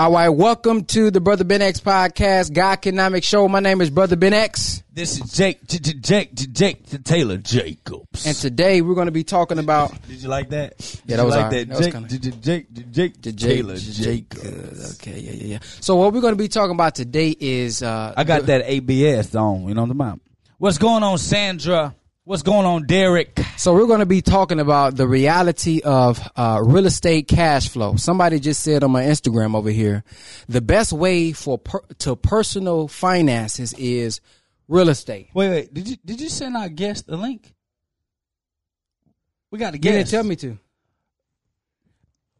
All 0.00 0.10
right, 0.12 0.30
welcome 0.30 0.84
to 0.86 1.10
the 1.10 1.20
Brother 1.20 1.44
Ben 1.44 1.60
X 1.60 1.78
podcast, 1.78 2.54
God 2.54 2.72
Economic 2.72 3.22
Show. 3.22 3.46
My 3.48 3.60
name 3.60 3.82
is 3.82 3.90
Brother 3.90 4.16
Ben 4.16 4.32
X, 4.32 4.82
This 4.94 5.20
is 5.20 5.30
Jake, 5.30 5.62
J- 5.66 5.76
J- 5.78 5.92
Jake, 5.92 6.34
J- 6.34 6.46
Jake 6.46 7.04
Taylor 7.04 7.36
Jacobs. 7.36 8.26
and 8.26 8.34
today 8.34 8.80
we're 8.80 8.94
going 8.94 9.08
to 9.08 9.12
be 9.12 9.24
talking 9.24 9.58
about 9.58 9.92
Did 10.08 10.22
you 10.22 10.30
like 10.30 10.48
that? 10.50 11.00
Yeah, 11.04 11.18
that 11.18 11.26
was 11.26 11.36
like 11.36 11.50
that. 11.50 11.68
Was 11.68 11.78
Jake, 11.80 11.92
kinda- 11.92 12.08
J- 12.08 12.18
J- 12.18 12.66
Jake, 12.90 13.20
Jake, 13.20 13.36
Taylor 13.36 13.76
Jacobs. 13.76 14.94
Okay, 15.02 15.18
yeah, 15.20 15.32
yeah, 15.32 15.46
yeah. 15.46 15.58
So 15.80 15.96
what 15.96 16.14
we're 16.14 16.22
going 16.22 16.32
to 16.32 16.38
be 16.42 16.48
talking 16.48 16.74
about 16.74 16.94
today 16.94 17.36
is 17.38 17.82
uh, 17.82 18.14
I 18.16 18.24
got 18.24 18.46
that 18.46 18.62
ABS 18.64 19.34
on. 19.34 19.68
You 19.68 19.74
know 19.74 19.82
what 19.82 19.90
I'm 19.90 20.00
about. 20.00 20.20
What's 20.56 20.78
going 20.78 21.02
on, 21.02 21.18
Sandra? 21.18 21.94
What's 22.30 22.44
going 22.44 22.64
on, 22.64 22.86
Derek? 22.86 23.40
So 23.56 23.74
we're 23.74 23.88
going 23.88 23.98
to 23.98 24.06
be 24.06 24.22
talking 24.22 24.60
about 24.60 24.94
the 24.94 25.08
reality 25.08 25.80
of 25.84 26.20
uh, 26.36 26.60
real 26.64 26.86
estate 26.86 27.26
cash 27.26 27.68
flow. 27.68 27.96
Somebody 27.96 28.38
just 28.38 28.62
said 28.62 28.84
on 28.84 28.92
my 28.92 29.02
Instagram 29.02 29.56
over 29.56 29.68
here, 29.70 30.04
the 30.48 30.60
best 30.60 30.92
way 30.92 31.32
for 31.32 31.58
per- 31.58 31.82
to 31.98 32.14
personal 32.14 32.86
finances 32.86 33.72
is 33.72 34.20
real 34.68 34.90
estate. 34.90 35.30
Wait, 35.34 35.48
wait. 35.50 35.74
Did 35.74 35.88
you 35.88 35.96
did 36.04 36.20
you 36.20 36.28
send 36.28 36.56
our 36.56 36.68
guest 36.68 37.06
a 37.08 37.16
link? 37.16 37.52
We 39.50 39.58
got 39.58 39.72
to 39.72 39.78
get 39.78 39.90
didn't 39.90 40.10
tell 40.10 40.22
me 40.22 40.36
to. 40.36 40.56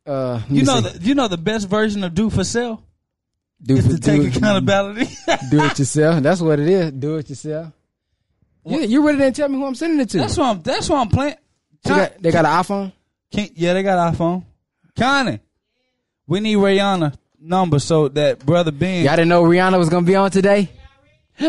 Uh, 0.07 0.41
You 0.49 0.63
know 0.63 0.83
see. 0.83 0.89
the 0.99 1.05
you 1.05 1.15
know 1.17 1.27
the 1.27 1.37
best 1.37 1.69
version 1.69 2.05
of 2.05 2.15
do 2.15 2.31
for 2.31 2.45
sale 2.45 2.81
do, 3.61 3.75
is 3.77 3.87
for- 3.89 3.95
to 3.95 3.99
take 3.99 4.23
do- 4.23 4.39
accountability. 4.39 5.07
do 5.51 5.65
it 5.65 5.79
yourself. 5.81 6.23
That's 6.23 6.41
what 6.41 6.61
it 6.61 6.69
is. 6.69 6.93
Do 6.93 7.17
it 7.17 7.29
yourself. 7.29 7.73
Yeah, 8.65 8.81
you 8.81 9.05
really 9.07 9.19
didn't 9.19 9.37
tell 9.37 9.49
me 9.49 9.57
who 9.57 9.67
I'm 9.67 9.75
sending 9.75 10.01
it 10.01 10.11
to. 10.11 10.19
that's 10.19 10.37
what 10.37 10.47
I'm. 10.47 10.63
That's 10.63 10.89
what 10.89 10.99
I'm 10.99 11.09
playing. 11.09 11.37
they, 11.83 11.91
got, 11.91 12.23
they 12.23 12.31
got 12.31 12.45
an 12.45 12.51
iPhone. 12.51 12.93
Can, 13.33 13.49
yeah, 13.55 13.73
they 13.75 13.83
got 13.83 14.09
an 14.09 14.15
iPhone. 14.15 14.45
Connie, 14.99 15.41
we 16.27 16.41
need 16.41 16.57
Rihanna 16.57 17.15
number 17.41 17.79
so 17.79 18.09
that 18.09 18.45
brother 18.45 18.73
Ben. 18.73 19.05
Y'all 19.05 19.17
didn't 19.17 19.29
know 19.29 19.43
Rihanna 19.43 19.79
was 19.79 19.89
gonna 19.89 20.07
be 20.07 20.17
on 20.17 20.31
today. 20.31 20.71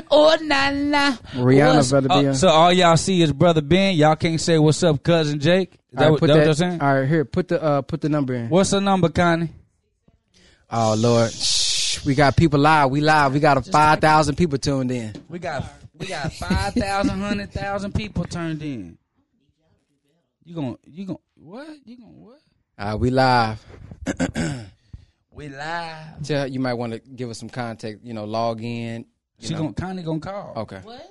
Oh 0.10 0.38
na 0.42 0.72
na. 0.72 1.12
Rihanna 1.34 1.76
What's- 1.76 1.92
better 1.92 2.08
be 2.08 2.14
oh, 2.14 2.28
on. 2.30 2.36
So 2.36 2.48
all 2.48 2.72
y'all 2.72 2.96
see 2.96 3.22
is 3.22 3.34
brother 3.34 3.62
Ben. 3.62 3.96
Y'all 3.98 4.16
can't 4.16 4.40
say 4.40 4.58
what's 4.58 4.82
up, 4.84 5.04
cousin 5.04 5.40
Jake. 5.40 5.74
Is 5.74 5.80
that, 5.92 5.98
All 5.98 6.04
right, 6.04 6.12
what, 6.12 6.20
put 6.22 6.28
that 6.28 6.38
what 6.38 6.46
you're 6.46 6.54
saying? 6.54 6.82
All 6.82 6.94
right, 6.94 7.10
here, 7.10 7.26
put 7.26 7.50
the 7.50 7.62
uh, 7.62 7.82
put 7.82 8.00
the 8.00 8.08
number 8.08 8.34
in. 8.34 8.48
What's 8.48 8.70
the 8.70 8.80
number, 8.80 9.10
Connie? 9.10 9.50
Oh 10.70 10.96
Lord, 10.98 11.32
Shh, 11.34 12.06
we 12.06 12.16
got 12.16 12.38
people 12.38 12.60
live. 12.60 12.90
We 12.90 13.02
live. 13.02 13.34
We 13.34 13.42
got 13.42 13.58
a 13.58 13.62
five 13.62 14.00
thousand 14.00 14.36
people 14.36 14.58
tuned 14.58 14.92
in. 14.92 15.14
We 15.28 15.40
got 15.40 15.66
we 16.02 16.08
got 16.08 16.34
five 16.34 16.74
thousand, 16.74 17.20
hundred 17.20 17.52
thousand 17.52 17.92
100,000 17.92 17.94
people 17.94 18.24
turned 18.26 18.62
in. 18.62 18.98
You 20.44 20.56
gonna 20.56 20.76
you 20.86 21.06
gonna 21.06 21.20
what? 21.36 21.78
You 21.86 21.98
gonna 21.98 22.12
what? 22.12 22.40
Uh, 22.78 22.98
we 22.98 23.10
live. 23.10 23.64
We 25.34 25.48
live. 25.48 26.22
Tell 26.24 26.46
you 26.46 26.60
might 26.60 26.74
want 26.74 26.92
to 26.94 27.00
give 27.00 27.30
us 27.30 27.40
some 27.40 27.50
context. 27.50 28.04
You 28.04 28.14
know, 28.14 28.26
log 28.26 28.62
in. 28.62 29.06
you 29.40 29.48
She 29.48 29.54
gonna 29.54 29.74
Connie 29.74 30.04
gonna 30.04 30.20
call. 30.20 30.54
Okay. 30.58 30.82
What? 30.84 31.08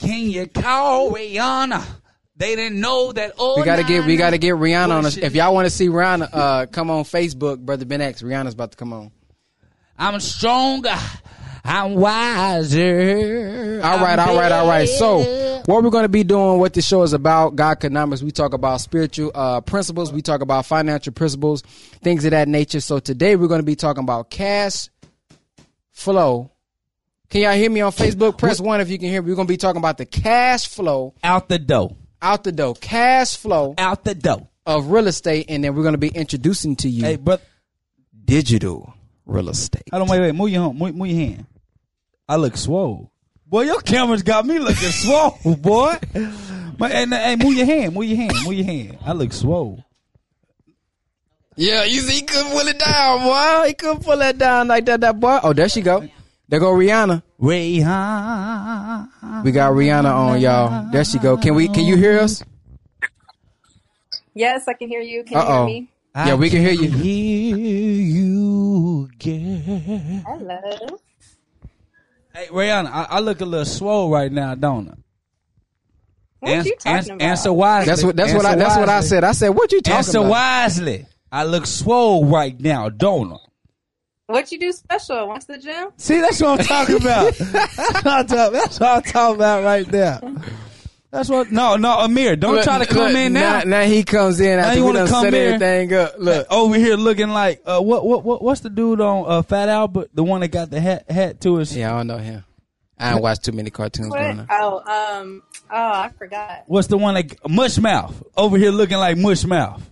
Can 0.00 0.30
you 0.30 0.46
call 0.46 1.10
Rihanna? 1.10 1.82
They 2.36 2.56
didn't 2.56 2.80
know 2.80 3.10
that. 3.12 3.32
Oh, 3.38 3.58
We 3.58 3.64
gotta 3.64 3.84
get 3.84 4.04
we 4.04 4.16
gotta 4.16 4.38
get 4.38 4.54
Rihanna 4.54 4.90
on 4.90 5.06
us. 5.06 5.16
If 5.16 5.34
y'all 5.34 5.54
want 5.54 5.66
to 5.66 5.70
see 5.70 5.88
Rihanna, 5.88 6.28
uh, 6.32 6.66
come 6.66 6.90
on 6.90 7.04
Facebook, 7.04 7.58
brother 7.58 7.84
Ben 7.86 8.00
X. 8.00 8.22
Rihanna's 8.22 8.54
about 8.54 8.72
to 8.72 8.76
come 8.76 8.92
on. 8.92 9.10
I'm 9.98 10.20
stronger. 10.20 10.94
I'm 11.64 11.94
wiser. 11.94 13.80
All 13.84 13.98
right, 13.98 14.18
all 14.18 14.36
right, 14.36 14.52
all 14.52 14.66
right. 14.66 14.88
So, 14.88 15.62
what 15.66 15.84
we're 15.84 15.90
going 15.90 16.02
to 16.04 16.08
be 16.08 16.24
doing, 16.24 16.58
what 16.58 16.74
this 16.74 16.86
show 16.86 17.02
is 17.02 17.12
about, 17.12 17.54
God 17.54 17.72
economics. 17.72 18.20
We 18.22 18.32
talk 18.32 18.52
about 18.52 18.80
spiritual 18.80 19.30
uh, 19.34 19.60
principles. 19.60 20.12
We 20.12 20.22
talk 20.22 20.40
about 20.40 20.66
financial 20.66 21.12
principles, 21.12 21.62
things 22.02 22.24
of 22.24 22.32
that 22.32 22.48
nature. 22.48 22.80
So 22.80 22.98
today 22.98 23.36
we're 23.36 23.46
going 23.46 23.60
to 23.60 23.66
be 23.66 23.76
talking 23.76 24.02
about 24.02 24.28
cash 24.28 24.88
flow. 25.92 26.50
Can 27.30 27.42
y'all 27.42 27.52
hear 27.54 27.70
me 27.70 27.80
on 27.80 27.92
Facebook? 27.92 28.38
Press 28.38 28.60
one 28.60 28.80
if 28.80 28.90
you 28.90 28.98
can 28.98 29.08
hear 29.08 29.22
me. 29.22 29.30
We're 29.30 29.36
going 29.36 29.46
to 29.46 29.52
be 29.52 29.56
talking 29.56 29.78
about 29.78 29.98
the 29.98 30.06
cash 30.06 30.66
flow 30.66 31.14
out 31.22 31.48
the 31.48 31.58
door. 31.60 31.96
out 32.20 32.42
the 32.44 32.52
door, 32.52 32.74
cash 32.74 33.36
flow 33.36 33.74
Out 33.78 34.02
the 34.04 34.14
door. 34.16 34.48
of 34.66 34.90
real 34.90 35.06
estate, 35.06 35.46
and 35.48 35.62
then 35.62 35.74
we're 35.76 35.82
going 35.82 35.94
to 35.94 35.98
be 35.98 36.08
introducing 36.08 36.74
to 36.76 36.88
you 36.88 37.04
Hey, 37.04 37.16
but 37.16 37.40
digital 38.24 38.92
real 39.26 39.48
estate. 39.48 39.84
hold 39.90 40.02
on, 40.02 40.08
wait, 40.08 40.20
wait. 40.20 40.34
Move 40.34 40.50
your 40.50 40.62
hand. 40.64 40.78
Move, 40.78 40.94
move 40.96 41.06
your 41.08 41.18
hand. 41.20 41.46
I 42.28 42.36
look 42.36 42.56
swole. 42.56 43.10
Boy, 43.46 43.62
your 43.62 43.80
camera's 43.80 44.22
got 44.22 44.46
me 44.46 44.58
looking 44.58 44.90
swole, 44.90 45.38
boy. 45.56 45.96
But 46.78 46.92
and, 46.92 47.12
hey, 47.12 47.36
move 47.36 47.54
your 47.54 47.66
hand. 47.66 47.94
Move 47.94 48.04
your 48.04 48.16
hand. 48.16 48.32
Move 48.44 48.54
your 48.54 48.66
hand. 48.66 48.98
I 49.04 49.12
look 49.12 49.32
swole. 49.32 49.84
Yeah, 51.56 51.84
you 51.84 52.00
see, 52.00 52.14
he 52.14 52.22
couldn't 52.22 52.50
pull 52.50 52.66
it 52.66 52.78
down, 52.78 53.22
boy. 53.24 53.66
He 53.68 53.74
couldn't 53.74 54.02
pull 54.04 54.16
that 54.16 54.38
down 54.38 54.68
like 54.68 54.86
that, 54.86 55.00
that 55.02 55.20
boy. 55.20 55.38
Oh, 55.42 55.52
there 55.52 55.68
she 55.68 55.82
go. 55.82 56.08
There 56.48 56.60
go 56.60 56.72
Rihanna. 56.72 57.22
Rihanna. 57.40 59.44
We 59.44 59.52
got 59.52 59.72
Rihanna 59.72 60.12
on, 60.14 60.40
y'all. 60.40 60.90
There 60.90 61.04
she 61.04 61.18
go. 61.18 61.36
Can 61.36 61.54
we? 61.54 61.68
Can 61.68 61.84
you 61.84 61.96
hear 61.96 62.18
us? 62.20 62.42
Yes, 64.34 64.66
I 64.66 64.72
can 64.72 64.88
hear 64.88 65.02
you. 65.02 65.24
Can 65.24 65.32
you 65.34 65.38
Uh-oh. 65.38 65.66
hear 65.66 65.80
me? 65.82 65.88
Yeah, 66.14 66.34
we 66.34 66.50
can 66.50 66.60
hear 66.60 66.72
you. 66.72 66.90
Hear 66.90 67.56
you, 67.56 69.08
girl. 69.18 70.22
Hello. 70.26 70.98
Hey, 72.34 72.46
Rihanna, 72.46 72.86
I, 72.90 73.06
I 73.10 73.20
look 73.20 73.40
a 73.40 73.44
little 73.44 73.66
swole 73.66 74.10
right 74.10 74.32
now, 74.32 74.54
don't 74.54 74.88
I? 74.88 74.94
What 76.40 76.52
Ans- 76.52 76.66
you 76.66 76.76
talking 76.76 76.92
ans- 76.96 77.08
about? 77.08 77.22
Answer 77.22 77.52
wisely. 77.52 77.86
That's 77.90 78.02
what. 78.04 78.16
That's 78.16 78.32
what. 78.34 78.44
I, 78.46 78.50
Answer 78.52 78.64
that's 78.64 78.76
what 78.76 78.88
I 78.88 78.94
wisely. 78.96 79.08
said. 79.08 79.24
I 79.24 79.32
said, 79.32 79.48
"What 79.50 79.72
you 79.72 79.80
talking 79.80 79.98
Answer 79.98 80.18
about?" 80.18 80.30
wisely. 80.30 81.06
I 81.30 81.44
look 81.44 81.66
swole 81.66 82.24
right 82.26 82.58
now, 82.60 82.88
don't 82.88 83.32
I? 83.32 83.36
What 84.26 84.50
you 84.50 84.58
do 84.58 84.72
special? 84.72 85.28
What's 85.28 85.44
the 85.44 85.58
gym? 85.58 85.90
See, 85.98 86.20
that's 86.20 86.40
what 86.40 86.60
I'm 86.60 86.66
talking 86.66 86.96
about. 86.96 87.34
that's, 87.34 87.52
what 87.76 88.06
I'm 88.06 88.26
talking, 88.26 88.52
that's 88.54 88.80
what 88.80 88.88
I'm 88.88 89.02
talking 89.02 89.34
about 89.36 89.64
right 89.64 89.86
there. 89.86 90.20
That's 91.12 91.28
what. 91.28 91.52
No, 91.52 91.76
no, 91.76 91.98
Amir, 91.98 92.36
don't 92.36 92.54
Look, 92.54 92.64
try 92.64 92.78
to 92.78 92.86
come 92.86 93.08
look, 93.12 93.16
in 93.16 93.34
now. 93.34 93.58
Now, 93.58 93.64
now 93.64 93.82
he 93.82 94.02
comes 94.02 94.40
in 94.40 94.58
after 94.58 94.78
you 94.78 94.80
we 94.80 94.86
wanna 94.86 94.98
done 95.00 95.08
come 95.08 95.22
set 95.24 95.32
here? 95.34 95.46
everything 95.52 95.92
up. 95.92 96.14
Look, 96.18 96.46
Over 96.50 96.76
here 96.76 96.96
looking 96.96 97.28
like 97.28 97.60
uh, 97.66 97.80
what? 97.80 98.06
What? 98.06 98.24
What? 98.24 98.42
What's 98.42 98.62
the 98.62 98.70
dude 98.70 99.02
on 99.02 99.24
uh, 99.30 99.42
Fat 99.42 99.68
Albert? 99.68 100.08
The 100.14 100.24
one 100.24 100.40
that 100.40 100.48
got 100.48 100.70
the 100.70 100.80
hat 100.80 101.10
hat 101.10 101.38
to 101.42 101.56
his. 101.56 101.76
yeah, 101.76 101.92
I 101.92 101.98
don't 101.98 102.06
know 102.06 102.16
him. 102.16 102.44
I 102.98 103.10
don't 103.10 103.22
watch 103.22 103.40
too 103.40 103.52
many 103.52 103.68
cartoons 103.68 104.08
What? 104.10 104.20
growing 104.20 104.40
up. 104.40 104.46
Oh, 104.50 105.18
um, 105.20 105.42
oh, 105.70 105.76
I 105.76 106.10
forgot. 106.16 106.62
What's 106.66 106.86
the 106.88 106.96
one 106.96 107.14
that 107.14 107.36
mush 107.46 107.76
mouth 107.76 108.22
over 108.34 108.56
here 108.56 108.70
looking 108.70 108.96
like 108.96 109.18
mush 109.18 109.44
mouth? 109.44 109.82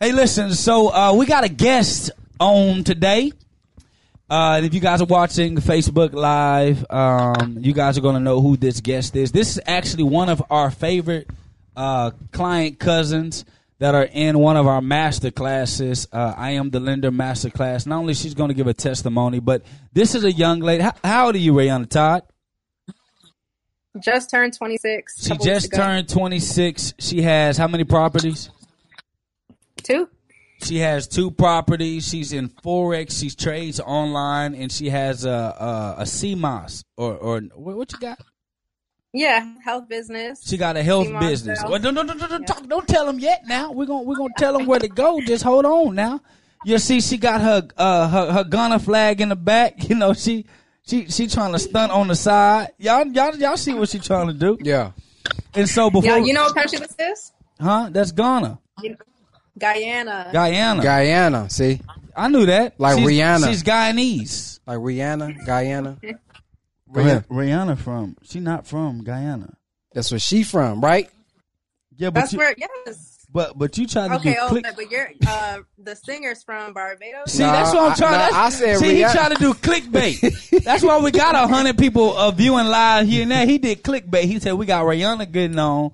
Hey, 0.00 0.10
listen. 0.12 0.54
So 0.54 0.92
uh, 0.92 1.12
we 1.14 1.24
got 1.24 1.44
a 1.44 1.48
guest 1.48 2.10
on 2.40 2.82
today. 2.84 3.32
Uh, 4.28 4.60
if 4.64 4.74
you 4.74 4.80
guys 4.80 5.00
are 5.00 5.06
watching 5.06 5.56
Facebook 5.56 6.12
Live, 6.12 6.84
um, 6.90 7.58
you 7.60 7.72
guys 7.72 7.96
are 7.96 8.00
going 8.00 8.14
to 8.14 8.20
know 8.20 8.40
who 8.40 8.56
this 8.56 8.80
guest 8.80 9.14
is. 9.14 9.30
This 9.30 9.56
is 9.56 9.60
actually 9.66 10.02
one 10.04 10.28
of 10.28 10.42
our 10.50 10.70
favorite 10.70 11.30
uh, 11.76 12.10
client 12.32 12.80
cousins 12.80 13.44
that 13.78 13.94
are 13.94 14.08
in 14.10 14.38
one 14.38 14.56
of 14.56 14.66
our 14.66 14.80
master 14.80 15.30
classes. 15.30 16.08
Uh, 16.10 16.34
I 16.36 16.52
am 16.52 16.70
the 16.70 16.80
lender 16.80 17.10
master 17.12 17.50
class. 17.50 17.86
Not 17.86 17.98
only 17.98 18.14
she's 18.14 18.34
going 18.34 18.48
to 18.48 18.54
give 18.54 18.66
a 18.66 18.74
testimony, 18.74 19.38
but 19.38 19.62
this 19.92 20.14
is 20.14 20.24
a 20.24 20.32
young 20.32 20.60
lady. 20.60 20.82
How, 20.82 20.92
how 21.04 21.26
old 21.26 21.36
are 21.36 21.38
you, 21.38 21.52
Rayana 21.52 21.88
Todd? 21.88 22.22
Just 24.00 24.30
turned 24.30 24.54
26. 24.54 25.26
She 25.26 25.36
just 25.38 25.72
turned 25.72 26.08
26. 26.08 26.94
She 26.98 27.22
has 27.22 27.56
how 27.56 27.68
many 27.68 27.84
properties? 27.84 28.50
two. 29.86 30.08
She 30.62 30.78
has 30.78 31.06
two 31.06 31.30
properties. 31.30 32.08
She's 32.08 32.32
in 32.32 32.48
forex. 32.48 33.18
She 33.20 33.30
trades 33.30 33.78
online, 33.80 34.54
and 34.54 34.70
she 34.72 34.88
has 34.88 35.24
a 35.24 35.30
a, 35.98 36.02
a 36.02 36.06
sea 36.06 36.34
moss 36.34 36.84
or 36.96 37.14
or 37.14 37.40
what, 37.54 37.76
what 37.76 37.92
you 37.92 37.98
got? 37.98 38.18
Yeah, 39.12 39.54
health 39.64 39.88
business. 39.88 40.46
She 40.46 40.56
got 40.56 40.76
a 40.76 40.82
health 40.82 41.06
sea 41.06 41.12
moss 41.12 41.22
business. 41.24 41.58
health. 41.60 41.70
Well, 41.70 41.80
don't, 41.80 41.94
don't, 41.94 42.06
don't, 42.06 42.18
don't, 42.18 42.46
talk, 42.46 42.66
don't 42.68 42.86
tell 42.88 43.06
them 43.06 43.18
yet. 43.18 43.42
Now 43.46 43.72
we're 43.72 43.86
gonna 43.86 44.02
we're 44.02 44.16
gonna 44.16 44.34
tell 44.36 44.56
them 44.56 44.66
where 44.66 44.78
to 44.78 44.88
go. 44.88 45.20
Just 45.20 45.42
hold 45.44 45.64
on 45.64 45.94
now. 45.94 46.20
You 46.64 46.78
see, 46.78 47.00
she 47.00 47.16
got 47.16 47.40
her 47.40 47.68
uh 47.76 48.08
her 48.08 48.32
her 48.32 48.44
Ghana 48.44 48.78
flag 48.80 49.20
in 49.20 49.28
the 49.28 49.36
back. 49.36 49.74
You 49.88 49.94
know, 49.94 50.12
she 50.14 50.46
she 50.86 51.08
she 51.08 51.26
trying 51.28 51.52
to 51.52 51.58
stunt 51.58 51.92
on 51.92 52.08
the 52.08 52.16
side. 52.16 52.70
Y'all 52.78 53.06
y'all 53.06 53.36
y'all 53.36 53.56
see 53.56 53.74
what 53.74 53.88
she 53.88 53.98
trying 53.98 54.26
to 54.28 54.32
do. 54.34 54.58
Yeah, 54.60 54.92
And 55.54 55.68
so 55.68 55.90
before, 55.90 56.10
Yeah, 56.10 56.24
you 56.24 56.32
know 56.32 56.42
what 56.44 56.54
country 56.54 56.78
this 56.78 56.94
is? 56.98 57.32
huh? 57.60 57.88
That's 57.90 58.12
Ghana, 58.12 58.58
You 58.82 58.90
know, 58.90 58.96
Guyana. 59.58 60.30
Guyana. 60.32 60.82
Guyana. 60.82 61.50
See, 61.50 61.80
I 62.16 62.28
knew 62.28 62.46
that. 62.46 62.78
Like 62.78 62.98
she's, 62.98 63.06
Rihanna. 63.08 63.48
She's 63.48 63.62
Guyanese. 63.62 64.60
like 64.66 64.78
Rihanna, 64.78 65.44
Guyana. 65.46 65.98
Go 66.92 67.00
Rih- 67.00 67.04
ahead. 67.06 67.28
Rihanna 67.28 67.78
from? 67.78 68.16
She 68.22 68.40
not 68.40 68.66
from 68.66 69.02
Guyana. 69.02 69.54
That's 69.92 70.10
where 70.10 70.20
she 70.20 70.42
from, 70.42 70.80
right? 70.80 71.10
Yeah, 71.96 72.10
but 72.10 72.20
That's 72.20 72.32
you, 72.34 72.38
where, 72.38 72.54
yes. 72.58 73.26
but 73.32 73.58
but 73.58 73.76
you 73.78 73.86
tried 73.86 74.08
to 74.08 74.14
Okay, 74.16 74.34
do 74.34 74.38
oh, 74.42 74.48
click. 74.48 74.62
but 74.64 74.76
but 74.76 74.90
you're, 74.90 75.08
uh, 75.26 75.58
the 75.78 75.96
singer's 75.96 76.42
from 76.44 76.74
Barbados? 76.74 77.32
See, 77.32 77.42
Nah, 77.42 77.52
that's 77.52 77.72
what 77.74 77.82
I'm 77.84 77.92
I- 77.92 77.94
trying. 77.94 78.12
nah, 78.12 78.18
that's, 78.18 78.34
I 78.34 78.50
said 78.50 78.76
see, 78.78 78.84
Rihanna. 78.86 79.08
he 79.08 79.14
tried 79.14 79.28
to 79.30 79.34
do 79.36 79.54
clickbait. 79.54 80.62
that's 80.64 80.82
why 80.82 80.98
we 80.98 81.10
got 81.10 81.34
a 81.34 81.46
hundred 81.48 81.78
people 81.78 82.14
uh, 82.16 82.30
viewing 82.30 82.66
live 82.66 83.06
here 83.08 83.22
and 83.22 83.30
there. 83.30 83.46
He 83.46 83.56
did 83.58 83.82
clickbait. 83.82 84.24
He 84.24 84.38
said 84.38 84.52
we 84.52 84.66
got 84.66 84.84
Rihanna 84.84 85.32
getting 85.32 85.58
on, 85.58 85.90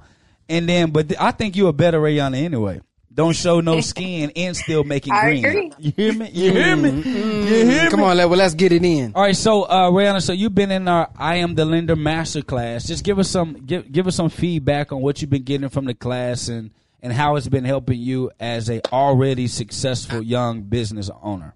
and 0.48 0.68
then 0.68 0.90
but 0.90 1.08
th- 1.08 1.20
I 1.20 1.30
think 1.30 1.54
you 1.56 1.68
a 1.68 1.72
better 1.72 2.00
Rihanna 2.00 2.36
anyway. 2.42 2.80
Don't 3.14 3.34
show 3.34 3.60
no 3.60 3.80
skin, 3.92 4.32
and 4.36 4.56
still 4.56 4.84
make 4.84 5.06
it 5.06 5.12
I 5.12 5.22
green. 5.24 5.44
agree. 5.44 5.72
You 5.78 5.92
hear 5.96 6.12
me? 6.12 6.30
You 6.30 6.52
hear 6.52 6.76
me? 6.76 6.90
You 6.90 7.66
hear 7.66 7.90
Come 7.90 8.02
on, 8.02 8.16
let, 8.16 8.28
well, 8.28 8.38
let's 8.38 8.54
get 8.54 8.72
it 8.72 8.84
in. 8.84 9.12
All 9.14 9.22
right, 9.22 9.36
so 9.36 9.64
uh, 9.64 9.90
Rihanna, 9.90 10.22
so 10.22 10.32
you've 10.32 10.54
been 10.54 10.70
in 10.70 10.88
our 10.88 11.10
I 11.16 11.36
am 11.36 11.54
the 11.54 11.64
lender 11.64 11.96
master 11.96 12.42
class. 12.42 12.86
Just 12.86 13.04
give 13.04 13.18
us 13.18 13.28
some 13.28 13.54
give 13.54 13.90
give 13.90 14.06
us 14.06 14.16
some 14.16 14.30
feedback 14.30 14.92
on 14.92 15.00
what 15.00 15.20
you've 15.20 15.30
been 15.30 15.42
getting 15.42 15.68
from 15.68 15.84
the 15.84 15.94
class 15.94 16.48
and 16.48 16.70
and 17.02 17.12
how 17.12 17.36
it's 17.36 17.48
been 17.48 17.64
helping 17.64 17.98
you 17.98 18.30
as 18.38 18.70
a 18.70 18.80
already 18.92 19.48
successful 19.48 20.22
young 20.22 20.62
business 20.62 21.10
owner. 21.22 21.54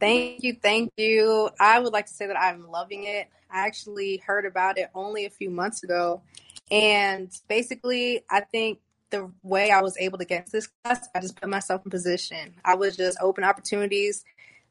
Thank 0.00 0.42
you, 0.42 0.56
thank 0.62 0.92
you. 0.96 1.50
I 1.58 1.78
would 1.78 1.92
like 1.92 2.06
to 2.06 2.12
say 2.12 2.26
that 2.26 2.38
I'm 2.38 2.68
loving 2.70 3.04
it. 3.04 3.28
I 3.50 3.66
actually 3.66 4.18
heard 4.26 4.44
about 4.44 4.78
it 4.78 4.90
only 4.94 5.24
a 5.24 5.30
few 5.30 5.50
months 5.50 5.82
ago. 5.82 6.22
And 6.70 7.30
basically, 7.48 8.22
I 8.28 8.40
think 8.40 8.80
the 9.10 9.30
way 9.42 9.70
I 9.70 9.82
was 9.82 9.96
able 9.98 10.18
to 10.18 10.24
get 10.24 10.50
this 10.50 10.68
class, 10.84 11.08
I 11.14 11.20
just 11.20 11.40
put 11.40 11.48
myself 11.48 11.82
in 11.84 11.90
position. 11.90 12.54
I 12.64 12.74
was 12.74 12.96
just 12.96 13.18
open 13.20 13.44
opportunities, 13.44 14.24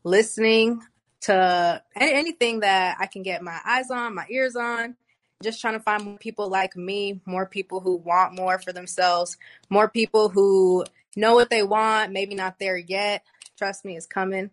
listening 0.03 0.81
to 1.21 1.81
anything 1.95 2.59
that 2.59 2.97
I 2.99 3.07
can 3.07 3.23
get 3.23 3.41
my 3.41 3.59
eyes 3.65 3.89
on, 3.89 4.15
my 4.15 4.25
ears 4.29 4.55
on, 4.55 4.95
just 5.41 5.61
trying 5.61 5.73
to 5.73 5.79
find 5.79 6.03
more 6.03 6.17
people 6.17 6.49
like 6.49 6.75
me, 6.75 7.21
more 7.25 7.45
people 7.45 7.79
who 7.79 7.97
want 7.97 8.35
more 8.35 8.59
for 8.59 8.71
themselves, 8.73 9.37
more 9.69 9.89
people 9.89 10.29
who 10.29 10.85
know 11.15 11.33
what 11.33 11.49
they 11.49 11.63
want, 11.63 12.11
maybe 12.11 12.35
not 12.35 12.59
there 12.59 12.77
yet. 12.77 13.23
Trust 13.57 13.85
me, 13.85 13.95
it's 13.95 14.05
coming. 14.05 14.51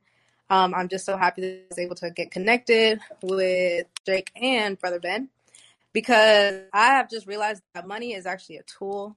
Um, 0.48 0.74
I'm 0.74 0.88
just 0.88 1.04
so 1.04 1.16
happy 1.16 1.40
that 1.42 1.48
I 1.48 1.66
was 1.70 1.78
able 1.78 1.96
to 1.96 2.10
get 2.10 2.30
connected 2.30 3.00
with 3.22 3.86
Jake 4.06 4.30
and 4.36 4.78
Brother 4.78 5.00
Ben 5.00 5.28
because 5.92 6.60
I 6.72 6.86
have 6.86 7.10
just 7.10 7.26
realized 7.26 7.62
that 7.74 7.86
money 7.86 8.12
is 8.12 8.26
actually 8.26 8.58
a 8.58 8.62
tool. 8.62 9.16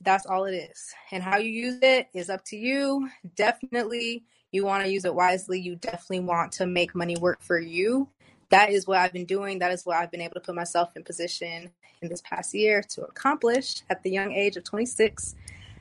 That's 0.00 0.26
all 0.26 0.44
it 0.44 0.54
is. 0.54 0.94
And 1.10 1.22
how 1.22 1.38
you 1.38 1.50
use 1.50 1.78
it 1.82 2.08
is 2.14 2.30
up 2.30 2.44
to 2.46 2.56
you. 2.56 3.08
Definitely, 3.36 4.24
you 4.50 4.64
want 4.64 4.84
to 4.84 4.90
use 4.90 5.04
it 5.04 5.14
wisely. 5.14 5.60
You 5.60 5.76
definitely 5.76 6.20
want 6.20 6.52
to 6.52 6.66
make 6.66 6.94
money 6.94 7.16
work 7.16 7.42
for 7.42 7.58
you. 7.58 8.08
That 8.48 8.70
is 8.70 8.86
what 8.86 8.98
I've 8.98 9.12
been 9.12 9.26
doing. 9.26 9.58
That 9.58 9.72
is 9.72 9.84
what 9.84 9.96
I've 9.96 10.10
been 10.10 10.22
able 10.22 10.34
to 10.34 10.40
put 10.40 10.54
myself 10.54 10.96
in 10.96 11.04
position 11.04 11.70
in 12.02 12.08
this 12.08 12.22
past 12.22 12.54
year 12.54 12.82
to 12.82 13.02
accomplish 13.02 13.82
at 13.90 14.02
the 14.02 14.10
young 14.10 14.32
age 14.32 14.56
of 14.56 14.64
26. 14.64 15.34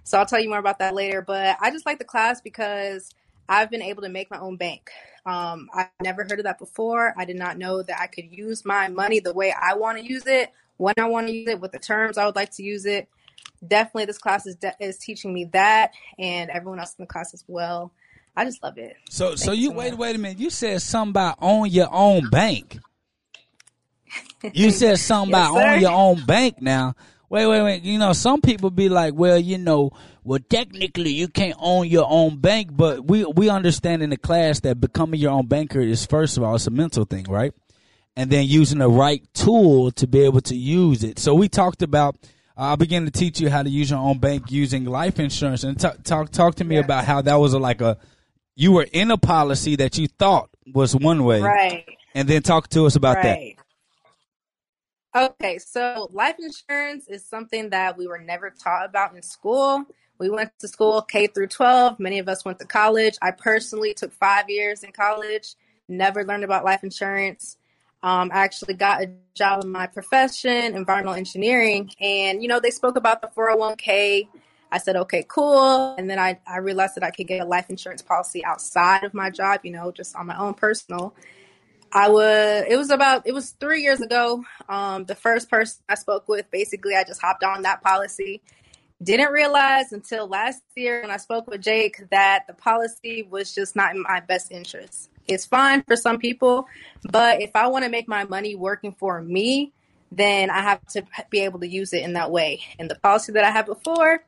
So 0.04 0.20
I'll 0.20 0.26
tell 0.26 0.40
you 0.40 0.50
more 0.50 0.60
about 0.60 0.80
that 0.80 0.94
later. 0.94 1.22
But 1.22 1.58
I 1.62 1.72
just 1.72 1.86
like 1.86 1.98
the 1.98 2.06
class 2.06 2.42
because 2.42 3.10
I've 3.48 3.72
been 3.72 3.82
able 3.82 4.04
to 4.04 4.10
make 4.10 4.30
my 4.30 4.40
own 4.40 4.58
bank. 4.58 4.92
Um, 5.26 5.70
I 5.74 5.88
never 6.02 6.24
heard 6.24 6.40
of 6.40 6.44
that 6.44 6.60
before. 6.60 7.14
I 7.18 7.26
did 7.26 7.38
not 7.38 7.58
know 7.58 7.82
that 7.82 8.00
I 8.00 8.08
could 8.08 8.32
use 8.32 8.66
my 8.66 8.88
money 8.90 9.20
the 9.20 9.34
way 9.34 9.54
I 9.60 9.76
want 9.76 9.98
to 9.98 10.06
use 10.06 10.28
it, 10.28 10.52
when 10.78 10.94
I 10.98 11.06
want 11.06 11.28
to 11.28 11.34
use 11.34 11.50
it, 11.50 11.60
with 11.60 11.72
the 11.72 11.80
terms 11.80 12.18
I 12.18 12.26
would 12.26 12.36
like 12.36 12.52
to 12.52 12.64
use 12.64 12.86
it. 12.86 13.08
Definitely, 13.68 14.06
this 14.06 14.18
class 14.18 14.46
is 14.46 14.56
de- 14.56 14.76
is 14.80 14.98
teaching 14.98 15.34
me 15.34 15.46
that, 15.54 15.92
and 16.18 16.50
everyone 16.50 16.80
else 16.80 16.96
in 16.98 17.04
the 17.04 17.08
class 17.08 17.34
as 17.34 17.44
well. 17.48 17.92
I 18.36 18.46
just 18.46 18.64
love 18.64 18.78
it. 18.78 18.96
So 19.10 19.36
so 19.36 19.52
you 19.52 19.70
so 19.70 19.76
wait 19.76 19.92
much. 19.92 20.00
wait 20.00 20.16
a 20.16 20.20
minute. 20.20 20.40
You 20.40 20.50
said 20.50 20.82
something 20.82 21.12
about 21.12 21.38
own 21.42 21.70
your 21.70 21.90
own 21.92 22.30
bank. 22.30 22.80
You 24.54 24.72
said 24.72 24.98
something 25.00 25.30
Yes, 25.32 25.50
about 25.50 25.54
sir. 25.54 25.74
own 25.74 25.80
your 25.82 25.92
own 25.92 26.26
bank 26.26 26.62
now. 26.62 26.96
Wait, 27.30 27.46
wait, 27.46 27.62
wait. 27.62 27.84
You 27.84 28.00
know, 28.00 28.14
some 28.14 28.42
people 28.42 28.72
be 28.72 28.90
like, 28.90 29.14
well, 29.14 29.38
you 29.38 29.58
know, 29.60 29.92
well, 30.24 30.40
technically 30.50 31.12
you 31.12 31.28
can't 31.28 31.58
own 31.60 31.88
your 31.88 32.08
own 32.10 32.38
bank, 32.38 32.70
but 32.72 33.06
we 33.06 33.26
we 33.26 33.50
understand 33.50 34.02
in 34.02 34.10
the 34.10 34.18
class 34.18 34.62
that 34.62 34.80
becoming 34.80 35.20
your 35.20 35.32
own 35.32 35.48
banker 35.48 35.82
is 35.82 36.06
first 36.06 36.38
of 36.38 36.44
all 36.44 36.56
it's 36.56 36.66
a 36.68 36.72
mental 36.72 37.04
thing, 37.06 37.26
right? 37.30 37.54
And 38.16 38.30
then 38.32 38.46
using 38.48 38.80
the 38.80 38.90
right 38.90 39.22
tool 39.34 39.92
to 39.92 40.08
be 40.08 40.22
able 40.22 40.42
to 40.42 40.56
use 40.56 41.04
it. 41.04 41.20
So 41.20 41.34
we 41.34 41.50
talked 41.50 41.82
about. 41.82 42.16
I 42.60 42.76
began 42.76 43.06
to 43.06 43.12
teach 43.12 43.40
you 43.40 43.50
how 43.50 43.64
to 43.64 43.70
use 43.70 43.90
your 43.90 44.00
own 44.00 44.18
bank 44.18 44.52
using 44.52 44.84
life 44.84 45.18
insurance, 45.18 45.64
and 45.64 45.80
talk 45.80 46.04
talk 46.04 46.30
talk 46.30 46.56
to 46.56 46.66
me 46.66 46.76
about 46.78 47.06
how 47.06 47.22
that 47.22 47.36
was 47.36 47.54
a, 47.54 47.60
like 47.60 47.80
a 47.80 47.98
you 48.56 48.74
were 48.74 48.86
in 48.92 49.12
a 49.12 49.18
policy 49.18 49.78
that 49.78 49.98
you 49.98 50.08
thought 50.08 50.50
was 50.74 50.94
one 50.94 51.24
way, 51.24 51.40
Right. 51.40 51.86
and 52.14 52.28
then 52.28 52.42
talk 52.42 52.68
to 52.70 52.86
us 52.86 52.98
about 52.98 53.24
that. 53.24 53.40
Okay, 55.16 55.58
so 55.58 56.10
life 56.12 56.36
insurance 56.38 57.08
is 57.08 57.26
something 57.26 57.70
that 57.70 57.98
we 57.98 58.08
were 58.08 58.20
never 58.20 58.50
taught 58.50 58.86
about 58.86 59.16
in 59.16 59.24
school. 59.24 59.86
We 60.20 60.30
went 60.30 60.52
to 60.60 60.68
school 60.68 61.02
K 61.02 61.28
through 61.28 61.48
12. 61.48 61.98
Many 61.98 62.20
of 62.20 62.28
us 62.28 62.44
went 62.44 62.60
to 62.60 62.66
college. 62.66 63.18
I 63.22 63.32
personally 63.32 63.94
took 63.94 64.12
five 64.12 64.50
years 64.50 64.84
in 64.84 64.92
college, 64.92 65.56
never 65.88 66.26
learned 66.26 66.44
about 66.44 66.66
life 66.66 66.84
insurance. 66.84 67.56
Um, 68.02 68.32
I 68.34 68.40
actually 68.40 68.76
got 68.76 69.02
a 69.02 69.12
job 69.34 69.64
in 69.64 69.72
my 69.72 69.88
profession, 69.88 70.76
environmental 70.76 71.16
engineering, 71.16 71.92
and 72.00 72.42
you 72.42 72.48
know, 72.48 72.60
they 72.60 72.72
spoke 72.72 72.96
about 72.96 73.22
the 73.22 73.28
401k. 73.28 74.28
I 74.72 74.78
said, 74.78 74.96
okay, 74.96 75.26
cool. 75.28 75.96
And 75.98 76.10
then 76.10 76.20
I, 76.20 76.40
I 76.48 76.58
realized 76.58 76.96
that 76.96 77.04
I 77.04 77.10
could 77.10 77.28
get 77.28 77.42
a 77.42 77.46
life 77.46 77.70
insurance 77.70 78.02
policy 78.02 78.46
outside 78.46 79.04
of 79.04 79.14
my 79.14 79.30
job, 79.32 79.62
you 79.64 79.72
know, 79.72 79.92
just 79.92 80.16
on 80.16 80.28
my 80.28 80.38
own 80.38 80.54
personal. 80.54 81.14
I 81.92 82.10
was 82.10 82.66
it 82.68 82.78
was 82.78 82.92
about 82.92 83.26
it 83.26 83.34
was 83.34 83.52
three 83.60 83.82
years 83.82 84.00
ago. 84.00 84.44
Um, 84.68 85.06
the 85.06 85.16
first 85.16 85.50
person 85.50 85.82
I 85.90 85.96
spoke 85.96 86.28
with, 86.28 86.50
basically, 86.52 86.96
I 86.96 87.04
just 87.04 87.22
hopped 87.22 87.44
on 87.44 87.64
that 87.64 87.82
policy. 87.82 88.42
Didn't 89.02 89.32
realize 89.32 89.92
until 89.92 90.28
last 90.28 90.62
year 90.76 91.02
when 91.02 91.10
I 91.10 91.18
spoke 91.18 91.48
with 91.48 91.62
Jake 91.62 92.04
that 92.12 92.46
the 92.48 92.54
policy 92.54 93.28
was 93.30 93.56
just 93.56 93.76
not 93.76 93.96
in 93.96 94.04
my 94.04 94.20
best 94.20 94.52
interest. 94.52 95.10
It's 95.30 95.46
fine 95.46 95.84
for 95.84 95.96
some 95.96 96.18
people, 96.18 96.68
but 97.12 97.42
if 97.42 97.56
I 97.56 97.68
want 97.68 97.86
to 97.86 97.92
make 97.92 98.08
my 98.08 98.24
money 98.24 98.56
working 98.56 98.96
for 98.98 99.22
me, 99.22 99.72
then 100.12 100.50
I 100.50 100.62
have 100.62 100.86
to 100.88 101.04
be 101.30 101.42
able 101.42 101.60
to 101.60 101.68
use 101.68 101.94
it 101.94 102.02
in 102.02 102.14
that 102.14 102.32
way. 102.32 102.62
And 102.80 102.90
the 102.90 102.96
policy 102.96 103.32
that 103.34 103.44
I 103.44 103.52
had 103.52 103.68
before, 103.68 104.24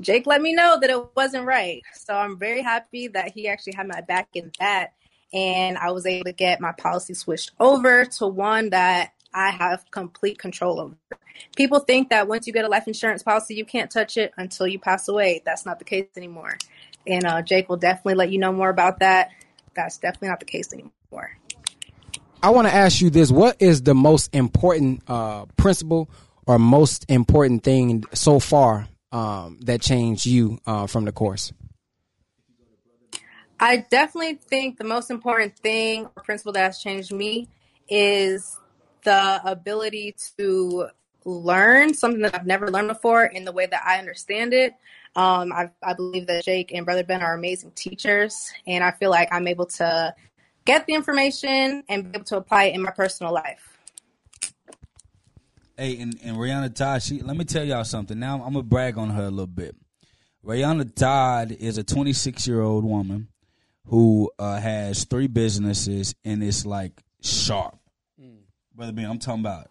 Jake 0.00 0.26
let 0.26 0.40
me 0.40 0.54
know 0.54 0.78
that 0.80 0.90
it 0.90 1.16
wasn't 1.16 1.44
right. 1.44 1.82
So 1.92 2.14
I'm 2.14 2.38
very 2.38 2.62
happy 2.62 3.08
that 3.08 3.32
he 3.32 3.48
actually 3.48 3.74
had 3.74 3.88
my 3.88 4.00
back 4.00 4.28
in 4.34 4.52
that. 4.60 4.92
And 5.32 5.76
I 5.76 5.90
was 5.90 6.06
able 6.06 6.26
to 6.26 6.32
get 6.32 6.60
my 6.60 6.70
policy 6.70 7.14
switched 7.14 7.50
over 7.58 8.04
to 8.04 8.26
one 8.28 8.70
that 8.70 9.12
I 9.32 9.50
have 9.50 9.84
complete 9.90 10.38
control 10.38 10.78
over. 10.80 10.94
People 11.56 11.80
think 11.80 12.10
that 12.10 12.28
once 12.28 12.46
you 12.46 12.52
get 12.52 12.64
a 12.64 12.68
life 12.68 12.86
insurance 12.86 13.24
policy, 13.24 13.56
you 13.56 13.64
can't 13.64 13.90
touch 13.90 14.16
it 14.16 14.32
until 14.36 14.68
you 14.68 14.78
pass 14.78 15.08
away. 15.08 15.42
That's 15.44 15.66
not 15.66 15.80
the 15.80 15.84
case 15.84 16.06
anymore. 16.16 16.56
And 17.06 17.26
uh, 17.26 17.42
Jake 17.42 17.68
will 17.68 17.76
definitely 17.76 18.14
let 18.14 18.30
you 18.30 18.38
know 18.38 18.52
more 18.52 18.70
about 18.70 19.00
that. 19.00 19.30
That's 19.74 19.98
definitely 19.98 20.28
not 20.28 20.40
the 20.40 20.46
case 20.46 20.72
anymore. 20.72 21.38
I 22.42 22.50
want 22.50 22.68
to 22.68 22.74
ask 22.74 23.00
you 23.00 23.10
this: 23.10 23.30
What 23.30 23.56
is 23.60 23.82
the 23.82 23.94
most 23.94 24.34
important 24.34 25.02
uh, 25.08 25.46
principle 25.56 26.10
or 26.46 26.58
most 26.58 27.06
important 27.08 27.62
thing 27.62 28.04
so 28.12 28.38
far 28.38 28.88
um, 29.12 29.58
that 29.62 29.80
changed 29.80 30.26
you 30.26 30.58
uh, 30.66 30.86
from 30.86 31.04
the 31.04 31.12
course? 31.12 31.52
I 33.58 33.78
definitely 33.78 34.34
think 34.34 34.78
the 34.78 34.84
most 34.84 35.10
important 35.10 35.56
thing 35.56 36.06
or 36.16 36.22
principle 36.22 36.52
that 36.52 36.64
has 36.64 36.78
changed 36.80 37.12
me 37.12 37.48
is 37.88 38.58
the 39.04 39.40
ability 39.44 40.16
to 40.36 40.88
learn 41.24 41.94
something 41.94 42.22
that 42.22 42.34
I've 42.34 42.46
never 42.46 42.70
learned 42.70 42.88
before 42.88 43.24
in 43.24 43.44
the 43.44 43.52
way 43.52 43.66
that 43.66 43.82
I 43.86 43.98
understand 43.98 44.52
it. 44.52 44.74
Um, 45.16 45.52
I, 45.52 45.70
I 45.82 45.94
believe 45.94 46.26
that 46.26 46.44
Jake 46.44 46.72
and 46.72 46.84
Brother 46.84 47.04
Ben 47.04 47.22
are 47.22 47.34
amazing 47.34 47.72
teachers, 47.74 48.52
and 48.66 48.82
I 48.82 48.90
feel 48.90 49.10
like 49.10 49.28
I'm 49.30 49.46
able 49.46 49.66
to 49.66 50.14
get 50.64 50.86
the 50.86 50.94
information 50.94 51.84
and 51.88 52.04
be 52.04 52.16
able 52.16 52.24
to 52.26 52.36
apply 52.36 52.64
it 52.64 52.74
in 52.74 52.82
my 52.82 52.90
personal 52.90 53.32
life. 53.32 53.78
Hey, 55.76 55.98
and, 56.00 56.18
and 56.22 56.36
Rihanna 56.36 56.74
Todd, 56.74 57.02
she 57.02 57.20
let 57.20 57.36
me 57.36 57.44
tell 57.44 57.64
y'all 57.64 57.84
something. 57.84 58.18
Now 58.18 58.34
I'm 58.34 58.52
gonna 58.52 58.62
brag 58.62 58.96
on 58.96 59.10
her 59.10 59.24
a 59.24 59.30
little 59.30 59.46
bit. 59.46 59.76
Rihanna 60.44 60.94
Todd 60.94 61.52
is 61.52 61.78
a 61.78 61.84
26 61.84 62.46
year 62.46 62.60
old 62.60 62.84
woman 62.84 63.28
who 63.86 64.30
uh, 64.38 64.60
has 64.60 65.04
three 65.04 65.26
businesses 65.26 66.14
and 66.24 66.42
it's 66.42 66.64
like 66.64 67.02
sharp. 67.22 67.76
Brother 68.74 68.92
Ben, 68.92 69.08
I'm 69.08 69.18
talking 69.18 69.40
about 69.40 69.70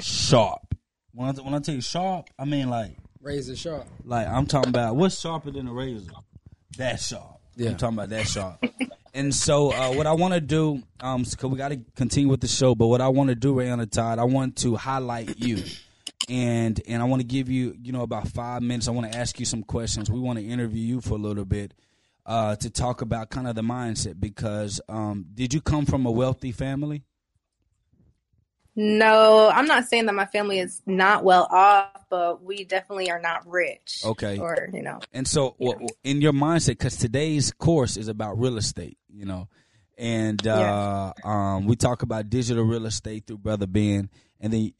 sharp. 0.00 0.74
When 1.12 1.28
I, 1.28 1.32
when 1.42 1.54
I 1.54 1.58
tell 1.58 1.74
you 1.74 1.80
sharp, 1.80 2.30
I 2.38 2.44
mean 2.44 2.68
like 2.68 2.96
Razor 3.24 3.56
sharp. 3.56 3.86
like 4.04 4.28
I'm 4.28 4.44
talking 4.44 4.68
about 4.68 4.96
what's 4.96 5.18
sharper 5.18 5.50
than 5.50 5.66
a 5.66 5.72
razor? 5.72 6.12
That 6.76 7.00
sharp. 7.00 7.40
Yeah. 7.56 7.70
I'm 7.70 7.76
talking 7.78 7.96
about 7.96 8.10
that 8.10 8.26
sharp. 8.26 8.62
and 9.14 9.34
so 9.34 9.72
uh, 9.72 9.92
what 9.94 10.06
I 10.06 10.12
want 10.12 10.34
to 10.34 10.40
do, 10.40 10.82
um, 11.00 11.24
cause 11.24 11.50
we 11.50 11.56
got 11.56 11.68
to 11.68 11.80
continue 11.96 12.28
with 12.28 12.40
the 12.40 12.48
show, 12.48 12.74
but 12.74 12.88
what 12.88 13.00
I 13.00 13.08
want 13.08 13.30
to 13.30 13.34
do, 13.34 13.54
Rihanna 13.54 13.90
Todd, 13.90 14.18
I 14.18 14.24
want 14.24 14.56
to 14.56 14.76
highlight 14.76 15.38
you. 15.38 15.62
And 16.28 16.80
and 16.86 17.02
I 17.02 17.06
want 17.06 17.20
to 17.20 17.26
give 17.26 17.48
you, 17.48 17.74
you 17.82 17.92
know, 17.92 18.02
about 18.02 18.28
five 18.28 18.62
minutes. 18.62 18.88
I 18.88 18.90
want 18.90 19.10
to 19.10 19.18
ask 19.18 19.38
you 19.40 19.46
some 19.46 19.62
questions. 19.62 20.10
We 20.10 20.20
want 20.20 20.38
to 20.38 20.44
interview 20.44 20.82
you 20.82 21.00
for 21.00 21.14
a 21.14 21.18
little 21.18 21.44
bit 21.44 21.72
uh, 22.26 22.56
to 22.56 22.70
talk 22.70 23.00
about 23.00 23.30
kind 23.30 23.46
of 23.48 23.54
the 23.54 23.62
mindset. 23.62 24.20
Because 24.20 24.80
um, 24.88 25.26
did 25.32 25.54
you 25.54 25.60
come 25.60 25.86
from 25.86 26.04
a 26.06 26.10
wealthy 26.10 26.52
family? 26.52 27.04
No, 28.76 29.50
I'm 29.50 29.66
not 29.66 29.84
saying 29.84 30.06
that 30.06 30.14
my 30.14 30.26
family 30.26 30.58
is 30.58 30.82
not 30.84 31.22
well 31.22 31.46
off, 31.50 32.04
but 32.10 32.42
we 32.42 32.64
definitely 32.64 33.10
are 33.10 33.20
not 33.20 33.46
rich. 33.46 34.02
Okay. 34.04 34.38
Or, 34.38 34.68
you 34.72 34.82
know. 34.82 34.98
And 35.12 35.28
so, 35.28 35.54
w 35.60 35.72
w- 35.72 35.88
in 36.02 36.20
your 36.20 36.32
mindset, 36.32 36.78
because 36.78 36.96
today's 36.96 37.52
course 37.52 37.96
is 37.96 38.08
about 38.08 38.38
real 38.38 38.56
estate, 38.56 38.98
you 39.08 39.26
know, 39.26 39.48
and 39.96 40.44
uh, 40.46 41.12
um, 41.22 41.66
we 41.66 41.76
talk 41.76 42.02
about 42.02 42.28
digital 42.30 42.64
real 42.64 42.86
estate 42.86 43.26
through 43.26 43.38
Brother 43.38 43.68
Ben, 43.68 44.10
and 44.40 44.52
then 44.52 44.72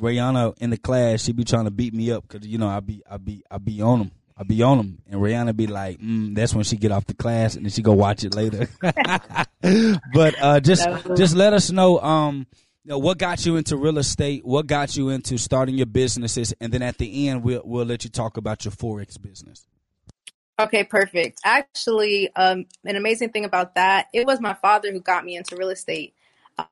Rihanna 0.00 0.56
in 0.58 0.70
the 0.70 0.78
class, 0.78 1.24
she 1.24 1.32
be 1.32 1.44
trying 1.44 1.66
to 1.66 1.70
beat 1.70 1.92
me 1.92 2.10
up 2.10 2.26
because 2.26 2.46
you 2.46 2.56
know 2.56 2.68
I 2.68 2.80
be 2.80 3.02
I 3.08 3.18
be 3.18 3.44
I 3.50 3.58
be 3.58 3.82
on 3.82 3.98
them 3.98 4.10
I 4.36 4.44
be 4.44 4.62
on 4.62 4.78
them, 4.78 4.98
and 5.08 5.20
Rihanna 5.20 5.54
be 5.54 5.66
like, 5.66 6.00
mm, 6.00 6.34
"That's 6.34 6.54
when 6.54 6.64
she 6.64 6.76
get 6.76 6.90
off 6.90 7.06
the 7.06 7.14
class, 7.14 7.54
and 7.54 7.64
then 7.64 7.70
she 7.70 7.82
go 7.82 7.92
watch 7.92 8.24
it 8.24 8.34
later." 8.34 8.68
but 8.80 10.34
uh, 10.40 10.60
just 10.60 10.88
just 11.16 11.36
let 11.36 11.52
us 11.52 11.70
know, 11.70 12.00
um, 12.00 12.46
know, 12.84 12.98
what 12.98 13.18
got 13.18 13.46
you 13.46 13.56
into 13.56 13.76
real 13.76 13.98
estate, 13.98 14.44
what 14.44 14.66
got 14.66 14.96
you 14.96 15.08
into 15.08 15.38
starting 15.38 15.76
your 15.76 15.86
businesses, 15.86 16.52
and 16.60 16.72
then 16.72 16.82
at 16.82 16.98
the 16.98 17.28
end, 17.28 17.42
we'll 17.42 17.62
we'll 17.64 17.86
let 17.86 18.04
you 18.04 18.10
talk 18.10 18.36
about 18.36 18.64
your 18.64 18.72
forex 18.72 19.20
business. 19.20 19.66
Okay, 20.58 20.84
perfect. 20.84 21.40
Actually, 21.44 22.34
um, 22.36 22.66
an 22.84 22.96
amazing 22.96 23.30
thing 23.30 23.44
about 23.44 23.74
that, 23.74 24.06
it 24.12 24.26
was 24.26 24.40
my 24.40 24.54
father 24.54 24.92
who 24.92 25.00
got 25.00 25.24
me 25.24 25.36
into 25.36 25.56
real 25.56 25.70
estate. 25.70 26.14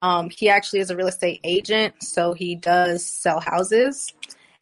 Um, 0.02 0.30
he 0.30 0.48
actually 0.48 0.80
is 0.80 0.90
a 0.90 0.96
real 0.96 1.08
estate 1.08 1.40
agent, 1.44 2.02
so 2.02 2.34
he 2.34 2.54
does 2.54 3.04
sell 3.04 3.40
houses. 3.40 4.12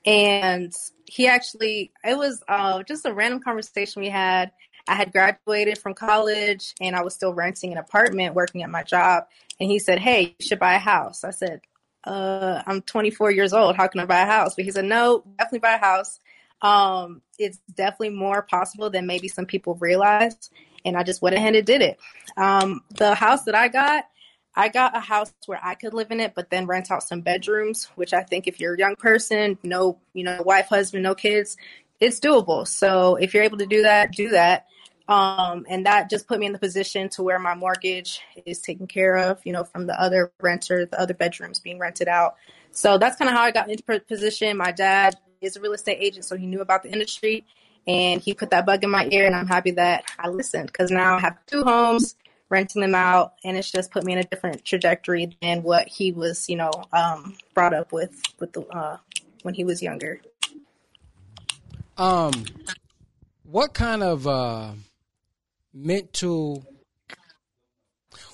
And 0.07 0.73
he 1.05 1.27
actually, 1.27 1.93
it 2.05 2.17
was 2.17 2.43
uh, 2.49 2.83
just 2.85 3.05
a 3.05 3.13
random 3.13 3.41
conversation 3.41 4.01
we 4.01 4.09
had. 4.09 4.53
I 4.89 4.95
had 4.95 5.13
graduated 5.13 5.79
from 5.79 5.95
college 5.95 6.75
and 6.81 6.97
I 6.97 7.03
was 7.03 7.15
still 7.15 7.35
renting 7.35 7.73
an 7.73 7.79
apartment 7.79 8.35
working 8.35 8.63
at 8.63 8.71
my 8.71 8.83
job. 8.83 9.25
And 9.61 9.71
he 9.71 9.79
said, 9.79 9.99
Hey, 9.99 10.35
you 10.39 10.47
should 10.47 10.59
buy 10.59 10.75
a 10.75 10.79
house. 10.79 11.25
I 11.25 11.31
said, 11.31 11.61
uh, 12.05 12.63
I'm 12.67 12.81
24 12.83 13.31
years 13.31 13.53
old. 13.53 13.77
How 13.77 13.87
can 13.87 14.01
I 14.01 14.07
buy 14.07 14.23
a 14.23 14.27
house? 14.27 14.55
But 14.57 14.65
he 14.65 14.71
said, 14.71 14.87
No, 14.87 15.23
definitely 15.39 15.59
buy 15.61 15.75
a 15.75 15.79
house. 15.79 16.19
Um, 16.63 17.23
it's 17.39 17.59
definitely 17.75 18.11
more 18.11 18.43
possible 18.43 18.91
than 18.91 19.07
maybe 19.07 19.29
some 19.29 19.47
people 19.47 19.75
realize. 19.75 20.51
And 20.85 20.97
I 20.97 21.03
just 21.03 21.23
went 21.23 21.37
ahead 21.37 21.55
and 21.55 21.67
did 21.67 21.83
it. 21.83 21.99
Um, 22.37 22.81
the 22.91 23.15
house 23.15 23.45
that 23.45 23.55
I 23.55 23.69
got, 23.69 24.05
I 24.55 24.69
got 24.69 24.97
a 24.97 25.01
house 25.01 25.33
where 25.47 25.61
I 25.63 25.75
could 25.75 25.93
live 25.93 26.11
in 26.11 26.19
it, 26.19 26.33
but 26.35 26.51
then 26.51 26.67
rent 26.67 26.91
out 26.91 27.03
some 27.03 27.21
bedrooms, 27.21 27.85
which 27.95 28.15
I 28.15 28.23
think 28.23 28.47
if 28.47 28.59
you're 28.59 28.75
a 28.75 28.79
young 28.79 28.97
person, 28.97 29.59
no, 29.63 29.99
you 30.15 30.25
know, 30.25 30.41
wife, 30.43 30.67
husband, 30.67 31.03
no 31.03 31.15
kids, 31.15 31.57
it's 32.01 32.21
doable. 32.21 32.67
So 32.67 33.17
if 33.17 33.35
you're 33.35 33.43
able 33.43 33.59
to 33.59 33.67
do 33.67 33.83
that, 33.83 34.13
do 34.13 34.31
that. 34.31 34.67
Um, 35.09 35.65
and 35.69 35.87
that 35.87 36.11
just 36.11 36.29
put 36.29 36.39
me 36.39 36.47
in 36.47 36.53
the 36.53 36.59
position 36.59 37.09
to 37.11 37.23
where 37.23 37.39
my 37.39 37.55
mortgage 37.55 38.21
is 38.45 38.61
taken 38.61 38.87
care 38.87 39.17
of, 39.17 39.41
you 39.45 39.53
know, 39.55 39.65
from 39.65 39.87
the 39.87 39.99
other 39.99 40.31
renter, 40.41 40.85
the 40.85 41.01
other 41.01 41.15
bedrooms 41.15 41.61
being 41.61 41.79
rented 41.79 42.09
out. 42.09 42.37
So 42.73 42.99
that's 42.99 43.17
kind 43.17 43.31
of 43.31 43.35
how 43.35 43.43
I 43.43 43.51
got 43.51 43.71
into 43.71 44.01
position. 44.01 44.57
My 44.59 44.71
dad 44.71 45.17
is 45.41 45.57
a 45.57 45.61
real 45.61 45.73
estate 45.73 45.97
agent, 46.01 46.27
so 46.27 46.37
he 46.37 46.47
knew 46.47 46.61
about 46.61 46.83
the 46.83 46.93
industry 46.93 47.47
and 47.87 48.21
he 48.21 48.35
put 48.35 48.51
that 48.51 48.67
bug 48.67 48.85
in 48.85 48.91
my 48.91 49.09
ear. 49.11 49.27
And 49.27 49.35
I'm 49.35 49.47
happy 49.47 49.71
that 49.73 50.05
I 50.19 50.29
listened 50.29 50.67
because 50.67 50.91
now 50.91 51.17
I 51.17 51.21
have 51.21 51.39
two 51.47 51.63
homes 51.65 52.15
renting 52.51 52.83
them 52.83 52.95
out, 52.95 53.35
and 53.45 53.57
it's 53.57 53.71
just 53.71 53.91
put 53.91 54.05
me 54.05 54.13
in 54.13 54.19
a 54.19 54.25
different 54.25 54.65
trajectory 54.65 55.37
than 55.43 55.63
what 55.63 55.89
he 55.89 56.13
was, 56.13 56.49
you 56.49 56.57
know, 56.57 56.71
um, 56.93 57.37
brought 57.55 57.75
up 57.75 57.93
with 57.93 58.23
with 58.39 58.53
the 58.53 58.67
uh, 58.69 58.99
when 59.43 59.55
he 59.55 59.65
was 59.65 59.83
younger. 59.83 60.21
Um, 61.97 62.33
what 63.45 63.75
kind 63.75 64.03
of 64.03 64.27
uh, 64.27 64.73
mental? 65.73 66.67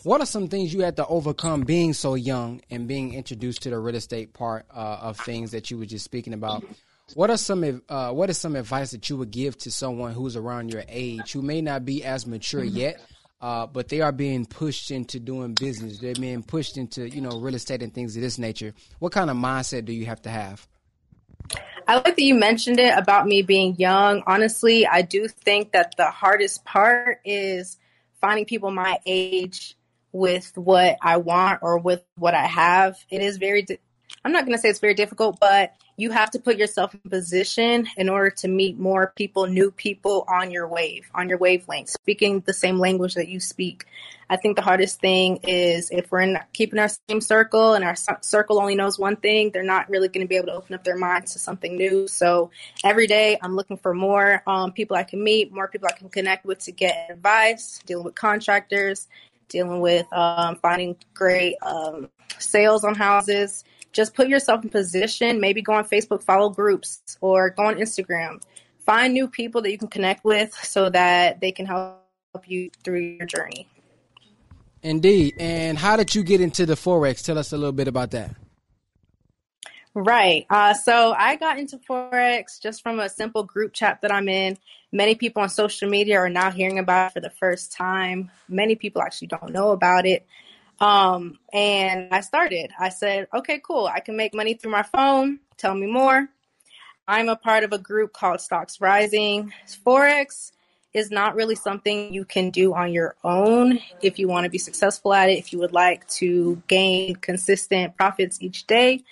What 0.02 0.20
are 0.20 0.26
some 0.26 0.48
things 0.48 0.72
you 0.72 0.80
had 0.82 0.96
to 0.96 1.06
overcome 1.06 1.62
being 1.62 1.92
so 1.92 2.14
young 2.14 2.60
and 2.70 2.86
being 2.86 3.14
introduced 3.14 3.62
to 3.62 3.70
the 3.70 3.78
real 3.78 3.96
estate 3.96 4.32
part 4.32 4.66
uh, 4.74 4.98
of 5.00 5.18
things 5.18 5.50
that 5.52 5.70
you 5.70 5.78
were 5.78 5.86
just 5.86 6.04
speaking 6.04 6.32
about? 6.32 6.64
What 7.14 7.30
are 7.30 7.36
some 7.36 7.82
uh, 7.88 8.12
what 8.12 8.30
is 8.30 8.38
some 8.38 8.56
advice 8.56 8.92
that 8.92 9.10
you 9.10 9.16
would 9.18 9.30
give 9.30 9.58
to 9.58 9.70
someone 9.70 10.12
who's 10.12 10.36
around 10.36 10.72
your 10.72 10.84
age 10.88 11.32
who 11.32 11.42
may 11.42 11.60
not 11.60 11.84
be 11.84 12.02
as 12.02 12.26
mature 12.26 12.62
mm-hmm. 12.62 12.76
yet, 12.76 13.00
uh, 13.42 13.66
but 13.66 13.88
they 13.88 14.00
are 14.00 14.12
being 14.12 14.46
pushed 14.46 14.90
into 14.90 15.20
doing 15.20 15.52
business. 15.52 15.98
They're 15.98 16.14
being 16.14 16.42
pushed 16.42 16.78
into 16.78 17.08
you 17.08 17.20
know 17.20 17.38
real 17.40 17.54
estate 17.54 17.82
and 17.82 17.92
things 17.92 18.16
of 18.16 18.22
this 18.22 18.38
nature. 18.38 18.72
What 19.00 19.12
kind 19.12 19.28
of 19.28 19.36
mindset 19.36 19.84
do 19.84 19.92
you 19.92 20.06
have 20.06 20.22
to 20.22 20.30
have? 20.30 20.66
I 21.86 21.96
like 21.96 22.16
that 22.16 22.18
you 22.18 22.34
mentioned 22.34 22.80
it 22.80 22.96
about 22.96 23.26
me 23.26 23.42
being 23.42 23.76
young. 23.76 24.22
Honestly, 24.26 24.86
I 24.86 25.02
do 25.02 25.28
think 25.28 25.72
that 25.72 25.94
the 25.96 26.06
hardest 26.06 26.64
part 26.64 27.20
is 27.24 27.78
finding 28.20 28.46
people 28.46 28.70
my 28.70 28.98
age 29.04 29.76
with 30.12 30.52
what 30.56 30.96
I 31.02 31.18
want 31.18 31.60
or 31.62 31.78
with 31.78 32.02
what 32.16 32.34
I 32.34 32.46
have. 32.46 32.96
It 33.10 33.20
is 33.20 33.36
very, 33.36 33.62
di- 33.62 33.78
I'm 34.24 34.32
not 34.32 34.46
going 34.46 34.56
to 34.56 34.60
say 34.60 34.70
it's 34.70 34.78
very 34.78 34.94
difficult, 34.94 35.38
but 35.40 35.74
you 35.96 36.10
have 36.10 36.30
to 36.32 36.38
put 36.38 36.56
yourself 36.56 36.94
in 36.94 37.10
position 37.10 37.86
in 37.96 38.08
order 38.08 38.30
to 38.30 38.48
meet 38.48 38.78
more 38.78 39.12
people, 39.14 39.46
new 39.46 39.70
people 39.70 40.24
on 40.28 40.50
your 40.50 40.66
wave, 40.66 41.08
on 41.14 41.28
your 41.28 41.38
wavelength, 41.38 41.88
speaking 41.88 42.40
the 42.40 42.52
same 42.52 42.78
language 42.78 43.14
that 43.14 43.28
you 43.28 43.38
speak. 43.38 43.86
I 44.28 44.36
think 44.36 44.56
the 44.56 44.62
hardest 44.62 45.00
thing 45.00 45.38
is 45.44 45.90
if 45.90 46.10
we're 46.10 46.22
in 46.22 46.38
keeping 46.52 46.78
our 46.78 46.88
same 47.08 47.20
circle 47.20 47.74
and 47.74 47.84
our 47.84 47.94
circle 48.22 48.58
only 48.58 48.74
knows 48.74 48.98
one 48.98 49.16
thing, 49.16 49.50
they're 49.50 49.62
not 49.62 49.88
really 49.88 50.08
going 50.08 50.24
to 50.24 50.28
be 50.28 50.36
able 50.36 50.46
to 50.46 50.54
open 50.54 50.74
up 50.74 50.82
their 50.82 50.96
minds 50.96 51.34
to 51.34 51.38
something 51.38 51.76
new. 51.76 52.08
So 52.08 52.50
every 52.82 53.06
day 53.06 53.38
I'm 53.40 53.54
looking 53.54 53.76
for 53.76 53.94
more 53.94 54.42
um, 54.46 54.72
people 54.72 54.96
I 54.96 55.04
can 55.04 55.22
meet, 55.22 55.52
more 55.52 55.68
people 55.68 55.88
I 55.88 55.96
can 55.96 56.08
connect 56.08 56.44
with 56.44 56.60
to 56.60 56.72
get 56.72 57.10
advice, 57.10 57.80
dealing 57.86 58.04
with 58.04 58.14
contractors, 58.14 59.08
dealing 59.48 59.80
with 59.80 60.10
um, 60.12 60.56
finding 60.56 60.96
great 61.12 61.56
um, 61.62 62.08
sales 62.38 62.82
on 62.82 62.94
houses 62.94 63.62
just 63.94 64.14
put 64.14 64.28
yourself 64.28 64.62
in 64.62 64.68
position. 64.68 65.40
Maybe 65.40 65.62
go 65.62 65.72
on 65.72 65.84
Facebook, 65.84 66.22
follow 66.22 66.50
groups, 66.50 67.16
or 67.20 67.50
go 67.50 67.64
on 67.64 67.76
Instagram. 67.76 68.42
Find 68.80 69.14
new 69.14 69.28
people 69.28 69.62
that 69.62 69.70
you 69.70 69.78
can 69.78 69.88
connect 69.88 70.24
with 70.24 70.52
so 70.52 70.90
that 70.90 71.40
they 71.40 71.52
can 71.52 71.64
help 71.64 72.02
you 72.44 72.70
through 72.82 73.00
your 73.00 73.26
journey. 73.26 73.66
Indeed. 74.82 75.36
And 75.38 75.78
how 75.78 75.96
did 75.96 76.14
you 76.14 76.22
get 76.22 76.42
into 76.42 76.66
the 76.66 76.74
Forex? 76.74 77.24
Tell 77.24 77.38
us 77.38 77.52
a 77.52 77.56
little 77.56 77.72
bit 77.72 77.88
about 77.88 78.10
that. 78.10 78.34
Right. 79.94 80.44
Uh, 80.50 80.74
so 80.74 81.14
I 81.16 81.36
got 81.36 81.58
into 81.58 81.78
Forex 81.78 82.60
just 82.60 82.82
from 82.82 82.98
a 82.98 83.08
simple 83.08 83.44
group 83.44 83.72
chat 83.72 84.00
that 84.02 84.12
I'm 84.12 84.28
in. 84.28 84.58
Many 84.90 85.14
people 85.14 85.42
on 85.42 85.48
social 85.48 85.88
media 85.88 86.18
are 86.18 86.28
now 86.28 86.50
hearing 86.50 86.78
about 86.78 87.10
it 87.10 87.14
for 87.14 87.20
the 87.20 87.30
first 87.30 87.72
time. 87.72 88.30
Many 88.48 88.74
people 88.74 89.00
actually 89.00 89.28
don't 89.28 89.52
know 89.52 89.70
about 89.70 90.04
it. 90.04 90.26
Um, 90.80 91.38
and 91.52 92.08
I 92.12 92.20
started. 92.20 92.72
I 92.78 92.88
said, 92.88 93.28
okay, 93.32 93.60
cool. 93.64 93.86
I 93.86 94.00
can 94.00 94.16
make 94.16 94.34
money 94.34 94.54
through 94.54 94.72
my 94.72 94.82
phone. 94.82 95.40
Tell 95.56 95.74
me 95.74 95.86
more. 95.86 96.28
I'm 97.06 97.28
a 97.28 97.36
part 97.36 97.64
of 97.64 97.72
a 97.72 97.78
group 97.78 98.12
called 98.12 98.40
Stocks 98.40 98.80
Rising. 98.80 99.52
Forex 99.86 100.52
is 100.94 101.10
not 101.10 101.34
really 101.34 101.56
something 101.56 102.14
you 102.14 102.24
can 102.24 102.50
do 102.50 102.72
on 102.72 102.92
your 102.92 103.16
own 103.24 103.80
if 104.00 104.18
you 104.18 104.28
want 104.28 104.44
to 104.44 104.50
be 104.50 104.58
successful 104.58 105.12
at 105.12 105.28
it. 105.28 105.38
If 105.38 105.52
you 105.52 105.58
would 105.58 105.72
like 105.72 106.08
to 106.10 106.62
gain 106.68 107.16
consistent 107.16 107.96
profits 107.96 108.40
each 108.40 108.66
day, 108.66 109.02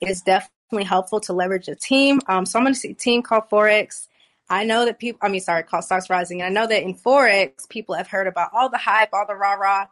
it 0.00 0.08
is 0.08 0.22
definitely 0.22 0.84
helpful 0.84 1.20
to 1.20 1.32
leverage 1.32 1.68
a 1.68 1.74
team. 1.74 2.20
Um, 2.26 2.46
so 2.46 2.58
I'm 2.58 2.64
going 2.64 2.74
to 2.74 2.80
see 2.80 2.92
a 2.92 2.94
team 2.94 3.22
called 3.22 3.50
Forex. 3.50 4.08
I 4.48 4.64
know 4.64 4.84
that 4.86 4.98
people, 4.98 5.18
I 5.22 5.28
mean, 5.28 5.40
sorry, 5.40 5.64
called 5.64 5.84
Stocks 5.84 6.08
Rising. 6.08 6.42
And 6.42 6.56
I 6.56 6.60
know 6.60 6.66
that 6.66 6.82
in 6.82 6.94
Forex, 6.94 7.68
people 7.68 7.96
have 7.96 8.08
heard 8.08 8.26
about 8.26 8.50
all 8.54 8.70
the 8.70 8.78
hype, 8.78 9.10
all 9.12 9.26
the 9.26 9.34
rah 9.34 9.54
rah. 9.54 9.86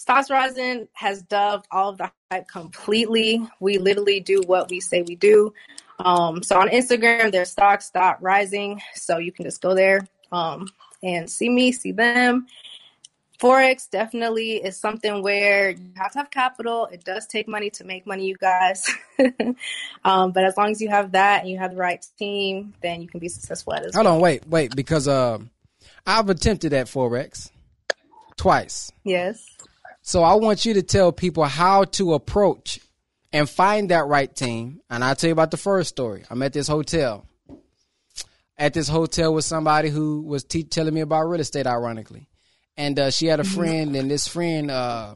Stocks 0.00 0.30
Rising 0.30 0.88
has 0.94 1.20
dubbed 1.20 1.66
all 1.70 1.90
of 1.90 1.98
the 1.98 2.10
hype 2.32 2.48
completely. 2.48 3.46
We 3.60 3.76
literally 3.76 4.18
do 4.18 4.40
what 4.46 4.70
we 4.70 4.80
say 4.80 5.02
we 5.02 5.14
do. 5.14 5.52
Um, 5.98 6.42
so 6.42 6.58
on 6.58 6.70
Instagram, 6.70 7.30
there's 7.32 7.50
stocks 7.50 7.92
rising. 8.22 8.80
So 8.94 9.18
you 9.18 9.30
can 9.30 9.44
just 9.44 9.60
go 9.60 9.74
there 9.74 10.08
um, 10.32 10.68
and 11.02 11.28
see 11.28 11.50
me, 11.50 11.72
see 11.72 11.92
them. 11.92 12.46
Forex 13.42 13.90
definitely 13.90 14.52
is 14.54 14.78
something 14.78 15.22
where 15.22 15.72
you 15.72 15.92
have 15.96 16.12
to 16.12 16.20
have 16.20 16.30
capital. 16.30 16.86
It 16.86 17.04
does 17.04 17.26
take 17.26 17.46
money 17.46 17.68
to 17.68 17.84
make 17.84 18.06
money, 18.06 18.26
you 18.26 18.36
guys. 18.36 18.88
um, 20.02 20.32
but 20.32 20.44
as 20.44 20.56
long 20.56 20.70
as 20.70 20.80
you 20.80 20.88
have 20.88 21.12
that 21.12 21.42
and 21.42 21.50
you 21.50 21.58
have 21.58 21.72
the 21.72 21.76
right 21.76 22.02
team, 22.18 22.72
then 22.80 23.02
you 23.02 23.08
can 23.08 23.20
be 23.20 23.28
successful 23.28 23.74
at 23.74 23.84
it. 23.84 23.94
Hold 23.94 24.06
well. 24.06 24.14
on, 24.14 24.22
wait, 24.22 24.48
wait, 24.48 24.74
because 24.74 25.06
uh, 25.06 25.40
I've 26.06 26.30
attempted 26.30 26.72
at 26.72 26.86
Forex 26.86 27.50
twice. 28.38 28.90
Yes. 29.04 29.44
So 30.02 30.22
I 30.22 30.34
want 30.34 30.64
you 30.64 30.74
to 30.74 30.82
tell 30.82 31.12
people 31.12 31.44
how 31.44 31.84
to 31.84 32.14
approach 32.14 32.80
and 33.32 33.48
find 33.48 33.90
that 33.90 34.06
right 34.06 34.34
team. 34.34 34.80
And 34.90 35.04
I'll 35.04 35.14
tell 35.14 35.28
you 35.28 35.32
about 35.32 35.50
the 35.50 35.56
first 35.56 35.90
story. 35.90 36.24
I'm 36.30 36.42
at 36.42 36.52
this 36.52 36.68
hotel. 36.68 37.26
At 38.58 38.74
this 38.74 38.88
hotel 38.88 39.32
with 39.32 39.44
somebody 39.44 39.88
who 39.88 40.22
was 40.22 40.44
te- 40.44 40.64
telling 40.64 40.94
me 40.94 41.00
about 41.00 41.24
real 41.24 41.40
estate, 41.40 41.66
ironically. 41.66 42.28
And 42.76 42.98
uh, 42.98 43.10
she 43.10 43.26
had 43.26 43.40
a 43.40 43.42
mm-hmm. 43.42 43.54
friend, 43.54 43.96
and 43.96 44.10
this 44.10 44.26
friend 44.28 44.70
uh, 44.70 45.14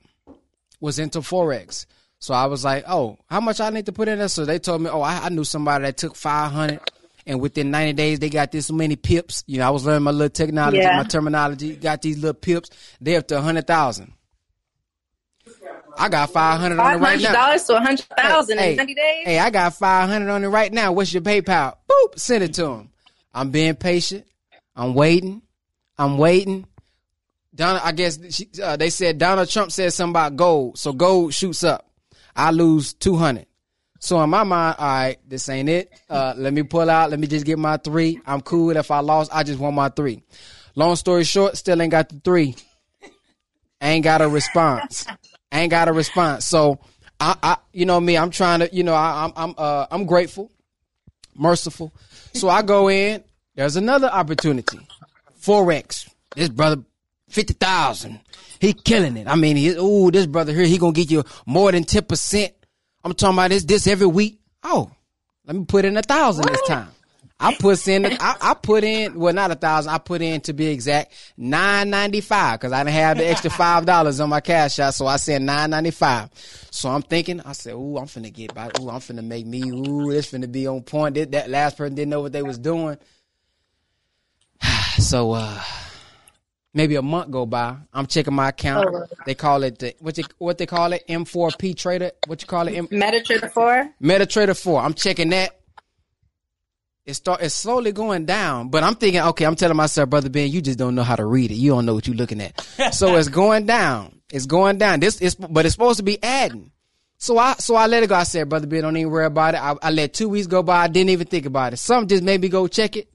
was 0.81 0.99
into 0.99 1.21
Forex. 1.21 1.87
So 2.19 2.33
I 2.33 2.47
was 2.47 2.65
like, 2.65 2.85
oh, 2.89 3.19
how 3.27 3.41
much 3.41 3.61
I 3.61 3.71
need 3.71 3.87
to 3.87 3.93
put 3.93 4.09
in 4.09 4.19
there? 4.19 4.29
So 4.29 4.45
they 4.45 4.59
told 4.59 4.81
me, 4.81 4.89
oh, 4.89 5.03
I, 5.03 5.27
I 5.27 5.29
knew 5.29 5.45
somebody 5.45 5.85
that 5.85 5.97
took 5.99 6.17
500 6.17 6.81
and 7.27 7.41
within 7.41 7.71
90 7.71 7.93
days 7.95 8.19
they 8.19 8.31
got 8.31 8.53
this 8.53 8.71
many 8.71 8.97
pips. 8.97 9.45
You 9.47 9.59
know, 9.59 9.67
I 9.67 9.71
was 9.71 9.85
learning 9.85 10.05
my 10.05 10.11
little 10.11 10.31
technology, 10.31 10.79
yeah. 10.79 10.97
my 10.97 11.05
terminology, 11.05 11.77
got 11.77 12.03
these 12.03 12.19
little 12.19 12.35
pips. 12.35 12.71
They 13.01 13.17
up 13.17 13.29
to 13.29 13.35
100,000. 13.37 14.13
I 15.97 16.09
got 16.09 16.31
five 16.31 16.61
hundred 16.61 16.79
on 16.81 16.95
it 16.95 16.97
right 16.99 17.21
now. 17.21 17.33
dollars 17.33 17.65
to 17.65 17.77
a 17.77 17.81
hundred 17.81 18.07
thousand 18.17 18.59
hey, 18.59 18.73
in 18.73 18.77
ninety 18.77 18.95
days. 18.95 19.27
Hey, 19.27 19.39
I 19.39 19.51
got 19.51 19.75
five 19.75 20.09
hundred 20.09 20.31
on 20.31 20.45
it 20.45 20.49
right 20.49 20.73
now. 20.73 20.93
What's 20.93 21.13
your 21.13 21.23
PayPal? 21.23 21.77
Boop, 21.91 22.19
send 22.19 22.45
it 22.45 22.55
to 22.55 22.67
him. 22.67 22.91
I'm 23.33 23.51
being 23.51 23.75
patient. 23.75 24.27
I'm 24.77 24.95
waiting. 24.95 25.43
I'm 25.99 26.19
waiting. 26.19 26.67
Donald, 27.55 27.83
I 27.85 27.93
guess 27.93 28.19
she, 28.35 28.49
uh, 28.63 28.77
they 28.77 28.91
said 28.91 29.19
Donald 29.19 29.49
Trump 29.49 29.71
said 29.71 29.93
something 29.93 30.13
about 30.13 30.37
gold, 30.37 30.79
so 30.79 30.93
gold 30.93 31.33
shoots 31.33 31.63
up. 31.63 31.89
I 32.35 32.51
lose 32.51 32.95
two 32.95 33.17
hundred. 33.17 33.47
So 34.01 34.21
in 34.23 34.29
my 34.29 34.43
mind, 34.43 34.77
all 34.79 34.87
right, 34.87 35.19
this 35.27 35.49
ain't 35.49 35.69
it. 35.69 35.91
Uh, 36.11 36.35
let 36.37 36.53
me 36.53 36.63
pull 36.63 36.91
out. 36.91 37.11
Let 37.11 37.19
me 37.19 37.27
just 37.27 37.47
get 37.47 37.59
my 37.59 37.79
three. 37.79 38.21
I'm 38.27 38.43
cool. 38.43 38.77
If 38.77 38.91
I 38.91 38.99
lost, 38.99 39.35
I 39.35 39.45
just 39.45 39.59
want 39.59 39.75
my 39.77 39.89
three. 39.89 40.23
Long 40.75 40.97
story 40.97 41.25
short, 41.25 41.57
still 41.57 41.81
ain't 41.81 41.91
got 41.91 42.09
the 42.09 42.21
three. 42.21 42.57
Ain't 43.81 44.05
got 44.05 44.21
a 44.21 44.29
response. 44.29 45.07
Ain't 45.55 45.71
got 45.71 45.89
a 45.89 45.93
response. 45.93 46.45
So 46.45 46.81
I, 47.19 47.37
I 47.43 47.57
you 47.73 47.87
know 47.87 47.99
me, 48.01 48.19
I'm 48.19 48.31
trying 48.31 48.61
to, 48.61 48.75
you 48.75 48.83
know, 48.83 48.95
I, 48.95 49.25
I'm, 49.25 49.33
I'm, 49.37 49.55
uh, 49.57 49.87
I'm 49.91 50.05
grateful, 50.05 50.51
merciful. 51.35 51.93
So 52.35 52.49
I 52.49 52.63
go 52.63 52.91
in. 52.91 53.25
There's 53.55 53.77
another 53.77 54.09
opportunity. 54.09 54.81
Forex. 55.41 56.11
This 56.35 56.49
brother, 56.49 56.83
fifty 57.29 57.55
thousand. 57.55 58.21
He 58.59 58.73
killing 58.73 59.17
it. 59.17 59.29
I 59.29 59.37
mean, 59.37 59.57
he, 59.57 59.69
ooh, 59.71 60.11
this 60.11 60.27
brother 60.27 60.53
here, 60.53 60.67
he 60.67 60.77
gonna 60.77 60.93
get 60.93 61.11
you 61.11 61.25
more 61.47 61.71
than 61.71 61.85
ten 61.85 62.03
percent 62.05 62.53
I'm 63.05 63.13
talking 63.13 63.35
about 63.35 63.51
this 63.51 63.65
this 63.65 63.87
every 63.87 64.07
week. 64.07 64.41
Oh, 64.63 64.91
let 65.47 65.55
me 65.55 65.65
put 65.67 65.85
in 65.85 65.97
a 65.97 66.03
thousand 66.03 66.47
this 66.47 66.63
time. 66.63 66.89
I 67.41 67.55
put 67.55 67.87
in 67.89 68.07
I, 68.07 68.37
I, 68.41 68.55
put 68.55 68.85
in 68.85 69.19
well 69.19 69.35
not 69.35 69.51
a 69.51 69.57
thousand. 69.57 69.93
I 69.93 69.99
put 69.99 70.23
in 70.23 70.41
to 70.43 70.53
be 70.53 70.67
exact 70.69 71.13
nine 71.37 71.91
ninety 71.91 72.21
five 72.21 72.61
because 72.61 72.73
I 72.73 72.85
didn't 72.85 72.95
have 72.95 73.19
the 73.19 73.27
extra 73.27 73.51
five 73.51 73.85
dollars 73.85 74.21
on 74.21 74.29
my 74.29 74.41
cash 74.41 74.79
out, 74.79 74.95
so 74.95 75.07
I 75.07 75.17
said 75.17 75.43
nine 75.43 75.71
ninety 75.71 75.91
five. 75.91 76.31
So 76.71 76.89
I'm 76.89 77.03
thinking, 77.03 77.41
I 77.41 77.53
said, 77.53 77.75
"Ooh, 77.75 77.99
I'm 77.99 78.07
finna 78.07 78.33
get 78.33 78.55
by. 78.55 78.67
Ooh, 78.81 78.89
I'm 78.89 79.01
finna 79.01 79.25
make 79.25 79.47
me. 79.47 79.63
Ooh, 79.63 80.13
this 80.13 80.31
finna 80.31 80.51
be 80.51 80.67
on 80.69 80.83
point." 80.83 81.17
That 81.33 81.51
last 81.51 81.77
person 81.77 81.97
didn't 81.97 82.11
know 82.11 82.21
what 82.21 82.33
they 82.33 82.43
was 82.43 82.59
doing. 82.59 82.99
so 84.99 85.33
uh 85.33 85.61
maybe 86.73 86.95
a 86.95 87.03
month 87.03 87.31
go 87.31 87.47
by. 87.47 87.77
I'm 87.93 88.07
checking 88.07 88.35
my 88.35 88.51
account. 88.51 88.89
Oh. 88.89 89.07
They 89.27 89.35
call 89.35 89.65
it 89.65 89.79
the, 89.81 89.95
what 89.99 90.15
they 90.15 90.25
what 90.39 90.59
they 90.59 90.67
call 90.67 90.93
it 90.93 91.05
M4P 91.09 91.77
trader. 91.77 92.13
What 92.27 92.43
you 92.43 92.49
call 92.49 92.69
it? 92.69 92.75
M- 92.75 92.89
MetaTrader 92.89 93.51
four. 93.51 93.91
MetaTrader 94.01 94.61
four. 94.61 94.81
I'm 94.81 94.95
checking 94.95 95.31
that. 95.31 95.61
It 97.07 97.15
start 97.15 97.43
it's 97.43 97.55
slowly 97.55 97.93
going 97.93 98.25
down, 98.25 98.69
but 98.71 98.83
I'm 98.83 98.95
thinking, 98.95 99.21
okay, 99.21 99.45
I'm 99.45 99.57
telling 99.57 99.77
myself, 99.77 100.09
brother 100.09 100.31
Ben, 100.31 100.51
you 100.51 100.63
just 100.63 100.79
don't 100.79 100.95
know 100.95 101.03
how 101.03 101.17
to 101.17 101.27
read 101.27 101.51
it. 101.51 101.57
You 101.57 101.73
don't 101.73 101.85
know 101.85 101.93
what 101.93 102.07
you're 102.07 102.17
looking 102.17 102.41
at. 102.41 102.59
so 102.95 103.17
it's 103.17 103.29
going 103.29 103.67
down. 103.67 104.21
It's 104.33 104.47
going 104.47 104.79
down. 104.79 105.01
This 105.01 105.21
is, 105.21 105.35
but 105.35 105.67
it's 105.67 105.75
supposed 105.75 105.99
to 105.99 106.03
be 106.03 106.23
adding. 106.23 106.71
So 107.19 107.37
I 107.37 107.55
so 107.55 107.75
I 107.75 107.87
let 107.89 108.03
it 108.03 108.09
go. 108.09 108.15
I 108.15 108.23
said, 108.23 108.49
brother 108.49 108.67
Ben, 108.67 108.83
don't 108.83 108.97
even 108.97 109.13
worry 109.13 109.27
about 109.27 109.55
it. 109.55 109.63
I, 109.63 109.75
I 109.83 109.91
let 109.91 110.15
two 110.15 110.31
weeks 110.31 110.47
go 110.47 110.63
by. 110.63 110.83
I 110.83 110.89
didn't 110.89 111.11
even 111.11 111.27
think 111.27 111.45
about 111.45 111.75
it. 111.75 111.77
Something 111.77 112.09
just 112.09 112.23
made 112.23 112.41
me 112.41 112.49
go 112.49 112.67
check 112.69 112.97
it. 112.97 113.09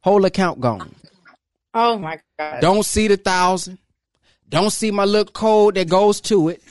Whole 0.00 0.24
account 0.24 0.60
gone. 0.60 0.94
Oh 1.74 1.96
my 1.96 2.20
god! 2.38 2.60
Don't 2.60 2.84
see 2.84 3.06
the 3.06 3.16
thousand. 3.16 3.78
Don't 4.48 4.70
see 4.70 4.90
my 4.90 5.04
little 5.04 5.32
code 5.32 5.76
that 5.76 5.88
goes 5.88 6.20
to 6.22 6.48
it. 6.48 6.62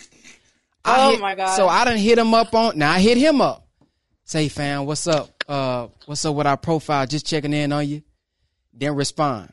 I 0.84 1.08
oh 1.08 1.12
hit, 1.12 1.22
my 1.22 1.36
god! 1.36 1.56
So 1.56 1.68
I 1.68 1.86
didn't 1.86 2.02
hit 2.02 2.18
him 2.18 2.34
up 2.34 2.54
on. 2.54 2.78
Now 2.78 2.92
I 2.92 3.00
hit 3.00 3.18
him 3.18 3.42
up. 3.42 3.68
Say, 4.26 4.48
fam, 4.50 4.86
what's 4.86 5.08
up? 5.08 5.41
Uh, 5.52 5.90
what's 6.06 6.24
up 6.24 6.34
with 6.34 6.48
our 6.48 6.56
profile? 6.56 7.06
Just 7.06 7.26
checking 7.26 7.52
in 7.52 7.74
on 7.74 7.86
you. 7.86 8.04
Then 8.74 8.96
respond. 8.96 9.52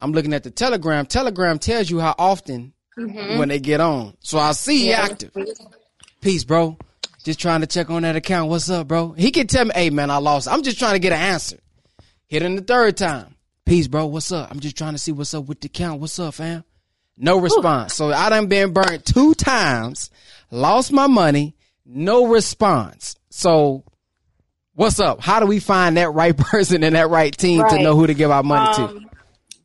I'm 0.00 0.12
looking 0.12 0.32
at 0.32 0.44
the 0.44 0.50
Telegram. 0.52 1.06
Telegram 1.06 1.58
tells 1.58 1.90
you 1.90 1.98
how 1.98 2.14
often 2.16 2.72
mm-hmm. 2.96 3.36
when 3.36 3.48
they 3.48 3.58
get 3.58 3.80
on. 3.80 4.16
So 4.20 4.38
I 4.38 4.52
see 4.52 4.90
yeah. 4.90 5.02
active. 5.02 5.32
Peace, 6.20 6.44
bro. 6.44 6.78
Just 7.24 7.40
trying 7.40 7.62
to 7.62 7.66
check 7.66 7.90
on 7.90 8.02
that 8.02 8.14
account. 8.14 8.48
What's 8.48 8.70
up, 8.70 8.86
bro? 8.86 9.10
He 9.10 9.32
can 9.32 9.48
tell 9.48 9.64
me, 9.64 9.72
hey 9.74 9.90
man, 9.90 10.08
I 10.08 10.18
lost. 10.18 10.46
I'm 10.46 10.62
just 10.62 10.78
trying 10.78 10.92
to 10.92 11.00
get 11.00 11.12
an 11.12 11.18
answer. 11.18 11.58
Hit 12.28 12.44
him 12.44 12.54
the 12.54 12.62
third 12.62 12.96
time. 12.96 13.34
Peace, 13.66 13.88
bro. 13.88 14.06
What's 14.06 14.30
up? 14.30 14.48
I'm 14.52 14.60
just 14.60 14.78
trying 14.78 14.92
to 14.92 14.98
see 14.98 15.10
what's 15.10 15.34
up 15.34 15.46
with 15.46 15.60
the 15.60 15.66
account. 15.66 16.00
What's 16.00 16.20
up, 16.20 16.34
fam? 16.34 16.62
No 17.16 17.40
response. 17.40 17.92
So 17.92 18.12
I 18.12 18.28
done 18.28 18.46
been 18.46 18.72
burnt 18.72 19.04
two 19.04 19.34
times, 19.34 20.10
lost 20.52 20.92
my 20.92 21.08
money, 21.08 21.56
no 21.84 22.28
response. 22.28 23.16
So 23.30 23.82
what's 24.78 25.00
up? 25.00 25.20
How 25.20 25.40
do 25.40 25.46
we 25.46 25.58
find 25.58 25.96
that 25.96 26.10
right 26.12 26.36
person 26.36 26.84
and 26.84 26.94
that 26.94 27.10
right 27.10 27.36
team 27.36 27.60
right. 27.60 27.76
to 27.76 27.82
know 27.82 27.96
who 27.96 28.06
to 28.06 28.14
give 28.14 28.30
our 28.30 28.44
money 28.44 28.82
um, 28.82 29.00
to? 29.00 29.06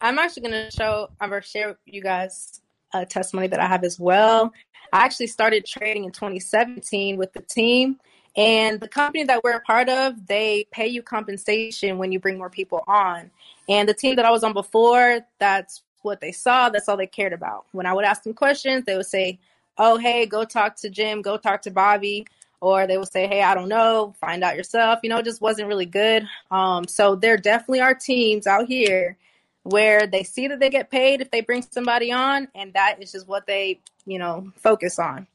I'm 0.01 0.19
actually 0.19 0.49
going 0.49 0.65
to 0.65 0.71
show, 0.71 1.09
I'm 1.21 1.29
going 1.29 1.41
to 1.41 1.47
share 1.47 1.69
with 1.69 1.77
you 1.85 2.01
guys 2.01 2.59
a 2.93 3.05
testimony 3.05 3.47
that 3.47 3.59
I 3.59 3.67
have 3.67 3.83
as 3.83 3.99
well. 3.99 4.51
I 4.91 5.05
actually 5.05 5.27
started 5.27 5.65
trading 5.65 6.03
in 6.03 6.11
2017 6.11 7.17
with 7.17 7.31
the 7.33 7.41
team. 7.41 7.99
And 8.35 8.79
the 8.79 8.87
company 8.87 9.23
that 9.25 9.43
we're 9.43 9.57
a 9.57 9.61
part 9.61 9.87
of, 9.87 10.25
they 10.25 10.65
pay 10.71 10.87
you 10.87 11.03
compensation 11.03 11.99
when 11.99 12.11
you 12.11 12.19
bring 12.19 12.39
more 12.39 12.49
people 12.49 12.83
on. 12.87 13.29
And 13.69 13.87
the 13.87 13.93
team 13.93 14.15
that 14.15 14.25
I 14.25 14.31
was 14.31 14.43
on 14.43 14.53
before, 14.53 15.19
that's 15.37 15.83
what 16.01 16.21
they 16.21 16.31
saw. 16.31 16.69
That's 16.69 16.89
all 16.89 16.97
they 16.97 17.07
cared 17.07 17.33
about. 17.33 17.65
When 17.71 17.85
I 17.85 17.93
would 17.93 18.03
ask 18.03 18.23
them 18.23 18.33
questions, 18.33 18.85
they 18.85 18.97
would 18.97 19.05
say, 19.05 19.39
Oh, 19.77 19.97
hey, 19.97 20.25
go 20.25 20.43
talk 20.43 20.75
to 20.77 20.89
Jim, 20.89 21.21
go 21.21 21.37
talk 21.37 21.63
to 21.63 21.71
Bobby. 21.71 22.27
Or 22.63 22.87
they 22.87 22.97
will 22.97 23.05
say, 23.05 23.27
Hey, 23.27 23.43
I 23.43 23.55
don't 23.55 23.67
know, 23.67 24.15
find 24.21 24.41
out 24.41 24.55
yourself. 24.55 24.99
You 25.03 25.09
know, 25.09 25.17
it 25.17 25.25
just 25.25 25.41
wasn't 25.41 25.67
really 25.67 25.85
good. 25.85 26.25
Um, 26.49 26.87
so 26.87 27.13
there 27.13 27.35
definitely 27.35 27.81
are 27.81 27.93
teams 27.93 28.47
out 28.47 28.67
here 28.67 29.17
where 29.63 30.07
they 30.07 30.23
see 30.23 30.47
that 30.47 30.61
they 30.61 30.69
get 30.69 30.89
paid 30.89 31.19
if 31.19 31.29
they 31.29 31.41
bring 31.41 31.61
somebody 31.61 32.13
on, 32.13 32.47
and 32.55 32.71
that 32.71 33.03
is 33.03 33.11
just 33.11 33.27
what 33.27 33.45
they, 33.47 33.81
you 34.05 34.17
know, 34.17 34.49
focus 34.55 34.97
on. 34.97 35.27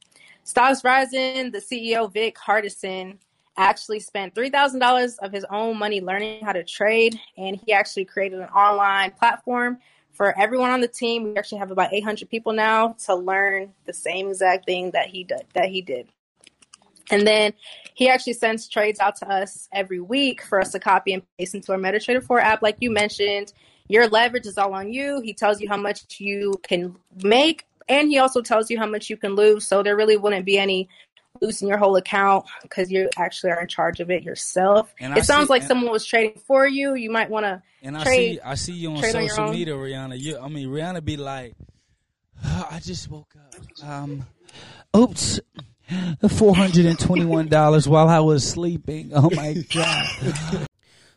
Stocks 0.44 0.82
Rising, 0.82 1.50
the 1.50 1.60
CEO 1.60 2.10
Vic 2.10 2.38
Hardison 2.38 3.18
actually 3.58 4.00
spent 4.00 4.34
$3,000 4.34 5.18
of 5.18 5.30
his 5.30 5.44
own 5.50 5.76
money 5.76 6.00
learning 6.00 6.42
how 6.42 6.52
to 6.52 6.64
trade, 6.64 7.20
and 7.36 7.60
he 7.66 7.74
actually 7.74 8.06
created 8.06 8.38
an 8.38 8.48
online 8.48 9.10
platform 9.10 9.76
for 10.12 10.38
everyone 10.38 10.70
on 10.70 10.80
the 10.80 10.88
team. 10.88 11.24
We 11.24 11.36
actually 11.36 11.58
have 11.58 11.72
about 11.72 11.92
800 11.92 12.30
people 12.30 12.54
now 12.54 12.96
to 13.04 13.14
learn 13.14 13.74
the 13.84 13.92
same 13.92 14.28
exact 14.28 14.64
thing 14.64 14.92
that 14.92 15.08
he 15.08 15.24
did. 15.24 15.44
That 15.52 15.68
he 15.68 15.82
did. 15.82 16.08
And 17.10 17.26
then 17.26 17.52
he 17.94 18.08
actually 18.08 18.34
sends 18.34 18.68
trades 18.68 19.00
out 19.00 19.16
to 19.16 19.28
us 19.28 19.68
every 19.72 20.00
week 20.00 20.42
for 20.42 20.60
us 20.60 20.72
to 20.72 20.78
copy 20.78 21.12
and 21.12 21.22
paste 21.38 21.54
into 21.54 21.72
our 21.72 21.78
MetaTrader 21.78 22.22
4 22.22 22.40
app, 22.40 22.62
like 22.62 22.76
you 22.80 22.90
mentioned. 22.90 23.52
Your 23.88 24.06
leverage 24.08 24.46
is 24.46 24.58
all 24.58 24.74
on 24.74 24.92
you. 24.92 25.20
He 25.20 25.32
tells 25.32 25.60
you 25.60 25.68
how 25.68 25.78
much 25.78 26.04
you 26.18 26.54
can 26.62 26.94
make, 27.22 27.64
and 27.88 28.08
he 28.08 28.18
also 28.18 28.42
tells 28.42 28.70
you 28.70 28.78
how 28.78 28.86
much 28.86 29.08
you 29.08 29.16
can 29.16 29.34
lose. 29.34 29.66
So 29.66 29.82
there 29.82 29.96
really 29.96 30.18
wouldn't 30.18 30.44
be 30.44 30.58
any 30.58 30.88
losing 31.40 31.68
your 31.68 31.78
whole 31.78 31.96
account 31.96 32.46
because 32.62 32.90
you 32.90 33.08
actually 33.16 33.52
are 33.52 33.60
in 33.60 33.68
charge 33.68 34.00
of 34.00 34.10
it 34.10 34.22
yourself. 34.22 34.94
And 35.00 35.14
it 35.14 35.20
I 35.20 35.22
sounds 35.22 35.46
see, 35.46 35.52
like 35.52 35.62
someone 35.62 35.90
was 35.90 36.04
trading 36.04 36.40
for 36.46 36.66
you. 36.66 36.94
You 36.94 37.10
might 37.10 37.30
want 37.30 37.44
to. 37.44 37.62
And 37.82 37.96
I 37.96 38.04
trade, 38.04 38.34
see, 38.34 38.40
I 38.40 38.54
see 38.54 38.72
you 38.74 38.90
on 38.92 39.02
social 39.02 39.44
on 39.44 39.52
media, 39.52 39.74
Rihanna. 39.74 40.18
You, 40.18 40.38
I 40.38 40.48
mean, 40.48 40.68
Rihanna 40.68 41.04
be 41.04 41.16
like, 41.16 41.54
oh, 42.44 42.68
"I 42.70 42.80
just 42.80 43.08
woke 43.10 43.34
up. 43.36 43.88
Um, 43.88 44.26
oops." 44.96 45.40
Four 46.28 46.54
hundred 46.54 46.86
and 46.86 46.98
twenty-one 46.98 47.48
dollars 47.48 47.88
while 47.88 48.08
I 48.08 48.20
was 48.20 48.46
sleeping. 48.48 49.10
Oh 49.14 49.30
my 49.30 49.54
god! 49.74 50.66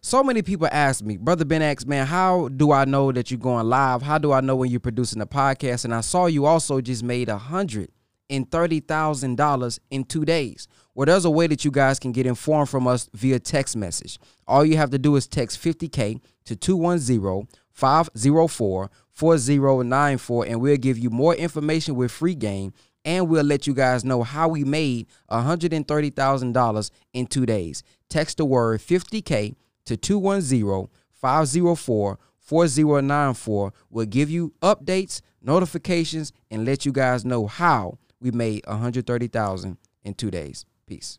So 0.01 0.23
many 0.23 0.41
people 0.41 0.67
ask 0.71 1.03
me, 1.03 1.17
Brother 1.17 1.45
Ben 1.45 1.62
X, 1.62 1.86
man, 1.86 2.07
how 2.07 2.47
do 2.47 2.71
I 2.71 2.86
know 2.86 3.12
that 3.12 3.29
you're 3.29 3.39
going 3.39 3.67
live? 3.67 4.01
How 4.01 4.17
do 4.17 4.31
I 4.31 4.41
know 4.41 4.55
when 4.55 4.71
you're 4.71 4.79
producing 4.79 5.21
a 5.21 5.27
podcast? 5.27 5.86
And 5.86 5.93
I 5.93 6.01
saw 6.01 6.25
you 6.25 6.45
also 6.45 6.81
just 6.81 7.03
made 7.03 7.29
a 7.29 7.38
hundred 7.38 7.91
and 8.31 8.49
$30,000 8.49 9.79
in 9.91 10.03
two 10.05 10.25
days. 10.25 10.67
Well, 10.95 11.05
there's 11.05 11.25
a 11.25 11.29
way 11.29 11.47
that 11.47 11.63
you 11.65 11.69
guys 11.69 11.99
can 11.99 12.13
get 12.13 12.25
informed 12.25 12.69
from 12.69 12.88
us 12.88 13.10
via 13.13 13.39
text 13.39 13.75
message. 13.75 14.17
All 14.47 14.65
you 14.65 14.77
have 14.77 14.89
to 14.91 14.97
do 14.97 15.15
is 15.17 15.27
text 15.27 15.62
50K 15.62 16.19
to 16.45 16.55
210 16.55 17.47
504 17.73 18.89
4094, 19.12 20.45
and 20.45 20.62
we'll 20.62 20.77
give 20.77 20.97
you 20.97 21.10
more 21.10 21.36
information 21.36 21.95
with 21.95 22.12
free 22.12 22.36
game. 22.36 22.73
And 23.03 23.29
we'll 23.29 23.43
let 23.43 23.65
you 23.65 23.73
guys 23.73 24.05
know 24.05 24.23
how 24.23 24.47
we 24.47 24.63
made 24.63 25.07
$130,000 25.31 26.91
in 27.13 27.27
two 27.27 27.45
days. 27.45 27.83
Text 28.09 28.37
the 28.37 28.45
word 28.45 28.79
50K 28.81 29.55
to 29.85 29.97
210 29.97 30.89
504 31.11 32.19
4094. 32.37 33.73
We'll 33.89 34.05
give 34.05 34.29
you 34.29 34.53
updates, 34.61 35.21
notifications, 35.41 36.33
and 36.49 36.65
let 36.65 36.85
you 36.85 36.91
guys 36.91 37.23
know 37.23 37.47
how 37.47 37.97
we 38.19 38.31
made 38.31 38.65
130,000 38.67 39.77
in 40.03 40.13
2 40.13 40.31
days. 40.31 40.65
Peace. 40.85 41.17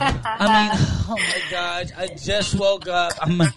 I 0.00 0.12
mean, 0.12 0.70
oh 1.08 1.16
my 1.18 1.40
gosh, 1.50 1.88
I 1.96 2.06
just 2.06 2.54
woke 2.54 2.88
up. 2.88 3.12
I'm 3.20 3.42
I'm 3.42 3.50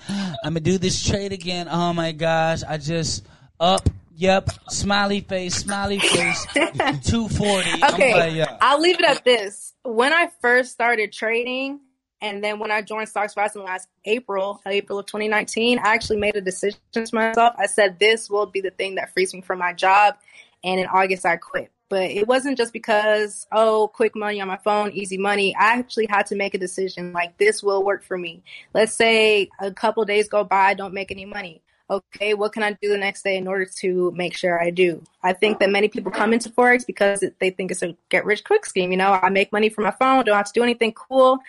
gonna 0.43 0.59
do 0.59 0.77
this 0.77 1.01
trade 1.01 1.31
again. 1.31 1.69
Oh 1.69 1.93
my 1.93 2.11
gosh, 2.11 2.63
I 2.67 2.77
just 2.77 3.25
up. 3.59 3.89
Yep, 4.15 4.49
smiley 4.69 5.21
face, 5.21 5.55
smiley 5.55 5.99
face, 5.99 6.45
240. 6.53 7.83
Okay, 7.93 8.13
like, 8.13 8.33
yeah. 8.33 8.57
I'll 8.61 8.79
leave 8.79 8.99
it 8.99 9.05
at 9.05 9.25
this. 9.25 9.73
When 9.83 10.13
I 10.13 10.29
first 10.39 10.71
started 10.71 11.11
trading, 11.11 11.79
and 12.21 12.43
then 12.43 12.59
when 12.59 12.71
I 12.71 12.81
joined 12.81 13.09
Stocks 13.09 13.35
Rising 13.35 13.63
last 13.63 13.89
April, 14.05 14.61
April 14.65 14.99
of 14.99 15.07
2019, 15.07 15.79
I 15.79 15.93
actually 15.93 16.17
made 16.17 16.35
a 16.35 16.41
decision 16.41 16.79
to 16.93 17.05
myself. 17.11 17.55
I 17.57 17.65
said, 17.65 17.99
this 17.99 18.29
will 18.29 18.45
be 18.45 18.61
the 18.61 18.69
thing 18.69 18.95
that 18.95 19.11
frees 19.13 19.33
me 19.33 19.41
from 19.41 19.59
my 19.59 19.73
job. 19.73 20.15
And 20.63 20.79
in 20.79 20.85
August, 20.85 21.25
I 21.25 21.35
quit. 21.35 21.71
But 21.89 22.03
it 22.03 22.27
wasn't 22.27 22.57
just 22.57 22.71
because, 22.71 23.45
oh, 23.51 23.89
quick 23.93 24.15
money 24.15 24.39
on 24.39 24.47
my 24.47 24.57
phone, 24.57 24.91
easy 24.91 25.17
money. 25.17 25.55
I 25.55 25.77
actually 25.79 26.07
had 26.09 26.27
to 26.27 26.35
make 26.35 26.53
a 26.53 26.57
decision 26.57 27.13
like 27.13 27.37
this 27.37 27.61
will 27.61 27.83
work 27.83 28.03
for 28.03 28.17
me. 28.17 28.43
Let's 28.73 28.93
say 28.93 29.49
a 29.59 29.71
couple 29.71 30.05
days 30.05 30.29
go 30.29 30.43
by, 30.43 30.67
I 30.67 30.73
don't 30.75 30.93
make 30.93 31.11
any 31.11 31.25
money. 31.25 31.62
Okay, 31.89 32.33
what 32.33 32.53
can 32.53 32.63
I 32.63 32.73
do 32.81 32.89
the 32.89 32.97
next 32.97 33.23
day 33.23 33.37
in 33.37 33.47
order 33.47 33.65
to 33.79 34.11
make 34.15 34.35
sure 34.35 34.61
I 34.61 34.69
do? 34.69 35.03
I 35.21 35.33
think 35.33 35.59
that 35.59 35.69
many 35.69 35.87
people 35.87 36.11
come 36.11 36.33
into 36.33 36.49
Forex 36.49 36.85
because 36.85 37.23
they 37.39 37.49
think 37.49 37.71
it's 37.71 37.83
a 37.83 37.95
get 38.09 38.25
rich 38.25 38.43
quick 38.43 38.65
scheme. 38.65 38.91
You 38.91 38.97
know, 38.97 39.11
I 39.11 39.29
make 39.29 39.51
money 39.51 39.69
from 39.69 39.83
my 39.85 39.91
phone, 39.91 40.25
don't 40.25 40.35
have 40.35 40.47
to 40.47 40.53
do 40.53 40.63
anything 40.63 40.93
cool. 40.93 41.39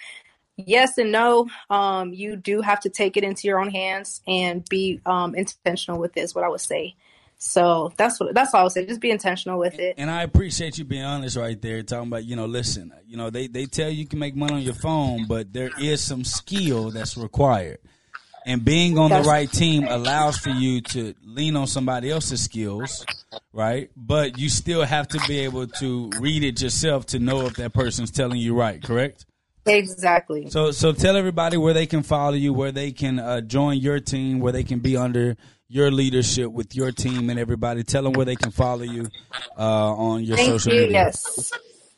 Yes 0.56 0.98
and 0.98 1.10
no. 1.10 1.48
Um, 1.68 2.12
you 2.12 2.36
do 2.36 2.60
have 2.60 2.80
to 2.80 2.88
take 2.88 3.16
it 3.16 3.24
into 3.24 3.48
your 3.48 3.58
own 3.58 3.70
hands 3.70 4.22
and 4.26 4.64
be 4.68 5.00
um, 5.04 5.34
intentional 5.34 5.98
with 5.98 6.12
this, 6.12 6.34
what 6.34 6.44
I 6.44 6.48
would 6.48 6.60
say. 6.60 6.94
So 7.38 7.92
that's 7.96 8.20
what 8.20 8.34
that's 8.34 8.54
all 8.54 8.60
I 8.60 8.62
would 8.64 8.72
say. 8.72 8.86
Just 8.86 9.00
be 9.00 9.10
intentional 9.10 9.58
with 9.58 9.78
it. 9.78 9.96
And 9.98 10.10
I 10.10 10.22
appreciate 10.22 10.78
you 10.78 10.84
being 10.84 11.04
honest 11.04 11.36
right 11.36 11.60
there, 11.60 11.82
talking 11.82 12.08
about 12.08 12.24
you 12.24 12.36
know, 12.36 12.46
listen, 12.46 12.92
you 13.06 13.16
know, 13.16 13.30
they 13.30 13.48
they 13.48 13.66
tell 13.66 13.90
you 13.90 13.96
you 13.96 14.06
can 14.06 14.18
make 14.18 14.36
money 14.36 14.54
on 14.54 14.62
your 14.62 14.74
phone, 14.74 15.26
but 15.26 15.52
there 15.52 15.70
is 15.80 16.02
some 16.02 16.24
skill 16.24 16.90
that's 16.90 17.16
required. 17.16 17.78
And 18.46 18.64
being 18.64 18.98
on 18.98 19.10
the 19.10 19.22
right 19.22 19.50
team 19.50 19.86
allows 19.88 20.36
for 20.38 20.50
you 20.50 20.82
to 20.82 21.14
lean 21.24 21.56
on 21.56 21.66
somebody 21.66 22.10
else's 22.10 22.42
skills, 22.42 23.06
right? 23.52 23.90
But 23.96 24.38
you 24.38 24.50
still 24.50 24.84
have 24.84 25.08
to 25.08 25.20
be 25.26 25.40
able 25.40 25.66
to 25.66 26.10
read 26.20 26.44
it 26.44 26.60
yourself 26.60 27.06
to 27.06 27.18
know 27.18 27.46
if 27.46 27.56
that 27.56 27.72
person's 27.72 28.10
telling 28.10 28.38
you 28.38 28.54
right, 28.54 28.82
correct? 28.82 29.24
Exactly. 29.66 30.50
So, 30.50 30.72
so 30.72 30.92
tell 30.92 31.16
everybody 31.16 31.56
where 31.56 31.72
they 31.72 31.86
can 31.86 32.02
follow 32.02 32.34
you, 32.34 32.52
where 32.52 32.72
they 32.72 32.92
can 32.92 33.18
uh, 33.18 33.40
join 33.40 33.78
your 33.78 33.98
team, 33.98 34.40
where 34.40 34.52
they 34.52 34.62
can 34.62 34.80
be 34.80 34.96
under 34.96 35.36
your 35.68 35.90
leadership 35.90 36.52
with 36.52 36.76
your 36.76 36.92
team 36.92 37.30
and 37.30 37.38
everybody. 37.38 37.82
Tell 37.82 38.02
them 38.02 38.12
where 38.12 38.26
they 38.26 38.36
can 38.36 38.50
follow 38.50 38.82
you 38.82 39.08
uh, 39.58 39.94
on 39.94 40.22
your 40.22 40.36
Thank 40.36 40.50
social 40.50 40.74
you. 40.74 40.80
media. 40.82 40.92
Yes. 41.06 41.50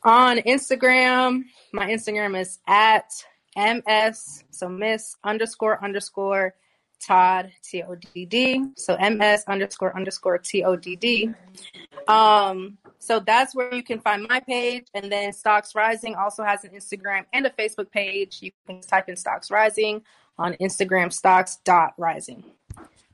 On 0.05 0.37
Instagram, 0.39 1.43
my 1.73 1.91
Instagram 1.91 2.41
is 2.41 2.61
at 2.69 3.11
ms 3.57 4.45
so 4.51 4.69
miss 4.69 5.17
underscore 5.25 5.83
underscore 5.83 6.55
Todd 6.99 7.53
T 7.63 7.83
O 7.83 7.95
D 7.95 8.25
D. 8.25 8.65
So 8.77 8.97
ms 8.97 9.45
underscore 9.47 9.95
underscore 9.97 10.39
T 10.39 10.65
O 10.65 10.77
D 10.77 10.97
D. 10.97 11.31
Um, 12.09 12.79
so 12.99 13.21
that's 13.21 13.55
where 13.55 13.75
you 13.75 13.83
can 13.83 14.01
find 14.01 14.27
my 14.29 14.41
page, 14.41 14.87
and 14.95 15.11
then 15.11 15.33
Stocks 15.33 15.75
Rising 15.75 16.15
also 16.15 16.43
has 16.43 16.65
an 16.65 16.71
Instagram 16.71 17.25
and 17.33 17.47
a 17.47 17.51
Facebook 17.51 17.91
page. 17.91 18.39
You 18.41 18.51
can 18.67 18.81
type 18.81 19.09
in 19.09 19.17
Stocks 19.17 19.51
Rising 19.51 20.03
on 20.39 20.55
Instagram, 20.55 21.13
stocks 21.13 21.57
dot 21.65 21.95
rising. 21.97 22.45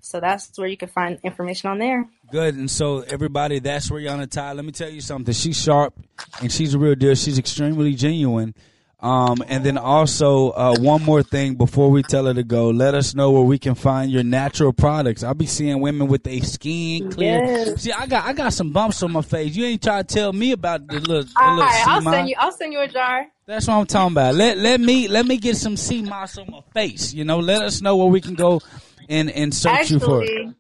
So 0.01 0.19
that's 0.19 0.59
where 0.59 0.67
you 0.67 0.77
can 0.77 0.89
find 0.89 1.19
information 1.23 1.71
on 1.71 1.79
there. 1.79 2.09
Good. 2.31 2.57
And 2.57 2.71
so 2.71 3.01
everybody, 3.01 3.61
that's 3.61 3.89
Rihanna 3.89 4.31
Ty. 4.31 4.55
Let 4.55 4.65
me 4.65 4.73
tell 4.73 4.91
you 4.91 5.01
something. 5.01 5.33
She's 5.33 5.61
sharp 5.61 5.95
and 6.41 6.51
she's 6.51 6.75
a 6.75 6.79
real 6.79 6.97
deal. 6.97 7.15
She's 7.15 7.39
extremely 7.39 7.95
genuine. 7.95 8.55
Um, 9.03 9.43
and 9.49 9.65
then 9.65 9.79
also 9.79 10.51
uh, 10.51 10.77
one 10.79 11.03
more 11.03 11.25
thing 11.25 11.57
before 11.57 11.91
we 11.91 12.05
tell 12.05 12.27
her 12.27 12.35
to 12.35 12.45
go, 12.45 12.71
let 12.71 12.95
us 12.95 13.17
know 13.17 13.33
where 13.33 13.43
we 13.43 13.59
can 13.59 13.75
find 13.75 14.13
your 14.13 14.23
natural 14.23 14.73
products. 14.73 15.25
I'll 15.25 15.35
be 15.35 15.47
seeing 15.47 15.81
women 15.81 16.07
with 16.07 16.23
their 16.23 16.41
skin 16.43 17.11
clear. 17.11 17.43
Yes. 17.43 17.83
See, 17.83 17.91
I 17.91 18.07
got 18.07 18.25
I 18.25 18.33
got 18.33 18.53
some 18.53 18.71
bumps 18.71 19.03
on 19.03 19.11
my 19.11 19.23
face. 19.23 19.57
You 19.57 19.65
ain't 19.65 19.83
trying 19.83 20.05
to 20.05 20.15
tell 20.15 20.33
me 20.33 20.53
about 20.53 20.87
the 20.87 21.01
little, 21.01 21.25
the 21.25 21.33
All 21.37 21.57
little 21.57 21.69
right, 21.69 21.85
I'll 21.89 22.03
send 22.03 22.29
you. 22.29 22.37
I'll 22.39 22.53
send 22.53 22.73
you 22.73 22.81
a 22.81 22.87
jar. 22.89 23.27
That's 23.45 23.67
what 23.67 23.75
I'm 23.75 23.87
talking 23.87 24.13
about. 24.13 24.37
Let 24.37 24.59
let 24.59 24.81
me 24.81 25.09
let 25.09 25.27
me 25.27 25.37
get 25.37 25.57
some 25.57 25.77
sea 25.77 26.03
moss 26.03 26.39
on 26.39 26.49
my 26.49 26.61
face. 26.73 27.13
You 27.13 27.25
know, 27.25 27.41
let 27.41 27.61
us 27.63 27.83
know 27.83 27.97
where 27.97 28.07
we 28.07 28.21
can 28.21 28.35
go 28.35 28.61
and 29.09 29.29
and 29.31 29.53
search 29.53 29.91
you 29.91 29.99
for. 29.99 30.23
it. 30.23 30.55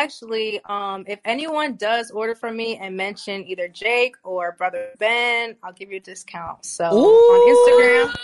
Actually, 0.00 0.62
um, 0.64 1.04
if 1.06 1.20
anyone 1.26 1.74
does 1.74 2.10
order 2.10 2.34
from 2.34 2.56
me 2.56 2.78
and 2.78 2.96
mention 2.96 3.44
either 3.46 3.68
Jake 3.68 4.16
or 4.24 4.52
Brother 4.52 4.92
Ben, 4.98 5.56
I'll 5.62 5.74
give 5.74 5.90
you 5.90 5.98
a 5.98 6.00
discount. 6.00 6.64
So 6.64 6.84
on 6.86 8.14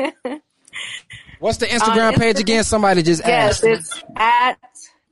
Instagram, 0.00 0.40
What's 1.38 1.58
the 1.58 1.66
Instagram 1.66 2.14
On 2.14 2.18
page 2.18 2.40
again? 2.40 2.64
Somebody 2.64 3.02
just 3.02 3.22
yes, 3.26 3.62
asked. 3.62 3.64
it's 3.64 4.02
at 4.16 4.58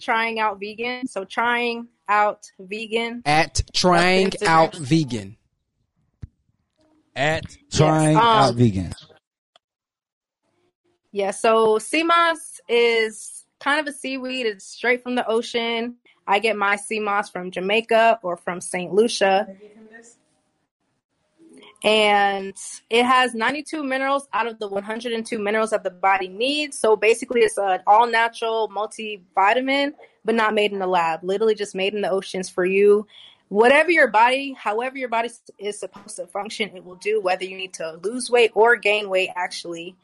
trying 0.00 0.40
out 0.40 0.58
vegan. 0.58 1.06
So 1.06 1.24
trying 1.24 1.88
out 2.08 2.50
vegan. 2.58 3.20
At 3.26 3.60
trying 3.74 4.32
out 4.46 4.76
vegan. 4.76 5.36
At 7.14 7.44
trying 7.70 8.16
um, 8.16 8.22
out 8.22 8.54
vegan. 8.54 8.94
Yeah, 11.12 11.32
so 11.32 11.78
moss 12.04 12.60
is 12.66 13.38
kind 13.60 13.80
of 13.80 13.86
a 13.86 13.96
seaweed. 13.96 14.46
It's 14.46 14.64
straight 14.64 15.02
from 15.02 15.14
the 15.14 15.26
ocean. 15.26 15.96
I 16.26 16.38
get 16.38 16.56
my 16.56 16.76
sea 16.76 17.00
moss 17.00 17.30
from 17.30 17.50
Jamaica 17.50 18.20
or 18.22 18.36
from 18.36 18.60
St. 18.60 18.92
Lucia. 18.92 19.48
And 21.84 22.56
it 22.90 23.04
has 23.06 23.34
92 23.34 23.84
minerals 23.84 24.28
out 24.32 24.48
of 24.48 24.58
the 24.58 24.66
102 24.66 25.38
minerals 25.38 25.70
that 25.70 25.84
the 25.84 25.90
body 25.90 26.28
needs. 26.28 26.76
So 26.76 26.96
basically, 26.96 27.42
it's 27.42 27.56
an 27.56 27.80
all 27.86 28.08
natural 28.08 28.68
multivitamin, 28.68 29.92
but 30.24 30.34
not 30.34 30.54
made 30.54 30.72
in 30.72 30.80
the 30.80 30.88
lab. 30.88 31.22
Literally 31.22 31.54
just 31.54 31.76
made 31.76 31.94
in 31.94 32.00
the 32.00 32.10
oceans 32.10 32.48
for 32.50 32.64
you. 32.64 33.06
Whatever 33.48 33.90
your 33.90 34.08
body, 34.08 34.52
however 34.52 34.98
your 34.98 35.08
body 35.08 35.30
is 35.58 35.78
supposed 35.78 36.16
to 36.16 36.26
function, 36.26 36.76
it 36.76 36.84
will 36.84 36.96
do, 36.96 37.20
whether 37.20 37.44
you 37.44 37.56
need 37.56 37.74
to 37.74 37.98
lose 38.02 38.28
weight 38.28 38.50
or 38.54 38.76
gain 38.76 39.08
weight, 39.08 39.30
actually 39.36 39.96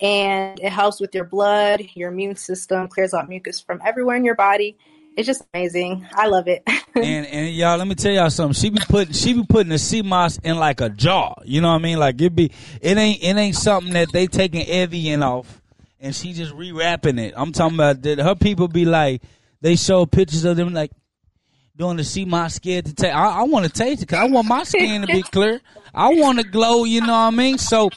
and 0.00 0.58
it 0.60 0.70
helps 0.70 1.00
with 1.00 1.14
your 1.14 1.24
blood, 1.24 1.82
your 1.94 2.10
immune 2.10 2.36
system, 2.36 2.88
clears 2.88 3.14
out 3.14 3.28
mucus 3.28 3.60
from 3.60 3.80
everywhere 3.84 4.16
in 4.16 4.24
your 4.24 4.34
body. 4.34 4.76
It's 5.16 5.26
just 5.26 5.42
amazing. 5.52 6.06
I 6.12 6.28
love 6.28 6.48
it. 6.48 6.62
and 6.94 7.26
and 7.26 7.54
y'all, 7.54 7.76
let 7.76 7.86
me 7.86 7.94
tell 7.94 8.12
y'all 8.12 8.30
something. 8.30 8.54
She 8.54 8.70
be 8.70 8.80
putting 8.88 9.12
she 9.12 9.34
be 9.34 9.44
putting 9.44 9.70
the 9.70 9.78
sea 9.78 10.02
moss 10.02 10.38
in 10.38 10.56
like 10.56 10.80
a 10.80 10.88
jar. 10.88 11.36
You 11.44 11.60
know 11.60 11.68
what 11.68 11.80
I 11.80 11.82
mean? 11.82 11.98
Like 11.98 12.20
it 12.20 12.34
be 12.34 12.52
it 12.80 12.96
ain't 12.96 13.22
it 13.22 13.36
ain't 13.36 13.56
something 13.56 13.92
that 13.94 14.12
they 14.12 14.26
taking 14.26 14.66
Evian 14.66 15.22
off 15.22 15.60
and 16.00 16.14
she 16.14 16.32
just 16.32 16.52
rewrapping 16.52 17.20
it. 17.20 17.34
I'm 17.36 17.52
talking 17.52 17.76
about 17.76 18.02
that 18.02 18.18
her 18.18 18.34
people 18.34 18.68
be 18.68 18.84
like 18.84 19.22
they 19.60 19.76
show 19.76 20.06
pictures 20.06 20.44
of 20.44 20.56
them 20.56 20.72
like 20.72 20.92
doing 21.76 21.96
the 21.96 22.04
sea 22.04 22.24
moss 22.24 22.54
scared 22.54 22.86
to 22.86 22.94
take. 22.94 23.12
I, 23.12 23.40
I 23.40 23.42
want 23.42 23.66
to 23.66 23.72
taste 23.72 24.02
it 24.02 24.06
because 24.06 24.20
I 24.20 24.30
want 24.30 24.48
my 24.48 24.64
skin 24.64 25.02
to 25.02 25.06
be 25.06 25.22
clear. 25.32 25.60
I 25.94 26.14
want 26.14 26.38
to 26.38 26.44
glow. 26.44 26.84
You 26.84 27.00
know 27.02 27.08
what 27.08 27.18
I 27.18 27.30
mean? 27.30 27.58
So 27.58 27.90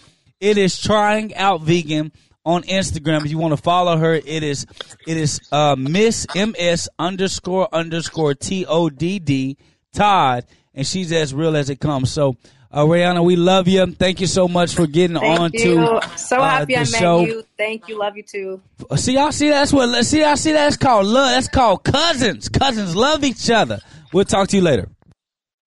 it 0.44 0.58
is 0.58 0.78
trying 0.78 1.34
out 1.36 1.62
vegan 1.62 2.12
on 2.46 2.64
Instagram. 2.64 3.24
If 3.24 3.32
you 3.32 3.38
want 3.38 3.54
to 3.54 3.62
follow 3.62 3.96
her, 3.96 4.14
it 4.14 4.44
is 4.44 4.66
it 5.08 5.16
is 5.16 5.40
uh, 5.54 5.78
Miss 5.78 6.28
MS 6.36 6.90
underscore 7.00 7.70
underscore 7.74 8.34
T 8.34 8.66
O 8.66 8.90
D 8.90 9.20
D 9.20 9.58
Todd, 9.94 10.46
and 10.74 10.86
she's 10.86 11.14
as 11.14 11.34
real 11.34 11.56
as 11.56 11.70
it 11.70 11.80
comes. 11.80 12.12
So, 12.12 12.36
uh, 12.72 12.84
Rihanna, 12.84 13.24
we 13.24 13.38
love 13.38 13.70
you. 13.70 13.86
Thank 13.94 14.20
you 14.20 14.28
so 14.28 14.50
much 14.50 14.76
for 14.76 14.86
getting 14.86 15.18
Thank 15.18 15.40
on 15.40 15.52
you. 15.54 15.76
to 15.76 16.02
so 16.18 16.40
uh, 16.40 16.50
happy 16.50 16.76
I 16.76 16.80
met 16.80 16.88
show. 16.88 17.22
you. 17.22 17.44
Thank 17.58 17.88
you. 17.88 17.98
Love 17.98 18.18
you 18.18 18.24
too. 18.24 18.62
See, 18.98 19.14
y'all 19.14 19.32
see 19.32 19.50
that's 19.50 19.72
what 19.72 20.04
see 20.06 20.22
y'all 20.22 20.36
see 20.36 20.52
that's 20.52 20.76
called 20.76 21.06
love. 21.06 21.32
That's 21.32 21.48
called 21.48 21.86
cousins. 21.86 22.50
Cousins 22.50 22.98
love 22.98 23.24
each 23.24 23.50
other. 23.50 23.80
We'll 24.12 24.26
talk 24.26 24.50
to 24.50 24.58
you 24.58 24.62
later. 24.62 24.90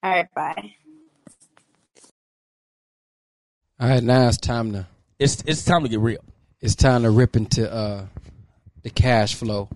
All 0.03 0.11
right, 0.11 0.27
bye. 0.35 0.73
All 3.79 3.89
right, 3.89 4.03
now 4.03 4.29
it's 4.29 4.39
time 4.39 4.73
to 4.73 4.87
It's 5.19 5.43
it's 5.47 5.65
time 5.65 5.83
to 5.83 5.89
get 5.89 6.01
real. 6.01 6.25
it's 6.61 6.75
time 6.75 7.03
to 7.03 7.11
rip 7.11 7.37
into 7.37 7.71
uh, 7.71 8.07
the 8.83 8.91
cash 8.91 9.35
flow 9.35 9.69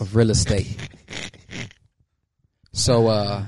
of 0.00 0.14
real 0.14 0.30
estate. 0.30 0.76
So 2.72 3.08
uh, 3.08 3.44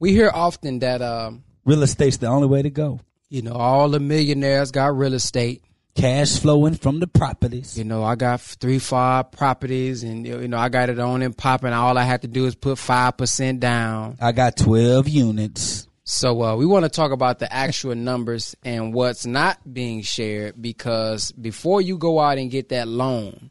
we 0.00 0.12
hear 0.12 0.30
often 0.32 0.80
that 0.80 1.00
um, 1.02 1.44
Real 1.64 1.82
estate's 1.82 2.16
the 2.18 2.26
only 2.26 2.48
way 2.48 2.62
to 2.62 2.70
go. 2.70 3.00
you 3.28 3.42
know 3.42 3.52
all 3.52 3.88
the 3.88 4.00
millionaires 4.00 4.70
got 4.70 4.96
real 4.96 5.14
estate. 5.14 5.62
Cash 5.94 6.40
flowing 6.40 6.74
from 6.74 6.98
the 6.98 7.06
properties. 7.06 7.78
You 7.78 7.84
know, 7.84 8.02
I 8.02 8.16
got 8.16 8.40
three, 8.40 8.80
five 8.80 9.30
properties, 9.30 10.02
and 10.02 10.26
you 10.26 10.48
know, 10.48 10.56
I 10.58 10.68
got 10.68 10.88
it 10.88 10.98
on 10.98 11.22
and 11.22 11.36
popping. 11.38 11.72
All 11.72 11.96
I 11.96 12.02
had 12.02 12.22
to 12.22 12.28
do 12.28 12.46
is 12.46 12.56
put 12.56 12.78
five 12.78 13.16
percent 13.16 13.60
down. 13.60 14.16
I 14.20 14.32
got 14.32 14.56
twelve 14.56 15.08
units. 15.08 15.86
So 16.04 16.42
uh, 16.42 16.56
we 16.56 16.66
want 16.66 16.84
to 16.84 16.90
talk 16.90 17.12
about 17.12 17.38
the 17.38 17.50
actual 17.50 17.94
numbers 17.94 18.54
and 18.62 18.92
what's 18.92 19.24
not 19.24 19.58
being 19.72 20.02
shared 20.02 20.60
because 20.60 21.32
before 21.32 21.80
you 21.80 21.96
go 21.96 22.20
out 22.20 22.36
and 22.36 22.50
get 22.50 22.68
that 22.68 22.86
loan 22.86 23.50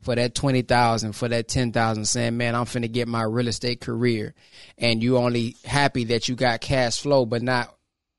for 0.00 0.16
that 0.16 0.34
twenty 0.34 0.62
thousand, 0.62 1.12
for 1.12 1.28
that 1.28 1.46
ten 1.46 1.70
thousand, 1.70 2.06
saying, 2.06 2.36
"Man, 2.36 2.56
I'm 2.56 2.64
finna 2.64 2.90
get 2.90 3.06
my 3.06 3.22
real 3.22 3.46
estate 3.46 3.80
career," 3.80 4.34
and 4.76 5.00
you 5.00 5.16
only 5.16 5.54
happy 5.64 6.02
that 6.06 6.28
you 6.28 6.34
got 6.34 6.60
cash 6.60 7.00
flow, 7.00 7.24
but 7.24 7.40
not 7.40 7.72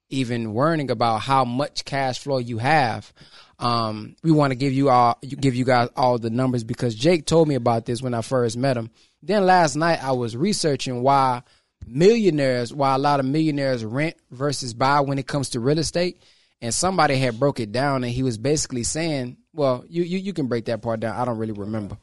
even 0.09 0.53
worrying 0.53 0.89
about 0.89 1.19
how 1.19 1.43
much 1.43 1.83
cash 1.83 2.19
flow 2.19 2.37
you 2.37 2.59
have. 2.59 3.11
Um, 3.59 4.15
we 4.23 4.31
want 4.31 4.51
to 4.51 4.55
give 4.55 4.71
you 4.71 4.89
all 4.91 5.19
give 5.21 5.55
you 5.55 5.65
guys 5.65 5.89
all 5.97 6.17
the 6.17 6.29
numbers 6.29 6.63
because 6.63 6.95
Jake 6.95 7.25
told 7.25 7.49
me 7.49 7.55
about 7.55 7.85
this 7.85 8.01
when 8.01 8.13
I 8.13 8.21
first 8.21 8.55
met 8.55 8.77
him. 8.77 8.91
Then 9.21 9.45
last 9.45 9.75
night 9.75 10.01
I 10.01 10.13
was 10.13 10.37
researching 10.37 11.01
why 11.03 11.43
millionaires, 11.87 12.73
why 12.73 12.95
a 12.95 12.97
lot 12.97 13.19
of 13.19 13.25
millionaires 13.25 13.83
rent 13.83 14.15
versus 14.31 14.73
buy 14.73 15.01
when 15.01 15.19
it 15.19 15.27
comes 15.27 15.49
to 15.49 15.59
real 15.59 15.79
estate. 15.79 16.21
And 16.61 16.73
somebody 16.73 17.17
had 17.17 17.39
broke 17.39 17.59
it 17.59 17.71
down, 17.71 18.03
and 18.03 18.13
he 18.13 18.23
was 18.23 18.37
basically 18.37 18.83
saying, 18.83 19.37
"Well, 19.53 19.83
you 19.89 20.03
you, 20.03 20.17
you 20.17 20.33
can 20.33 20.47
break 20.47 20.65
that 20.65 20.81
part 20.81 21.01
down. 21.01 21.15
I 21.15 21.25
don't 21.25 21.37
really 21.37 21.53
remember." 21.53 21.97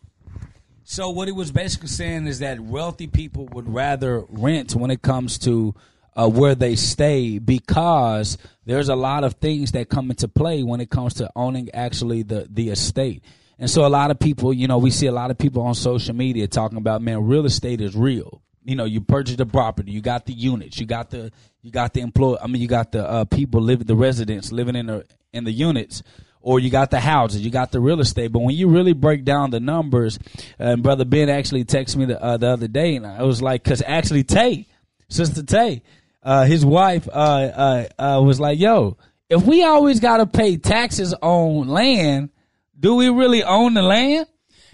So 0.84 1.10
what 1.10 1.28
he 1.28 1.32
was 1.32 1.50
basically 1.50 1.88
saying 1.88 2.26
is 2.26 2.40
that 2.40 2.60
wealthy 2.60 3.06
people 3.06 3.48
would 3.52 3.72
rather 3.72 4.24
rent 4.28 4.74
when 4.74 4.90
it 4.90 5.02
comes 5.02 5.38
to 5.38 5.74
uh, 6.16 6.28
where 6.28 6.54
they 6.54 6.76
stay 6.76 7.38
because 7.38 8.36
there's 8.66 8.88
a 8.88 8.96
lot 8.96 9.24
of 9.24 9.34
things 9.34 9.72
that 9.72 9.88
come 9.88 10.10
into 10.10 10.28
play 10.28 10.62
when 10.62 10.80
it 10.80 10.90
comes 10.90 11.14
to 11.14 11.30
owning 11.36 11.70
actually 11.72 12.22
the 12.22 12.46
the 12.50 12.70
estate. 12.70 13.24
And 13.58 13.70
so 13.70 13.86
a 13.86 13.88
lot 13.88 14.10
of 14.10 14.18
people, 14.18 14.52
you 14.52 14.66
know, 14.66 14.78
we 14.78 14.90
see 14.90 15.06
a 15.06 15.12
lot 15.12 15.30
of 15.30 15.38
people 15.38 15.62
on 15.62 15.74
social 15.74 16.14
media 16.14 16.48
talking 16.48 16.78
about, 16.78 17.02
man, 17.02 17.24
real 17.26 17.44
estate 17.44 17.80
is 17.80 17.94
real. 17.94 18.42
You 18.62 18.76
know, 18.76 18.84
you 18.84 19.00
purchased 19.00 19.38
the 19.38 19.46
property, 19.46 19.90
you 19.90 20.00
got 20.00 20.26
the 20.26 20.34
units, 20.34 20.78
you 20.78 20.86
got 20.86 21.10
the 21.10 21.32
you 21.62 21.70
got 21.70 21.94
the 21.94 22.00
employee. 22.00 22.38
I 22.42 22.46
mean, 22.46 22.60
you 22.60 22.68
got 22.68 22.92
the 22.92 23.08
uh, 23.08 23.24
people 23.24 23.60
living, 23.62 23.86
the 23.86 23.96
residents 23.96 24.52
living 24.52 24.76
in 24.76 24.86
the 24.86 25.06
in 25.32 25.44
the 25.44 25.52
units, 25.52 26.02
or 26.42 26.60
you 26.60 26.70
got 26.70 26.90
the 26.90 27.00
houses, 27.00 27.42
you 27.42 27.50
got 27.50 27.72
the 27.72 27.80
real 27.80 28.00
estate. 28.00 28.32
But 28.32 28.40
when 28.40 28.54
you 28.54 28.68
really 28.68 28.92
break 28.92 29.24
down 29.24 29.50
the 29.50 29.60
numbers, 29.60 30.18
and 30.58 30.82
brother 30.82 31.04
Ben 31.04 31.28
actually 31.28 31.64
texted 31.64 31.96
me 31.96 32.06
the 32.06 32.22
uh, 32.22 32.36
the 32.36 32.48
other 32.48 32.68
day, 32.68 32.96
and 32.96 33.06
I 33.06 33.22
was 33.22 33.40
like, 33.40 33.62
because 33.62 33.82
actually 33.86 34.24
Tay, 34.24 34.66
sister 35.08 35.42
Tay, 35.42 35.82
uh, 36.22 36.44
his 36.44 36.64
wife, 36.64 37.08
uh, 37.08 37.10
uh, 37.12 37.88
uh, 37.98 38.22
was 38.22 38.40
like, 38.40 38.58
yo, 38.58 38.96
if 39.28 39.42
we 39.44 39.62
always 39.62 40.00
got 40.00 40.18
to 40.18 40.26
pay 40.26 40.56
taxes 40.56 41.14
on 41.22 41.68
land, 41.68 42.30
do 42.78 42.94
we 42.94 43.08
really 43.08 43.42
own 43.42 43.74
the 43.74 43.82
land? 43.82 44.26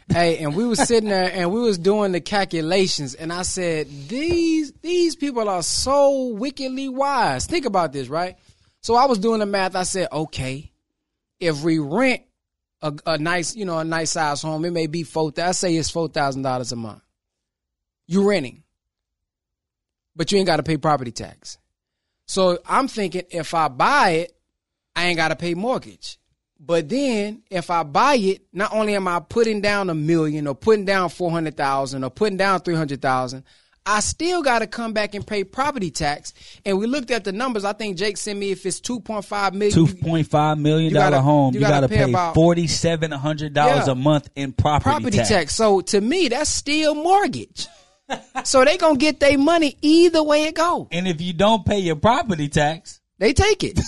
Hey, 0.09 0.38
and 0.38 0.55
we 0.55 0.64
was 0.64 0.81
sitting 0.81 1.09
there 1.09 1.31
and 1.33 1.53
we 1.53 1.61
was 1.61 1.79
doing 1.79 2.12
the 2.12 2.21
calculations, 2.21 3.14
and 3.14 3.33
I 3.33 3.42
said, 3.42 3.88
these 4.09 4.73
these 4.83 5.16
people 5.16 5.49
are 5.49 5.62
so 5.62 6.29
wickedly 6.29 6.88
wise. 6.88 7.47
Think 7.47 7.66
about 7.66 7.92
this, 7.92 8.09
right? 8.09 8.37
So 8.83 8.95
I 8.95 9.07
was 9.07 9.19
doing 9.19 9.40
the 9.40 9.47
math. 9.47 9.75
I 9.75 9.83
said, 9.83 10.09
okay, 10.12 10.73
if 11.40 11.62
we 11.62 11.79
rent 11.79 12.23
a, 12.83 12.95
a 13.05 13.19
nice, 13.19 13.57
you 13.57 13.64
know, 13.64 13.79
a 13.79 13.85
nice 13.85 14.12
size 14.12 14.42
home, 14.42 14.64
it 14.64 14.73
may 14.73 14.87
be 14.87 15.03
four. 15.03 15.33
I 15.38 15.53
say 15.53 15.75
it's 15.77 15.90
four 15.90 16.09
thousand 16.09 16.42
dollars 16.42 16.73
a 16.73 16.77
month. 16.77 17.03
You 18.07 18.29
renting, 18.29 18.62
but 20.14 20.31
you 20.31 20.38
ain't 20.38 20.47
got 20.47 20.59
to 20.59 20.62
pay 20.62 20.77
property 20.77 21.11
tax. 21.11 21.59
So 22.29 22.59
I'm 22.66 22.88
thinking, 22.88 23.23
if 23.31 23.55
I 23.55 23.69
buy 23.69 24.11
it, 24.11 24.33
I 24.95 25.07
ain't 25.07 25.16
got 25.16 25.29
to 25.29 25.37
pay 25.37 25.55
mortgage. 25.55 26.19
But 26.59 26.88
then 26.88 27.42
if 27.51 27.71
I 27.71 27.83
buy 27.83 28.14
it, 28.16 28.42
not 28.53 28.73
only 28.73 28.95
am 28.95 29.07
I 29.09 29.21
putting 29.21 29.61
down 29.61 29.90
a 29.90 29.95
million 29.95 30.47
or 30.47 30.55
putting 30.55 30.85
down 30.85 31.11
400,000 31.11 32.03
or 32.03 32.11
putting 32.11 32.37
down 32.37 32.61
300,000, 32.61 33.45
I 33.88 34.01
still 34.01 34.42
got 34.42 34.59
to 34.59 34.66
come 34.66 34.92
back 34.92 35.14
and 35.14 35.25
pay 35.25 35.45
property 35.45 35.92
tax. 35.92 36.35
And 36.64 36.79
we 36.79 36.87
looked 36.87 37.12
at 37.12 37.23
the 37.23 37.31
numbers. 37.31 37.64
I 37.64 37.73
think 37.73 37.97
Jake 37.97 38.16
sent 38.16 38.38
me 38.38 38.51
if 38.51 38.66
it's 38.66 38.81
2.5 38.81 39.53
million. 39.53 39.87
$2.5 39.87 40.59
million 40.59 41.12
home, 41.12 41.55
you, 41.55 41.61
got 41.61 41.81
to 41.81 41.88
pay, 41.88 42.07
pay 42.07 42.12
$4,700 42.12 43.55
yeah, 43.55 43.85
a 43.88 43.95
month 43.95 44.29
in 44.35 44.53
property, 44.53 44.90
property 44.90 45.16
tax. 45.19 45.29
tax. 45.29 45.55
So 45.55 45.83
to 45.83 46.01
me, 46.01 46.29
that's 46.29 46.51
still 46.51 46.97
mortgage. 46.97 47.69
so 48.45 48.64
they 48.64 48.77
going 48.77 48.97
to 48.97 49.01
get 49.01 49.21
their 49.21 49.38
money 49.38 49.77
either 49.83 50.23
way 50.23 50.45
it 50.45 50.57
go. 50.57 50.88
And 50.90 51.07
if 51.07 51.21
you 51.21 51.33
don't 51.33 51.64
pay 51.64 51.79
your 51.79 51.97
property 51.97 52.49
tax, 52.49 53.01
they 53.18 53.33
take 53.33 53.64
it. 53.64 53.79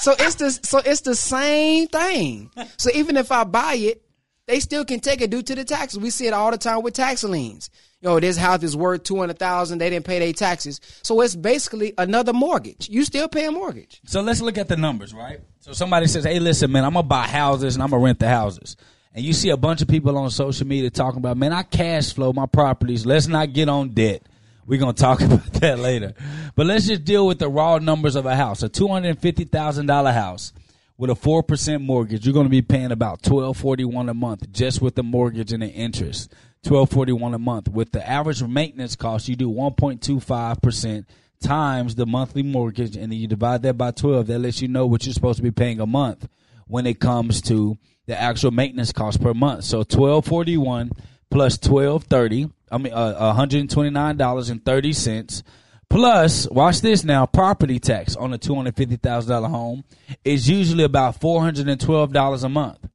so 0.00 0.14
it's 0.18 0.36
the 0.36 0.50
so 0.50 0.78
it's 0.78 1.02
the 1.02 1.14
same 1.14 1.88
thing. 1.88 2.50
So 2.76 2.90
even 2.94 3.16
if 3.16 3.30
I 3.30 3.44
buy 3.44 3.74
it, 3.74 4.02
they 4.46 4.60
still 4.60 4.84
can 4.84 5.00
take 5.00 5.20
it 5.20 5.30
due 5.30 5.42
to 5.42 5.54
the 5.54 5.64
taxes. 5.64 5.98
We 5.98 6.10
see 6.10 6.26
it 6.26 6.32
all 6.32 6.50
the 6.50 6.58
time 6.58 6.82
with 6.82 6.94
tax 6.94 7.22
liens. 7.22 7.70
Yo, 8.00 8.18
this 8.18 8.36
house 8.36 8.64
is 8.64 8.76
worth 8.76 9.04
two 9.04 9.16
hundred 9.16 9.38
thousand. 9.38 9.78
They 9.78 9.88
didn't 9.88 10.04
pay 10.04 10.18
their 10.18 10.32
taxes, 10.32 10.80
so 11.02 11.20
it's 11.20 11.36
basically 11.36 11.94
another 11.96 12.32
mortgage. 12.32 12.88
You 12.88 13.04
still 13.04 13.28
pay 13.28 13.46
a 13.46 13.52
mortgage. 13.52 14.00
So 14.06 14.20
let's 14.20 14.40
look 14.40 14.58
at 14.58 14.66
the 14.66 14.76
numbers, 14.76 15.14
right? 15.14 15.40
So 15.60 15.72
somebody 15.72 16.08
says, 16.08 16.24
"Hey, 16.24 16.40
listen, 16.40 16.72
man, 16.72 16.84
I'm 16.84 16.94
gonna 16.94 17.04
buy 17.04 17.28
houses 17.28 17.76
and 17.76 17.82
I'm 17.82 17.90
gonna 17.90 18.02
rent 18.02 18.18
the 18.18 18.28
houses." 18.28 18.76
And 19.14 19.24
you 19.24 19.32
see 19.32 19.50
a 19.50 19.56
bunch 19.56 19.82
of 19.82 19.88
people 19.88 20.18
on 20.18 20.30
social 20.30 20.66
media 20.66 20.90
talking 20.90 21.18
about, 21.18 21.36
"Man, 21.36 21.52
I 21.52 21.62
cash 21.62 22.12
flow 22.12 22.32
my 22.32 22.46
properties. 22.46 23.06
Let's 23.06 23.28
not 23.28 23.52
get 23.52 23.68
on 23.68 23.90
debt." 23.90 24.22
We're 24.66 24.80
going 24.80 24.94
to 24.94 25.00
talk 25.00 25.20
about 25.22 25.52
that 25.54 25.78
later. 25.78 26.14
But 26.54 26.66
let's 26.66 26.86
just 26.86 27.04
deal 27.04 27.26
with 27.26 27.38
the 27.38 27.48
raw 27.48 27.78
numbers 27.78 28.16
of 28.16 28.26
a 28.26 28.36
house. 28.36 28.62
A 28.62 28.68
$250,000 28.68 30.12
house 30.12 30.52
with 30.96 31.10
a 31.10 31.14
4% 31.14 31.82
mortgage, 31.82 32.24
you're 32.24 32.34
going 32.34 32.46
to 32.46 32.50
be 32.50 32.62
paying 32.62 32.92
about 32.92 33.26
1241 33.26 34.08
a 34.08 34.14
month 34.14 34.50
just 34.52 34.80
with 34.80 34.94
the 34.94 35.02
mortgage 35.02 35.52
and 35.52 35.62
the 35.62 35.68
interest. 35.68 36.32
1241 36.64 37.34
a 37.34 37.38
month. 37.38 37.68
With 37.68 37.90
the 37.90 38.08
average 38.08 38.42
maintenance 38.42 38.94
cost, 38.94 39.28
you 39.28 39.34
do 39.34 39.50
1.25% 39.50 41.06
times 41.42 41.96
the 41.96 42.06
monthly 42.06 42.44
mortgage 42.44 42.96
and 42.96 43.10
then 43.10 43.18
you 43.18 43.26
divide 43.26 43.62
that 43.62 43.76
by 43.76 43.90
12. 43.90 44.28
That 44.28 44.38
lets 44.38 44.62
you 44.62 44.68
know 44.68 44.86
what 44.86 45.04
you're 45.04 45.12
supposed 45.12 45.38
to 45.38 45.42
be 45.42 45.50
paying 45.50 45.80
a 45.80 45.86
month 45.86 46.28
when 46.68 46.86
it 46.86 47.00
comes 47.00 47.42
to 47.42 47.76
the 48.06 48.20
actual 48.20 48.52
maintenance 48.52 48.92
cost 48.92 49.20
per 49.20 49.34
month. 49.34 49.64
So 49.64 49.78
1241 49.78 50.92
plus 51.30 51.58
1230 51.58 52.50
I 52.72 52.78
mean, 52.78 52.92
uh, 52.94 53.34
$129.30 53.38 55.42
plus, 55.90 56.48
watch 56.50 56.80
this 56.80 57.04
now, 57.04 57.26
property 57.26 57.78
tax 57.78 58.16
on 58.16 58.32
a 58.32 58.38
$250,000 58.38 59.50
home 59.50 59.84
is 60.24 60.48
usually 60.48 60.84
about 60.84 61.20
$412 61.20 62.44
a 62.44 62.48
month. 62.48 62.88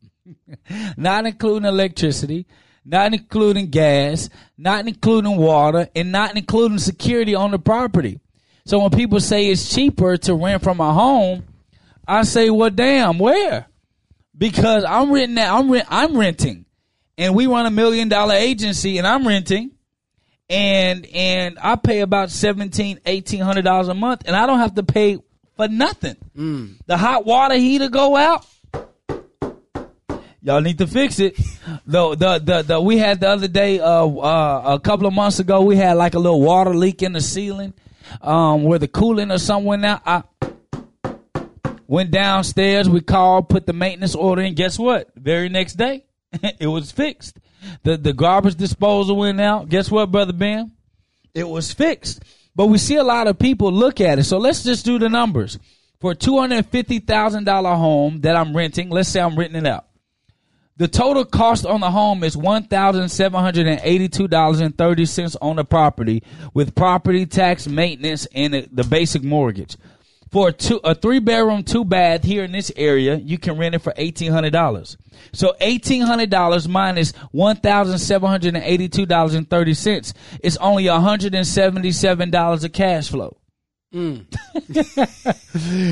not 0.96 1.26
including 1.26 1.68
electricity, 1.68 2.46
not 2.84 3.12
including 3.12 3.70
gas, 3.70 4.30
not 4.56 4.86
including 4.86 5.36
water, 5.36 5.88
and 5.94 6.12
not 6.12 6.36
including 6.36 6.78
security 6.78 7.34
on 7.34 7.50
the 7.50 7.58
property. 7.58 8.20
So 8.68 8.78
when 8.80 8.90
people 8.90 9.18
say 9.18 9.46
it's 9.46 9.74
cheaper 9.74 10.18
to 10.18 10.34
rent 10.34 10.62
from 10.62 10.78
a 10.78 10.92
home, 10.92 11.42
I 12.06 12.24
say, 12.24 12.50
well, 12.50 12.68
damn, 12.68 13.18
where? 13.18 13.66
Because 14.36 14.84
I'm 14.84 15.10
renting. 15.10 15.38
I'm 15.38 15.70
rent. 15.70 15.86
I'm 15.88 16.14
renting, 16.14 16.66
and 17.16 17.34
we 17.34 17.46
run 17.46 17.64
a 17.64 17.70
million 17.70 18.10
dollar 18.10 18.34
agency, 18.34 18.98
and 18.98 19.06
I'm 19.06 19.26
renting, 19.26 19.70
and 20.50 21.06
and 21.06 21.58
I 21.62 21.76
pay 21.76 22.00
about 22.00 22.30
seventeen, 22.30 23.00
eighteen 23.06 23.40
hundred 23.40 23.62
dollars 23.62 23.88
a 23.88 23.94
month, 23.94 24.24
and 24.26 24.36
I 24.36 24.44
don't 24.44 24.58
have 24.58 24.74
to 24.74 24.82
pay 24.82 25.16
for 25.56 25.66
nothing. 25.66 26.16
Mm. 26.36 26.74
The 26.84 26.98
hot 26.98 27.24
water 27.24 27.54
heater 27.54 27.88
go 27.88 28.16
out. 28.16 28.46
Y'all 30.42 30.60
need 30.60 30.76
to 30.76 30.86
fix 30.86 31.20
it. 31.20 31.36
the, 31.86 32.14
the 32.14 32.38
the 32.38 32.62
the 32.62 32.80
we 32.82 32.98
had 32.98 33.20
the 33.20 33.30
other 33.30 33.48
day, 33.48 33.80
uh, 33.80 34.06
uh, 34.06 34.74
a 34.74 34.78
couple 34.78 35.06
of 35.06 35.14
months 35.14 35.38
ago, 35.38 35.62
we 35.62 35.76
had 35.76 35.94
like 35.94 36.12
a 36.12 36.18
little 36.18 36.42
water 36.42 36.74
leak 36.74 37.02
in 37.02 37.14
the 37.14 37.22
ceiling 37.22 37.72
um, 38.20 38.64
where 38.64 38.78
the 38.78 38.88
cooling 38.88 39.30
or 39.30 39.38
somewhere 39.38 39.78
now. 39.78 40.00
I 40.04 40.22
went 41.86 42.10
downstairs. 42.10 42.88
We 42.88 43.00
called, 43.00 43.48
put 43.48 43.66
the 43.66 43.72
maintenance 43.72 44.14
order 44.14 44.42
in. 44.42 44.54
Guess 44.54 44.78
what? 44.78 45.10
Very 45.16 45.48
next 45.48 45.74
day, 45.74 46.04
it 46.60 46.66
was 46.66 46.92
fixed. 46.92 47.38
The 47.82 47.96
the 47.96 48.12
garbage 48.12 48.54
disposal 48.54 49.16
went 49.16 49.40
out. 49.40 49.68
Guess 49.68 49.90
what, 49.90 50.12
brother 50.12 50.32
Ben? 50.32 50.72
It 51.34 51.48
was 51.48 51.72
fixed. 51.72 52.22
But 52.54 52.66
we 52.66 52.78
see 52.78 52.96
a 52.96 53.04
lot 53.04 53.26
of 53.26 53.38
people 53.38 53.72
look 53.72 54.00
at 54.00 54.18
it. 54.18 54.24
So 54.24 54.38
let's 54.38 54.64
just 54.64 54.84
do 54.84 54.98
the 54.98 55.08
numbers. 55.08 55.58
For 56.00 56.12
a 56.12 56.14
two 56.14 56.38
hundred 56.38 56.66
fifty 56.66 57.00
thousand 57.00 57.44
dollar 57.44 57.74
home 57.74 58.20
that 58.20 58.36
I'm 58.36 58.56
renting, 58.56 58.90
let's 58.90 59.08
say 59.08 59.20
I'm 59.20 59.36
renting 59.36 59.64
it 59.64 59.66
out. 59.66 59.87
The 60.78 60.88
total 60.88 61.24
cost 61.24 61.66
on 61.66 61.80
the 61.80 61.90
home 61.90 62.22
is 62.22 62.36
one 62.36 62.64
thousand 62.64 63.08
seven 63.08 63.40
hundred 63.40 63.66
and 63.66 63.80
eighty-two 63.82 64.28
dollars 64.28 64.60
and 64.60 64.76
thirty 64.76 65.06
cents 65.06 65.36
on 65.42 65.56
the 65.56 65.64
property, 65.64 66.22
with 66.54 66.74
property 66.74 67.26
tax, 67.26 67.66
maintenance, 67.66 68.26
and 68.32 68.54
the 68.54 68.84
basic 68.84 69.24
mortgage. 69.24 69.76
For 70.30 70.48
a, 70.48 70.52
two, 70.52 70.78
a 70.84 70.94
three 70.94 71.20
bedroom, 71.20 71.62
two 71.62 71.84
bath 71.84 72.22
here 72.22 72.44
in 72.44 72.52
this 72.52 72.70
area, 72.76 73.16
you 73.16 73.38
can 73.38 73.56
rent 73.56 73.74
it 73.74 73.80
for 73.80 73.92
eighteen 73.96 74.30
hundred 74.30 74.52
dollars. 74.52 74.96
So 75.32 75.56
eighteen 75.60 76.02
hundred 76.02 76.30
dollars 76.30 76.68
minus 76.68 77.12
one 77.32 77.56
thousand 77.56 77.98
seven 77.98 78.28
hundred 78.28 78.54
and 78.54 78.64
eighty-two 78.64 79.06
dollars 79.06 79.34
and 79.34 79.50
thirty 79.50 79.74
cents 79.74 80.14
is 80.44 80.56
only 80.58 80.86
hundred 80.86 81.34
and 81.34 81.46
seventy-seven 81.46 82.30
dollars 82.30 82.62
of 82.62 82.72
cash 82.72 83.08
flow. 83.08 83.36
Mm. 83.92 84.26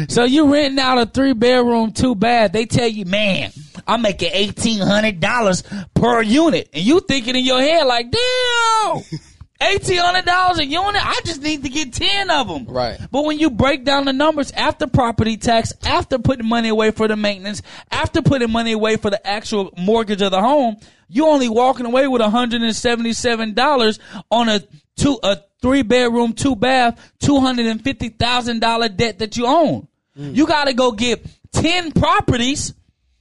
so 0.10 0.24
you 0.24 0.52
renting 0.52 0.78
out 0.78 0.98
a 0.98 1.06
three 1.06 1.32
bedroom, 1.32 1.92
two 1.92 2.14
bath. 2.14 2.52
They 2.52 2.66
tell 2.66 2.88
you, 2.88 3.06
man, 3.06 3.52
I'm 3.86 4.02
making 4.02 4.30
eighteen 4.32 4.80
hundred 4.80 5.20
dollars 5.20 5.62
per 5.94 6.22
unit, 6.22 6.68
and 6.72 6.84
you 6.84 7.00
thinking 7.00 7.36
in 7.36 7.44
your 7.44 7.60
head 7.60 7.84
like, 7.86 8.10
damn. 8.10 9.02
Eighteen 9.58 9.96
hundred 9.96 10.26
dollars 10.26 10.58
a 10.58 10.66
unit. 10.66 11.02
I 11.02 11.18
just 11.24 11.40
need 11.40 11.62
to 11.62 11.70
get 11.70 11.94
ten 11.94 12.28
of 12.30 12.46
them. 12.46 12.66
Right. 12.66 12.98
But 13.10 13.24
when 13.24 13.38
you 13.38 13.48
break 13.48 13.84
down 13.84 14.04
the 14.04 14.12
numbers 14.12 14.50
after 14.52 14.86
property 14.86 15.38
tax, 15.38 15.72
after 15.82 16.18
putting 16.18 16.46
money 16.46 16.68
away 16.68 16.90
for 16.90 17.08
the 17.08 17.16
maintenance, 17.16 17.62
after 17.90 18.20
putting 18.20 18.50
money 18.50 18.72
away 18.72 18.98
for 18.98 19.08
the 19.08 19.26
actual 19.26 19.72
mortgage 19.78 20.20
of 20.20 20.30
the 20.30 20.42
home, 20.42 20.76
you 21.08 21.26
only 21.26 21.48
walking 21.48 21.86
away 21.86 22.06
with 22.06 22.20
one 22.20 22.30
hundred 22.30 22.60
and 22.60 22.76
seventy-seven 22.76 23.54
dollars 23.54 23.98
on 24.30 24.50
a 24.50 24.60
two 24.96 25.18
a 25.22 25.38
three 25.62 25.82
bedroom, 25.82 26.34
two 26.34 26.54
bath, 26.54 27.14
two 27.18 27.40
hundred 27.40 27.64
and 27.64 27.82
fifty 27.82 28.10
thousand 28.10 28.60
dollar 28.60 28.90
debt 28.90 29.20
that 29.20 29.38
you 29.38 29.46
own. 29.46 29.88
Mm. 30.18 30.36
You 30.36 30.46
got 30.46 30.66
to 30.66 30.74
go 30.74 30.92
get 30.92 31.24
ten 31.52 31.92
properties 31.92 32.74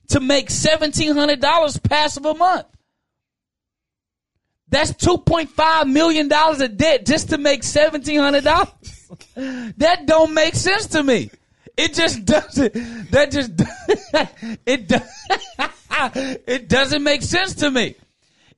to 0.10 0.20
make 0.20 0.50
$1,700 0.50 1.84
passive 1.84 2.26
a 2.26 2.34
month. 2.34 2.66
That's 4.68 4.92
$2.5 4.94 5.92
million 5.92 6.32
of 6.32 6.78
debt 6.78 7.06
just 7.06 7.30
to 7.30 7.38
make 7.38 7.62
$1,700. 7.62 9.76
that 9.78 10.06
don't 10.06 10.34
make 10.34 10.56
sense 10.56 10.88
to 10.88 11.04
me. 11.04 11.30
It 11.78 11.94
just 11.94 12.26
doesn't, 12.26 12.74
that 13.12 13.32
just, 13.32 13.52
it, 14.66 14.92
it 16.48 16.70
doesn't 16.70 17.04
make 17.04 17.22
sense 17.22 17.56
to 17.56 17.70
me. 17.70 17.96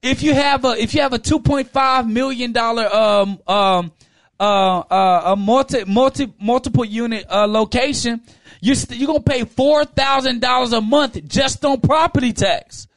If 0.02 0.22
you 0.22 0.34
have 0.34 0.64
a 0.64 0.82
if 0.82 0.94
you 0.94 1.02
have 1.02 1.14
a 1.14 1.20
two 1.20 1.40
point 1.40 1.70
five 1.70 2.08
million 2.08 2.52
dollar 2.52 2.94
um 2.94 3.40
um 3.48 3.92
uh 4.40 4.80
uh 4.80 5.22
a 5.26 5.36
multi 5.36 5.84
multi 5.86 6.32
multiple 6.40 6.86
unit 6.86 7.26
uh 7.30 7.48
location, 7.48 8.22
you 8.62 8.76
st- 8.76 9.00
you're 9.00 9.08
gonna 9.08 9.20
pay 9.22 9.44
four 9.46 9.86
thousand 9.86 10.42
dollars 10.42 10.74
a 10.74 10.82
month 10.82 11.24
just 11.28 11.64
on 11.66 11.80
property 11.82 12.34
tax. 12.34 12.88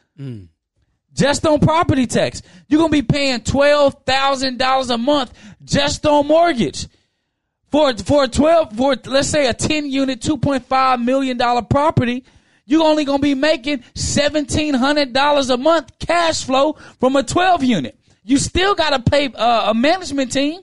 Just 1.12 1.44
on 1.46 1.58
property 1.60 2.06
tax, 2.06 2.40
you're 2.68 2.78
gonna 2.78 2.90
be 2.90 3.02
paying 3.02 3.40
twelve 3.40 3.96
thousand 4.06 4.58
dollars 4.58 4.90
a 4.90 4.98
month 4.98 5.32
just 5.64 6.06
on 6.06 6.26
mortgage 6.26 6.86
for 7.70 7.96
for 7.98 8.26
twelve 8.26 8.72
for 8.76 8.96
let's 9.06 9.28
say 9.28 9.46
a 9.48 9.54
ten 9.54 9.90
unit, 9.90 10.20
two 10.22 10.36
point 10.38 10.64
five 10.66 11.00
million 11.00 11.36
dollar 11.36 11.62
property. 11.62 12.24
You're 12.64 12.84
only 12.84 13.04
gonna 13.04 13.18
be 13.22 13.34
making 13.34 13.82
seventeen 13.94 14.74
hundred 14.74 15.12
dollars 15.12 15.50
a 15.50 15.56
month 15.56 15.98
cash 15.98 16.44
flow 16.44 16.74
from 17.00 17.16
a 17.16 17.22
twelve 17.24 17.64
unit. 17.64 17.98
You 18.22 18.38
still 18.38 18.74
gotta 18.76 19.00
pay 19.00 19.26
uh, 19.32 19.70
a 19.70 19.74
management 19.74 20.30
team. 20.30 20.60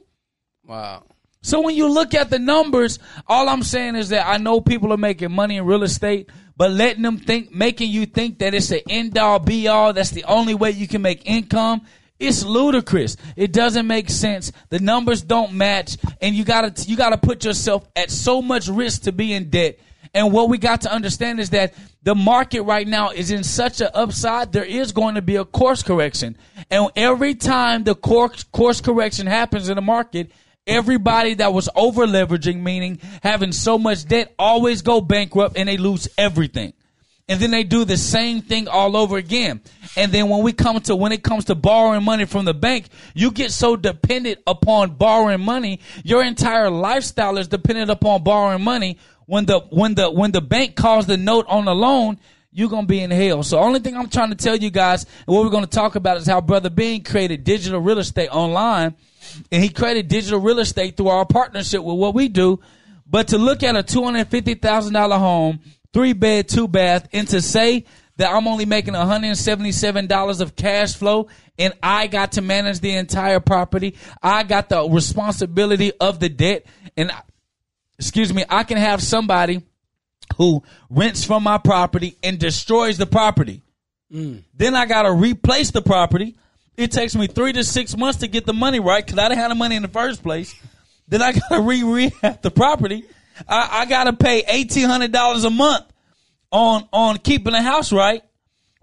Wow. 0.64 1.04
So 1.48 1.62
when 1.62 1.76
you 1.76 1.88
look 1.88 2.14
at 2.14 2.30
the 2.30 2.40
numbers, 2.40 3.00
all 3.26 3.48
I'm 3.48 3.64
saying 3.64 3.96
is 3.96 4.10
that 4.10 4.28
I 4.28 4.36
know 4.36 4.60
people 4.60 4.92
are 4.92 4.98
making 4.98 5.32
money 5.32 5.56
in 5.56 5.66
real 5.66 5.84
estate, 5.84 6.30
but 6.58 6.72
letting 6.72 7.04
them 7.04 7.20
think, 7.20 7.56
making 7.56 7.90
you 7.90 8.06
think 8.06 8.40
that 8.40 8.54
it's 8.54 8.70
an 8.72 8.82
end 8.90 9.18
all 9.18 9.40
be 9.40 9.70
all, 9.70 9.94
that's 9.94 10.12
the 10.12 10.26
only 10.26 10.56
way 10.56 10.72
you 10.72 10.90
can 10.90 11.02
make 11.02 11.26
income. 11.26 11.84
It's 12.20 12.44
ludicrous. 12.44 13.16
It 13.38 13.54
doesn't 13.54 13.88
make 13.88 14.10
sense. 14.10 14.52
The 14.68 14.80
numbers 14.80 15.22
don't 15.22 15.54
match, 15.54 15.96
and 16.20 16.36
you 16.36 16.44
gotta 16.44 16.74
you 16.86 16.98
gotta 16.98 17.18
put 17.18 17.46
yourself 17.46 17.88
at 17.96 18.12
so 18.12 18.42
much 18.42 18.68
risk 18.68 19.04
to 19.04 19.14
be 19.14 19.32
in 19.32 19.50
debt. 19.50 19.80
And 20.14 20.34
what 20.34 20.50
we 20.50 20.58
got 20.58 20.82
to 20.82 20.92
understand 20.92 21.40
is 21.40 21.52
that 21.52 21.76
the 22.04 22.16
market 22.16 22.64
right 22.64 22.88
now 22.88 23.12
is 23.12 23.32
in 23.32 23.46
such 23.46 23.80
an 23.80 23.90
upside. 23.94 24.52
There 24.52 24.66
is 24.66 24.92
going 24.92 25.16
to 25.16 25.22
be 25.22 25.38
a 25.38 25.46
course 25.46 25.82
correction, 25.82 26.38
and 26.70 26.92
every 26.98 27.36
time 27.36 27.86
the 27.86 27.96
course 27.96 28.44
course 28.44 28.82
correction 28.82 29.28
happens 29.28 29.70
in 29.70 29.76
the 29.76 29.82
market, 29.82 30.30
Everybody 30.68 31.36
that 31.36 31.54
was 31.54 31.70
over 31.76 32.06
leveraging, 32.06 32.62
meaning 32.62 33.00
having 33.24 33.54
so 33.54 33.80
much 33.80 34.06
debt, 34.06 34.36
always 34.38 34.82
go 34.82 35.02
bankrupt 35.02 35.58
and 35.58 35.68
they 35.68 35.78
lose 35.78 36.08
everything. 36.18 36.74
And 37.30 37.42
then 37.42 37.52
they 37.52 37.64
do 37.64 37.84
the 37.84 37.98
same 37.98 38.42
thing 38.42 38.68
all 38.68 38.96
over 38.96 39.18
again. 39.18 39.62
And 39.98 40.12
then 40.12 40.30
when 40.30 40.44
we 40.44 40.54
come 40.54 40.80
to, 40.82 40.96
when 40.96 41.12
it 41.12 41.24
comes 41.24 41.46
to 41.46 41.56
borrowing 41.56 42.04
money 42.04 42.26
from 42.26 42.46
the 42.46 42.54
bank, 42.54 42.88
you 43.14 43.32
get 43.32 43.52
so 43.52 43.76
dependent 43.76 44.40
upon 44.48 44.92
borrowing 44.92 45.42
money. 45.42 45.82
Your 46.04 46.24
entire 46.24 46.70
lifestyle 46.70 47.38
is 47.38 47.50
dependent 47.50 47.92
upon 47.92 48.24
borrowing 48.24 48.64
money. 48.64 48.98
When 49.26 49.46
the, 49.46 49.60
when 49.72 49.96
the, 49.96 50.10
when 50.10 50.32
the 50.32 50.40
bank 50.40 50.78
calls 50.78 51.06
the 51.06 51.18
note 51.18 51.46
on 51.50 51.66
the 51.66 51.76
loan, 51.76 52.18
you're 52.58 52.70
gonna 52.70 52.88
be 52.88 53.02
in 53.02 53.12
hell. 53.12 53.44
So 53.44 53.58
the 53.58 53.62
only 53.62 53.80
thing 53.80 53.96
I'm 53.96 54.10
trying 54.10 54.32
to 54.32 54.36
tell 54.36 54.56
you 54.56 54.72
guys, 54.72 55.04
and 55.28 55.36
what 55.36 55.46
we're 55.46 55.52
gonna 55.52 55.68
talk 55.68 55.94
about 55.94 56.18
is 56.18 56.26
how 56.26 56.42
Brother 56.42 56.72
Bean 56.72 57.04
created 57.04 57.44
digital 57.44 57.80
real 57.80 58.00
estate 58.00 58.30
online 58.30 58.96
and 59.52 59.64
he 59.64 59.70
created 59.70 60.08
digital 60.08 60.40
real 60.40 60.58
estate 60.58 60.98
through 60.98 61.10
our 61.10 61.24
partnership 61.24 61.84
with 61.84 61.98
what 61.98 62.16
we 62.16 62.30
do. 62.30 62.60
But 63.06 63.28
to 63.28 63.38
look 63.38 63.62
at 63.62 63.76
a 63.76 63.84
two 63.84 64.04
hundred 64.04 64.28
fifty 64.30 64.56
thousand 64.56 64.94
dollar 64.94 65.20
home, 65.20 65.60
three 65.94 66.14
bed, 66.14 66.50
two 66.50 66.68
bath, 66.68 67.08
and 67.14 67.28
to 67.28 67.44
say 67.44 67.86
that 68.16 68.34
I'm 68.34 68.48
only 68.48 68.66
making 68.66 68.96
one 68.96 69.06
hundred 69.06 69.38
seventy 69.38 69.72
seven 69.72 70.08
dollars 70.08 70.42
of 70.42 70.56
cash 70.56 70.96
flow, 70.96 71.28
and 71.60 71.76
I 71.84 72.08
got 72.08 72.32
to 72.34 72.42
manage 72.42 72.80
the 72.80 72.94
entire 72.94 73.40
property, 73.40 73.96
I 74.24 74.42
got 74.42 74.70
the 74.70 74.84
responsibility 74.90 75.92
of 76.00 76.20
the 76.20 76.30
debt, 76.30 76.66
and 76.98 77.12
excuse 78.00 78.34
me, 78.34 78.46
I 78.50 78.64
can 78.64 78.78
have 78.78 79.04
somebody 79.04 79.62
who 80.38 80.64
rents 80.90 81.26
from 81.26 81.44
my 81.44 81.58
property 81.58 82.16
and 82.24 82.40
destroys 82.40 82.98
the 82.98 83.06
property. 83.06 83.62
Then 84.10 84.76
I 84.76 84.86
got 84.86 85.04
to 85.04 85.12
replace 85.12 85.72
the 85.72 85.82
property. 85.82 86.38
It 86.78 86.92
takes 86.92 87.16
me 87.16 87.28
three 87.28 87.54
to 87.54 87.64
six 87.64 87.98
months 87.98 88.20
to 88.20 88.28
get 88.28 88.46
the 88.46 88.54
money 88.54 88.80
right 88.80 89.06
because 89.06 89.20
I 89.20 89.28
didn't 89.28 89.40
have 89.40 89.50
the 89.50 89.56
money 89.56 89.76
in 89.76 89.82
the 89.82 89.88
first 89.90 90.24
place. 90.24 90.56
Then 91.08 91.22
I 91.22 91.32
got 91.34 91.50
to 91.50 91.62
re 91.62 91.84
rehab 91.84 92.42
the 92.42 92.52
property. 92.52 93.04
I, 93.48 93.82
I 93.82 93.86
got 93.86 94.06
to 94.06 94.14
pay 94.14 94.44
eighteen 94.48 94.86
hundred 94.86 95.12
dollars 95.12 95.44
a 95.44 95.50
month 95.50 95.86
on 96.52 96.88
on 96.94 97.18
keeping 97.18 97.54
the 97.54 97.62
house 97.62 97.92
right 97.92 98.24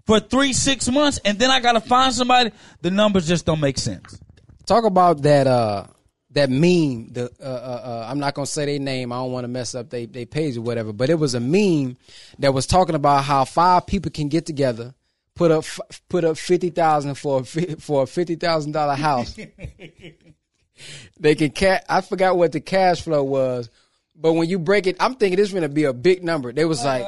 for 0.05 0.19
three 0.19 0.53
six 0.53 0.89
months, 0.89 1.19
and 1.25 1.39
then 1.39 1.49
I 1.49 1.59
got 1.61 1.73
to 1.73 1.81
find 1.81 2.13
somebody. 2.13 2.51
The 2.81 2.91
numbers 2.91 3.27
just 3.27 3.45
don't 3.45 3.59
make 3.59 3.77
sense. 3.77 4.19
Talk 4.65 4.83
about 4.83 5.21
that 5.23 5.47
uh 5.47 5.87
that 6.35 6.49
meme. 6.49 7.11
The 7.11 7.31
uh, 7.41 7.43
uh, 7.43 7.81
uh, 7.83 8.07
I'm 8.09 8.19
not 8.19 8.35
gonna 8.35 8.45
say 8.45 8.65
their 8.65 8.79
name. 8.79 9.11
I 9.11 9.15
don't 9.15 9.31
want 9.31 9.45
to 9.45 9.49
mess 9.49 9.73
up 9.73 9.89
they 9.89 10.05
they 10.05 10.25
page 10.25 10.57
or 10.57 10.61
whatever. 10.61 10.93
But 10.93 11.09
it 11.09 11.15
was 11.15 11.33
a 11.33 11.39
meme 11.39 11.97
that 12.39 12.53
was 12.53 12.67
talking 12.67 12.95
about 12.95 13.23
how 13.23 13.45
five 13.45 13.87
people 13.87 14.11
can 14.11 14.27
get 14.27 14.45
together, 14.45 14.93
put 15.33 15.49
up 15.49 15.65
put 16.09 16.23
up 16.23 16.37
fifty 16.37 16.69
thousand 16.69 17.15
for 17.15 17.39
a 17.39 17.43
for 17.43 18.03
a 18.03 18.07
fifty 18.07 18.35
thousand 18.35 18.73
dollar 18.73 18.95
house. 18.95 19.35
they 21.19 21.35
can 21.35 21.51
ca- 21.51 21.81
I 21.89 22.01
forgot 22.01 22.37
what 22.37 22.51
the 22.51 22.59
cash 22.59 23.01
flow 23.01 23.23
was, 23.23 23.69
but 24.15 24.33
when 24.33 24.49
you 24.49 24.59
break 24.59 24.87
it, 24.87 24.97
I'm 24.99 25.15
thinking 25.15 25.37
this 25.37 25.47
is 25.47 25.53
gonna 25.53 25.69
be 25.69 25.85
a 25.85 25.93
big 25.93 26.23
number. 26.23 26.51
They 26.51 26.65
was 26.65 26.83
like, 26.83 27.05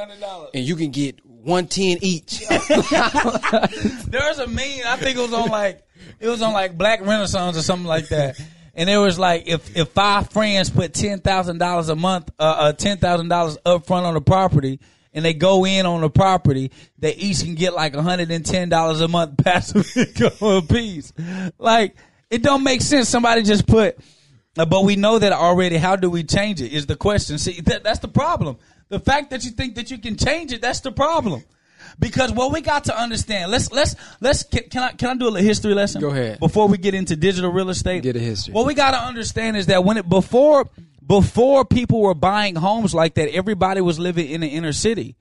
and 0.53 0.63
you 0.63 0.77
can 0.77 0.91
get 0.91 1.23
one 1.25 1.67
ten 1.67 1.97
each. 2.01 2.47
There's 2.47 4.39
a 4.39 4.47
meme. 4.47 4.83
I 4.85 4.95
think 4.97 5.17
it 5.17 5.21
was 5.21 5.33
on 5.33 5.49
like 5.49 5.85
it 6.21 6.29
was 6.29 6.41
on 6.41 6.53
like 6.53 6.77
Black 6.77 7.01
Renaissance 7.01 7.57
or 7.57 7.61
something 7.61 7.87
like 7.87 8.07
that. 8.07 8.39
And 8.77 8.91
it 8.91 8.97
was 8.97 9.17
like 9.17 9.47
if 9.47 9.75
if 9.75 9.89
five 9.89 10.29
friends 10.29 10.69
put 10.69 10.93
ten 10.93 11.19
thousand 11.19 11.57
dollars 11.57 11.89
a 11.89 11.95
month, 11.95 12.29
uh, 12.37 12.43
uh 12.43 12.73
ten 12.73 12.99
thousand 12.99 13.27
dollars 13.27 13.57
up 13.65 13.87
front 13.87 14.05
on 14.05 14.13
the 14.13 14.21
property, 14.21 14.79
and 15.13 15.25
they 15.25 15.33
go 15.33 15.65
in 15.65 15.87
on 15.87 16.01
the 16.01 16.11
property, 16.11 16.71
they 16.99 17.15
each 17.15 17.43
can 17.43 17.55
get 17.55 17.73
like 17.73 17.95
hundred 17.95 18.29
and 18.29 18.45
ten 18.45 18.69
dollars 18.69 19.01
a 19.01 19.07
month 19.07 19.35
passive 19.43 19.91
income 19.97 20.31
a 20.41 20.61
piece. 20.61 21.11
Like 21.57 21.95
it 22.29 22.43
don't 22.43 22.63
make 22.63 22.81
sense. 22.83 23.09
Somebody 23.09 23.41
just 23.41 23.65
put, 23.65 23.97
uh, 24.55 24.65
but 24.65 24.83
we 24.83 24.95
know 24.95 25.17
that 25.17 25.31
already. 25.31 25.77
How 25.77 25.95
do 25.95 26.11
we 26.11 26.23
change 26.23 26.61
it? 26.61 26.71
Is 26.71 26.85
the 26.85 26.95
question. 26.95 27.39
See, 27.39 27.59
that, 27.61 27.83
that's 27.83 27.99
the 27.99 28.07
problem. 28.07 28.57
The 28.89 28.99
fact 28.99 29.31
that 29.31 29.43
you 29.43 29.51
think 29.51 29.73
that 29.75 29.89
you 29.89 29.97
can 29.97 30.17
change 30.17 30.53
it, 30.53 30.61
that's 30.61 30.81
the 30.81 30.91
problem. 30.91 31.43
Because 31.99 32.31
what 32.31 32.51
we 32.51 32.62
got 32.62 32.86
to 32.86 32.97
understand, 32.99 33.51
let's 33.51 33.71
let's 33.71 33.95
let's 34.21 34.43
can, 34.43 34.63
can 34.69 34.83
I 34.83 34.91
can 34.91 35.10
I 35.10 35.15
do 35.15 35.27
a 35.27 35.29
little 35.29 35.47
history 35.47 35.73
lesson? 35.73 36.01
Go 36.01 36.10
ahead. 36.10 36.39
Before 36.39 36.67
we 36.67 36.77
get 36.77 36.93
into 36.93 37.15
digital 37.15 37.51
real 37.51 37.69
estate, 37.69 38.03
Get 38.03 38.15
a 38.15 38.19
history. 38.19 38.53
What 38.53 38.67
we 38.67 38.73
got 38.75 38.91
to 38.91 38.97
understand 38.99 39.57
is 39.57 39.67
that 39.67 39.83
when 39.83 39.97
it 39.97 40.07
before 40.07 40.69
before 41.05 41.65
people 41.65 42.01
were 42.01 42.13
buying 42.13 42.55
homes 42.55 42.93
like 42.93 43.15
that, 43.15 43.29
everybody 43.29 43.81
was 43.81 43.97
living 43.97 44.29
in 44.29 44.41
the 44.41 44.47
inner 44.47 44.73
city, 44.73 45.15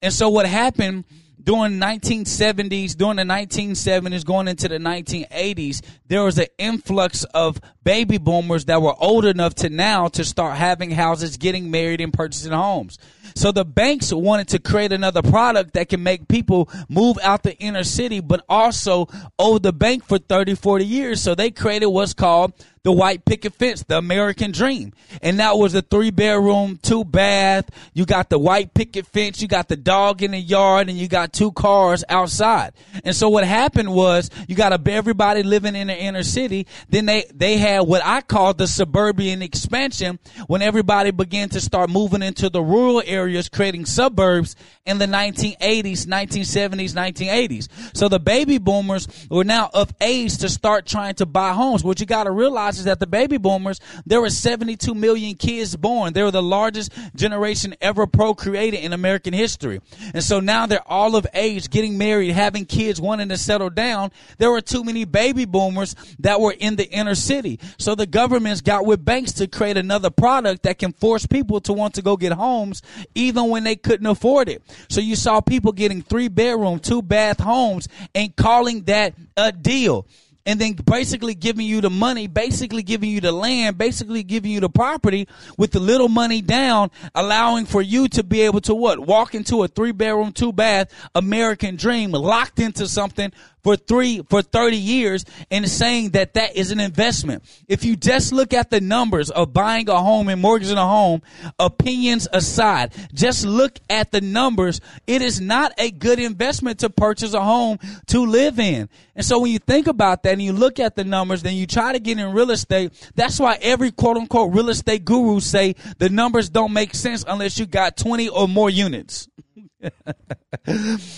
and 0.00 0.12
so 0.12 0.28
what 0.28 0.46
happened 0.46 1.04
during 1.44 1.80
1970s, 1.80 2.96
during 2.96 3.16
the 3.16 3.22
1970s, 3.22 4.24
going 4.24 4.48
into 4.48 4.68
the 4.68 4.78
1980s, 4.78 5.82
there 6.06 6.22
was 6.22 6.38
an 6.38 6.46
influx 6.58 7.24
of 7.24 7.60
baby 7.84 8.18
boomers 8.18 8.66
that 8.66 8.80
were 8.80 8.94
old 8.98 9.24
enough 9.24 9.54
to 9.56 9.68
now 9.68 10.08
to 10.08 10.24
start 10.24 10.56
having 10.56 10.90
houses, 10.90 11.36
getting 11.36 11.70
married, 11.70 12.00
and 12.00 12.12
purchasing 12.12 12.52
homes. 12.52 12.98
So 13.34 13.50
the 13.50 13.64
banks 13.64 14.12
wanted 14.12 14.48
to 14.48 14.58
create 14.58 14.92
another 14.92 15.22
product 15.22 15.74
that 15.74 15.88
can 15.88 16.02
make 16.02 16.28
people 16.28 16.68
move 16.88 17.18
out 17.22 17.42
the 17.42 17.56
inner 17.58 17.84
city, 17.84 18.20
but 18.20 18.44
also 18.48 19.08
owe 19.38 19.58
the 19.58 19.72
bank 19.72 20.04
for 20.04 20.18
30, 20.18 20.54
40 20.54 20.84
years. 20.84 21.20
So 21.20 21.34
they 21.34 21.50
created 21.50 21.86
what's 21.86 22.14
called 22.14 22.52
the 22.84 22.90
white 22.90 23.24
picket 23.24 23.54
fence, 23.54 23.84
the 23.84 23.96
American 23.96 24.50
dream. 24.50 24.92
And 25.22 25.38
that 25.38 25.56
was 25.56 25.74
a 25.74 25.82
three 25.82 26.10
bedroom, 26.10 26.80
two 26.82 27.04
bath. 27.04 27.70
You 27.94 28.04
got 28.04 28.28
the 28.28 28.40
white 28.40 28.74
picket 28.74 29.06
fence, 29.06 29.40
you 29.40 29.46
got 29.46 29.68
the 29.68 29.76
dog 29.76 30.22
in 30.22 30.32
the 30.32 30.40
yard, 30.40 30.88
and 30.88 30.98
you 30.98 31.06
got 31.06 31.32
two 31.32 31.52
cars 31.52 32.02
outside. 32.08 32.72
And 33.04 33.14
so 33.14 33.28
what 33.28 33.44
happened 33.44 33.94
was 33.94 34.30
you 34.48 34.56
got 34.56 34.72
a, 34.72 34.90
everybody 34.90 35.44
living 35.44 35.76
in 35.76 35.86
the 35.86 35.96
inner 35.96 36.24
city. 36.24 36.66
Then 36.88 37.06
they, 37.06 37.24
they 37.32 37.56
had 37.56 37.80
what 37.80 38.02
I 38.04 38.20
call 38.20 38.52
the 38.54 38.66
suburban 38.66 39.42
expansion 39.42 40.18
when 40.48 40.60
everybody 40.60 41.12
began 41.12 41.50
to 41.50 41.60
start 41.60 41.88
moving 41.88 42.22
into 42.22 42.50
the 42.50 42.62
rural 42.62 43.02
areas, 43.06 43.48
creating 43.48 43.86
suburbs 43.86 44.56
in 44.84 44.98
the 44.98 45.06
1980s, 45.06 46.06
1970s, 46.06 46.94
1980s. 46.94 47.68
So 47.96 48.08
the 48.08 48.18
baby 48.18 48.58
boomers 48.58 49.06
were 49.30 49.44
now 49.44 49.70
of 49.72 49.94
age 50.00 50.38
to 50.38 50.48
start 50.48 50.84
trying 50.86 51.14
to 51.16 51.26
buy 51.26 51.52
homes. 51.52 51.84
What 51.84 52.00
you 52.00 52.06
got 52.06 52.24
to 52.24 52.32
realize 52.32 52.71
is 52.78 52.84
that 52.84 53.00
the 53.00 53.06
baby 53.06 53.36
boomers, 53.36 53.80
there 54.06 54.20
were 54.20 54.30
72 54.30 54.94
million 54.94 55.34
kids 55.34 55.76
born. 55.76 56.12
They 56.12 56.22
were 56.22 56.30
the 56.30 56.42
largest 56.42 56.92
generation 57.14 57.74
ever 57.80 58.06
procreated 58.06 58.80
in 58.80 58.92
American 58.92 59.32
history. 59.32 59.80
And 60.14 60.22
so 60.22 60.40
now 60.40 60.66
they're 60.66 60.86
all 60.86 61.16
of 61.16 61.26
age, 61.34 61.70
getting 61.70 61.98
married, 61.98 62.30
having 62.30 62.64
kids, 62.64 63.00
wanting 63.00 63.28
to 63.30 63.36
settle 63.36 63.70
down. 63.70 64.10
There 64.38 64.50
were 64.50 64.60
too 64.60 64.84
many 64.84 65.04
baby 65.04 65.44
boomers 65.44 65.94
that 66.20 66.40
were 66.40 66.54
in 66.58 66.76
the 66.76 66.88
inner 66.90 67.14
city. 67.14 67.60
So 67.78 67.94
the 67.94 68.06
governments 68.06 68.60
got 68.60 68.86
with 68.86 69.04
banks 69.04 69.32
to 69.32 69.46
create 69.46 69.76
another 69.76 70.10
product 70.10 70.62
that 70.64 70.78
can 70.78 70.92
force 70.92 71.26
people 71.26 71.60
to 71.62 71.72
want 71.72 71.94
to 71.94 72.02
go 72.02 72.16
get 72.16 72.32
homes 72.32 72.82
even 73.14 73.48
when 73.48 73.64
they 73.64 73.76
couldn't 73.76 74.06
afford 74.06 74.48
it. 74.48 74.62
So 74.88 75.00
you 75.00 75.16
saw 75.16 75.40
people 75.40 75.72
getting 75.72 76.02
three 76.02 76.28
bedroom, 76.28 76.78
two 76.78 77.02
bath 77.02 77.40
homes 77.40 77.88
and 78.14 78.34
calling 78.34 78.82
that 78.84 79.14
a 79.36 79.52
deal 79.52 80.06
and 80.46 80.60
then 80.60 80.72
basically 80.72 81.34
giving 81.34 81.66
you 81.66 81.80
the 81.80 81.90
money, 81.90 82.26
basically 82.26 82.82
giving 82.82 83.10
you 83.10 83.20
the 83.20 83.32
land, 83.32 83.78
basically 83.78 84.22
giving 84.22 84.50
you 84.50 84.60
the 84.60 84.68
property 84.68 85.28
with 85.56 85.70
the 85.72 85.80
little 85.80 86.08
money 86.08 86.42
down, 86.42 86.90
allowing 87.14 87.66
for 87.66 87.82
you 87.82 88.08
to 88.08 88.22
be 88.22 88.42
able 88.42 88.60
to 88.62 88.74
what? 88.74 88.98
Walk 88.98 89.34
into 89.34 89.62
a 89.62 89.68
three 89.68 89.92
bedroom, 89.92 90.32
two 90.32 90.52
bath 90.52 90.92
American 91.14 91.76
dream, 91.76 92.12
locked 92.12 92.58
into 92.58 92.88
something 92.88 93.32
for 93.62 93.76
three, 93.76 94.22
for 94.28 94.42
30 94.42 94.76
years 94.76 95.24
and 95.50 95.68
saying 95.68 96.10
that 96.10 96.34
that 96.34 96.56
is 96.56 96.70
an 96.70 96.80
investment. 96.80 97.44
If 97.68 97.84
you 97.84 97.96
just 97.96 98.32
look 98.32 98.52
at 98.52 98.70
the 98.70 98.80
numbers 98.80 99.30
of 99.30 99.52
buying 99.52 99.88
a 99.88 100.00
home 100.00 100.28
and 100.28 100.40
mortgaging 100.40 100.78
a 100.78 100.86
home, 100.86 101.22
opinions 101.58 102.28
aside, 102.32 102.92
just 103.14 103.44
look 103.44 103.78
at 103.88 104.10
the 104.10 104.20
numbers. 104.20 104.80
It 105.06 105.22
is 105.22 105.40
not 105.40 105.72
a 105.78 105.90
good 105.90 106.18
investment 106.18 106.80
to 106.80 106.90
purchase 106.90 107.34
a 107.34 107.42
home 107.42 107.78
to 108.08 108.20
live 108.20 108.58
in. 108.58 108.88
And 109.14 109.24
so 109.24 109.38
when 109.38 109.52
you 109.52 109.58
think 109.58 109.86
about 109.86 110.22
that 110.22 110.32
and 110.32 110.42
you 110.42 110.52
look 110.52 110.80
at 110.80 110.96
the 110.96 111.04
numbers, 111.04 111.42
then 111.42 111.54
you 111.54 111.66
try 111.66 111.92
to 111.92 112.00
get 112.00 112.18
in 112.18 112.32
real 112.32 112.50
estate. 112.50 112.92
That's 113.14 113.38
why 113.38 113.58
every 113.60 113.92
quote 113.92 114.16
unquote 114.16 114.54
real 114.54 114.70
estate 114.70 115.04
guru 115.04 115.40
say 115.40 115.74
the 115.98 116.08
numbers 116.08 116.48
don't 116.48 116.72
make 116.72 116.94
sense 116.94 117.24
unless 117.26 117.58
you 117.58 117.66
got 117.66 117.96
20 117.96 118.28
or 118.28 118.48
more 118.48 118.70
units. 118.70 119.28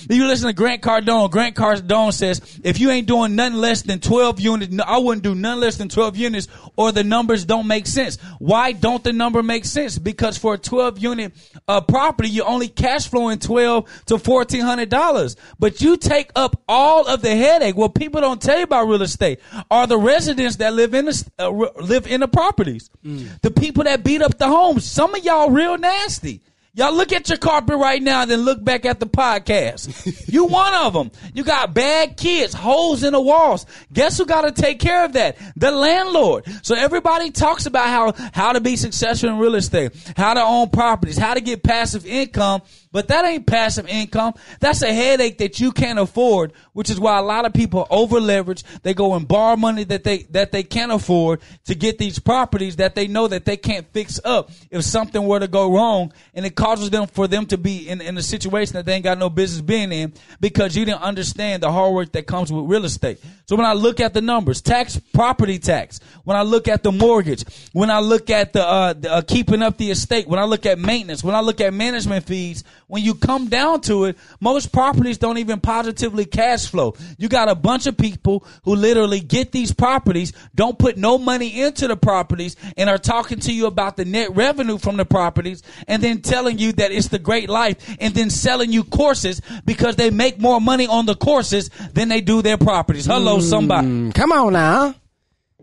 You 0.08 0.26
listen 0.26 0.48
to 0.48 0.52
Grant 0.52 0.82
Cardone. 0.82 1.30
Grant 1.30 1.54
Cardone 1.54 2.12
says, 2.12 2.60
if 2.64 2.80
you 2.80 2.90
ain't 2.90 3.06
doing 3.06 3.34
nothing 3.34 3.58
less 3.58 3.82
than 3.82 4.00
12 4.00 4.40
units, 4.40 4.76
I 4.84 4.98
wouldn't 4.98 5.22
do 5.22 5.34
none 5.34 5.60
less 5.60 5.76
than 5.76 5.88
12 5.88 6.16
units 6.16 6.48
or 6.76 6.92
the 6.92 7.04
numbers 7.04 7.44
don't 7.44 7.66
make 7.66 7.86
sense. 7.86 8.16
Why 8.38 8.72
don't 8.72 9.04
the 9.04 9.12
number 9.12 9.42
make 9.42 9.64
sense? 9.64 9.98
Because 9.98 10.38
for 10.38 10.54
a 10.54 10.58
12 10.58 10.98
unit 10.98 11.32
uh, 11.68 11.80
property, 11.82 12.28
you're 12.28 12.48
only 12.48 12.68
cash 12.68 13.08
flowing 13.08 13.38
12 13.38 14.04
to 14.06 14.16
$1,400. 14.16 15.36
But 15.58 15.80
you 15.80 15.96
take 15.96 16.30
up 16.34 16.62
all 16.68 17.06
of 17.06 17.22
the 17.22 17.34
headache. 17.36 17.76
What 17.76 17.94
people 17.94 18.20
don't 18.20 18.40
tell 18.40 18.58
you 18.58 18.64
about 18.64 18.88
real 18.88 19.02
estate 19.02 19.40
are 19.70 19.86
the 19.86 19.98
residents 19.98 20.56
that 20.56 20.72
live 20.72 20.94
in 20.94 21.06
the, 21.06 21.30
uh, 21.38 21.50
live 21.50 22.06
in 22.06 22.20
the 22.20 22.28
properties. 22.28 22.90
Mm. 23.04 23.40
The 23.42 23.50
people 23.50 23.84
that 23.84 24.04
beat 24.04 24.22
up 24.22 24.38
the 24.38 24.48
homes. 24.48 24.84
Some 24.84 25.14
of 25.14 25.24
y'all 25.24 25.50
real 25.50 25.76
nasty. 25.76 26.40
Y'all 26.76 26.92
look 26.92 27.12
at 27.12 27.28
your 27.28 27.38
carpet 27.38 27.76
right 27.76 28.02
now 28.02 28.22
and 28.22 28.30
then 28.30 28.40
look 28.40 28.62
back 28.62 28.84
at 28.84 28.98
the 28.98 29.06
podcast. 29.06 30.28
you 30.32 30.44
one 30.46 30.74
of 30.74 30.92
them. 30.92 31.12
You 31.32 31.44
got 31.44 31.72
bad 31.72 32.16
kids, 32.16 32.52
holes 32.52 33.04
in 33.04 33.12
the 33.12 33.20
walls. 33.20 33.64
Guess 33.92 34.18
who 34.18 34.26
got 34.26 34.42
to 34.42 34.50
take 34.50 34.80
care 34.80 35.04
of 35.04 35.12
that? 35.12 35.38
The 35.54 35.70
landlord. 35.70 36.44
So 36.62 36.74
everybody 36.74 37.30
talks 37.30 37.66
about 37.66 37.86
how, 37.86 38.30
how 38.32 38.52
to 38.54 38.60
be 38.60 38.74
successful 38.74 39.28
in 39.28 39.38
real 39.38 39.54
estate, 39.54 39.92
how 40.16 40.34
to 40.34 40.42
own 40.42 40.70
properties, 40.70 41.16
how 41.16 41.34
to 41.34 41.40
get 41.40 41.62
passive 41.62 42.06
income. 42.06 42.62
But 42.94 43.08
that 43.08 43.24
ain't 43.24 43.44
passive 43.44 43.88
income. 43.88 44.34
That's 44.60 44.82
a 44.82 44.94
headache 44.94 45.38
that 45.38 45.58
you 45.58 45.72
can't 45.72 45.98
afford, 45.98 46.52
which 46.74 46.90
is 46.90 47.00
why 47.00 47.18
a 47.18 47.22
lot 47.22 47.44
of 47.44 47.52
people 47.52 47.88
over 47.90 48.20
leverage. 48.20 48.62
They 48.84 48.94
go 48.94 49.14
and 49.14 49.26
borrow 49.26 49.56
money 49.56 49.82
that 49.82 50.04
they, 50.04 50.18
that 50.30 50.52
they 50.52 50.62
can't 50.62 50.92
afford 50.92 51.40
to 51.64 51.74
get 51.74 51.98
these 51.98 52.20
properties 52.20 52.76
that 52.76 52.94
they 52.94 53.08
know 53.08 53.26
that 53.26 53.46
they 53.46 53.56
can't 53.56 53.84
fix 53.92 54.20
up 54.24 54.52
if 54.70 54.84
something 54.84 55.26
were 55.26 55.40
to 55.40 55.48
go 55.48 55.74
wrong. 55.74 56.12
And 56.34 56.46
it 56.46 56.54
causes 56.54 56.88
them 56.90 57.08
for 57.08 57.26
them 57.26 57.46
to 57.46 57.58
be 57.58 57.88
in, 57.88 58.00
in 58.00 58.16
a 58.16 58.22
situation 58.22 58.74
that 58.74 58.86
they 58.86 58.94
ain't 58.94 59.02
got 59.02 59.18
no 59.18 59.28
business 59.28 59.60
being 59.60 59.90
in 59.90 60.12
because 60.38 60.76
you 60.76 60.84
didn't 60.84 61.02
understand 61.02 61.64
the 61.64 61.72
hard 61.72 61.94
work 61.94 62.12
that 62.12 62.28
comes 62.28 62.52
with 62.52 62.64
real 62.66 62.84
estate. 62.84 63.18
So 63.46 63.56
when 63.56 63.66
I 63.66 63.72
look 63.72 63.98
at 63.98 64.14
the 64.14 64.20
numbers, 64.20 64.62
tax, 64.62 65.00
property 65.12 65.58
tax, 65.58 65.98
when 66.22 66.36
I 66.36 66.42
look 66.42 66.68
at 66.68 66.84
the 66.84 66.92
mortgage, 66.92 67.44
when 67.72 67.90
I 67.90 67.98
look 67.98 68.30
at 68.30 68.52
the, 68.52 68.64
uh, 68.64 68.92
the 68.92 69.12
uh, 69.14 69.22
keeping 69.22 69.62
up 69.62 69.78
the 69.78 69.90
estate, 69.90 70.28
when 70.28 70.38
I 70.38 70.44
look 70.44 70.64
at 70.64 70.78
maintenance, 70.78 71.24
when 71.24 71.34
I 71.34 71.40
look 71.40 71.60
at 71.60 71.74
management 71.74 72.24
fees, 72.24 72.62
when 72.94 73.02
you 73.02 73.16
come 73.16 73.48
down 73.48 73.80
to 73.80 74.04
it, 74.04 74.16
most 74.38 74.70
properties 74.70 75.18
don't 75.18 75.38
even 75.38 75.58
positively 75.58 76.24
cash 76.24 76.68
flow. 76.68 76.94
You 77.18 77.28
got 77.28 77.48
a 77.48 77.56
bunch 77.56 77.88
of 77.88 77.96
people 77.96 78.46
who 78.62 78.76
literally 78.76 79.18
get 79.18 79.50
these 79.50 79.74
properties, 79.74 80.32
don't 80.54 80.78
put 80.78 80.96
no 80.96 81.18
money 81.18 81.60
into 81.60 81.88
the 81.88 81.96
properties, 81.96 82.54
and 82.76 82.88
are 82.88 82.96
talking 82.96 83.40
to 83.40 83.52
you 83.52 83.66
about 83.66 83.96
the 83.96 84.04
net 84.04 84.36
revenue 84.36 84.78
from 84.78 84.96
the 84.96 85.04
properties, 85.04 85.64
and 85.88 86.04
then 86.04 86.22
telling 86.22 86.60
you 86.60 86.70
that 86.74 86.92
it's 86.92 87.08
the 87.08 87.18
great 87.18 87.50
life, 87.50 87.96
and 87.98 88.14
then 88.14 88.30
selling 88.30 88.70
you 88.70 88.84
courses 88.84 89.42
because 89.64 89.96
they 89.96 90.10
make 90.10 90.38
more 90.38 90.60
money 90.60 90.86
on 90.86 91.04
the 91.04 91.16
courses 91.16 91.70
than 91.94 92.08
they 92.08 92.20
do 92.20 92.42
their 92.42 92.58
properties. 92.58 93.06
Hello, 93.06 93.40
somebody. 93.40 93.88
Mm, 93.88 94.14
come 94.14 94.30
on 94.30 94.52
now. 94.52 94.94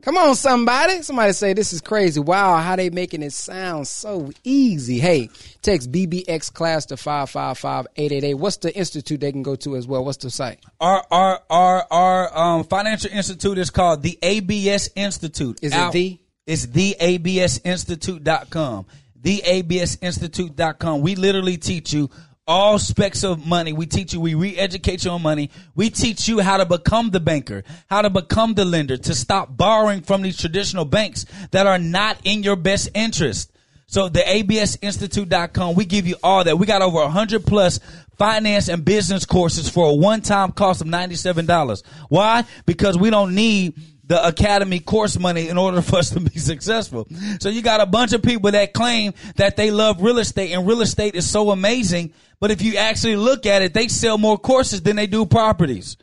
Come 0.02 0.18
on, 0.18 0.36
somebody. 0.36 1.04
Somebody 1.04 1.34
say 1.34 1.54
this 1.54 1.74
is 1.74 1.82
crazy. 1.82 2.20
Wow, 2.20 2.58
how 2.58 2.76
they 2.76 2.90
making 2.90 3.22
it 3.22 3.34
sound 3.34 3.88
so 3.88 4.32
easy. 4.44 5.00
Hey, 5.00 5.30
text 5.62 5.92
BBX 5.92 6.52
class 6.52 6.88
to 6.88 6.96
555-888. 6.96 8.36
What's 8.36 8.58
the 8.58 8.76
institute 8.76 9.20
they 9.20 9.32
can 9.32 9.44
go 9.44 9.56
to 9.58 9.76
as 9.76 9.86
well? 9.86 10.04
What's 10.04 10.18
the 10.18 10.32
site? 10.32 10.60
Our 10.80 11.06
our 11.12 11.42
our 11.50 11.88
our 11.92 12.38
um, 12.38 12.64
financial 12.64 13.12
institute 13.12 13.60
is 13.60 13.70
called 13.70 14.02
the 14.02 14.18
ABS 14.24 14.90
Institute. 14.96 15.60
Is 15.62 15.74
it 15.76 15.92
the? 15.92 16.20
It's 16.48 16.66
the 16.66 16.96
ABSinstitute.com. 17.00 18.86
The 19.22 19.44
ABSinstitute.com. 19.46 21.02
We 21.02 21.16
literally 21.16 21.58
teach 21.58 21.94
you 21.94 22.10
all 22.52 22.78
specs 22.78 23.24
of 23.24 23.48
money. 23.48 23.72
We 23.72 23.86
teach 23.86 24.14
you, 24.14 24.20
we 24.20 24.36
re-educate 24.36 25.06
you 25.06 25.12
on 25.12 25.22
money. 25.22 25.52
We 25.74 25.90
teach 25.90 26.28
you 26.28 26.42
how 26.42 26.58
to 26.58 26.66
become 26.66 27.10
the 27.10 27.22
banker, 27.22 27.64
how 27.90 28.02
to 28.02 28.10
become 28.10 28.56
the 28.56 28.66
lender, 28.66 28.98
to 28.98 29.16
stop 29.16 29.56
borrowing 29.56 30.02
from 30.02 30.22
these 30.22 30.38
traditional 30.38 30.84
banks 30.84 31.26
that 31.52 31.66
are 31.66 31.80
not 31.80 32.18
in 32.26 32.44
your 32.44 32.58
best 32.58 32.90
interest. 32.94 33.54
So 33.88 34.10
the 34.10 34.20
absinstitute.com, 34.20 35.76
we 35.76 35.86
give 35.86 36.08
you 36.08 36.18
all 36.22 36.44
that. 36.44 36.60
We 36.60 36.66
got 36.66 36.82
over 36.82 36.98
100 36.98 37.46
plus 37.46 37.80
finance 38.18 38.68
and 38.68 38.84
business 38.84 39.24
courses 39.24 39.70
for 39.70 39.88
a 39.90 39.94
one-time 39.94 40.52
cost 40.52 40.82
of 40.82 40.88
$97. 40.88 41.84
Why? 42.10 42.44
Because 42.66 42.98
we 42.98 43.10
don't 43.10 43.34
need 43.34 43.80
the 44.04 44.28
academy 44.28 44.82
course 44.82 45.18
money 45.18 45.48
in 45.48 45.58
order 45.58 45.82
for 45.82 46.00
us 46.00 46.10
to 46.10 46.20
be 46.20 46.38
successful. 46.38 47.08
So 47.40 47.48
you 47.48 47.62
got 47.62 47.80
a 47.80 47.86
bunch 47.86 48.12
of 48.12 48.22
people 48.22 48.52
that 48.52 48.74
claim 48.74 49.14
that 49.38 49.56
they 49.56 49.72
love 49.72 50.02
real 50.02 50.18
estate 50.18 50.52
and 50.52 50.68
real 50.68 50.82
estate 50.82 51.16
is 51.16 51.30
so 51.30 51.52
amazing. 51.52 52.14
But 52.42 52.50
if 52.50 52.62
you 52.64 52.76
actually 52.76 53.16
look 53.16 53.46
at 53.46 53.62
it, 53.62 53.74
they 53.74 53.88
sell 53.88 54.18
more 54.18 54.38
courses 54.38 54.82
than 54.82 54.96
they 54.98 55.06
do 55.08 55.26
properties. 55.28 55.96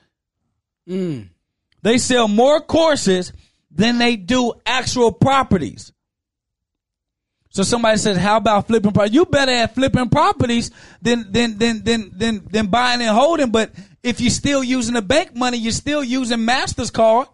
Mm. 0.89 1.29
They 1.83 1.99
sell 1.99 2.29
more 2.29 2.61
courses 2.61 3.33
than 3.71 3.99
they 3.99 4.15
do 4.17 4.55
actual 4.65 5.13
properties. 5.13 5.93
So 7.51 7.65
somebody 7.65 7.99
says, 7.99 8.17
"How 8.17 8.37
about 8.37 8.69
flipping 8.69 8.93
properties?" 8.93 9.17
You 9.17 9.27
better 9.27 9.51
at 9.51 9.75
flipping 9.75 10.09
properties 10.11 10.71
than 11.03 11.27
than 11.33 11.59
than 11.59 11.83
than 11.83 12.11
than 12.17 12.47
than 12.49 12.67
buying 12.69 13.03
and 13.03 13.11
holding. 13.11 13.51
But 13.51 13.73
if 14.05 14.21
you're 14.21 14.31
still 14.31 14.63
using 14.63 14.95
the 14.95 15.03
bank 15.03 15.35
money, 15.35 15.59
you're 15.59 15.73
still 15.73 16.05
using 16.05 16.45
Master's 16.45 16.91
card. 16.91 17.27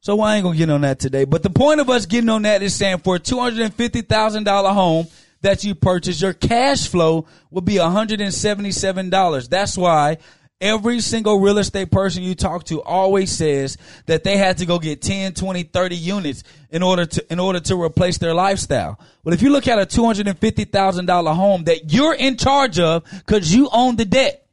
So 0.00 0.18
I 0.22 0.36
ain't 0.36 0.44
gonna 0.44 0.56
get 0.56 0.70
on 0.70 0.80
that 0.80 0.98
today. 0.98 1.24
But 1.24 1.42
the 1.42 1.50
point 1.50 1.80
of 1.80 1.90
us 1.90 2.06
getting 2.06 2.30
on 2.30 2.42
that 2.42 2.62
is 2.62 2.74
saying 2.74 2.98
for 2.98 3.16
a 3.16 3.18
two 3.18 3.38
hundred 3.38 3.60
and 3.60 3.74
fifty 3.74 4.00
thousand 4.00 4.44
dollar 4.44 4.70
home 4.70 5.08
that 5.42 5.64
you 5.64 5.74
purchase, 5.74 6.20
your 6.20 6.32
cash 6.32 6.88
flow 6.88 7.26
will 7.50 7.62
be 7.62 7.76
hundred 7.76 8.20
and 8.20 8.32
seventy 8.32 8.72
seven 8.72 9.10
dollars. 9.10 9.48
That's 9.48 9.76
why 9.76 10.18
every 10.60 11.00
single 11.00 11.40
real 11.40 11.58
estate 11.58 11.90
person 11.90 12.22
you 12.22 12.34
talk 12.34 12.64
to 12.64 12.82
always 12.82 13.30
says 13.30 13.78
that 14.06 14.24
they 14.24 14.36
had 14.36 14.58
to 14.58 14.66
go 14.66 14.78
get 14.78 15.00
10, 15.00 15.32
20, 15.32 15.62
30 15.62 15.96
units 15.96 16.44
in 16.70 16.82
order 16.82 17.06
to 17.06 17.32
in 17.32 17.40
order 17.40 17.60
to 17.60 17.80
replace 17.80 18.18
their 18.18 18.34
lifestyle. 18.34 18.98
Well, 19.24 19.32
if 19.32 19.42
you 19.42 19.50
look 19.50 19.66
at 19.68 19.78
a 19.78 19.86
two 19.86 20.04
hundred 20.04 20.28
and 20.28 20.38
fifty 20.38 20.64
thousand 20.64 21.06
dollar 21.06 21.32
home 21.32 21.64
that 21.64 21.92
you're 21.92 22.14
in 22.14 22.36
charge 22.36 22.78
of 22.78 23.04
because 23.04 23.54
you 23.54 23.68
own 23.72 23.96
the 23.96 24.04
debt. 24.04 24.46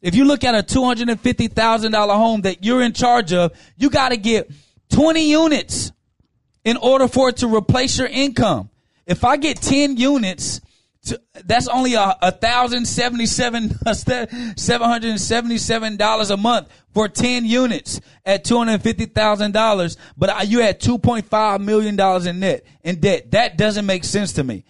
If 0.00 0.14
you 0.14 0.26
look 0.26 0.44
at 0.44 0.54
a 0.54 0.62
two 0.62 0.84
hundred 0.84 1.08
and 1.08 1.20
fifty 1.20 1.48
thousand 1.48 1.92
dollar 1.92 2.14
home 2.14 2.42
that 2.42 2.64
you're 2.64 2.82
in 2.82 2.92
charge 2.92 3.32
of, 3.32 3.52
you 3.76 3.90
got 3.90 4.10
to 4.10 4.16
get 4.16 4.50
20 4.90 5.28
units 5.28 5.92
in 6.64 6.76
order 6.76 7.08
for 7.08 7.30
it 7.30 7.38
to 7.38 7.54
replace 7.54 7.98
your 7.98 8.08
income. 8.08 8.70
If 9.08 9.24
I 9.24 9.38
get 9.38 9.60
10 9.60 9.96
units, 9.96 10.60
to, 11.08 11.20
that's 11.44 11.68
only 11.68 11.94
a, 11.94 12.16
a 12.20 12.32
thousand 12.32 12.86
seventy 12.86 13.26
seven 13.26 13.70
seven 13.94 14.88
hundred 14.88 15.10
and 15.10 15.20
seventy 15.20 15.56
seven 15.56 15.96
dollars 15.96 16.30
a 16.30 16.36
month 16.36 16.68
for 16.92 17.08
ten 17.08 17.44
units 17.44 18.00
at 18.26 18.44
two 18.44 18.58
hundred 18.58 18.82
fifty 18.82 19.06
thousand 19.06 19.52
dollars. 19.52 19.96
But 20.16 20.48
you 20.48 20.60
had 20.60 20.80
two 20.80 20.98
point 20.98 21.26
five 21.26 21.60
million 21.60 21.96
dollars 21.96 22.26
in 22.26 22.40
net 22.40 22.64
in 22.82 23.00
debt. 23.00 23.30
That 23.30 23.56
doesn't 23.56 23.86
make 23.86 24.04
sense 24.04 24.34
to 24.34 24.44
me. 24.44 24.64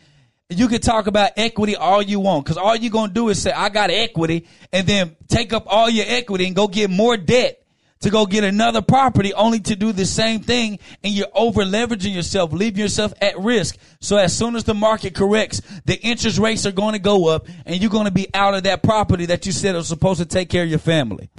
You 0.50 0.68
can 0.68 0.80
talk 0.80 1.08
about 1.08 1.32
equity 1.36 1.76
all 1.76 2.02
you 2.02 2.20
want, 2.20 2.44
because 2.44 2.56
all 2.56 2.76
you're 2.76 2.92
gonna 2.92 3.12
do 3.12 3.30
is 3.30 3.40
say 3.42 3.50
I 3.50 3.68
got 3.70 3.90
equity, 3.90 4.46
and 4.72 4.86
then 4.86 5.16
take 5.28 5.52
up 5.52 5.64
all 5.66 5.90
your 5.90 6.06
equity 6.08 6.46
and 6.46 6.54
go 6.54 6.68
get 6.68 6.90
more 6.90 7.16
debt 7.16 7.62
to 8.00 8.10
go 8.10 8.26
get 8.26 8.44
another 8.44 8.82
property 8.82 9.34
only 9.34 9.60
to 9.60 9.76
do 9.76 9.92
the 9.92 10.06
same 10.06 10.40
thing 10.40 10.78
and 11.02 11.12
you're 11.12 11.26
over 11.34 11.64
leveraging 11.64 12.14
yourself, 12.14 12.52
leaving 12.52 12.80
yourself 12.80 13.12
at 13.20 13.38
risk. 13.38 13.76
So 14.00 14.16
as 14.16 14.36
soon 14.36 14.56
as 14.56 14.64
the 14.64 14.74
market 14.74 15.14
corrects, 15.14 15.60
the 15.84 15.98
interest 16.00 16.38
rates 16.38 16.66
are 16.66 16.72
going 16.72 16.92
to 16.92 17.00
go 17.00 17.28
up 17.28 17.46
and 17.66 17.80
you're 17.80 17.90
going 17.90 18.06
to 18.06 18.10
be 18.10 18.28
out 18.34 18.54
of 18.54 18.64
that 18.64 18.82
property 18.82 19.26
that 19.26 19.46
you 19.46 19.52
said 19.52 19.74
was 19.74 19.88
supposed 19.88 20.20
to 20.20 20.26
take 20.26 20.48
care 20.48 20.62
of 20.62 20.70
your 20.70 20.78
family. 20.78 21.30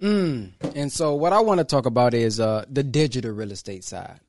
Mm. 0.00 0.52
And 0.74 0.90
so 0.90 1.14
what 1.14 1.32
I 1.32 1.40
want 1.40 1.58
to 1.58 1.64
talk 1.64 1.86
about 1.86 2.14
is 2.14 2.40
uh, 2.40 2.64
the 2.68 2.82
digital 2.82 3.32
real 3.32 3.52
estate 3.52 3.84
side. 3.84 4.20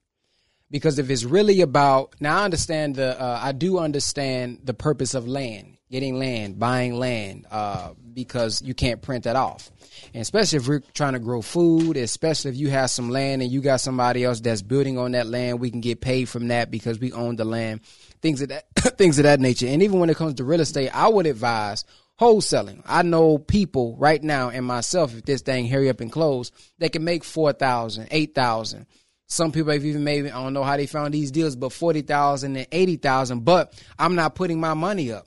Because 0.69 0.99
if 0.99 1.09
it's 1.09 1.25
really 1.25 1.61
about 1.61 2.15
now, 2.21 2.39
I 2.39 2.45
understand 2.45 2.95
the 2.95 3.21
uh, 3.21 3.39
I 3.41 3.51
do 3.51 3.77
understand 3.77 4.59
the 4.63 4.73
purpose 4.73 5.13
of 5.13 5.27
land, 5.27 5.77
getting 5.89 6.17
land, 6.17 6.59
buying 6.59 6.97
land, 6.97 7.45
uh, 7.51 7.91
because 8.13 8.61
you 8.61 8.73
can't 8.73 9.01
print 9.01 9.25
that 9.25 9.35
off. 9.35 9.69
And 10.13 10.21
especially 10.21 10.57
if 10.57 10.67
we're 10.67 10.81
trying 10.93 11.13
to 11.13 11.19
grow 11.19 11.41
food, 11.41 11.97
especially 11.97 12.51
if 12.51 12.57
you 12.57 12.69
have 12.69 12.89
some 12.89 13.09
land 13.09 13.41
and 13.41 13.51
you 13.51 13.61
got 13.61 13.81
somebody 13.81 14.23
else 14.23 14.39
that's 14.39 14.61
building 14.61 14.97
on 14.97 15.11
that 15.11 15.27
land, 15.27 15.59
we 15.59 15.71
can 15.71 15.81
get 15.81 16.01
paid 16.01 16.29
from 16.29 16.47
that 16.49 16.71
because 16.71 16.99
we 16.99 17.11
own 17.11 17.35
the 17.35 17.45
land. 17.45 17.81
Things 18.21 18.41
of 18.41 18.49
that 18.49 18.65
things 18.97 19.19
of 19.19 19.23
that 19.23 19.39
nature. 19.39 19.67
And 19.67 19.83
even 19.83 19.99
when 19.99 20.09
it 20.09 20.17
comes 20.17 20.35
to 20.35 20.43
real 20.43 20.61
estate, 20.61 20.89
I 20.93 21.07
would 21.07 21.25
advise 21.25 21.85
wholesaling. 22.19 22.83
I 22.85 23.01
know 23.01 23.39
people 23.39 23.95
right 23.97 24.21
now 24.21 24.49
and 24.49 24.65
myself, 24.65 25.15
if 25.15 25.25
this 25.25 25.41
thing 25.41 25.67
hurry 25.67 25.89
up 25.89 26.01
and 26.01 26.11
close, 26.11 26.51
they 26.77 26.89
can 26.89 27.03
make 27.03 27.23
4,000, 27.23 28.09
8,000. 28.11 28.85
Some 29.25 29.51
people 29.51 29.71
have 29.71 29.85
even 29.85 30.03
made, 30.03 30.25
I 30.25 30.43
don't 30.43 30.53
know 30.53 30.63
how 30.63 30.77
they 30.77 30.85
found 30.85 31.13
these 31.13 31.31
deals, 31.31 31.55
but 31.55 31.71
40,000 31.71 32.55
and 32.55 32.67
80,000. 32.71 33.45
But 33.45 33.73
I'm 33.97 34.13
not 34.13 34.35
putting 34.35 34.59
my 34.59 34.73
money 34.73 35.11
up. 35.11 35.25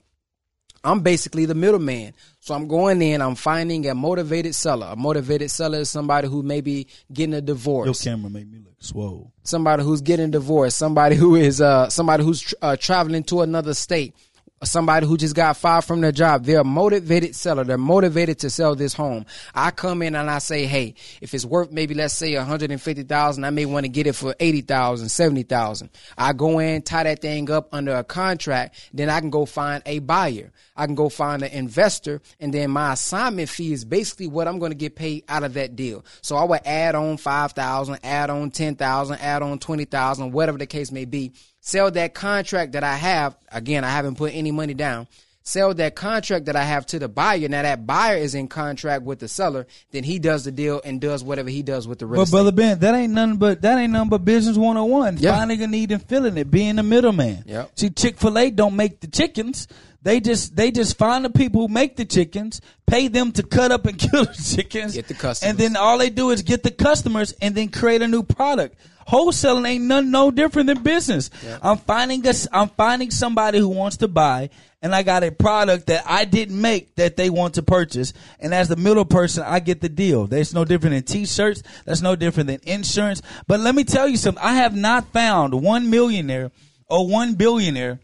I'm 0.84 1.00
basically 1.00 1.46
the 1.46 1.54
middleman. 1.54 2.14
So 2.40 2.54
I'm 2.54 2.68
going 2.68 3.00
in, 3.00 3.22
I'm 3.22 3.34
finding 3.34 3.88
a 3.88 3.94
motivated 3.94 4.54
seller. 4.54 4.88
A 4.90 4.96
motivated 4.96 5.50
seller 5.50 5.78
is 5.78 5.90
somebody 5.90 6.28
who 6.28 6.42
may 6.42 6.60
be 6.60 6.86
getting 7.12 7.34
a 7.34 7.40
divorce. 7.40 7.86
Your 7.86 8.12
camera 8.14 8.30
made 8.30 8.52
me 8.52 8.58
look 8.58 8.74
swole. 8.84 9.32
Somebody 9.42 9.82
who's 9.82 10.02
getting 10.02 10.30
divorced. 10.30 10.76
Somebody 10.76 11.16
who 11.16 11.36
is 11.36 11.60
uh 11.60 11.88
somebody 11.88 12.22
who's 12.22 12.42
tr- 12.42 12.54
uh, 12.62 12.76
traveling 12.76 13.24
to 13.24 13.40
another 13.40 13.74
state 13.74 14.14
somebody 14.62 15.06
who 15.06 15.16
just 15.16 15.34
got 15.34 15.56
fired 15.56 15.84
from 15.84 16.00
their 16.00 16.12
job. 16.12 16.44
They're 16.44 16.60
a 16.60 16.64
motivated 16.64 17.34
seller. 17.34 17.64
They're 17.64 17.78
motivated 17.78 18.38
to 18.40 18.50
sell 18.50 18.74
this 18.74 18.94
home. 18.94 19.26
I 19.54 19.70
come 19.70 20.02
in 20.02 20.14
and 20.14 20.30
I 20.30 20.38
say, 20.38 20.66
hey, 20.66 20.94
if 21.20 21.34
it's 21.34 21.44
worth 21.44 21.70
maybe 21.70 21.94
let's 21.94 22.14
say 22.14 22.36
150,000, 22.36 23.44
I 23.44 23.50
may 23.50 23.66
want 23.66 23.84
to 23.84 23.88
get 23.88 24.06
it 24.06 24.14
for 24.14 24.34
80,000, 24.38 25.08
70,000. 25.08 25.90
I 26.16 26.32
go 26.32 26.58
in, 26.58 26.82
tie 26.82 27.04
that 27.04 27.20
thing 27.20 27.50
up 27.50 27.68
under 27.72 27.94
a 27.94 28.04
contract, 28.04 28.90
then 28.92 29.10
I 29.10 29.20
can 29.20 29.30
go 29.30 29.44
find 29.44 29.82
a 29.86 29.98
buyer. 29.98 30.52
I 30.76 30.86
can 30.86 30.94
go 30.94 31.08
find 31.08 31.42
an 31.42 31.52
investor, 31.52 32.20
and 32.40 32.52
then 32.52 32.70
my 32.70 32.94
assignment 32.94 33.48
fee 33.48 33.72
is 33.72 33.84
basically 33.84 34.26
what 34.26 34.48
I'm 34.48 34.58
going 34.58 34.72
to 34.72 34.76
get 34.76 34.96
paid 34.96 35.24
out 35.28 35.44
of 35.44 35.54
that 35.54 35.76
deal. 35.76 36.04
So 36.20 36.36
I 36.36 36.44
would 36.44 36.62
add 36.64 36.96
on 36.96 37.16
5,000, 37.16 37.98
add 38.02 38.30
on 38.30 38.50
10,000, 38.50 39.16
add 39.20 39.42
on 39.42 39.58
20,000, 39.58 40.32
whatever 40.32 40.58
the 40.58 40.66
case 40.66 40.90
may 40.90 41.04
be 41.04 41.32
sell 41.64 41.90
that 41.90 42.12
contract 42.14 42.72
that 42.72 42.84
I 42.84 42.94
have. 42.94 43.34
Again, 43.50 43.84
I 43.84 43.90
haven't 43.90 44.16
put 44.16 44.34
any 44.34 44.50
money 44.52 44.74
down. 44.74 45.08
Sell 45.46 45.74
that 45.74 45.94
contract 45.94 46.46
that 46.46 46.56
I 46.56 46.62
have 46.62 46.86
to 46.86 46.98
the 46.98 47.08
buyer. 47.08 47.48
Now 47.48 47.62
that 47.62 47.86
buyer 47.86 48.16
is 48.16 48.34
in 48.34 48.48
contract 48.48 49.02
with 49.02 49.18
the 49.18 49.28
seller, 49.28 49.66
then 49.90 50.02
he 50.02 50.18
does 50.18 50.44
the 50.44 50.52
deal 50.52 50.80
and 50.84 51.00
does 51.00 51.22
whatever 51.22 51.50
he 51.50 51.62
does 51.62 51.86
with 51.86 51.98
the 51.98 52.06
real 52.06 52.16
But 52.20 52.22
estate. 52.22 52.34
brother 52.36 52.52
Ben, 52.52 52.78
that 52.78 52.94
ain't 52.94 53.12
nothing 53.12 53.36
but 53.36 53.60
that 53.62 53.78
ain't 53.78 53.92
nothing 53.92 54.08
but 54.08 54.24
business 54.24 54.56
one 54.56 54.76
on 54.78 54.88
one. 54.88 55.16
Yeah. 55.18 55.36
Finding 55.36 55.62
a 55.62 55.66
need 55.66 55.90
and 55.92 56.02
filling 56.02 56.38
it, 56.38 56.50
being 56.50 56.76
the 56.76 56.82
middleman. 56.82 57.44
Yep. 57.46 57.72
See, 57.78 57.90
Chick 57.90 58.16
fil 58.18 58.38
A 58.38 58.50
don't 58.50 58.74
make 58.76 59.00
the 59.00 59.06
chickens. 59.06 59.68
They 60.00 60.20
just 60.20 60.54
they 60.56 60.70
just 60.70 60.96
find 60.96 61.24
the 61.26 61.30
people 61.30 61.66
who 61.66 61.68
make 61.72 61.96
the 61.96 62.04
chickens, 62.06 62.62
pay 62.86 63.08
them 63.08 63.30
to 63.32 63.42
cut 63.42 63.70
up 63.70 63.84
and 63.84 63.98
kill 64.10 64.24
the 64.24 64.32
chickens, 64.56 64.94
Get 64.94 65.08
the 65.08 65.14
customers. 65.14 65.50
and 65.50 65.58
then 65.58 65.76
all 65.76 65.98
they 65.98 66.08
do 66.10 66.30
is 66.30 66.40
get 66.42 66.62
the 66.62 66.70
customers 66.70 67.32
and 67.42 67.54
then 67.54 67.68
create 67.68 68.00
a 68.00 68.08
new 68.08 68.22
product. 68.22 68.76
Wholesaling 69.08 69.68
ain't 69.68 69.84
none 69.84 70.10
no 70.10 70.30
different 70.30 70.66
than 70.68 70.82
business. 70.82 71.30
I'm 71.62 71.78
finding 71.78 72.26
us 72.26 72.46
I'm 72.52 72.68
finding 72.68 73.10
somebody 73.10 73.58
who 73.58 73.68
wants 73.68 73.98
to 73.98 74.08
buy 74.08 74.50
and 74.84 74.94
I 74.94 75.02
got 75.02 75.24
a 75.24 75.32
product 75.32 75.86
that 75.86 76.04
I 76.06 76.26
didn't 76.26 76.60
make 76.60 76.94
that 76.96 77.16
they 77.16 77.30
want 77.30 77.54
to 77.54 77.62
purchase. 77.62 78.12
And 78.38 78.52
as 78.52 78.68
the 78.68 78.76
middle 78.76 79.06
person, 79.06 79.42
I 79.42 79.60
get 79.60 79.80
the 79.80 79.88
deal. 79.88 80.26
That's 80.26 80.52
no 80.52 80.66
different 80.66 80.94
than 80.94 81.04
t-shirts. 81.04 81.62
That's 81.86 82.02
no 82.02 82.16
different 82.16 82.48
than 82.48 82.60
insurance. 82.64 83.22
But 83.46 83.60
let 83.60 83.74
me 83.74 83.84
tell 83.84 84.06
you 84.06 84.18
something. 84.18 84.44
I 84.44 84.56
have 84.56 84.76
not 84.76 85.10
found 85.10 85.54
one 85.54 85.88
millionaire 85.88 86.50
or 86.86 87.08
one 87.08 87.32
billionaire 87.32 88.00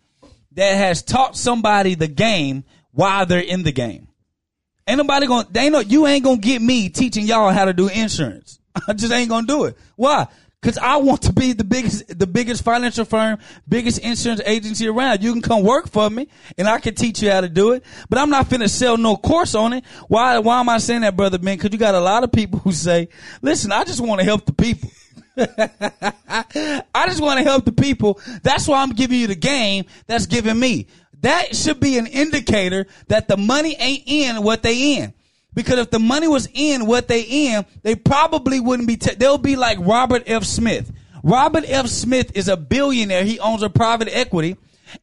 that 0.53 0.75
has 0.75 1.03
taught 1.03 1.37
somebody 1.37 1.97
the 1.97 2.09
game 2.09 2.65
while 2.93 3.27
they're 3.27 3.41
in 3.41 3.63
the 3.63 3.73
game. 3.73 4.09
Ain't 4.87 4.97
nobody 4.97 5.27
gonna, 5.27 5.47
they 5.51 5.61
ain't 5.61 5.73
no, 5.73 5.81
you 5.81 6.07
ain't 6.07 6.25
gonna 6.25 6.39
get 6.39 6.63
me 6.63 6.89
teaching 6.89 7.27
y'all 7.27 7.51
how 7.51 7.67
to 7.67 7.75
do 7.75 7.89
insurance. 7.89 8.59
I 8.89 8.95
just 8.95 9.13
ain't 9.13 9.29
gonna 9.29 9.47
do 9.47 9.65
it. 9.65 9.77
Why? 9.97 10.29
Cause 10.63 10.77
I 10.77 10.99
want 10.99 11.23
to 11.23 11.33
be 11.33 11.55
the 11.55 11.65
biggest, 11.65 12.19
the 12.19 12.27
biggest 12.27 12.63
financial 12.63 13.07
firm, 13.07 13.39
biggest 13.67 13.99
insurance 14.01 14.43
agency 14.45 14.89
around. 14.89 15.23
You 15.23 15.33
can 15.33 15.41
come 15.41 15.63
work 15.63 15.89
for 15.89 16.11
me 16.11 16.29
and 16.59 16.69
I 16.69 16.79
can 16.81 16.95
teach 16.95 17.23
you 17.23 17.31
how 17.31 17.41
to 17.41 17.49
do 17.49 17.73
it, 17.73 17.83
but 18.11 18.19
I'm 18.19 18.29
not 18.29 18.47
finna 18.47 18.69
sell 18.69 18.99
no 18.99 19.17
course 19.17 19.55
on 19.55 19.73
it. 19.73 19.85
Why, 20.09 20.39
why 20.39 20.61
am 20.61 20.69
I 20.69 20.77
saying 20.77 21.01
that, 21.01 21.17
brother 21.17 21.39
Ben? 21.39 21.57
Cause 21.57 21.71
you 21.73 21.79
got 21.79 21.95
a 21.95 22.01
lot 22.01 22.25
of 22.25 22.33
people 22.33 22.59
who 22.59 22.73
say, 22.73 23.09
listen, 23.41 23.73
I 23.73 23.85
just 23.85 24.03
want 24.03 24.21
to 24.21 24.25
help 24.27 24.45
the 24.45 24.53
people. 24.53 24.91
I 25.39 27.07
just 27.07 27.23
want 27.23 27.39
to 27.39 27.45
help 27.45 27.65
the 27.65 27.73
people. 27.73 28.21
That's 28.43 28.69
why 28.69 28.83
I'm 28.83 28.91
giving 28.91 29.19
you 29.19 29.29
the 29.29 29.35
game 29.35 29.87
that's 30.07 30.27
giving 30.27 30.61
me. 30.61 30.89
That 31.23 31.57
should 31.57 31.81
be 31.81 31.97
an 31.97 32.07
indicator 32.07 32.87
that 33.09 33.29
the 33.29 33.39
money 33.39 33.77
ain't 33.79 34.03
in 34.07 34.43
what 34.43 34.63
they 34.63 34.97
in. 34.97 35.15
Because 35.55 35.79
if 35.79 35.91
the 35.91 35.99
money 35.99 36.29
was 36.29 36.49
in 36.55 36.87
what 36.87 37.09
they 37.09 37.23
in, 37.23 37.67
they 37.83 37.97
probably 37.97 38.61
wouldn't 38.61 38.87
be, 38.87 38.97
t- 38.97 39.15
they'll 39.15 39.39
be 39.39 39.57
like 39.57 39.79
Robert 39.81 40.23
F. 40.27 40.45
Smith. 40.45 40.93
Robert 41.23 41.65
F. 41.67 41.87
Smith 41.87 42.37
is 42.37 42.49
a 42.49 42.57
billionaire. 42.57 43.25
He 43.25 43.41
owns 43.41 43.63
a 43.63 43.71
private 43.71 44.09
equity 44.11 44.57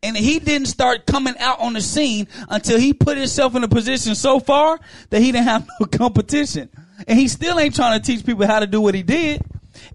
and 0.04 0.16
he 0.16 0.40
didn't 0.40 0.68
start 0.68 1.06
coming 1.06 1.36
out 1.40 1.60
on 1.60 1.74
the 1.74 1.82
scene 1.82 2.28
until 2.50 2.80
he 2.80 2.94
put 2.94 3.18
himself 3.18 3.56
in 3.56 3.64
a 3.64 3.68
position 3.68 4.16
so 4.16 4.40
far 4.40 4.80
that 5.10 5.22
he 5.22 5.32
didn't 5.32 5.48
have 5.48 5.68
no 5.80 5.86
competition. 5.86 6.70
And 7.08 7.18
he 7.18 7.28
still 7.28 7.60
ain't 7.60 7.76
trying 7.76 8.00
to 8.00 8.06
teach 8.06 8.26
people 8.26 8.46
how 8.48 8.60
to 8.60 8.68
do 8.68 8.82
what 8.82 8.96
he 8.96 9.04
did. 9.04 9.42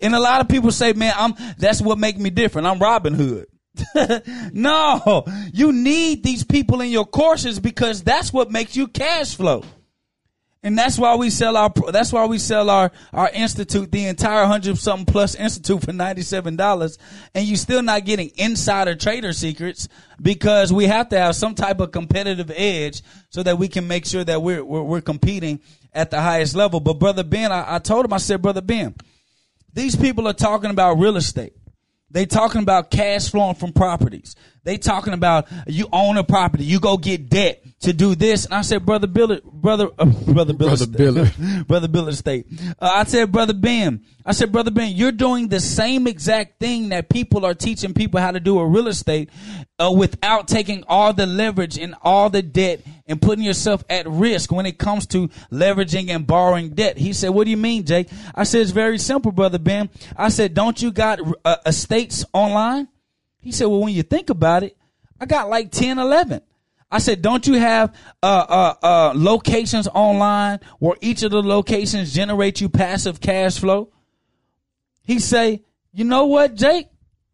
And 0.00 0.14
a 0.14 0.20
lot 0.20 0.40
of 0.40 0.48
people 0.48 0.70
say, 0.70 0.92
man, 0.92 1.12
I'm, 1.16 1.34
that's 1.59 1.80
what 1.80 1.98
makes 1.98 2.18
me 2.18 2.30
different. 2.30 2.66
I'm 2.66 2.78
Robin 2.78 3.14
Hood. 3.14 3.46
no, 4.53 5.24
you 5.53 5.72
need 5.72 6.22
these 6.22 6.44
people 6.44 6.80
in 6.82 6.90
your 6.90 7.07
courses 7.07 7.59
because 7.59 8.03
that's 8.03 8.32
what 8.32 8.50
makes 8.50 8.76
you 8.76 8.86
cash 8.86 9.34
flow. 9.34 9.64
And 10.64 10.78
that's 10.78 10.96
why 10.96 11.16
we 11.16 11.30
sell 11.30 11.56
our, 11.56 11.72
that's 11.90 12.12
why 12.12 12.24
we 12.26 12.38
sell 12.38 12.70
our, 12.70 12.92
our 13.12 13.28
institute, 13.30 13.90
the 13.90 14.06
entire 14.06 14.44
hundred 14.46 14.78
something 14.78 15.06
plus 15.06 15.34
institute 15.34 15.80
for 15.80 15.92
$97. 15.92 16.98
And 17.34 17.46
you're 17.46 17.56
still 17.56 17.82
not 17.82 18.04
getting 18.04 18.30
insider 18.36 18.94
trader 18.94 19.32
secrets 19.32 19.88
because 20.20 20.72
we 20.72 20.86
have 20.86 21.08
to 21.08 21.18
have 21.18 21.34
some 21.34 21.56
type 21.56 21.80
of 21.80 21.90
competitive 21.90 22.52
edge 22.54 23.02
so 23.30 23.42
that 23.42 23.58
we 23.58 23.66
can 23.66 23.88
make 23.88 24.06
sure 24.06 24.22
that 24.22 24.40
we're, 24.40 24.64
we're, 24.64 24.82
we're 24.82 25.00
competing 25.00 25.58
at 25.92 26.12
the 26.12 26.20
highest 26.20 26.54
level. 26.54 26.78
But 26.78 27.00
brother 27.00 27.24
Ben, 27.24 27.50
I, 27.50 27.74
I 27.74 27.78
told 27.80 28.04
him, 28.04 28.12
I 28.12 28.18
said, 28.18 28.40
brother 28.40 28.62
Ben, 28.62 28.94
these 29.72 29.96
people 29.96 30.28
are 30.28 30.32
talking 30.32 30.70
about 30.70 30.94
real 30.94 31.16
estate. 31.16 31.54
They 32.08 32.26
talking 32.26 32.62
about 32.62 32.90
cash 32.90 33.30
flowing 33.30 33.54
from 33.54 33.72
properties. 33.72 34.36
They 34.64 34.76
talking 34.76 35.14
about 35.14 35.48
you 35.66 35.88
own 35.92 36.18
a 36.18 36.24
property, 36.24 36.64
you 36.64 36.78
go 36.78 36.98
get 36.98 37.28
debt 37.28 37.64
to 37.83 37.93
do 37.93 38.14
this. 38.14 38.45
And 38.45 38.55
I 38.55 38.62
said, 38.62 38.87
brother 38.87 39.07
Bill, 39.07 39.41
brother, 39.45 39.89
uh, 39.99 40.05
brother 40.05 40.53
Bill, 40.53 40.68
Brother 40.68 40.87
Bill. 40.87 41.26
brother 41.66 41.89
Bill 41.89 42.09
Estate. 42.09 42.47
Uh, 42.78 42.91
I 42.95 43.05
said, 43.05 43.30
brother 43.30 43.55
Ben, 43.55 44.05
I 44.24 44.33
said, 44.33 44.53
brother 44.53 44.70
Ben, 44.70 44.93
you're 44.93 45.12
doing 45.12 45.49
the 45.49 45.61
same 45.61 46.07
exact 46.07 46.61
thing 46.61 46.91
that 46.91 47.09
people 47.09 47.45
are 47.45 47.55
teaching 47.55 47.93
people 47.93 48.20
how 48.20 48.30
to 48.30 48.41
do 48.41 48.59
a 48.59 48.66
real 48.66 48.89
estate, 48.89 49.30
uh, 49.78 49.93
without 49.95 50.49
taking 50.49 50.85
all 50.87 51.12
the 51.12 51.26
leverage 51.26 51.76
and 51.78 51.95
all 52.03 52.30
the 52.30 52.43
debt 52.43 52.80
and 53.07 53.20
putting 53.20 53.45
yourself 53.45 53.85
at 53.91 54.09
risk 54.09 54.53
when 54.53 54.64
it 54.64 54.78
comes 54.78 55.07
to 55.09 55.28
leveraging 55.51 56.09
and 56.09 56.26
borrowing 56.26 56.70
debt. 56.70 56.97
He 56.97 57.12
said, 57.12 57.30
what 57.30 57.45
do 57.45 57.51
you 57.51 57.57
mean, 57.57 57.85
Jake? 57.85 58.09
I 58.35 58.45
said, 58.45 58.61
it's 58.61 58.70
very 58.70 58.99
simple, 58.99 59.33
brother 59.33 59.59
Ben. 59.59 59.91
I 60.16 60.28
said, 60.28 60.55
don't 60.55 60.80
you 60.80 60.93
got 60.93 61.18
uh, 61.45 61.57
estates 61.66 62.24
online? 62.33 62.89
He 63.41 63.51
said, 63.51 63.66
well, 63.66 63.80
when 63.80 63.93
you 63.93 64.05
think 64.05 64.30
about 64.30 64.62
it, 64.62 64.76
I 65.20 65.26
got 65.26 65.51
like 65.51 65.72
10, 65.72 65.99
11. 65.99 66.43
I 66.93 66.99
said, 66.99 67.22
don't 67.22 67.47
you 67.47 67.55
have 67.55 67.95
uh, 68.22 68.26
uh, 68.26 68.74
uh, 68.82 69.12
locations 69.16 69.88
online 69.88 70.61
where 70.78 70.97
each 71.01 71.22
of 71.22 71.30
the 71.30 71.43
locations 71.43 72.12
generate 72.12 72.61
you 72.61 72.68
passive 72.68 73.18
cash 73.18 73.59
flow? 73.59 73.90
He 75.03 75.18
say, 75.18 75.62
you 75.95 76.05
know 76.05 76.26
what, 76.26 76.55
Jake? 76.55 76.88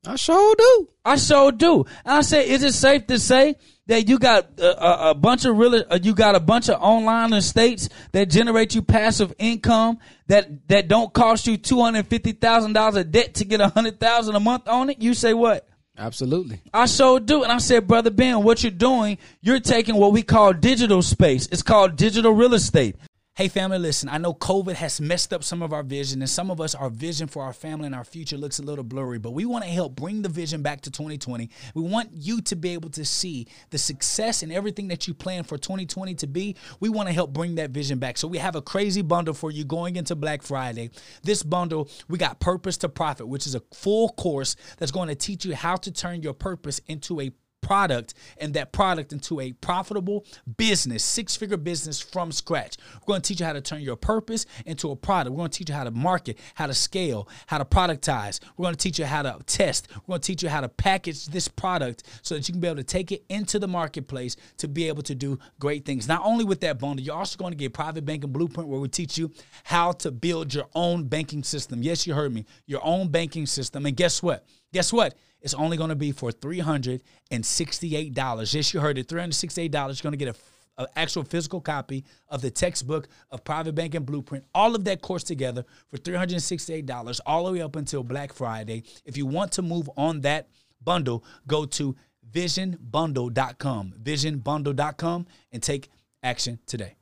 I 0.06 0.14
sure 0.14 0.54
do. 0.56 0.88
I 1.04 1.16
sure 1.16 1.50
do. 1.50 1.84
And 2.04 2.14
I 2.14 2.20
say, 2.20 2.48
is 2.48 2.62
it 2.62 2.72
safe 2.72 3.08
to 3.08 3.18
say 3.18 3.56
that 3.88 4.08
you 4.08 4.20
got 4.20 4.60
a, 4.60 4.84
a, 4.84 5.10
a 5.10 5.14
bunch 5.14 5.44
of 5.44 5.58
real, 5.58 5.74
uh, 5.74 5.98
you 6.00 6.14
got 6.14 6.36
a 6.36 6.40
bunch 6.40 6.68
of 6.68 6.80
online 6.80 7.32
estates 7.32 7.88
that 8.12 8.30
generate 8.30 8.76
you 8.76 8.82
passive 8.82 9.34
income 9.38 9.98
that 10.28 10.68
that 10.68 10.86
don't 10.86 11.12
cost 11.12 11.46
you 11.46 11.56
two 11.56 11.82
hundred 11.82 12.06
fifty 12.06 12.32
thousand 12.32 12.74
dollars 12.74 12.96
of 12.96 13.10
debt 13.10 13.34
to 13.34 13.44
get 13.44 13.60
a 13.60 13.68
hundred 13.68 13.98
thousand 13.98 14.36
a 14.36 14.40
month 14.40 14.68
on 14.68 14.88
it? 14.90 15.02
You 15.02 15.14
say 15.14 15.34
what? 15.34 15.67
Absolutely. 15.98 16.60
I 16.72 16.86
sure 16.86 17.18
do. 17.18 17.42
And 17.42 17.50
I 17.50 17.58
said, 17.58 17.88
Brother 17.88 18.10
Ben, 18.10 18.42
what 18.44 18.62
you're 18.62 18.70
doing, 18.70 19.18
you're 19.40 19.60
taking 19.60 19.96
what 19.96 20.12
we 20.12 20.22
call 20.22 20.52
digital 20.52 21.02
space. 21.02 21.48
It's 21.50 21.62
called 21.62 21.96
digital 21.96 22.32
real 22.32 22.54
estate. 22.54 22.96
Hey, 23.38 23.46
family, 23.46 23.78
listen, 23.78 24.08
I 24.08 24.18
know 24.18 24.34
COVID 24.34 24.74
has 24.74 25.00
messed 25.00 25.32
up 25.32 25.44
some 25.44 25.62
of 25.62 25.72
our 25.72 25.84
vision, 25.84 26.20
and 26.22 26.28
some 26.28 26.50
of 26.50 26.60
us, 26.60 26.74
our 26.74 26.90
vision 26.90 27.28
for 27.28 27.44
our 27.44 27.52
family 27.52 27.86
and 27.86 27.94
our 27.94 28.02
future 28.02 28.36
looks 28.36 28.58
a 28.58 28.64
little 28.64 28.82
blurry, 28.82 29.20
but 29.20 29.30
we 29.30 29.44
want 29.44 29.62
to 29.62 29.70
help 29.70 29.94
bring 29.94 30.22
the 30.22 30.28
vision 30.28 30.60
back 30.60 30.80
to 30.80 30.90
2020. 30.90 31.48
We 31.72 31.82
want 31.82 32.10
you 32.12 32.40
to 32.40 32.56
be 32.56 32.70
able 32.70 32.90
to 32.90 33.04
see 33.04 33.46
the 33.70 33.78
success 33.78 34.42
and 34.42 34.50
everything 34.50 34.88
that 34.88 35.06
you 35.06 35.14
plan 35.14 35.44
for 35.44 35.56
2020 35.56 36.16
to 36.16 36.26
be. 36.26 36.56
We 36.80 36.88
want 36.88 37.06
to 37.10 37.12
help 37.12 37.32
bring 37.32 37.54
that 37.54 37.70
vision 37.70 38.00
back. 38.00 38.18
So 38.18 38.26
we 38.26 38.38
have 38.38 38.56
a 38.56 38.60
crazy 38.60 39.02
bundle 39.02 39.34
for 39.34 39.52
you 39.52 39.64
going 39.64 39.94
into 39.94 40.16
Black 40.16 40.42
Friday. 40.42 40.90
This 41.22 41.44
bundle, 41.44 41.88
we 42.08 42.18
got 42.18 42.40
Purpose 42.40 42.76
to 42.78 42.88
Profit, 42.88 43.28
which 43.28 43.46
is 43.46 43.54
a 43.54 43.62
full 43.72 44.08
course 44.08 44.56
that's 44.78 44.90
going 44.90 45.10
to 45.10 45.14
teach 45.14 45.44
you 45.44 45.54
how 45.54 45.76
to 45.76 45.92
turn 45.92 46.24
your 46.24 46.34
purpose 46.34 46.80
into 46.88 47.20
a 47.20 47.30
product 47.68 48.14
and 48.38 48.54
that 48.54 48.72
product 48.72 49.12
into 49.12 49.40
a 49.40 49.52
profitable 49.52 50.24
business, 50.56 51.04
six 51.04 51.36
figure 51.36 51.58
business 51.58 52.00
from 52.00 52.32
scratch. 52.32 52.78
We're 52.94 53.12
going 53.12 53.20
to 53.20 53.28
teach 53.28 53.40
you 53.40 53.46
how 53.46 53.52
to 53.52 53.60
turn 53.60 53.82
your 53.82 53.94
purpose 53.94 54.46
into 54.64 54.90
a 54.90 54.96
product. 54.96 55.32
We're 55.32 55.40
going 55.40 55.50
to 55.50 55.58
teach 55.58 55.68
you 55.68 55.74
how 55.74 55.84
to 55.84 55.90
market, 55.90 56.38
how 56.54 56.66
to 56.66 56.72
scale, 56.72 57.28
how 57.46 57.58
to 57.58 57.66
productize. 57.66 58.40
We're 58.56 58.64
going 58.64 58.74
to 58.74 58.80
teach 58.82 58.98
you 58.98 59.04
how 59.04 59.20
to 59.20 59.36
test. 59.44 59.88
We're 60.06 60.12
going 60.12 60.22
to 60.22 60.26
teach 60.26 60.42
you 60.42 60.48
how 60.48 60.62
to 60.62 60.68
package 60.70 61.26
this 61.26 61.46
product 61.46 62.04
so 62.22 62.36
that 62.36 62.48
you 62.48 62.52
can 62.52 62.60
be 62.62 62.68
able 62.68 62.78
to 62.78 62.84
take 62.84 63.12
it 63.12 63.22
into 63.28 63.58
the 63.58 63.68
marketplace 63.68 64.36
to 64.56 64.66
be 64.66 64.88
able 64.88 65.02
to 65.02 65.14
do 65.14 65.38
great 65.58 65.84
things. 65.84 66.08
Not 66.08 66.22
only 66.24 66.46
with 66.46 66.62
that 66.62 66.78
bundle, 66.78 67.04
you're 67.04 67.16
also 67.16 67.36
going 67.36 67.52
to 67.52 67.58
get 67.58 67.74
private 67.74 68.06
banking 68.06 68.32
blueprint 68.32 68.70
where 68.70 68.80
we 68.80 68.88
teach 68.88 69.18
you 69.18 69.30
how 69.64 69.92
to 69.92 70.10
build 70.10 70.54
your 70.54 70.68
own 70.74 71.04
banking 71.04 71.42
system. 71.42 71.82
Yes, 71.82 72.06
you 72.06 72.14
heard 72.14 72.32
me. 72.32 72.46
Your 72.64 72.80
own 72.82 73.08
banking 73.08 73.44
system. 73.44 73.84
And 73.84 73.94
guess 73.94 74.22
what? 74.22 74.46
Guess 74.72 74.90
what? 74.90 75.18
It's 75.40 75.54
only 75.54 75.76
going 75.76 75.90
to 75.90 75.96
be 75.96 76.12
for 76.12 76.30
$368. 76.30 78.54
Yes, 78.54 78.74
you 78.74 78.80
heard 78.80 78.98
it. 78.98 79.08
$368. 79.08 79.72
You're 79.72 79.94
going 80.02 80.12
to 80.12 80.16
get 80.16 80.28
a 80.28 80.34
an 80.78 80.86
actual 80.96 81.24
physical 81.24 81.60
copy 81.60 82.04
of 82.28 82.40
the 82.40 82.50
textbook 82.50 83.08
of 83.30 83.44
private 83.44 83.74
banking 83.74 84.04
blueprint 84.04 84.44
all 84.54 84.74
of 84.74 84.84
that 84.84 85.02
course 85.02 85.24
together 85.24 85.64
for 85.88 85.98
$368 85.98 87.20
all 87.26 87.46
the 87.46 87.52
way 87.52 87.60
up 87.60 87.76
until 87.76 88.02
black 88.02 88.32
friday 88.32 88.82
if 89.04 89.16
you 89.16 89.26
want 89.26 89.52
to 89.52 89.62
move 89.62 89.90
on 89.96 90.20
that 90.22 90.48
bundle 90.82 91.24
go 91.46 91.64
to 91.64 91.96
visionbundle.com 92.30 93.94
visionbundle.com 94.02 95.26
and 95.52 95.62
take 95.62 95.88
action 96.22 96.58
today 96.66 96.94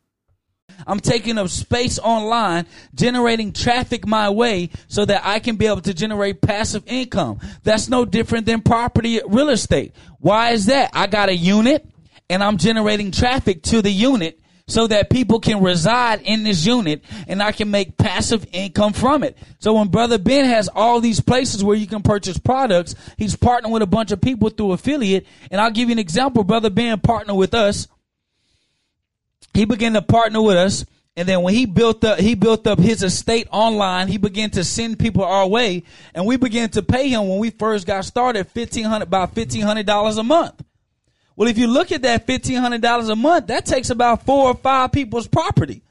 I'm 0.87 1.01
taking 1.01 1.39
up 1.39 1.49
space 1.49 1.99
online, 1.99 2.67
generating 2.95 3.53
traffic 3.53 4.07
my 4.07 4.31
way 4.31 4.71
so 4.89 5.05
that 5.05 5.23
I 5.25 5.39
can 5.39 5.57
be 5.57 5.67
able 5.67 5.83
to 5.83 5.95
generate 5.95 6.41
passive 6.41 6.83
income. 6.87 7.41
That's 7.63 7.89
no 7.89 8.05
different 8.05 8.47
than 8.47 8.63
property 8.63 9.21
real 9.27 9.51
estate. 9.51 9.95
Why 10.19 10.51
is 10.51 10.67
that? 10.67 10.91
I 10.93 11.07
got 11.07 11.29
a 11.29 11.37
unit 11.37 11.87
and 12.29 12.43
I'm 12.43 12.57
generating 12.57 13.11
traffic 13.11 13.63
to 13.65 13.83
the 13.83 13.91
unit 13.91 14.41
so 14.69 14.87
that 14.89 15.11
people 15.11 15.39
can 15.39 15.63
reside 15.63 16.23
in 16.23 16.43
this 16.43 16.67
unit 16.67 17.05
and 17.29 17.41
I 17.41 17.53
can 17.53 17.71
make 17.71 17.97
passive 17.97 18.47
income 18.53 18.93
from 18.93 19.23
it. 19.23 19.39
So 19.61 19.75
when 19.75 19.89
Brother 19.89 20.19
Ben 20.19 20.45
has 20.47 20.69
all 20.69 21.01
these 21.01 21.21
places 21.21 21.63
where 21.63 21.77
you 21.77 21.87
can 21.87 22.03
purchase 22.03 22.37
products, 22.37 22.97
he's 23.17 23.37
partnering 23.37 23.71
with 23.71 23.83
a 23.83 23.87
bunch 23.87 24.11
of 24.11 24.21
people 24.21 24.49
through 24.49 24.73
affiliate. 24.73 25.27
And 25.51 25.61
I'll 25.61 25.71
give 25.71 25.89
you 25.89 25.93
an 25.93 26.01
example. 26.01 26.43
Brother 26.43 26.71
Ben 26.71 26.99
partnered 26.99 27.37
with 27.37 27.55
us 27.55 27.87
he 29.55 29.65
began 29.65 29.95
to 29.95 30.03
partner 30.03 30.43
with 30.43 30.57
us. 30.57 30.85
And 31.19 31.27
then 31.27 31.41
when 31.41 31.55
he 31.55 31.65
built 31.65 32.05
up, 32.05 32.19
he 32.19 32.35
built 32.35 32.67
up 32.67 32.79
his 32.79 33.03
estate 33.03 33.49
online. 33.51 34.09
He 34.09 34.19
began 34.19 34.51
to 34.51 34.63
send 34.63 34.99
people 34.99 35.25
our 35.25 35.49
way, 35.49 35.85
and 36.15 36.27
we 36.27 36.37
began 36.37 36.69
to 36.71 36.83
pay 36.83 37.09
him 37.09 37.27
when 37.27 37.39
we 37.39 37.49
first 37.49 37.87
got 37.87 38.05
started 38.05 38.47
fifteen 38.49 38.85
hundred, 38.85 39.07
about 39.07 39.35
fifteen 39.35 39.63
hundred 39.63 39.87
dollars 39.87 40.19
a 40.19 40.23
month. 40.23 40.63
Well, 41.35 41.49
if 41.49 41.57
you 41.57 41.69
look 41.69 41.91
at 41.91 42.03
that 42.03 42.27
fifteen 42.27 42.59
hundred 42.59 42.83
dollars 42.83 43.09
a 43.09 43.17
month, 43.17 43.47
that 43.47 43.65
takes 43.65 43.89
about 43.89 44.27
four 44.27 44.51
or 44.51 44.55
five 44.57 44.93
people's 44.93 45.27
property 45.27 45.83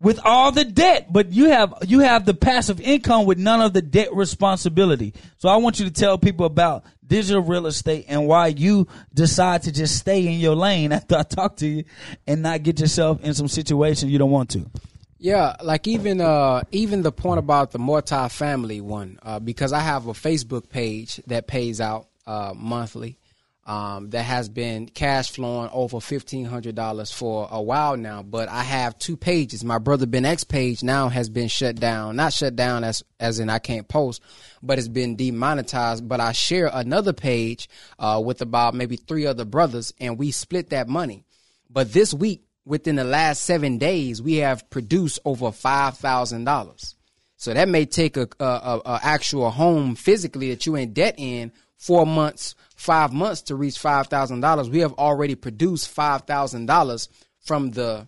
with 0.00 0.20
all 0.22 0.52
the 0.52 0.64
debt, 0.64 1.12
but 1.12 1.32
you 1.32 1.46
have 1.46 1.74
you 1.84 1.98
have 1.98 2.24
the 2.24 2.34
passive 2.34 2.80
income 2.80 3.26
with 3.26 3.38
none 3.38 3.60
of 3.60 3.72
the 3.72 3.82
debt 3.82 4.14
responsibility. 4.14 5.12
So 5.38 5.48
I 5.48 5.56
want 5.56 5.80
you 5.80 5.86
to 5.86 5.92
tell 5.92 6.18
people 6.18 6.46
about 6.46 6.84
digital 7.06 7.42
real 7.42 7.66
estate 7.66 8.06
and 8.08 8.26
why 8.26 8.48
you 8.48 8.86
decide 9.12 9.62
to 9.62 9.72
just 9.72 9.96
stay 9.98 10.26
in 10.26 10.40
your 10.40 10.54
lane 10.54 10.92
after 10.92 11.16
I 11.18 11.22
talk 11.22 11.56
to 11.58 11.66
you 11.66 11.84
and 12.26 12.42
not 12.42 12.62
get 12.62 12.80
yourself 12.80 13.22
in 13.22 13.34
some 13.34 13.48
situation 13.48 14.08
you 14.08 14.18
don't 14.18 14.30
want 14.30 14.50
to. 14.50 14.70
Yeah, 15.18 15.56
like 15.62 15.86
even 15.88 16.20
uh 16.20 16.64
even 16.70 17.02
the 17.02 17.12
point 17.12 17.38
about 17.38 17.70
the 17.70 17.78
multi-family 17.78 18.82
one, 18.82 19.18
uh, 19.22 19.38
because 19.38 19.72
I 19.72 19.80
have 19.80 20.06
a 20.06 20.12
Facebook 20.12 20.68
page 20.68 21.16
that 21.26 21.46
pays 21.46 21.80
out 21.80 22.08
uh, 22.26 22.52
monthly 22.54 23.18
um, 23.66 24.10
that 24.10 24.22
has 24.22 24.48
been 24.48 24.86
cash 24.86 25.30
flowing 25.30 25.70
over 25.72 26.00
fifteen 26.00 26.44
hundred 26.44 26.74
dollars 26.74 27.10
for 27.10 27.48
a 27.50 27.62
while 27.62 27.96
now. 27.96 28.22
But 28.22 28.48
I 28.48 28.62
have 28.62 28.98
two 28.98 29.16
pages. 29.16 29.64
My 29.64 29.78
brother 29.78 30.06
Ben 30.06 30.24
X 30.24 30.44
page 30.44 30.82
now 30.82 31.08
has 31.08 31.28
been 31.28 31.48
shut 31.48 31.76
down. 31.76 32.16
Not 32.16 32.32
shut 32.32 32.56
down 32.56 32.84
as 32.84 33.02
as 33.18 33.38
in 33.38 33.48
I 33.48 33.58
can't 33.58 33.88
post, 33.88 34.22
but 34.62 34.78
it's 34.78 34.88
been 34.88 35.16
demonetized. 35.16 36.06
But 36.06 36.20
I 36.20 36.32
share 36.32 36.70
another 36.72 37.12
page 37.12 37.68
uh, 37.98 38.20
with 38.24 38.42
about 38.42 38.74
maybe 38.74 38.96
three 38.96 39.26
other 39.26 39.44
brothers, 39.44 39.94
and 39.98 40.18
we 40.18 40.30
split 40.30 40.70
that 40.70 40.88
money. 40.88 41.24
But 41.70 41.92
this 41.92 42.12
week, 42.12 42.44
within 42.64 42.96
the 42.96 43.04
last 43.04 43.42
seven 43.42 43.78
days, 43.78 44.20
we 44.20 44.36
have 44.36 44.68
produced 44.68 45.20
over 45.24 45.50
five 45.52 45.96
thousand 45.96 46.44
dollars. 46.44 46.96
So 47.36 47.52
that 47.52 47.68
may 47.68 47.84
take 47.84 48.16
a, 48.16 48.26
a, 48.40 48.80
a, 48.86 49.00
actual 49.02 49.50
home 49.50 49.96
physically 49.96 50.50
that 50.50 50.64
you 50.64 50.76
in 50.76 50.94
debt 50.94 51.16
in 51.18 51.52
four 51.76 52.06
months 52.06 52.54
five 52.74 53.12
months 53.12 53.42
to 53.42 53.56
reach 53.56 53.78
five 53.78 54.08
thousand 54.08 54.40
dollars, 54.40 54.68
we 54.68 54.80
have 54.80 54.94
already 54.94 55.34
produced 55.34 55.88
five 55.88 56.22
thousand 56.22 56.66
dollars 56.66 57.08
from 57.40 57.70
the, 57.70 58.06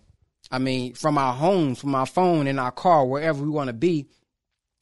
I 0.51 0.59
mean, 0.59 0.93
from 0.93 1.17
our 1.17 1.33
homes, 1.33 1.79
from 1.79 1.95
our 1.95 2.05
phone, 2.05 2.47
in 2.47 2.59
our 2.59 2.71
car, 2.71 3.05
wherever 3.05 3.43
we 3.43 3.49
want 3.49 3.67
to 3.67 3.73
be. 3.73 4.07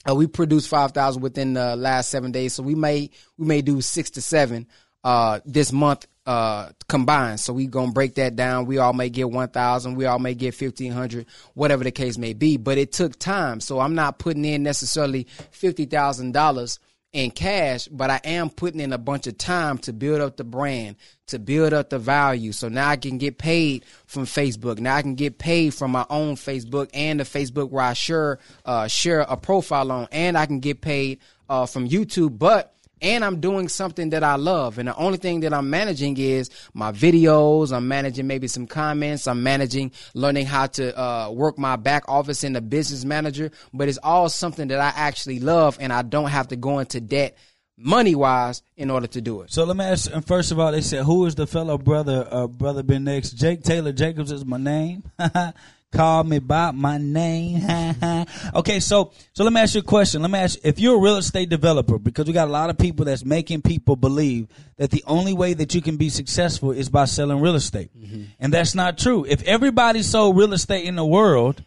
Uh, 0.07 0.13
we 0.13 0.27
produced 0.27 0.69
five 0.69 0.91
thousand 0.91 1.21
within 1.21 1.53
the 1.53 1.75
last 1.75 2.09
seven 2.09 2.31
days, 2.31 2.53
so 2.53 2.63
we 2.63 2.75
may 2.75 3.09
we 3.37 3.45
may 3.47 3.61
do 3.61 3.81
six 3.81 4.11
to 4.11 4.21
seven 4.21 4.67
uh, 5.03 5.39
this 5.45 5.71
month 5.71 6.05
uh, 6.27 6.69
combined. 6.87 7.39
So 7.39 7.53
we 7.53 7.65
gonna 7.67 7.91
break 7.91 8.15
that 8.15 8.35
down. 8.35 8.65
We 8.65 8.77
all 8.77 8.93
may 8.93 9.09
get 9.09 9.29
one 9.29 9.49
thousand. 9.49 9.95
We 9.95 10.05
all 10.05 10.19
may 10.19 10.35
get 10.35 10.53
fifteen 10.53 10.91
hundred, 10.91 11.25
whatever 11.53 11.83
the 11.83 11.91
case 11.91 12.17
may 12.17 12.33
be. 12.33 12.57
But 12.57 12.77
it 12.77 12.91
took 12.91 13.17
time, 13.17 13.59
so 13.59 13.79
I'm 13.79 13.95
not 13.95 14.19
putting 14.19 14.45
in 14.45 14.61
necessarily 14.61 15.25
fifty 15.51 15.85
thousand 15.85 16.33
dollars 16.33 16.79
in 17.15 17.31
cash, 17.31 17.87
but 17.87 18.09
I 18.09 18.19
am 18.25 18.49
putting 18.49 18.81
in 18.81 18.91
a 18.91 18.97
bunch 18.97 19.25
of 19.25 19.37
time 19.37 19.77
to 19.79 19.93
build 19.93 20.19
up 20.19 20.35
the 20.35 20.43
brand, 20.43 20.97
to 21.27 21.39
build 21.39 21.71
up 21.71 21.89
the 21.89 21.97
value. 21.97 22.51
So 22.51 22.67
now 22.67 22.89
I 22.89 22.97
can 22.97 23.17
get 23.17 23.37
paid 23.37 23.85
from 24.05 24.25
Facebook. 24.25 24.79
Now 24.79 24.97
I 24.97 25.01
can 25.01 25.15
get 25.15 25.37
paid 25.37 25.73
from 25.73 25.91
my 25.91 26.05
own 26.09 26.35
Facebook 26.35 26.89
and 26.93 27.21
the 27.21 27.23
Facebook 27.23 27.69
where 27.69 27.85
I 27.85 27.93
share 27.93 28.39
uh, 28.65 28.89
share 28.89 29.21
a 29.21 29.37
profile 29.37 29.93
on, 29.93 30.09
and 30.11 30.37
I 30.37 30.45
can 30.45 30.59
get 30.59 30.81
paid 30.81 31.19
uh, 31.47 31.65
from 31.65 31.87
YouTube. 31.87 32.37
But 32.37 32.74
and 33.01 33.23
I'm 33.23 33.39
doing 33.39 33.67
something 33.67 34.09
that 34.11 34.23
I 34.23 34.35
love. 34.35 34.77
And 34.77 34.87
the 34.87 34.95
only 34.95 35.17
thing 35.17 35.41
that 35.41 35.53
I'm 35.53 35.69
managing 35.69 36.17
is 36.17 36.49
my 36.73 36.91
videos. 36.91 37.75
I'm 37.75 37.87
managing 37.87 38.27
maybe 38.27 38.47
some 38.47 38.67
comments. 38.67 39.27
I'm 39.27 39.43
managing 39.43 39.91
learning 40.13 40.45
how 40.45 40.67
to 40.67 40.99
uh, 40.99 41.31
work 41.31 41.57
my 41.57 41.75
back 41.75 42.03
office 42.07 42.43
in 42.43 42.53
the 42.53 42.61
business 42.61 43.05
manager. 43.05 43.51
But 43.73 43.89
it's 43.89 43.99
all 44.01 44.29
something 44.29 44.69
that 44.69 44.79
I 44.79 44.93
actually 44.95 45.39
love, 45.39 45.77
and 45.79 45.91
I 45.91 46.01
don't 46.01 46.29
have 46.29 46.49
to 46.49 46.55
go 46.55 46.79
into 46.79 47.01
debt 47.01 47.37
money 47.77 48.15
wise 48.15 48.61
in 48.77 48.89
order 48.89 49.07
to 49.07 49.21
do 49.21 49.41
it. 49.41 49.51
So 49.51 49.65
let 49.65 49.75
me 49.75 49.83
ask. 49.83 50.11
And 50.13 50.25
first 50.25 50.51
of 50.51 50.59
all, 50.59 50.71
they 50.71 50.81
said, 50.81 51.03
"Who 51.03 51.25
is 51.25 51.35
the 51.35 51.47
fellow 51.47 51.77
brother? 51.77 52.27
Uh, 52.29 52.47
brother 52.47 52.83
Ben 52.83 53.03
next. 53.03 53.31
Jake 53.31 53.63
Taylor 53.63 53.91
Jacobs 53.91 54.31
is 54.31 54.45
my 54.45 54.57
name. 54.57 55.03
call 55.95 56.23
me 56.23 56.39
by 56.39 56.71
my 56.71 56.97
name. 56.97 57.63
okay, 58.55 58.79
so 58.79 59.11
so 59.33 59.43
let 59.43 59.53
me 59.53 59.61
ask 59.61 59.75
you 59.75 59.81
a 59.81 59.83
question. 59.83 60.21
Let 60.21 60.31
me 60.31 60.39
ask 60.39 60.55
you, 60.55 60.69
if 60.69 60.79
you're 60.79 60.97
a 60.97 61.01
real 61.01 61.17
estate 61.17 61.49
developer, 61.49 61.97
because 61.97 62.27
we 62.27 62.33
got 62.33 62.47
a 62.47 62.51
lot 62.51 62.69
of 62.69 62.77
people 62.77 63.05
that's 63.05 63.23
making 63.23 63.61
people 63.61 63.95
believe 63.95 64.47
that 64.77 64.91
the 64.91 65.03
only 65.07 65.33
way 65.33 65.53
that 65.53 65.73
you 65.73 65.81
can 65.81 65.97
be 65.97 66.09
successful 66.09 66.71
is 66.71 66.89
by 66.89 67.05
selling 67.05 67.39
real 67.39 67.55
estate. 67.55 67.89
Mm-hmm. 67.97 68.23
And 68.39 68.53
that's 68.53 68.75
not 68.75 68.97
true. 68.97 69.25
If 69.25 69.41
everybody 69.43 70.03
sold 70.03 70.37
real 70.37 70.53
estate 70.53 70.85
in 70.85 70.95
the 70.95 71.05
world, 71.05 71.63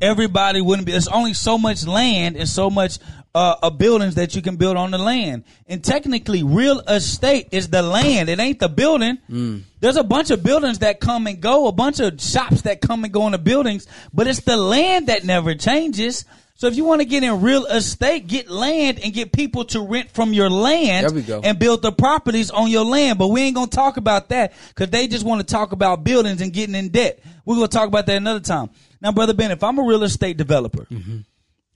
everybody 0.00 0.60
wouldn't 0.60 0.86
be. 0.86 0.92
There's 0.92 1.08
only 1.08 1.34
so 1.34 1.58
much 1.58 1.86
land 1.86 2.36
and 2.36 2.48
so 2.48 2.70
much 2.70 2.98
uh, 3.34 3.56
uh, 3.62 3.70
buildings 3.70 4.14
that 4.14 4.36
you 4.36 4.42
can 4.42 4.56
build 4.56 4.76
on 4.76 4.92
the 4.92 4.98
land. 4.98 5.44
And 5.66 5.82
technically, 5.82 6.42
real 6.42 6.80
estate 6.80 7.48
is 7.50 7.68
the 7.68 7.82
land. 7.82 8.28
It 8.28 8.38
ain't 8.38 8.60
the 8.60 8.68
building. 8.68 9.18
Mm. 9.28 9.62
There's 9.80 9.96
a 9.96 10.04
bunch 10.04 10.30
of 10.30 10.42
buildings 10.42 10.78
that 10.80 11.00
come 11.00 11.26
and 11.26 11.40
go, 11.40 11.66
a 11.66 11.72
bunch 11.72 12.00
of 12.00 12.20
shops 12.20 12.62
that 12.62 12.80
come 12.80 13.04
and 13.04 13.12
go 13.12 13.26
in 13.26 13.32
the 13.32 13.38
buildings, 13.38 13.86
but 14.12 14.26
it's 14.26 14.40
the 14.40 14.56
land 14.56 15.08
that 15.08 15.24
never 15.24 15.54
changes. 15.54 16.24
So 16.56 16.68
if 16.68 16.76
you 16.76 16.84
want 16.84 17.00
to 17.00 17.04
get 17.04 17.24
in 17.24 17.40
real 17.40 17.66
estate, 17.66 18.28
get 18.28 18.48
land 18.48 19.00
and 19.02 19.12
get 19.12 19.32
people 19.32 19.64
to 19.66 19.80
rent 19.80 20.12
from 20.12 20.32
your 20.32 20.48
land 20.48 21.12
and 21.44 21.58
build 21.58 21.82
the 21.82 21.90
properties 21.90 22.52
on 22.52 22.70
your 22.70 22.84
land. 22.84 23.18
But 23.18 23.28
we 23.28 23.42
ain't 23.42 23.56
going 23.56 23.68
to 23.68 23.76
talk 23.76 23.96
about 23.96 24.28
that 24.28 24.52
because 24.68 24.90
they 24.90 25.08
just 25.08 25.26
want 25.26 25.40
to 25.40 25.52
talk 25.52 25.72
about 25.72 26.04
buildings 26.04 26.40
and 26.40 26.52
getting 26.52 26.76
in 26.76 26.90
debt. 26.90 27.18
We're 27.44 27.56
going 27.56 27.68
to 27.68 27.76
talk 27.76 27.88
about 27.88 28.06
that 28.06 28.16
another 28.16 28.38
time. 28.40 28.70
Now, 29.04 29.12
Brother 29.12 29.34
Ben, 29.34 29.50
if 29.50 29.62
I'm 29.62 29.78
a 29.78 29.82
real 29.82 30.02
estate 30.02 30.38
developer, 30.38 30.86
mm-hmm. 30.90 31.18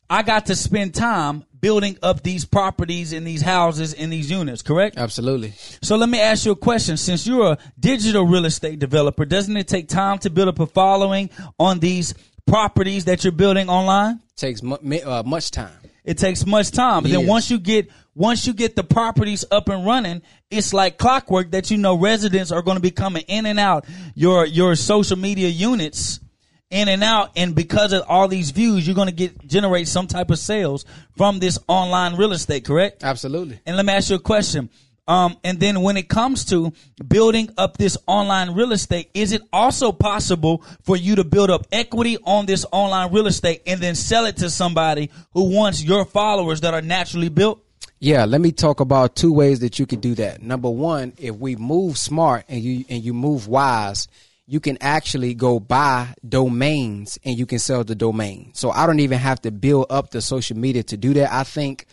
I 0.09 0.23
got 0.23 0.47
to 0.47 0.57
spend 0.57 0.95
time 0.95 1.45
building 1.61 1.99
up 2.03 2.23
these 2.23 2.47
properties 2.47 3.13
and 3.13 3.27
these 3.27 3.43
houses 3.43 3.93
and 3.93 4.11
these 4.11 4.31
units, 4.31 4.63
correct? 4.63 4.97
Absolutely. 4.97 5.53
So 5.83 5.97
let 5.97 6.09
me 6.09 6.19
ask 6.21 6.47
you 6.47 6.53
a 6.53 6.57
question. 6.57 6.97
Since 6.97 7.27
you're 7.27 7.53
a 7.53 7.59
digital 7.79 8.25
real 8.25 8.47
estate 8.47 8.79
developer, 8.79 9.27
doesn't 9.27 9.55
it 9.59 9.69
take 9.69 9.89
time 9.89 10.17
to 10.21 10.31
build 10.31 10.49
up 10.49 10.59
a 10.59 10.67
following 10.67 11.29
on 11.59 11.81
these 11.81 12.15
properties 12.47 13.05
that 13.05 13.25
you're 13.25 13.33
building 13.33 13.69
online? 13.69 14.21
It 14.31 14.37
takes 14.37 14.63
mu- 14.63 14.77
uh, 14.77 15.23
much 15.27 15.51
time. 15.51 15.77
It 16.05 16.17
takes 16.17 16.47
much 16.47 16.71
time. 16.71 17.03
But 17.03 17.13
then 17.13 17.27
once 17.27 17.51
you 17.51 17.59
get 17.59 17.91
once 18.15 18.47
you 18.47 18.55
get 18.55 18.75
the 18.75 18.85
properties 18.85 19.45
up 19.51 19.69
and 19.69 19.85
running, 19.85 20.23
it's 20.51 20.73
like 20.73 20.97
clockwork 20.97 21.51
that 21.51 21.71
you 21.71 21.77
know 21.77 21.95
residents 21.95 22.51
are 22.51 22.63
going 22.63 22.79
to 22.79 22.83
be 22.83 22.91
coming 22.91 23.25
in 23.29 23.45
and 23.45 23.61
out 23.61 23.85
your 24.15 24.47
your 24.47 24.75
social 24.75 25.19
media 25.19 25.49
units 25.49 26.21
in 26.71 26.89
and 26.89 27.03
out 27.03 27.31
and 27.37 27.55
because 27.55 27.93
of 27.93 28.03
all 28.09 28.29
these 28.29 28.51
views 28.51 28.87
you're 28.87 28.95
going 28.95 29.09
to 29.09 29.15
get 29.15 29.47
generate 29.47 29.89
some 29.89 30.07
type 30.07 30.31
of 30.31 30.39
sales 30.39 30.85
from 31.17 31.39
this 31.39 31.59
online 31.67 32.17
real 32.17 32.33
estate 32.33 32.65
correct 32.65 33.03
absolutely 33.03 33.59
and 33.65 33.77
let 33.77 33.87
me 33.87 33.93
ask 33.93 34.11
you 34.11 34.17
a 34.17 34.21
question 34.21 34.69
Um, 35.09 35.39
and 35.43 35.59
then 35.59 35.81
when 35.81 35.97
it 35.97 36.07
comes 36.11 36.45
to 36.47 36.71
building 37.09 37.49
up 37.57 37.79
this 37.79 37.97
online 38.07 38.53
real 38.55 38.73
estate, 38.73 39.09
is 39.15 39.33
it 39.33 39.41
also 39.55 39.91
possible 39.91 40.63
for 40.83 40.99
you 40.99 41.17
to 41.17 41.25
build 41.25 41.49
up 41.49 41.67
equity 41.73 42.19
on 42.25 42.45
this 42.45 42.67
online 42.73 43.11
real 43.11 43.27
estate 43.27 43.63
and 43.67 43.81
then 43.81 43.95
sell 43.95 44.27
it 44.27 44.37
to 44.37 44.51
somebody 44.51 45.09
who 45.33 45.45
wants 45.45 45.83
your 45.83 46.05
followers 46.05 46.61
that 46.61 46.75
are 46.75 46.83
naturally 46.83 47.31
built? 47.31 47.65
Yeah, 48.01 48.27
let 48.27 48.43
me 48.43 48.53
talk 48.53 48.81
about 48.81 49.17
two 49.17 49.33
ways 49.33 49.61
that 49.61 49.79
you 49.79 49.87
could 49.87 50.03
do 50.03 50.15
that. 50.17 50.43
Number 50.43 50.69
one, 50.69 51.15
if 51.17 51.35
we 51.35 51.57
move 51.57 51.97
smart 51.97 52.45
and 52.47 52.61
you 52.63 52.85
and 52.91 53.03
you 53.03 53.15
move 53.15 53.49
wise, 53.49 54.09
you 54.49 54.61
can 54.61 54.79
actually 54.81 55.35
go 55.35 55.61
buy 55.61 56.09
domains 56.27 57.19
and 57.23 57.39
you 57.39 57.45
can 57.45 57.59
sell 57.59 57.85
the 57.85 57.95
domain. 57.95 58.51
So 58.55 58.71
I 58.71 58.87
don't 58.87 59.01
even 59.01 59.19
have 59.19 59.43
to 59.43 59.51
build 59.51 59.87
up 59.91 60.11
the 60.11 60.23
social 60.23 60.57
media 60.57 60.83
to 60.85 60.97
do 60.97 61.13
that. 61.15 61.31
I 61.31 61.45
think 61.45 61.85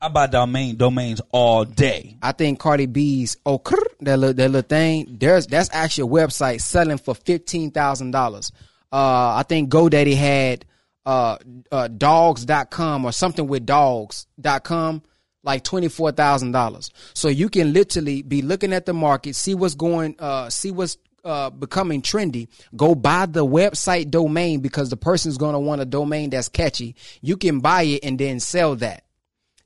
I 0.00 0.08
buy 0.08 0.26
domain 0.26 0.76
domains 0.76 1.20
all 1.32 1.66
day. 1.66 2.16
I 2.22 2.32
think 2.32 2.58
Cardi 2.60 2.86
B's 2.86 3.36
oh 3.44 3.60
that 4.00 4.16
little, 4.16 4.34
that 4.34 4.48
little 4.48 4.66
thing 4.66 5.18
there's 5.20 5.46
that's 5.46 5.68
actually 5.72 6.10
a 6.10 6.12
website 6.14 6.62
selling 6.62 6.98
for 6.98 7.14
fifteen 7.14 7.70
thousand 7.70 8.14
uh, 8.14 8.18
dollars. 8.18 8.52
I 8.90 9.44
think 9.46 9.70
GoDaddy 9.70 10.16
had 10.16 10.64
uh, 11.04 11.36
uh, 11.70 11.88
dogs.com 11.88 13.04
or 13.04 13.12
something 13.12 13.46
with 13.46 13.66
dogs.com 13.66 15.02
like 15.44 15.64
$24,000. 15.64 16.90
So 17.14 17.28
you 17.28 17.48
can 17.48 17.72
literally 17.72 18.22
be 18.22 18.42
looking 18.42 18.72
at 18.72 18.86
the 18.86 18.92
market, 18.92 19.34
see 19.34 19.54
what's 19.54 19.74
going, 19.74 20.16
uh, 20.18 20.50
see 20.50 20.70
what's 20.70 20.98
uh, 21.24 21.50
becoming 21.50 22.02
trendy, 22.02 22.48
go 22.76 22.94
buy 22.94 23.26
the 23.26 23.44
website 23.44 24.10
domain 24.10 24.60
because 24.60 24.90
the 24.90 24.96
person's 24.96 25.38
going 25.38 25.52
to 25.52 25.58
want 25.58 25.80
a 25.80 25.84
domain 25.84 26.30
that's 26.30 26.48
catchy. 26.48 26.94
You 27.20 27.36
can 27.36 27.60
buy 27.60 27.82
it 27.82 28.04
and 28.04 28.18
then 28.18 28.40
sell 28.40 28.76
that. 28.76 29.04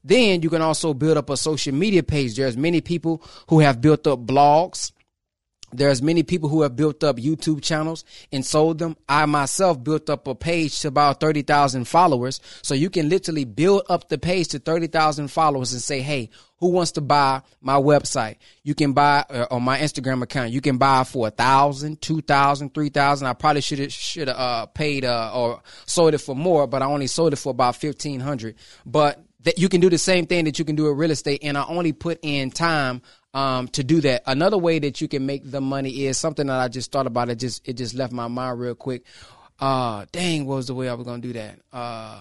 Then 0.05 0.43
you 0.43 0.51
can 0.51 0.63
also 0.63 0.95
build 0.95 1.17
up 1.17 1.31
a 1.31 1.37
social 1.37 1.75
media 1.75 2.03
page. 2.03 2.37
There's 2.37 2.57
many 2.57 2.81
people 2.81 3.23
who 3.49 3.61
have 3.61 3.81
built 3.81 4.07
up 4.07 4.21
blogs, 4.27 4.93
there's 5.73 6.03
many 6.03 6.23
people 6.23 6.49
who 6.49 6.63
have 6.63 6.77
built 6.77 7.03
up 7.03 7.17
YouTube 7.17 7.63
channels 7.63 8.05
and 8.31 8.45
sold 8.45 8.79
them. 8.79 8.97
I 9.09 9.27
myself 9.27 9.83
built 9.83 10.11
up 10.11 10.27
a 10.27 10.35
page 10.35 10.81
to 10.81 10.89
about 10.89 11.21
30,000 11.21 11.87
followers. 11.87 12.41
So 12.63 12.75
you 12.75 12.91
can 12.91 13.09
literally 13.09 13.45
build 13.45 13.83
up 13.89 14.09
the 14.09 14.19
page 14.19 14.49
to 14.49 14.59
30,000 14.59 15.29
followers 15.29 15.73
and 15.73 15.83
say, 15.83 16.01
Hey, 16.01 16.31
who 16.63 16.69
wants 16.69 16.93
to 16.93 17.01
buy 17.01 17.43
my 17.61 17.75
website? 17.75 18.37
You 18.63 18.77
can 18.77 18.93
buy 18.93 19.25
uh, 19.29 19.47
on 19.51 19.65
my 19.65 19.79
Instagram 19.79 20.23
account. 20.23 20.53
You 20.53 20.61
can 20.61 20.79
buy 20.79 21.03
for 21.03 21.27
a 21.27 21.31
thousand, 21.31 22.01
two 22.01 22.21
thousand, 22.21 22.73
three 22.73 22.89
thousand. 22.89 23.27
I 23.27 23.33
probably 23.33 23.63
should 23.63 23.81
have 23.81 23.93
should 23.93 24.29
have 24.29 24.37
uh, 24.37 24.67
paid 24.67 25.05
uh, 25.05 25.33
or 25.35 25.61
sold 25.87 26.15
it 26.15 26.19
for 26.19 26.37
more, 26.37 26.69
but 26.69 26.81
I 26.81 26.87
only 26.87 27.09
sold 27.09 27.33
it 27.33 27.37
for 27.37 27.51
about 27.51 27.75
fifteen 27.75 28.21
hundred. 28.21 28.55
But 28.87 29.25
that 29.43 29.59
you 29.59 29.69
can 29.69 29.81
do 29.81 29.91
the 29.91 29.99
same 29.99 30.27
thing 30.27 30.45
that 30.45 30.61
you 30.61 30.65
can 30.65 30.77
do 30.77 30.85
with 30.85 30.97
real 30.97 31.11
estate, 31.11 31.41
and 31.43 31.59
I 31.59 31.65
only 31.67 31.93
put 31.93 32.21
in 32.23 32.53
time 32.53 33.03
um, 33.35 33.69
to 33.69 33.85
do 33.85 34.01
that. 34.03 34.23
Another 34.27 34.59
way 34.59 34.79
that 34.79 35.01
you 35.01 35.09
can 35.09 35.27
make 35.27 35.51
the 35.51 35.61
money 35.61 36.07
is 36.07 36.19
something 36.19 36.47
that 36.47 36.59
I 36.59 36.69
just 36.69 36.93
thought 36.93 37.07
about. 37.07 37.31
It 37.31 37.37
just 37.37 37.67
it 37.67 37.75
just 37.75 37.95
left 37.95 38.13
my 38.13 38.29
mind 38.29 38.61
real 38.61 38.75
quick. 38.75 39.05
Uh, 39.59 40.07
dang, 40.13 40.47
what 40.47 40.57
was 40.57 40.67
the 40.67 40.75
way 40.75 40.89
I 40.89 40.95
was 40.95 41.07
gonna 41.07 41.23
do 41.23 41.33
that? 41.35 41.59
Uh, 41.73 42.21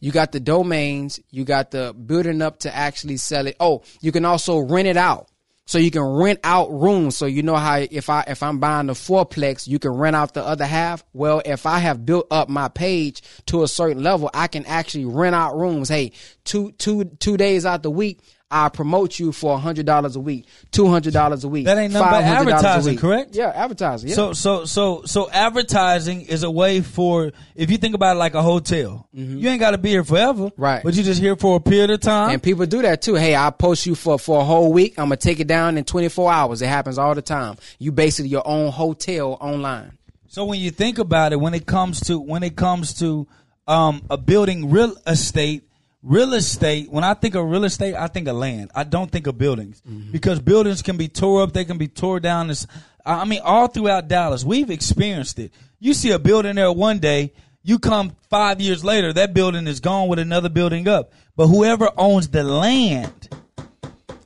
you 0.00 0.12
got 0.12 0.32
the 0.32 0.40
domains, 0.40 1.20
you 1.30 1.44
got 1.44 1.70
the 1.70 1.94
building 1.94 2.42
up 2.42 2.60
to 2.60 2.74
actually 2.74 3.16
sell 3.16 3.46
it. 3.46 3.56
Oh, 3.60 3.82
you 4.00 4.12
can 4.12 4.24
also 4.24 4.58
rent 4.58 4.88
it 4.88 4.96
out. 4.96 5.28
So 5.66 5.76
you 5.76 5.90
can 5.90 6.02
rent 6.02 6.40
out 6.44 6.72
rooms. 6.72 7.14
So 7.14 7.26
you 7.26 7.42
know 7.42 7.56
how 7.56 7.76
if 7.76 8.08
I 8.08 8.24
if 8.26 8.42
I'm 8.42 8.58
buying 8.58 8.86
the 8.86 8.94
fourplex, 8.94 9.68
you 9.68 9.78
can 9.78 9.90
rent 9.90 10.16
out 10.16 10.32
the 10.32 10.42
other 10.42 10.64
half. 10.64 11.04
Well, 11.12 11.42
if 11.44 11.66
I 11.66 11.78
have 11.80 12.06
built 12.06 12.26
up 12.30 12.48
my 12.48 12.68
page 12.68 13.20
to 13.46 13.62
a 13.62 13.68
certain 13.68 14.02
level, 14.02 14.30
I 14.32 14.46
can 14.46 14.64
actually 14.64 15.04
rent 15.04 15.34
out 15.34 15.58
rooms. 15.58 15.90
Hey, 15.90 16.12
two 16.44 16.72
two 16.78 17.04
two 17.04 17.36
days 17.36 17.66
out 17.66 17.82
the 17.82 17.90
week, 17.90 18.20
I 18.50 18.70
promote 18.70 19.18
you 19.18 19.30
for 19.32 19.58
hundred 19.58 19.84
dollars 19.84 20.16
a 20.16 20.20
week, 20.20 20.46
two 20.70 20.86
hundred 20.86 21.12
dollars 21.12 21.44
a 21.44 21.48
week. 21.48 21.66
That 21.66 21.76
ain't 21.76 21.92
nothing 21.92 22.10
but 22.10 22.24
advertising, 22.24 22.96
correct? 22.96 23.34
Yeah, 23.34 23.48
advertising. 23.54 24.08
Yeah. 24.08 24.14
So, 24.14 24.32
so, 24.32 24.64
so, 24.64 25.02
so, 25.04 25.30
advertising 25.30 26.22
is 26.22 26.44
a 26.44 26.50
way 26.50 26.80
for 26.80 27.32
if 27.54 27.70
you 27.70 27.76
think 27.76 27.94
about 27.94 28.16
it 28.16 28.18
like 28.18 28.34
a 28.34 28.42
hotel. 28.42 29.06
Mm-hmm. 29.14 29.38
You 29.38 29.50
ain't 29.50 29.60
got 29.60 29.72
to 29.72 29.78
be 29.78 29.90
here 29.90 30.04
forever, 30.04 30.50
right? 30.56 30.82
But 30.82 30.94
you 30.94 31.02
just 31.02 31.20
here 31.20 31.36
for 31.36 31.56
a 31.56 31.60
period 31.60 31.90
of 31.90 32.00
time. 32.00 32.30
And 32.30 32.42
people 32.42 32.64
do 32.64 32.80
that 32.82 33.02
too. 33.02 33.16
Hey, 33.16 33.36
I 33.36 33.50
post 33.50 33.84
you 33.84 33.94
for 33.94 34.18
for 34.18 34.40
a 34.40 34.44
whole 34.44 34.72
week. 34.72 34.98
I'm 34.98 35.06
gonna 35.06 35.16
take 35.16 35.40
it 35.40 35.46
down 35.46 35.76
in 35.76 35.84
24 35.84 36.32
hours. 36.32 36.62
It 36.62 36.68
happens 36.68 36.96
all 36.96 37.14
the 37.14 37.22
time. 37.22 37.58
You 37.78 37.92
basically 37.92 38.30
your 38.30 38.46
own 38.46 38.72
hotel 38.72 39.36
online. 39.40 39.98
So 40.28 40.46
when 40.46 40.58
you 40.60 40.70
think 40.70 40.98
about 40.98 41.32
it, 41.32 41.40
when 41.40 41.52
it 41.52 41.66
comes 41.66 42.00
to 42.02 42.18
when 42.18 42.42
it 42.42 42.56
comes 42.56 42.94
to 43.00 43.26
um, 43.66 44.02
a 44.08 44.16
building 44.16 44.70
real 44.70 44.94
estate 45.06 45.67
real 46.02 46.34
estate, 46.34 46.90
when 46.90 47.04
I 47.04 47.14
think 47.14 47.34
of 47.34 47.48
real 47.48 47.64
estate, 47.64 47.94
I 47.94 48.06
think 48.06 48.28
of 48.28 48.36
land. 48.36 48.70
I 48.74 48.84
don't 48.84 49.10
think 49.10 49.26
of 49.26 49.38
buildings 49.38 49.82
mm-hmm. 49.88 50.10
because 50.12 50.40
buildings 50.40 50.82
can 50.82 50.96
be 50.96 51.08
tore 51.08 51.42
up, 51.42 51.52
they 51.52 51.64
can 51.64 51.78
be 51.78 51.88
tore 51.88 52.20
down. 52.20 52.50
It's, 52.50 52.66
I 53.04 53.24
mean, 53.24 53.40
all 53.42 53.68
throughout 53.68 54.08
Dallas, 54.08 54.44
we've 54.44 54.70
experienced 54.70 55.38
it. 55.38 55.52
You 55.78 55.94
see 55.94 56.10
a 56.10 56.18
building 56.18 56.56
there 56.56 56.72
one 56.72 56.98
day, 56.98 57.32
you 57.62 57.78
come 57.78 58.16
five 58.30 58.60
years 58.60 58.84
later, 58.84 59.12
that 59.12 59.34
building 59.34 59.66
is 59.66 59.80
gone 59.80 60.08
with 60.08 60.18
another 60.18 60.48
building 60.48 60.88
up. 60.88 61.12
But 61.36 61.48
whoever 61.48 61.90
owns 61.96 62.28
the 62.28 62.42
land, 62.42 63.28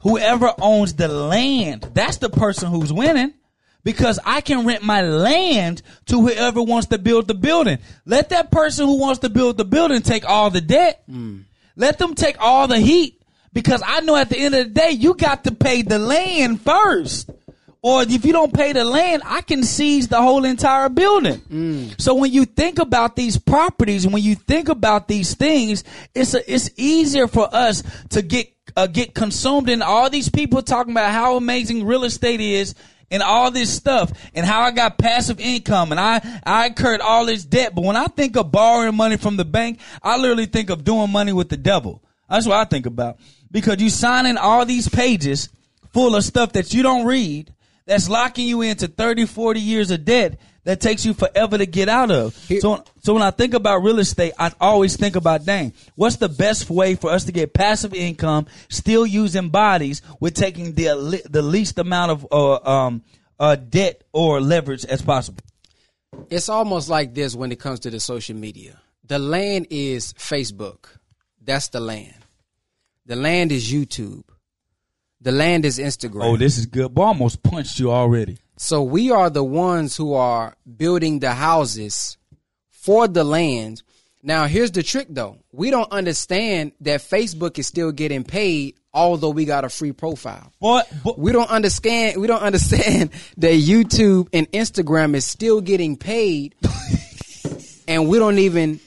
whoever 0.01 0.53
owns 0.61 0.95
the 0.95 1.09
land, 1.09 1.89
that's 1.95 2.19
the 2.19 2.31
person 2.31 2.71
who's 2.71 2.93
winning 2.93 3.35
because 3.85 4.19
I 4.25 4.41
can 4.41 4.67
rent 4.67 4.83
my 4.83 5.03
land 5.03 5.83
to 6.07 6.21
whoever 6.21 6.63
wants 6.63 6.89
to 6.89 6.99
build 6.99 7.27
the 7.27 7.35
building. 7.35 7.79
Let 8.05 8.29
that 8.31 8.51
person 8.51 8.87
who 8.87 8.99
wants 8.99 9.21
to 9.21 9.29
build 9.29 9.57
the 9.57 9.65
building 9.65 10.03
take 10.03 10.25
all 10.25 10.51
the 10.51 10.61
debt. 10.61 11.03
Mm. 11.11 11.45
Let 11.77 11.99
them 11.99 12.15
take 12.15 12.37
all 12.41 12.69
the 12.69 12.79
heat 12.79 13.21
because 13.53 13.83
I 13.85 14.01
know 14.01 14.17
at 14.17 14.29
the 14.29 14.39
end 14.39 14.55
of 14.55 14.65
the 14.67 14.71
day, 14.73 14.91
you 14.91 15.15
got 15.15 15.45
to 15.45 15.53
pay 15.53 15.83
the 15.83 15.99
land 15.99 16.61
first. 16.61 17.31
Or 17.85 18.03
if 18.03 18.25
you 18.25 18.33
don't 18.33 18.55
pay 18.55 18.73
the 18.73 18.85
land, 18.85 19.23
I 19.27 19.41
can 19.41 19.65
seize 19.65 20.07
the 20.07 20.23
whole 20.23 20.45
entire 20.45 20.89
building. 20.89 21.41
Mm. 21.41 22.01
So 22.01 22.15
when 22.15 22.33
you 22.33 22.45
think 22.45 22.79
about 22.79 23.17
these 23.17 23.39
properties 23.39 24.05
and 24.05 24.15
when 24.15 24.23
you 24.23 24.37
think 24.37 24.69
about 24.69 25.09
these 25.09 25.35
things, 25.35 25.83
it's 26.15 26.35
a, 26.35 26.53
it's 26.53 26.71
easier 26.77 27.27
for 27.27 27.53
us 27.53 27.83
to 28.11 28.23
get 28.23 28.53
uh, 28.77 28.87
get 28.87 29.15
consumed 29.15 29.69
in 29.69 29.83
all 29.83 30.09
these 30.09 30.29
people 30.29 30.63
talking 30.63 30.93
about 30.93 31.11
how 31.11 31.37
amazing 31.37 31.85
real 31.85 32.05
estate 32.05 32.41
is 32.41 32.75
and 33.13 33.23
all 33.23 33.51
this 33.51 33.73
stuff 33.73 34.11
and 34.35 34.45
how 34.45 34.63
I 34.63 34.73
got 34.73 34.99
passive 34.99 35.39
income 35.39 35.93
and 35.93 36.01
I, 36.01 36.41
I 36.45 36.67
incurred 36.67 37.01
all 37.01 37.27
this 37.27 37.45
debt. 37.45 37.75
But 37.75 37.85
when 37.85 37.95
I 37.95 38.07
think 38.07 38.37
of 38.37 38.51
borrowing 38.51 38.97
money 38.97 39.19
from 39.19 39.37
the 39.37 39.45
bank, 39.45 39.79
I 40.03 40.17
literally 40.17 40.47
think 40.47 40.71
of 40.71 40.83
doing 40.83 41.13
money 41.13 41.33
with 41.33 41.51
the 41.51 41.57
devil. 41.57 42.03
That's 42.29 42.47
what 42.47 42.57
I 42.57 42.65
think 42.65 42.87
about 42.87 43.19
because 43.53 43.81
you 43.81 43.91
signing 43.91 44.39
all 44.39 44.65
these 44.65 44.89
pages 44.89 45.51
full 45.93 46.17
of 46.17 46.25
stuff 46.25 46.55
that 46.55 46.73
you 46.73 46.83
don't 46.83 47.05
read 47.07 47.53
that's 47.85 48.09
locking 48.09 48.49
you 48.49 48.63
into 48.63 48.89
30, 48.89 49.27
40 49.27 49.61
years 49.61 49.91
of 49.91 50.05
debt 50.05 50.39
that 50.65 50.81
takes 50.81 51.05
you 51.05 51.13
forever 51.13 51.59
to 51.59 51.67
get 51.67 51.89
out 51.89 52.11
of. 52.11 52.35
So, 52.35 52.85
so 53.03 53.15
when 53.15 53.23
I 53.23 53.31
think 53.31 53.55
about 53.55 53.83
real 53.83 53.99
estate, 53.99 54.33
I 54.39 54.53
always 54.61 54.97
think 54.97 55.17
about, 55.17 55.45
dang, 55.45 55.73
what's 55.97 56.17
the 56.17 56.29
best 56.29 56.71
way 56.71 56.95
for 56.95 57.11
us 57.11 57.25
to 57.25 57.33
get 57.33 57.53
passive 57.53 57.95
income, 57.95 58.47
still 58.69 59.07
using 59.07 59.49
bodies, 59.49 60.03
with 60.21 60.35
taking 60.35 60.75
the 60.75 61.23
the 61.29 61.43
least 61.43 61.79
amount 61.79 62.13
of 62.13 62.27
uh, 62.31 62.71
um, 62.71 63.03
uh, 63.41 63.57
debt 63.57 64.03
or 64.13 64.41
leverage 64.41 64.85
as 64.85 65.03
possible? 65.03 65.43
It's 66.31 66.49
almost 66.49 66.89
like 66.89 67.15
this 67.15 67.35
when 67.35 67.51
it 67.53 67.59
comes 67.59 67.81
to 67.81 67.91
the 67.91 67.99
social 67.99 68.37
media. 68.37 68.81
The 69.05 69.19
land 69.19 69.67
is 69.71 70.13
Facebook. 70.13 70.87
That's 71.41 71.69
the 71.69 71.81
land. 71.81 72.15
The 73.07 73.17
land 73.17 73.51
is 73.51 73.73
YouTube. 73.73 74.23
The 75.21 75.33
land 75.33 75.65
is 75.65 75.79
Instagram. 75.79 76.25
Oh, 76.25 76.37
this 76.37 76.59
is 76.59 76.67
good. 76.67 76.95
Boy, 76.95 77.05
almost 77.05 77.43
punched 77.43 77.81
you 77.81 77.91
already. 77.91 78.39
So 78.63 78.85
we 78.85 79.11
are 79.11 79.29
the 79.29 79.43
ones 79.43 79.97
who 79.97 80.15
are 80.15 80.55
building 80.77 81.19
the 81.19 81.33
houses 81.33 82.17
for 82.71 83.09
the 83.09 83.25
land. 83.25 83.83
Now, 84.23 84.47
here's 84.47 84.71
the 84.71 84.85
trick 84.85 85.09
though. 85.11 85.39
We 85.51 85.71
don't 85.71 85.91
understand 85.91 86.71
that 86.83 87.01
Facebook 87.01 87.59
is 87.59 87.67
still 87.67 87.91
getting 87.91 88.23
paid 88.23 88.77
although 88.95 89.31
we 89.31 89.47
got 89.47 89.65
a 89.65 89.69
free 89.69 89.91
profile. 89.91 90.53
But, 90.61 90.87
but 91.03 91.19
we 91.19 91.33
don't 91.33 91.51
understand 91.51 92.21
we 92.21 92.29
don't 92.29 92.43
understand 92.51 93.11
that 93.39 93.55
YouTube 93.55 94.29
and 94.33 94.49
Instagram 94.53 95.17
is 95.17 95.25
still 95.25 95.61
getting 95.61 95.97
paid 95.97 96.55
and 97.89 98.09
we 98.09 98.21
don't 98.21 98.39
even 98.39 98.79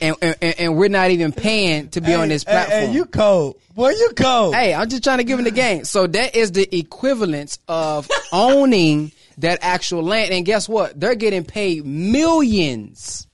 and, 0.00 0.16
and, 0.22 0.36
and, 0.42 0.76
we're 0.76 0.88
not 0.88 1.10
even 1.10 1.32
paying 1.32 1.88
to 1.90 2.00
be 2.00 2.08
hey, 2.08 2.14
on 2.14 2.28
this 2.28 2.44
platform. 2.44 2.80
Hey, 2.80 2.86
hey, 2.86 2.92
you 2.92 3.04
cold. 3.04 3.60
Boy, 3.74 3.90
you 3.90 4.10
cold. 4.16 4.54
Hey, 4.54 4.74
I'm 4.74 4.88
just 4.88 5.04
trying 5.04 5.18
to 5.18 5.24
give 5.24 5.38
him 5.38 5.44
the 5.44 5.50
game. 5.50 5.84
So 5.84 6.06
that 6.06 6.34
is 6.34 6.52
the 6.52 6.76
equivalence 6.76 7.58
of 7.68 8.08
owning 8.32 9.12
that 9.38 9.60
actual 9.62 10.02
land. 10.02 10.32
And 10.32 10.44
guess 10.44 10.68
what? 10.68 10.98
They're 10.98 11.14
getting 11.14 11.44
paid 11.44 11.86
millions. 11.86 13.26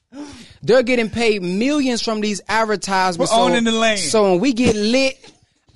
They're 0.63 0.83
getting 0.83 1.11
paid 1.11 1.43
millions 1.43 2.03
from 2.03 2.21
these 2.21 2.41
advertisements. 2.49 3.33
So, 3.33 3.39
owning 3.39 3.65
the 3.65 3.73
land. 3.73 4.01
So 4.01 4.31
when 4.33 4.41
we 4.41 4.53
get 4.53 4.77
lit, 4.77 5.19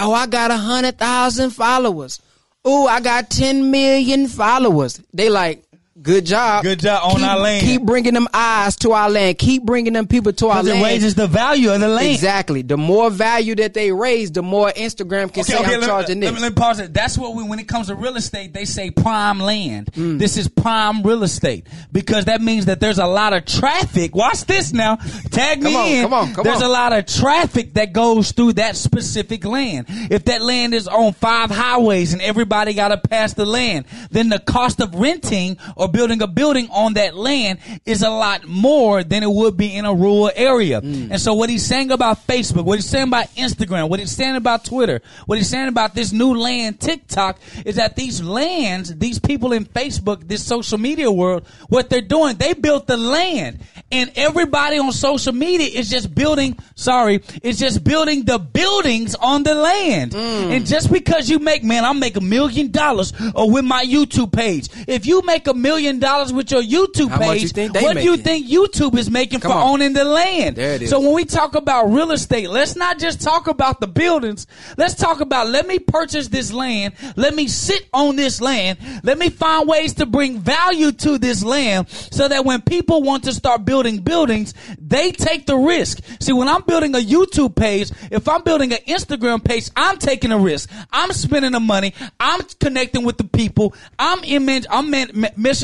oh, 0.01 0.12
I 0.12 0.26
got 0.26 0.51
a 0.51 0.57
hundred 0.57 0.99
thousand 0.99 1.51
followers. 1.51 2.20
Oh, 2.64 2.86
I 2.86 3.01
got 3.01 3.30
10 3.30 3.70
million 3.70 4.28
followers. 4.28 5.01
They 5.14 5.30
like, 5.30 5.64
Good 6.01 6.26
job. 6.26 6.62
Good 6.62 6.78
job 6.78 7.03
on 7.03 7.16
keep, 7.16 7.26
our 7.26 7.38
land. 7.38 7.66
Keep 7.66 7.82
bringing 7.82 8.14
them 8.14 8.28
eyes 8.32 8.76
to 8.76 8.92
our 8.92 9.11
land. 9.11 9.38
Keep 9.38 9.64
bringing 9.64 9.94
them 9.94 10.07
people 10.07 10.32
to 10.34 10.49
our 10.49 10.61
it 10.61 10.66
land. 10.66 10.84
raises 10.84 11.16
the 11.16 11.26
value 11.26 11.72
of 11.72 11.80
the 11.80 11.88
land. 11.88 12.09
Exactly. 12.09 12.62
The 12.62 12.76
more 12.76 13.11
value 13.11 13.57
that 13.57 13.74
they 13.74 13.90
raise, 13.90 14.30
the 14.30 14.42
more 14.42 14.70
Instagram 14.70 15.32
can 15.32 15.42
say 15.42 15.57
I'm 15.57 15.64
let, 15.64 15.82
charging 15.82 16.20
let, 16.20 16.34
this. 16.34 16.40
let 16.40 16.53
me 16.53 16.55
pause 16.55 16.78
it. 16.78 16.94
That's 16.94 17.18
what 17.18 17.34
we, 17.34 17.42
when 17.42 17.59
it 17.59 17.66
comes 17.66 17.88
to 17.88 17.96
real 17.96 18.16
estate, 18.16 18.53
they 18.53 18.64
say 18.64 18.90
prime 18.90 19.40
land. 19.40 19.90
Mm. 19.92 20.18
This 20.20 20.36
is 20.36 20.46
prime 20.46 21.03
real 21.03 21.24
estate 21.24 21.66
because 21.90 22.26
that 22.26 22.40
means 22.40 22.66
that 22.66 22.78
there's 22.78 22.99
a 22.99 23.07
lot 23.07 23.32
of 23.32 23.44
traffic. 23.44 24.14
Watch 24.14 24.44
this 24.44 24.72
now. 24.72 24.96
Tag 25.30 25.62
me 25.62 25.72
Come 25.72 25.76
on, 25.82 25.88
in. 25.88 26.03
come 26.05 26.14
on, 26.14 26.34
come 26.34 26.44
there's 26.44 26.62
on. 26.62 26.70
a 26.70 26.72
lot 26.72 26.92
of 26.92 27.07
traffic 27.07 27.74
that 27.74 27.92
goes 27.92 28.30
through 28.30 28.53
that 28.55 28.76
specific 28.76 29.44
land. 29.44 29.86
If 29.88 30.26
that 30.26 30.42
land 30.42 30.74
is 30.74 30.86
on 30.86 31.12
five 31.14 31.51
highways 31.51 32.12
and 32.12 32.22
everybody 32.22 32.74
got 32.74 32.88
to 32.88 32.99
pass 32.99 33.34
the 33.34 33.46
land, 33.46 33.86
then 34.11 34.28
the 34.28 34.38
cost 34.38 34.80
of 34.80 34.94
renting 34.94 35.57
or 35.76 35.88
building 35.89 36.22
a 36.22 36.26
building 36.26 36.68
on 36.70 36.95
that 36.95 37.16
land 37.16 37.59
is 37.84 38.03
a 38.03 38.11
lot 38.11 38.47
more 38.47 39.03
than 39.03 39.22
it 39.22 39.30
would 39.30 39.57
be 39.57 39.74
in 39.74 39.84
a 39.84 39.95
rural 39.95 40.30
area. 40.34 40.80
Mm. 40.80 41.11
And 41.11 41.20
so 41.20 41.34
what 41.34 41.51
he's 41.51 41.66
saying 41.66 41.91
about 41.91 42.26
Facebook, 42.26 42.64
what 42.64 42.76
he's 42.76 42.89
saying 42.89 43.09
about 43.09 43.26
Instagram, 43.34 43.89
what 43.89 44.01
he's 44.01 44.12
saying 44.12 44.36
about 44.36 44.64
Twitter, 44.64 45.01
what 45.26 45.39
he's 45.39 45.49
saying 45.49 45.68
about 45.68 45.95
this 45.95 46.12
new 46.12 46.34
land 46.34 46.80
TikTok 46.80 47.39
is 47.64 47.76
that 47.76 47.97
these 47.97 48.22
lands, 48.22 48.95
these 48.97 49.18
people 49.18 49.53
in 49.53 49.64
Facebook, 49.64 50.28
this 50.28 50.45
social 50.45 50.78
media 50.78 51.11
world, 51.11 51.47
what 51.68 51.91
they're 51.91 52.01
doing, 52.01 52.36
they 52.36 52.53
built 52.53 52.86
the 52.86 52.97
land 52.97 53.59
and 53.91 54.12
everybody 54.16 54.78
on 54.78 54.93
social 54.93 55.32
media 55.32 55.66
is 55.66 55.89
just 55.89 56.14
building, 56.14 56.59
sorry, 56.74 57.22
is 57.43 57.59
just 57.59 57.84
building 57.84 58.24
the 58.24 58.39
buildings 58.39 59.14
on 59.14 59.43
the 59.43 59.55
land. 59.55 60.12
Mm. 60.12 60.57
And 60.57 60.66
just 60.66 60.93
because 60.93 61.30
you 61.30 61.39
make, 61.39 61.64
man, 61.64 61.84
I'll 61.84 61.95
make 61.95 62.16
a 62.16 62.20
million 62.20 62.70
dollars 62.70 63.12
or 63.34 63.51
with 63.51 63.64
my 63.64 63.84
YouTube 63.84 64.32
page. 64.32 64.68
If 64.86 65.07
you 65.07 65.22
make 65.22 65.47
a 65.47 65.55
million 65.55 65.78
dollars 66.01 66.33
with 66.33 66.51
your 66.51 66.62
YouTube 66.62 67.09
How 67.11 67.18
page, 67.18 67.57
you 67.57 67.68
what 67.83 67.97
do 67.97 68.03
you 68.03 68.16
think 68.16 68.47
YouTube 68.49 68.97
is 68.97 69.11
making 69.11 69.41
Come 69.41 69.53
for 69.53 69.59
on. 69.59 69.74
owning 69.74 69.93
the 69.93 70.05
land? 70.05 70.57
There 70.57 70.74
it 70.74 70.83
is. 70.83 70.91
So 70.91 71.01
when 71.01 71.12
we 71.14 71.24
talk 71.24 71.55
about 71.55 71.87
real 71.87 72.11
estate, 72.11 72.51
let's 72.51 72.76
not 72.76 72.99
just 72.99 73.20
talk 73.20 73.47
about 73.47 73.81
the 73.81 73.87
buildings. 73.87 74.47
Let's 74.76 74.95
talk 74.95 75.20
about 75.20 75.49
let 75.49 75.66
me 75.66 75.79
purchase 75.79 76.29
this 76.29 76.53
land. 76.53 76.95
Let 77.16 77.35
me 77.35 77.49
sit 77.49 77.89
on 77.93 78.16
this 78.16 78.41
land. 78.41 78.79
Let 79.03 79.18
me 79.18 79.31
find 79.31 79.68
ways 79.68 79.95
to 79.95 80.07
bring 80.07 80.39
value 80.41 80.93
to 80.93 81.18
this 81.18 81.43
land 81.45 81.89
so 81.89 82.29
that 82.29 82.45
when 82.45 82.61
people 82.62 83.03
want 83.03 83.24
to 83.24 83.33
start 83.33 83.64
building 83.64 83.99
buildings, 83.99 84.55
they 84.79 85.12
take 85.12 85.47
the 85.47 85.57
risk. 85.57 86.01
See, 86.20 86.33
when 86.33 86.49
I'm 86.49 86.62
building 86.62 86.95
a 86.95 86.99
YouTube 86.99 87.55
page, 87.55 87.91
if 88.11 88.29
I'm 88.29 88.43
building 88.43 88.72
an 88.72 88.81
Instagram 88.87 89.43
page, 89.45 89.70
I'm 89.76 89.99
taking 89.99 90.33
a 90.33 90.39
risk. 90.39 90.70
I'm 90.93 91.12
spending 91.12 91.53
the 91.53 91.61
money. 91.61 91.95
I'm 92.18 92.41
connecting 92.61 93.05
with 93.05 93.16
the 93.18 93.24
people. 93.24 93.74
I'm 93.99 94.22
image, 94.24 94.66
I'm 94.70 94.91
me- 94.91 95.07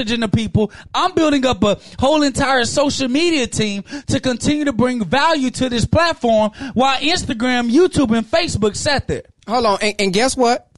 messaging 0.04 0.20
the 0.20 0.28
people. 0.28 0.70
I'm 0.94 1.14
building 1.14 1.44
up 1.46 1.62
a 1.64 1.78
whole 1.98 2.22
entire 2.22 2.64
social 2.64 3.08
media 3.08 3.46
team 3.46 3.82
to 4.08 4.20
continue 4.20 4.64
to 4.66 4.72
bring 4.72 5.04
value 5.04 5.50
to 5.52 5.68
this 5.68 5.84
platform 5.84 6.50
while 6.74 6.98
Instagram, 7.00 7.70
YouTube, 7.70 8.16
and 8.16 8.26
Facebook 8.26 8.76
sat 8.76 9.06
there. 9.08 9.22
Hold 9.46 9.66
on, 9.66 9.78
and, 9.82 9.94
and 9.98 10.12
guess 10.12 10.36
what? 10.36 10.70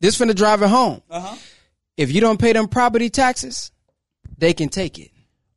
This 0.00 0.18
finna 0.18 0.34
drive 0.34 0.62
it 0.62 0.68
home. 0.68 1.02
Uh-huh. 1.10 1.36
If 1.96 2.12
you 2.12 2.20
don't 2.20 2.40
pay 2.40 2.52
them 2.52 2.68
property 2.68 3.10
taxes, 3.10 3.70
they 4.38 4.52
can 4.52 4.68
take 4.68 4.98
it. 4.98 5.10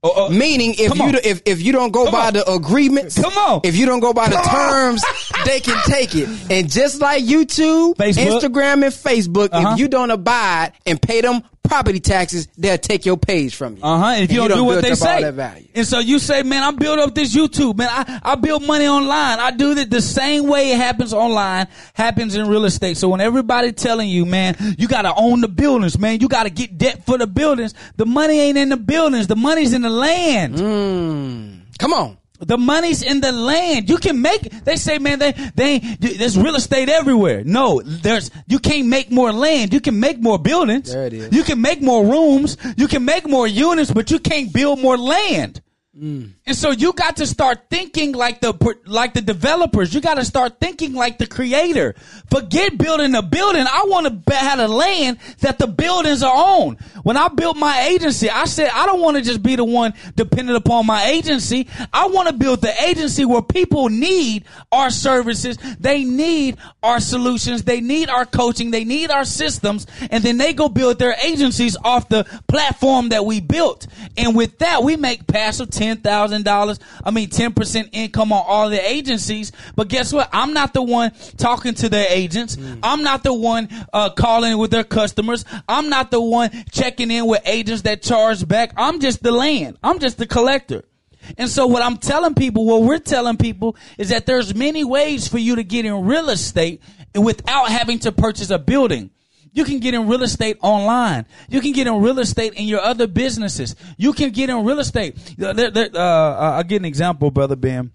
Oh, 0.04 0.14
oh, 0.16 0.30
Meaning, 0.30 0.76
if 0.78 0.96
you 0.96 1.12
do, 1.14 1.20
if 1.24 1.42
if 1.48 1.64
you 1.64 1.72
don't 1.72 1.90
go 1.90 2.04
Come 2.04 2.12
by 2.14 2.28
on. 2.28 2.34
the 2.34 2.48
agreements, 2.52 3.20
Come 3.20 3.34
on. 3.34 3.62
if 3.64 3.76
you 3.76 3.88
don't 3.88 4.02
go 4.02 4.14
by 4.14 4.30
the 4.30 4.36
terms, 4.36 5.04
they 5.46 5.60
can 5.60 5.82
take 5.88 6.14
it. 6.14 6.30
And 6.52 6.70
just 6.70 7.02
like 7.02 7.24
YouTube, 7.24 7.96
Facebook. 7.96 8.40
Instagram, 8.40 8.84
and 8.84 8.94
Facebook, 8.94 9.50
Uh-huh. 9.52 9.72
if 9.74 9.80
you 9.80 9.88
don't 9.88 10.12
abide 10.12 10.74
and 10.86 11.02
pay 11.02 11.22
them 11.22 11.42
property 11.68 12.00
taxes, 12.00 12.48
they'll 12.58 12.78
take 12.78 13.06
your 13.06 13.18
page 13.18 13.56
from 13.56 13.78
you. 13.78 13.84
Uh 13.84 13.98
huh. 13.98 14.06
If 14.16 14.20
And 14.22 14.32
you 14.32 14.48
don't, 14.48 14.58
do 14.58 14.64
what 14.64 14.82
they 14.84 14.96
say, 14.96 15.22
that 15.22 15.34
value. 15.34 15.68
and 15.76 15.86
so 15.88 16.00
you 16.00 16.20
say, 16.20 16.44
"Man, 16.44 16.64
I 16.64 16.72
build 16.72 17.00
up 17.00 17.14
this 17.16 17.36
YouTube, 17.36 17.78
man. 17.78 17.90
I, 17.92 18.20
I 18.24 18.36
build 18.36 18.66
money 18.66 18.88
online. 18.88 19.40
I 19.40 19.52
do 19.52 19.76
that 19.76 19.90
the 19.90 20.02
same 20.02 20.48
way 20.48 20.72
it 20.72 20.78
happens 20.78 21.14
online 21.14 21.68
happens 21.94 22.36
in 22.36 22.48
real 22.48 22.66
estate. 22.66 22.98
So 22.98 23.10
when 23.10 23.22
everybody 23.22 23.72
telling 23.72 24.10
you, 24.10 24.26
man, 24.26 24.56
you 24.78 24.88
got 24.88 25.04
to 25.04 25.14
own 25.16 25.42
the 25.42 25.48
buildings, 25.48 25.98
man, 26.00 26.20
you 26.22 26.28
got 26.28 26.44
to 26.44 26.50
get 26.50 26.78
debt 26.78 27.06
for 27.06 27.18
the 27.18 27.28
buildings. 27.28 27.74
The 27.98 28.06
money 28.06 28.40
ain't 28.40 28.58
in 28.58 28.70
the 28.70 28.78
buildings. 28.78 29.28
The 29.28 29.36
money's 29.36 29.74
in 29.74 29.82
the 29.82 29.90
land. 29.90 30.56
Mm. 30.56 31.62
Come 31.80 31.94
on. 31.94 32.18
The 32.40 32.58
money's 32.58 33.02
in 33.02 33.22
the 33.22 33.32
land. 33.32 33.90
You 33.90 33.98
can 33.98 34.22
make. 34.22 34.42
They 34.66 34.76
say, 34.76 34.98
man, 34.98 35.20
they 35.20 35.32
they 35.56 35.80
there's 35.80 36.38
real 36.38 36.56
estate 36.56 36.90
everywhere. 36.90 37.44
No, 37.46 37.82
there's 37.84 38.32
you 38.48 38.60
can't 38.60 38.88
make 38.88 39.12
more 39.12 39.32
land. 39.32 39.74
You 39.74 39.80
can 39.82 40.00
make 40.00 40.20
more 40.22 40.38
buildings. 40.38 40.92
There 40.92 41.06
it 41.08 41.14
is. 41.14 41.34
You 41.34 41.44
can 41.44 41.62
make 41.62 41.82
more 41.82 42.06
rooms. 42.06 42.58
You 42.78 42.88
can 42.88 43.06
make 43.06 43.28
more 43.28 43.48
units, 43.48 43.92
but 43.92 44.12
you 44.12 44.20
can't 44.20 44.52
build 44.52 44.80
more 44.80 44.98
land. 44.98 45.62
Mm. 45.98 46.34
And 46.46 46.58
so 46.58 46.72
you 46.72 46.92
got 46.92 47.16
to 47.18 47.26
start 47.26 47.70
thinking 47.70 48.12
like 48.12 48.42
the 48.42 48.78
like 48.86 49.14
the 49.14 49.22
developers. 49.22 49.94
You 49.94 50.02
got 50.02 50.16
to 50.16 50.26
start 50.26 50.60
thinking 50.60 50.94
like 50.94 51.20
the 51.20 51.26
creator. 51.26 51.96
Forget 52.30 52.78
building 52.78 53.16
a 53.16 53.22
building. 53.22 53.66
I 53.66 53.86
want 53.88 54.26
to 54.28 54.36
have 54.36 54.60
a 54.60 54.68
land 54.68 55.20
that 55.40 55.58
the 55.58 55.68
buildings 55.68 56.22
are 56.22 56.36
on. 56.36 56.76
When 57.04 57.16
I 57.16 57.30
built 57.30 57.56
my 57.56 57.88
agency, 57.88 58.30
I 58.30 58.44
said 58.44 58.72
I 58.74 58.86
don't 58.86 59.00
want 59.00 59.16
to 59.16 59.24
just 59.24 59.42
be 59.42 59.56
the 59.56 59.64
one 59.64 59.94
dependent 60.18 60.58
upon 60.58 60.86
my 60.86 61.06
agency. 61.06 61.70
I 61.94 62.08
want 62.08 62.28
to 62.28 62.34
build 62.34 62.60
the 62.60 62.74
agency 62.84 63.24
where 63.24 63.42
people 63.42 63.88
need 63.88 64.44
our 64.74 64.90
services. 64.90 65.58
They 65.80 66.04
need 66.04 66.58
our 66.84 67.00
solutions. 67.00 67.64
They 67.64 67.80
need 67.80 68.10
our 68.10 68.26
coaching. 68.26 68.72
They 68.72 68.84
need 68.84 69.12
our 69.12 69.24
systems. 69.24 69.88
And 70.12 70.22
then 70.26 70.38
they 70.38 70.52
go 70.52 70.68
build 70.68 71.00
their 71.00 71.16
agencies 71.24 71.78
off 71.86 72.10
the 72.10 72.26
platform 72.50 73.10
that 73.10 73.26
we 73.26 73.40
built. 73.40 73.88
And 74.18 74.36
with 74.36 74.58
that, 74.60 74.84
we 74.84 74.98
make 74.98 75.26
passive 75.26 75.70
ten 75.70 75.85
thousand 75.94 76.44
dollars. 76.44 76.80
I 77.04 77.12
mean, 77.12 77.30
ten 77.30 77.54
percent 77.54 77.90
income 77.92 78.34
on 78.34 78.44
all 78.46 78.70
the 78.70 78.90
agencies. 78.90 79.52
But 79.76 79.88
guess 79.88 80.12
what? 80.12 80.30
I'm 80.34 80.54
not 80.54 80.74
the 80.74 80.82
one 80.82 81.12
talking 81.38 81.74
to 81.76 81.90
their 81.90 82.08
agents. 82.10 82.58
I'm 82.84 83.04
not 83.04 83.24
the 83.24 83.34
one 83.34 83.70
uh, 83.94 84.10
calling 84.10 84.58
with 84.58 84.72
their 84.72 84.84
customers. 84.84 85.46
I'm 85.68 85.90
not 85.90 86.12
the 86.12 86.22
one 86.22 86.50
checking 86.72 87.12
in 87.12 87.28
with 87.28 87.42
agents 87.46 87.84
that 87.84 88.02
charge 88.02 88.48
back. 88.48 88.74
I'm 88.76 89.00
just 89.00 89.22
the 89.22 89.32
land. 89.32 89.78
I'm 89.84 90.00
just 90.00 90.18
the 90.18 90.26
collector. 90.26 90.84
And 91.38 91.50
so 91.50 91.68
what 91.68 91.82
I'm 91.82 91.98
telling 91.98 92.36
people, 92.36 92.66
what 92.66 92.84
we're 92.84 93.00
telling 93.00 93.38
people 93.38 93.76
is 93.98 94.10
that 94.10 94.26
there's 94.26 94.54
many 94.54 94.84
ways 94.84 95.28
for 95.28 95.38
you 95.38 95.56
to 95.56 95.64
get 95.64 95.86
in 95.86 96.06
real 96.06 96.30
estate 96.30 96.82
without 97.16 97.70
having 97.70 98.00
to 98.00 98.12
purchase 98.12 98.50
a 98.50 98.60
building. 98.60 99.10
You 99.56 99.64
can 99.64 99.80
get 99.80 99.94
in 99.94 100.08
real 100.08 100.22
estate 100.22 100.58
online. 100.62 101.26
You 101.48 101.62
can 101.62 101.72
get 101.72 101.88
in 101.88 102.02
real 102.02 102.20
estate 102.20 102.54
in 102.56 102.66
your 102.66 102.82
other 102.82 103.08
businesses. 103.08 103.74
You 103.98 104.12
can 104.12 104.32
get 104.32 104.50
in 104.50 104.66
real 104.66 104.80
estate. 104.80 105.18
Uh, 105.42 105.54
uh, 105.96 106.38
I'll 106.58 106.64
get 106.64 106.82
an 106.82 106.86
example, 106.86 107.32
brother 107.32 107.56
Ben. 107.56 107.92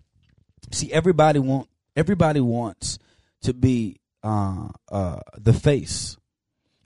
See, 0.73 0.91
everybody 0.91 1.39
want 1.39 1.69
everybody 1.95 2.41
wants 2.41 2.99
to 3.43 3.53
be 3.53 4.01
uh, 4.23 4.69
uh, 4.91 5.21
the 5.37 5.53
face. 5.53 6.17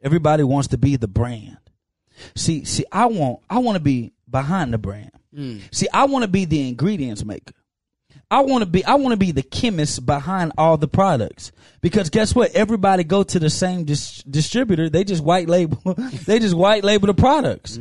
Everybody 0.02 0.42
wants 0.42 0.68
to 0.68 0.76
be 0.76 0.96
the 0.96 1.08
brand. 1.08 1.58
See, 2.34 2.64
see, 2.64 2.84
I 2.90 3.06
want 3.06 3.40
I 3.48 3.58
want 3.58 3.76
to 3.76 3.82
be 3.82 4.12
behind 4.28 4.72
the 4.72 4.78
brand. 4.78 5.12
See, 5.70 5.86
I 5.92 6.04
want 6.06 6.24
to 6.24 6.28
be 6.28 6.46
the 6.46 6.68
ingredients 6.68 7.24
maker. 7.24 7.54
I 8.30 8.40
want 8.40 8.62
to 8.62 8.66
be 8.70 8.84
I 8.84 8.94
want 8.94 9.12
to 9.12 9.16
be 9.16 9.30
the 9.32 9.42
chemist 9.42 10.04
behind 10.04 10.52
all 10.58 10.76
the 10.76 10.88
products 10.88 11.52
because 11.80 12.10
guess 12.10 12.34
what? 12.34 12.52
Everybody 12.52 13.04
go 13.04 13.22
to 13.22 13.38
the 13.38 13.50
same 13.50 13.84
dis- 13.84 14.22
distributor. 14.22 14.88
They 14.88 15.04
just 15.04 15.22
white 15.22 15.48
label. 15.48 15.94
they 16.26 16.38
just 16.38 16.54
white 16.54 16.82
label 16.82 17.06
the 17.06 17.14
products. 17.14 17.78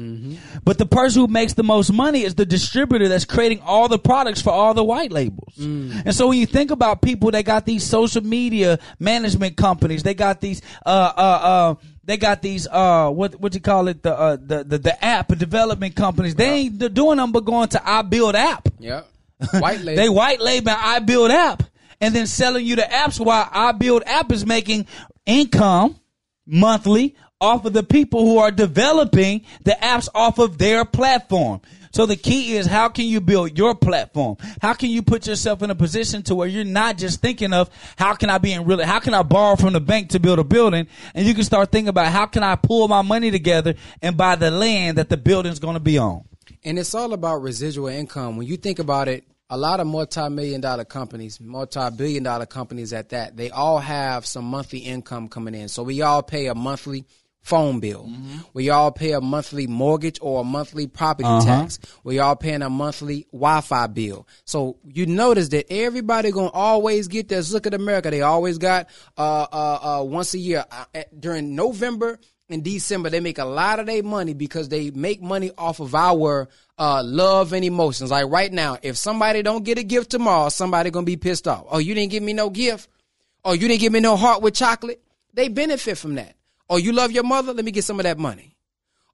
But 0.64 0.78
the 0.78 0.86
person 0.86 1.22
who 1.22 1.28
makes 1.28 1.54
the 1.54 1.64
most 1.64 1.91
money 1.91 2.24
is 2.24 2.36
the 2.36 2.46
distributor 2.46 3.08
that's 3.08 3.26
creating 3.26 3.62
all 3.62 3.88
the 3.88 3.98
products 3.98 4.41
for 4.41 4.52
all 4.52 4.74
the 4.74 4.84
white 4.84 5.12
labels. 5.12 5.54
And 5.58 6.14
so 6.14 6.28
when 6.28 6.38
you 6.38 6.46
think 6.46 6.72
about 6.72 7.02
people 7.02 7.32
that 7.32 7.46
got 7.46 7.66
these 7.66 7.84
social 7.86 8.22
media 8.24 8.80
management 9.00 9.56
companies, 9.58 10.04
they 10.04 10.14
got 10.14 10.41
these 10.41 10.62
uh 10.86 10.89
uh 11.16 11.22
uh 11.22 11.76
they 12.04 12.18
got 12.18 12.41
these 12.41 12.68
uh 12.68 13.10
what 13.10 13.39
what 13.39 13.54
you 13.56 13.62
call 13.62 13.88
it 13.88 14.04
the 14.04 14.14
uh 14.14 14.36
the 14.36 14.64
the, 14.66 14.78
the 14.78 15.06
app 15.06 15.30
development 15.38 15.96
companies. 15.96 16.36
They 16.36 16.50
ain't 16.52 16.94
doing 16.94 17.18
them 17.18 17.32
but 17.32 17.46
going 17.46 17.70
to 17.70 17.78
iBuildApp. 17.78 18.72
Yep. 18.80 19.08
White 19.60 19.82
label. 19.82 20.02
They 20.02 20.10
white 20.10 20.41
label 20.41 20.72
iBuildApp 20.72 21.68
and 22.02 22.14
then 22.14 22.28
selling 22.28 22.66
you 22.66 22.76
the 22.76 22.82
apps 22.82 23.20
while 23.20 23.46
iBuildApp 23.46 24.32
is 24.32 24.46
making 24.46 24.88
income 25.26 26.00
monthly 26.46 27.16
off 27.39 27.66
of 27.66 27.74
the 27.74 27.84
people 27.84 28.26
who 28.26 28.38
are 28.38 28.52
developing 28.52 29.46
the 29.64 29.78
apps 29.82 30.08
off 30.14 30.39
of 30.39 30.58
their 30.58 30.86
platform. 30.86 31.62
So 31.94 32.08
the 32.08 32.16
key 32.16 32.56
is 32.56 32.66
how 32.66 32.89
can 32.89 33.06
you 33.06 33.22
build 33.22 33.56
your 33.56 33.76
platform? 33.76 34.38
How 34.62 34.74
can 34.74 34.89
you 34.89 35.04
put 35.04 35.28
yourself 35.28 35.62
in 35.62 35.70
a 35.70 35.76
position 35.76 36.24
to 36.24 36.34
where 36.34 36.48
you're 36.48 36.64
not 36.64 36.98
just 36.98 37.22
thinking 37.22 37.54
of 37.54 37.70
how 37.98 38.16
can 38.16 38.32
I 38.32 38.39
be 38.39 38.52
in 38.52 38.66
real, 38.66 38.84
how 38.84 39.00
can 39.00 39.14
I 39.14 39.22
borrow 39.22 39.56
from 39.56 39.74
the 39.74 39.80
bank 39.80 40.10
to 40.10 40.20
build 40.20 40.39
a 40.39 40.44
building? 40.44 40.88
And 41.14 41.28
you 41.28 41.36
can 41.36 41.44
start 41.44 41.72
thinking 41.72 41.89
about 41.89 42.08
how 42.08 42.26
can 42.26 42.41
I 42.41 42.56
pull 42.56 42.88
my 42.88 43.04
money 43.04 43.30
together 43.30 43.76
and 44.02 44.18
buy 44.18 44.36
the 44.36 44.50
land 44.50 44.98
that 44.98 45.10
the 45.10 45.18
building's 45.18 45.60
going 45.60 45.76
to 45.76 45.80
be 45.80 46.00
on. 46.00 46.24
And 46.64 46.80
it's 46.80 46.96
all 46.96 47.14
about 47.14 47.44
residual 47.44 47.88
income. 47.88 48.38
When 48.38 48.48
you 48.48 48.58
think 48.58 48.80
about 48.80 49.08
it, 49.08 49.26
a 49.54 49.58
lot 49.58 49.80
of 49.80 49.86
multi-million 49.88 50.62
dollar 50.62 50.84
companies, 50.84 51.39
multi-billion 51.39 52.24
dollar 52.24 52.47
companies 52.47 52.91
at 52.91 53.10
that, 53.10 53.38
they 53.38 53.51
all 53.51 53.78
have 53.78 54.26
some 54.26 54.45
monthly 54.45 54.80
income 54.80 55.28
coming 55.28 55.54
in. 55.54 55.68
So 55.70 55.84
we 55.84 56.01
all 56.01 56.24
pay 56.24 56.47
a 56.47 56.56
monthly 56.56 57.06
phone 57.41 57.80
bill. 57.80 58.06
Mm-hmm. 58.10 58.38
We 58.54 58.70
all 58.72 58.91
pay 58.91 59.12
a 59.12 59.22
monthly 59.22 59.68
mortgage 59.68 60.18
or 60.22 60.41
a 60.41 60.43
monthly 60.43 60.88
property 60.88 61.28
Uh-huh. 61.28 61.45
tax. 61.45 61.78
We 62.04 62.18
all 62.20 62.36
paying 62.36 62.62
a 62.64 62.70
monthly 62.70 63.28
Wi-Fi 63.32 63.88
bill. 63.88 64.26
So 64.45 64.78
you 64.86 65.06
notice 65.06 65.49
that 65.49 65.72
everybody 65.72 66.32
gonna 66.32 66.49
always 66.51 67.08
get 67.08 67.28
this. 67.28 67.51
Look 67.51 67.68
at 67.68 67.74
America; 67.74 68.10
they 68.10 68.22
always 68.22 68.58
got 68.58 68.88
uh 69.18 69.45
uh, 69.51 69.99
uh 69.99 70.04
once 70.04 70.34
a 70.34 70.39
year 70.39 70.64
uh, 70.72 71.04
during 71.20 71.54
November 71.54 72.18
and 72.54 72.64
December. 72.64 73.10
They 73.10 73.20
make 73.20 73.39
a 73.39 73.45
lot 73.45 73.80
of 73.80 73.88
their 73.88 74.04
money 74.04 74.34
because 74.34 74.70
they 74.70 74.91
make 74.91 75.22
money 75.22 75.51
off 75.58 75.80
of 75.80 75.95
our 75.95 76.47
uh 76.78 77.04
love 77.04 77.54
and 77.54 77.66
emotions. 77.66 78.12
Like 78.12 78.30
right 78.30 78.51
now, 78.51 78.78
if 78.82 78.97
somebody 78.97 79.41
don't 79.41 79.64
get 79.64 79.78
a 79.78 79.84
gift 79.84 80.12
tomorrow, 80.12 80.49
somebody 80.49 80.91
gonna 80.91 81.06
be 81.06 81.18
pissed 81.18 81.47
off. 81.47 81.66
Oh, 81.70 81.80
you 81.80 81.93
didn't 81.93 82.12
give 82.12 82.24
me 82.24 82.34
no 82.34 82.49
gift. 82.49 82.88
Oh, 83.43 83.54
you 83.54 83.68
didn't 83.68 83.82
give 83.82 83.91
me 83.91 83.99
no 83.99 84.16
heart 84.16 84.41
with 84.41 84.54
chocolate. 84.54 85.01
They 85.34 85.49
benefit 85.49 85.97
from 85.97 86.16
that. 86.16 86.36
Oh, 86.70 86.78
you 86.78 86.93
love 86.93 87.12
your 87.12 87.24
mother? 87.24 87.54
Let 87.54 87.66
me 87.66 87.72
get 87.72 87.84
some 87.84 87.99
of 87.99 88.04
that 88.04 88.18
money. 88.18 88.56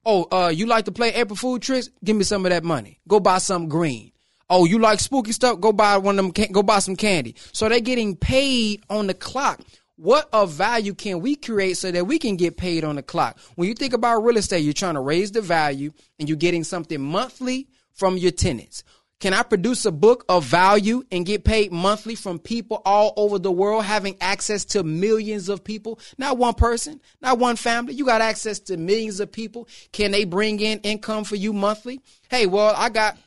Oh, 0.06 0.28
uh, 0.32 0.50
you 0.50 0.66
like 0.66 0.86
to 0.86 0.92
play 0.92 1.14
April 1.14 1.36
Fool 1.36 1.60
tricks? 1.60 1.90
Give 2.04 2.16
me 2.16 2.24
some 2.24 2.46
of 2.46 2.52
that 2.52 2.64
money. 2.64 3.00
Go 3.08 3.20
buy 3.20 3.40
some 3.40 3.68
green. 3.68 4.12
Oh, 4.50 4.66
you 4.66 4.80
like 4.80 5.00
spooky 5.00 5.32
stuff? 5.32 5.60
Go 5.60 5.72
buy 5.72 5.98
one 5.98 6.18
of 6.18 6.34
them. 6.34 6.48
Go 6.52 6.64
buy 6.64 6.80
some 6.80 6.96
candy. 6.96 7.36
So 7.52 7.70
they're 7.70 7.80
getting 7.80 8.16
paid 8.16 8.84
on 8.90 9.08
the 9.08 9.14
clock. 9.14 9.62
What 10.02 10.30
of 10.32 10.52
value 10.54 10.94
can 10.94 11.20
we 11.20 11.36
create 11.36 11.76
so 11.76 11.92
that 11.92 12.08
we 12.08 12.20
can 12.20 12.38
get 12.38 12.56
paid 12.56 12.86
on 12.86 12.96
the 12.96 13.04
clock? 13.04 13.38
When 13.56 13.68
you 13.68 13.74
think 13.74 13.92
about 13.92 14.24
real 14.24 14.38
estate, 14.38 14.60
you're 14.60 14.72
trying 14.72 14.94
to 14.94 15.02
raise 15.02 15.34
the 15.34 15.42
value 15.42 15.92
and 16.18 16.30
you're 16.30 16.38
getting 16.38 16.64
something 16.64 17.02
monthly 17.02 17.68
from 17.92 18.16
your 18.16 18.32
tenants. 18.32 18.86
Can 19.20 19.34
I 19.34 19.44
produce 19.44 19.84
a 19.86 19.92
book 19.92 20.24
of 20.30 20.46
value 20.46 21.04
and 21.12 21.26
get 21.26 21.44
paid 21.44 21.74
monthly 21.74 22.16
from 22.16 22.40
people 22.40 22.82
all 22.86 23.12
over 23.18 23.38
the 23.40 23.52
world 23.52 23.84
having 23.84 24.16
access 24.22 24.64
to 24.66 24.84
millions 24.84 25.50
of 25.50 25.66
people? 25.66 26.00
Not 26.18 26.38
one 26.38 26.54
person, 26.54 27.02
not 27.22 27.38
one 27.38 27.58
family. 27.58 27.94
You 27.94 28.06
got 28.06 28.22
access 28.22 28.62
to 28.62 28.78
millions 28.78 29.20
of 29.20 29.34
people. 29.34 29.68
Can 29.92 30.12
they 30.12 30.24
bring 30.24 30.62
in 30.62 30.80
income 30.80 31.26
for 31.26 31.36
you 31.36 31.52
monthly? 31.52 32.00
Hey, 32.30 32.46
well, 32.46 32.74
I 32.74 32.88
got 32.88 33.18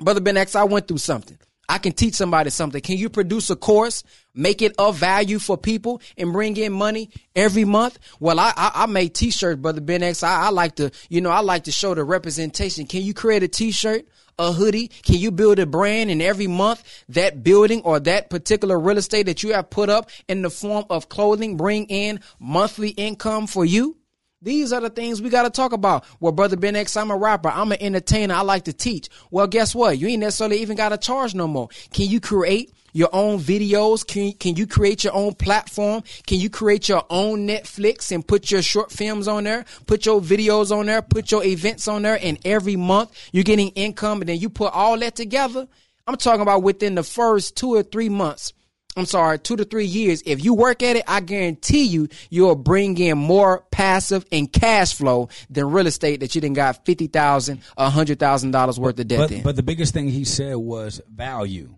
Brother 0.00 0.20
Ben 0.20 0.36
X, 0.36 0.54
I 0.54 0.62
went 0.62 0.86
through 0.86 0.98
something. 0.98 1.38
I 1.68 1.78
can 1.78 1.92
teach 1.92 2.14
somebody 2.14 2.50
something. 2.50 2.80
Can 2.80 2.98
you 2.98 3.08
produce 3.08 3.50
a 3.50 3.56
course, 3.56 4.04
make 4.34 4.62
it 4.62 4.74
of 4.78 4.98
value 4.98 5.38
for 5.38 5.56
people, 5.56 6.02
and 6.16 6.32
bring 6.32 6.56
in 6.56 6.72
money 6.72 7.10
every 7.34 7.64
month? 7.64 7.98
Well, 8.20 8.38
I 8.38 8.52
I, 8.56 8.86
I 8.88 9.06
T-shirts, 9.06 9.60
Brother 9.60 9.80
Ben 9.80 10.02
X. 10.02 10.22
I, 10.22 10.46
I 10.46 10.50
like 10.50 10.76
to, 10.76 10.90
you 11.08 11.20
know, 11.20 11.30
I 11.30 11.40
like 11.40 11.64
to 11.64 11.72
show 11.72 11.94
the 11.94 12.04
representation. 12.04 12.86
Can 12.86 13.02
you 13.02 13.14
create 13.14 13.42
a 13.42 13.48
T-shirt, 13.48 14.06
a 14.38 14.52
hoodie? 14.52 14.88
Can 14.88 15.16
you 15.16 15.30
build 15.30 15.58
a 15.58 15.66
brand, 15.66 16.10
and 16.10 16.20
every 16.20 16.46
month 16.46 16.82
that 17.08 17.42
building 17.42 17.82
or 17.82 18.00
that 18.00 18.30
particular 18.30 18.78
real 18.78 18.98
estate 18.98 19.26
that 19.26 19.42
you 19.42 19.54
have 19.54 19.70
put 19.70 19.88
up 19.88 20.10
in 20.28 20.42
the 20.42 20.50
form 20.50 20.84
of 20.90 21.08
clothing 21.08 21.56
bring 21.56 21.86
in 21.86 22.20
monthly 22.38 22.90
income 22.90 23.46
for 23.46 23.64
you? 23.64 23.96
These 24.44 24.74
are 24.74 24.80
the 24.82 24.90
things 24.90 25.22
we 25.22 25.30
got 25.30 25.44
to 25.44 25.50
talk 25.50 25.72
about. 25.72 26.04
Well, 26.20 26.32
brother 26.32 26.56
Ben 26.56 26.76
X, 26.76 26.98
I'm 26.98 27.10
a 27.10 27.16
rapper. 27.16 27.48
I'm 27.48 27.72
an 27.72 27.78
entertainer. 27.80 28.34
I 28.34 28.42
like 28.42 28.64
to 28.64 28.74
teach. 28.74 29.08
Well, 29.30 29.46
guess 29.46 29.74
what? 29.74 29.96
You 29.98 30.06
ain't 30.08 30.20
necessarily 30.20 30.60
even 30.60 30.76
got 30.76 30.90
to 30.90 30.98
charge 30.98 31.34
no 31.34 31.48
more. 31.48 31.68
Can 31.94 32.10
you 32.10 32.20
create 32.20 32.70
your 32.92 33.08
own 33.14 33.38
videos? 33.38 34.06
Can, 34.06 34.32
can 34.32 34.54
you 34.54 34.66
create 34.66 35.02
your 35.02 35.14
own 35.14 35.32
platform? 35.32 36.02
Can 36.26 36.40
you 36.40 36.50
create 36.50 36.90
your 36.90 37.06
own 37.08 37.48
Netflix 37.48 38.12
and 38.12 38.26
put 38.26 38.50
your 38.50 38.60
short 38.60 38.92
films 38.92 39.28
on 39.28 39.44
there? 39.44 39.64
Put 39.86 40.04
your 40.04 40.20
videos 40.20 40.70
on 40.70 40.86
there? 40.86 41.00
Put 41.00 41.30
your 41.30 41.42
events 41.42 41.88
on 41.88 42.02
there? 42.02 42.18
And 42.20 42.38
every 42.44 42.76
month 42.76 43.12
you're 43.32 43.44
getting 43.44 43.68
income 43.70 44.20
and 44.20 44.28
then 44.28 44.38
you 44.38 44.50
put 44.50 44.74
all 44.74 44.98
that 44.98 45.16
together. 45.16 45.66
I'm 46.06 46.16
talking 46.18 46.42
about 46.42 46.62
within 46.62 46.96
the 46.96 47.02
first 47.02 47.56
two 47.56 47.74
or 47.74 47.82
three 47.82 48.10
months. 48.10 48.52
I'm 48.96 49.06
sorry, 49.06 49.38
two 49.38 49.56
to 49.56 49.64
three 49.64 49.86
years. 49.86 50.22
If 50.24 50.44
you 50.44 50.54
work 50.54 50.82
at 50.82 50.96
it, 50.96 51.04
I 51.08 51.20
guarantee 51.20 51.84
you, 51.84 52.08
you'll 52.30 52.54
bring 52.54 52.96
in 52.98 53.18
more 53.18 53.64
passive 53.72 54.24
and 54.30 54.52
cash 54.52 54.94
flow 54.94 55.28
than 55.50 55.70
real 55.70 55.86
estate 55.86 56.20
that 56.20 56.34
you 56.34 56.40
didn't 56.40 56.54
got 56.56 56.84
fifty 56.84 57.08
thousand, 57.08 57.62
a 57.76 57.90
hundred 57.90 58.18
thousand 58.20 58.52
dollars 58.52 58.78
worth 58.78 58.98
of 59.00 59.08
debt 59.08 59.18
But, 59.18 59.32
in. 59.32 59.42
but 59.42 59.56
the 59.56 59.62
biggest 59.64 59.94
thing 59.94 60.08
he 60.08 60.24
said 60.24 60.54
was 60.56 61.00
value. 61.12 61.74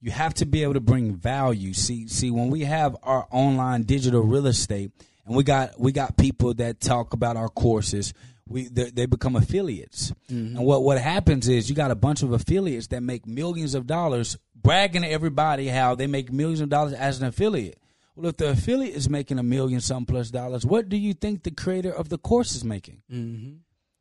You 0.00 0.10
have 0.10 0.34
to 0.34 0.46
be 0.46 0.62
able 0.62 0.74
to 0.74 0.80
bring 0.80 1.14
value. 1.14 1.72
See, 1.74 2.08
see, 2.08 2.30
when 2.30 2.50
we 2.50 2.60
have 2.62 2.96
our 3.02 3.26
online 3.30 3.82
digital 3.84 4.22
real 4.22 4.46
estate, 4.46 4.90
and 5.26 5.36
we 5.36 5.44
got 5.44 5.78
we 5.80 5.92
got 5.92 6.16
people 6.16 6.54
that 6.54 6.80
talk 6.80 7.12
about 7.12 7.36
our 7.36 7.48
courses, 7.48 8.12
we 8.48 8.68
they, 8.68 8.90
they 8.90 9.06
become 9.06 9.36
affiliates. 9.36 10.12
Mm-hmm. 10.30 10.56
And 10.56 10.66
what 10.66 10.82
what 10.82 10.98
happens 10.98 11.48
is 11.48 11.68
you 11.70 11.76
got 11.76 11.92
a 11.92 11.94
bunch 11.94 12.24
of 12.24 12.32
affiliates 12.32 12.88
that 12.88 13.00
make 13.02 13.26
millions 13.28 13.76
of 13.76 13.86
dollars, 13.86 14.36
bragging 14.62 15.02
to 15.02 15.08
everybody 15.08 15.68
how 15.68 15.94
they 15.94 16.06
make 16.06 16.32
millions 16.32 16.60
of 16.60 16.68
dollars 16.68 16.92
as 16.92 17.20
an 17.20 17.26
affiliate. 17.26 17.78
Well, 18.14 18.28
if 18.28 18.36
the 18.36 18.50
affiliate 18.50 18.94
is 18.94 19.08
making 19.08 19.38
a 19.38 19.42
million 19.42 19.80
some 19.80 20.04
plus 20.04 20.30
dollars, 20.30 20.66
what 20.66 20.88
do 20.88 20.96
you 20.96 21.14
think 21.14 21.42
the 21.42 21.50
creator 21.50 21.90
of 21.90 22.08
the 22.08 22.18
course 22.18 22.54
is 22.54 22.64
making? 22.64 23.02
Mm-hmm. 23.10 23.52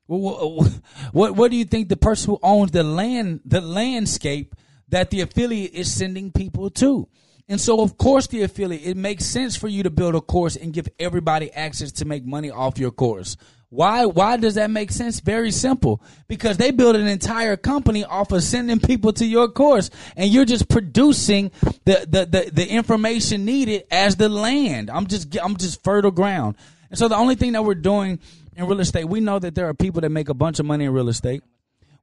Well, 0.08 0.56
what, 0.56 0.72
what 1.14 1.36
what 1.36 1.52
do 1.52 1.58
you 1.58 1.66
think 1.66 1.88
the 1.88 1.98
person 1.98 2.32
who 2.32 2.40
owns 2.44 2.72
the 2.72 2.84
land 2.84 3.42
the 3.46 3.62
landscape 3.62 4.56
that 4.90 5.10
the 5.10 5.22
affiliate 5.22 5.74
is 5.74 5.92
sending 5.92 6.32
people 6.32 6.70
to? 6.72 7.08
And 7.48 7.60
so, 7.60 7.82
of 7.82 7.98
course, 7.98 8.28
the 8.28 8.44
affiliate 8.44 8.86
it 8.86 8.98
makes 8.98 9.26
sense 9.26 9.56
for 9.56 9.68
you 9.68 9.84
to 9.84 9.90
build 9.90 10.16
a 10.16 10.22
course 10.22 10.56
and 10.56 10.74
give 10.74 10.90
everybody 11.00 11.52
access 11.54 11.92
to 11.94 12.06
make 12.06 12.26
money 12.26 12.52
off 12.52 12.78
your 12.78 12.92
course. 12.92 13.38
Why? 13.72 14.06
Why 14.06 14.36
does 14.36 14.56
that 14.56 14.70
make 14.70 14.92
sense? 14.92 15.22
Very 15.22 15.50
simple. 15.50 16.02
Because 16.28 16.58
they 16.58 16.72
build 16.72 16.98
an 16.98 17.08
entire 17.08 17.56
company 17.56 18.04
off 18.04 18.34
of 18.34 18.44
sending 18.44 18.82
people 18.82 19.14
to 19.14 19.26
your 19.26 19.48
course, 19.48 19.90
and 20.18 20.30
you're 20.30 20.44
just 20.44 20.68
producing 20.68 21.52
the 21.86 22.06
the 22.08 22.26
the, 22.26 22.52
the 22.52 22.68
information 22.68 23.46
needed 23.46 23.86
as 23.90 24.18
the 24.18 24.28
land. 24.28 24.90
I'm 24.90 25.08
just 25.08 25.38
I'm 25.42 25.56
just 25.56 25.82
fertile 25.86 26.12
ground. 26.12 26.58
And 26.90 27.00
so, 27.00 27.08
the 27.08 27.16
only 27.16 27.36
thing 27.36 27.54
that 27.54 27.64
we're 27.64 27.76
doing 27.76 28.20
in 28.58 28.66
real 28.66 28.82
estate, 28.82 29.06
we 29.06 29.22
know 29.22 29.40
that 29.40 29.56
there 29.56 29.70
are 29.70 29.74
people 29.74 30.02
that 30.02 30.10
make 30.10 30.28
a 30.28 30.34
bunch 30.34 30.60
of 30.60 30.66
money 30.66 30.84
in 30.84 30.92
real 30.92 31.08
estate. 31.08 31.42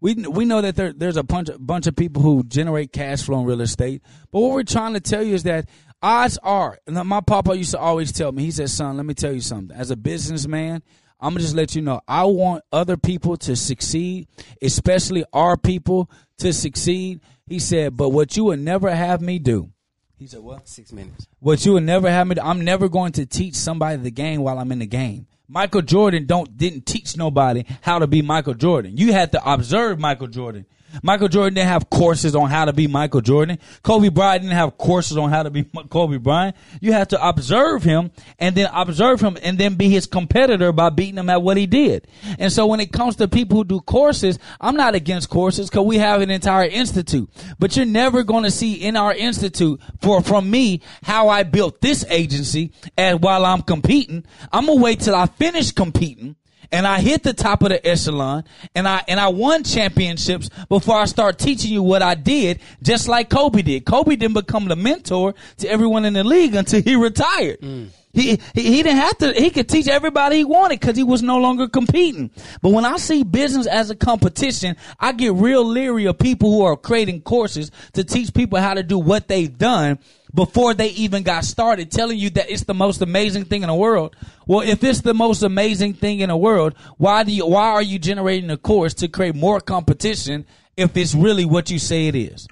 We 0.00 0.14
we 0.14 0.46
know 0.46 0.62
that 0.62 0.74
there, 0.74 0.94
there's 0.94 1.18
a 1.18 1.22
bunch 1.22 1.50
of, 1.50 1.64
bunch 1.64 1.86
of 1.86 1.94
people 1.94 2.22
who 2.22 2.44
generate 2.44 2.94
cash 2.94 3.24
flow 3.24 3.40
in 3.40 3.44
real 3.44 3.60
estate. 3.60 4.00
But 4.32 4.40
what 4.40 4.52
we're 4.52 4.62
trying 4.62 4.94
to 4.94 5.00
tell 5.00 5.22
you 5.22 5.34
is 5.34 5.42
that 5.42 5.68
odds 6.02 6.38
are, 6.42 6.78
my 6.86 7.20
papa 7.20 7.54
used 7.54 7.72
to 7.72 7.78
always 7.78 8.10
tell 8.10 8.32
me, 8.32 8.44
he 8.44 8.50
said, 8.52 8.70
son, 8.70 8.96
let 8.96 9.04
me 9.04 9.12
tell 9.12 9.32
you 9.32 9.42
something. 9.42 9.76
As 9.76 9.90
a 9.90 9.96
businessman, 9.96 10.82
I'm 11.20 11.32
gonna 11.32 11.40
just 11.40 11.56
let 11.56 11.74
you 11.74 11.82
know, 11.82 12.00
I 12.06 12.24
want 12.24 12.64
other 12.72 12.96
people 12.96 13.36
to 13.38 13.56
succeed, 13.56 14.28
especially 14.62 15.24
our 15.32 15.56
people 15.56 16.10
to 16.38 16.52
succeed. 16.52 17.20
He 17.46 17.58
said, 17.58 17.96
but 17.96 18.10
what 18.10 18.36
you 18.36 18.44
would 18.44 18.60
never 18.60 18.94
have 18.94 19.20
me 19.20 19.38
do. 19.38 19.70
He 20.18 20.26
said, 20.26 20.40
what? 20.40 20.68
Six 20.68 20.92
minutes. 20.92 21.26
What 21.38 21.64
you 21.64 21.74
would 21.74 21.84
never 21.84 22.10
have 22.10 22.26
me. 22.26 22.34
Do, 22.34 22.40
I'm 22.42 22.64
never 22.64 22.88
going 22.88 23.12
to 23.12 23.26
teach 23.26 23.54
somebody 23.54 23.96
the 23.96 24.10
game 24.10 24.42
while 24.42 24.58
I'm 24.58 24.72
in 24.72 24.80
the 24.80 24.86
game. 24.86 25.26
Michael 25.48 25.82
Jordan 25.82 26.26
don't 26.26 26.56
didn't 26.56 26.84
teach 26.84 27.16
nobody 27.16 27.64
how 27.80 27.98
to 28.00 28.06
be 28.06 28.20
Michael 28.20 28.54
Jordan. 28.54 28.96
You 28.96 29.12
had 29.12 29.32
to 29.32 29.50
observe 29.50 29.98
Michael 29.98 30.26
Jordan. 30.26 30.66
Michael 31.03 31.28
Jordan 31.28 31.55
didn't 31.55 31.68
have 31.68 31.91
courses 31.91 32.34
on 32.34 32.49
how 32.49 32.64
to 32.64 32.72
be 32.72 32.86
Michael 32.86 33.20
Jordan. 33.20 33.59
Kobe 33.82 34.09
Bryant 34.09 34.43
didn't 34.43 34.57
have 34.57 34.78
courses 34.78 35.16
on 35.16 35.30
how 35.30 35.43
to 35.43 35.51
be 35.51 35.64
Kobe 35.91 36.18
Bryant. 36.18 36.57
You 36.80 36.93
have 36.93 37.09
to 37.09 37.28
observe 37.28 37.82
him 37.82 38.11
and 38.39 38.55
then 38.55 38.68
observe 38.72 39.20
him 39.20 39.36
and 39.43 39.59
then 39.59 39.74
be 39.74 39.89
his 39.89 40.07
competitor 40.07 40.72
by 40.72 40.91
beating 40.91 41.18
him 41.18 41.30
at 41.30 41.43
what 41.43 41.57
he 41.57 41.66
did. 41.66 42.09
And 42.39 42.53
so 42.53 42.66
when 42.66 42.80
it 42.80 42.93
comes 42.93 43.16
to 43.16 43.28
people 43.28 43.59
who 43.59 43.64
do 43.64 43.80
courses, 43.80 44.39
I'm 44.61 44.76
not 44.76 44.95
against 44.95 45.30
courses 45.30 45.68
because 45.68 45.86
we 45.86 45.99
have 45.99 46.20
an 46.20 46.30
entire 46.30 46.68
institute. 46.68 47.28
But 47.59 47.76
you're 47.76 47.86
never 47.86 48.22
going 48.22 48.45
to 48.45 48.51
see 48.51 48.74
in 48.74 48.97
our 48.97 49.14
institute 49.14 49.80
for 50.01 50.22
from 50.22 50.51
me 50.51 50.82
how 51.03 51.28
I 51.28 51.43
built 51.43 51.80
this 51.80 52.05
agency 52.09 52.72
and 52.97 53.22
while 53.22 53.45
I'm 53.45 53.62
competing, 53.62 54.24
I'm 54.53 54.66
gonna 54.66 54.80
wait 54.80 55.01
till 55.01 55.14
I 55.14 55.26
finish 55.26 55.72
competing 55.72 56.36
and 56.70 56.86
I 56.86 57.00
hit 57.00 57.22
the 57.22 57.32
top 57.32 57.62
of 57.62 57.70
the 57.70 57.86
echelon 57.86 58.44
and 58.74 58.86
I 58.86 59.02
and 59.08 59.18
I 59.18 59.28
won 59.28 59.64
championships 59.64 60.50
before 60.68 60.96
I 60.96 61.06
start 61.06 61.38
teaching 61.38 61.72
you 61.72 61.82
what 61.82 62.02
I 62.02 62.14
did, 62.14 62.60
just 62.82 63.08
like 63.08 63.30
Kobe 63.30 63.62
did. 63.62 63.84
Kobe 63.84 64.16
didn't 64.16 64.34
become 64.34 64.66
the 64.66 64.76
mentor 64.76 65.34
to 65.58 65.68
everyone 65.68 66.04
in 66.04 66.14
the 66.14 66.24
league 66.24 66.54
until 66.54 66.82
he 66.82 66.96
retired. 66.96 67.60
Mm. 67.60 67.88
He, 68.18 68.40
he 68.54 68.62
he 68.62 68.82
didn't 68.82 68.98
have 68.98 69.18
to. 69.18 69.32
He 69.32 69.50
could 69.50 69.68
teach 69.68 69.86
everybody 69.86 70.38
he 70.38 70.44
wanted 70.44 70.80
because 70.80 70.96
he 70.96 71.04
was 71.04 71.22
no 71.22 71.38
longer 71.38 71.68
competing. 71.68 72.30
But 72.60 72.72
when 72.72 72.84
I 72.84 72.96
see 72.96 73.22
business 73.22 73.66
as 73.66 73.90
a 73.90 73.96
competition, 73.96 74.76
I 74.98 75.12
get 75.12 75.34
real 75.34 75.64
leery 75.64 76.06
of 76.06 76.18
people 76.18 76.50
who 76.50 76.62
are 76.62 76.76
creating 76.76 77.22
courses 77.22 77.70
to 77.92 78.04
teach 78.04 78.34
people 78.34 78.58
how 78.58 78.74
to 78.74 78.82
do 78.82 78.98
what 78.98 79.28
they've 79.28 79.56
done 79.56 79.98
before 80.34 80.74
they 80.74 80.88
even 80.88 81.22
got 81.22 81.44
started, 81.44 81.90
telling 81.90 82.18
you 82.18 82.30
that 82.30 82.50
it's 82.50 82.64
the 82.64 82.74
most 82.74 83.00
amazing 83.00 83.44
thing 83.44 83.62
in 83.62 83.68
the 83.68 83.74
world. 83.74 84.14
Well, 84.46 84.60
if 84.60 84.84
it's 84.84 85.00
the 85.00 85.14
most 85.14 85.42
amazing 85.42 85.94
thing 85.94 86.20
in 86.20 86.28
the 86.28 86.36
world, 86.36 86.74
why 86.96 87.22
do 87.22 87.32
you? 87.32 87.46
Why 87.46 87.68
are 87.68 87.82
you 87.82 87.98
generating 87.98 88.50
a 88.50 88.56
course 88.56 88.94
to 88.94 89.08
create 89.08 89.34
more 89.34 89.60
competition 89.60 90.46
if 90.76 90.96
it's 90.96 91.14
really 91.14 91.44
what 91.44 91.70
you 91.70 91.78
say 91.78 92.08
it 92.08 92.14
is? 92.14 92.48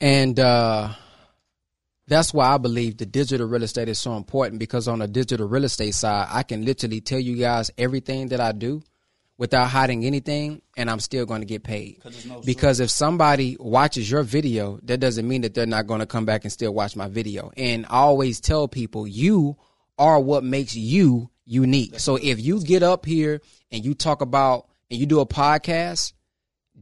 And 0.00 0.38
uh, 0.38 0.90
that's 2.08 2.32
why 2.32 2.54
I 2.54 2.58
believe 2.58 2.98
the 2.98 3.06
digital 3.06 3.46
real 3.46 3.62
estate 3.62 3.88
is 3.88 3.98
so 3.98 4.16
important 4.16 4.58
because 4.60 4.86
on 4.88 5.00
the 5.00 5.08
digital 5.08 5.48
real 5.48 5.64
estate 5.64 5.94
side, 5.94 6.28
I 6.30 6.42
can 6.42 6.64
literally 6.64 7.00
tell 7.00 7.18
you 7.18 7.36
guys 7.36 7.70
everything 7.76 8.28
that 8.28 8.40
I 8.40 8.52
do 8.52 8.82
without 9.38 9.68
hiding 9.68 10.04
anything, 10.04 10.62
and 10.76 10.90
I'm 10.90 11.00
still 11.00 11.26
going 11.26 11.42
to 11.42 11.46
get 11.46 11.62
paid. 11.62 12.00
Because 12.44 12.80
if 12.80 12.90
somebody 12.90 13.56
watches 13.60 14.10
your 14.10 14.22
video, 14.22 14.78
that 14.84 14.98
doesn't 14.98 15.28
mean 15.28 15.42
that 15.42 15.52
they're 15.52 15.66
not 15.66 15.86
going 15.86 16.00
to 16.00 16.06
come 16.06 16.24
back 16.24 16.44
and 16.44 16.52
still 16.52 16.72
watch 16.72 16.96
my 16.96 17.08
video. 17.08 17.52
And 17.56 17.84
I 17.86 17.98
always 17.98 18.40
tell 18.40 18.66
people, 18.66 19.06
you 19.06 19.56
are 19.98 20.18
what 20.20 20.44
makes 20.44 20.74
you 20.74 21.30
unique. 21.44 22.00
So 22.00 22.16
if 22.16 22.40
you 22.40 22.62
get 22.62 22.82
up 22.82 23.04
here 23.04 23.40
and 23.70 23.84
you 23.84 23.94
talk 23.94 24.22
about 24.22 24.68
and 24.90 24.98
you 24.98 25.06
do 25.06 25.20
a 25.20 25.26
podcast, 25.26 26.12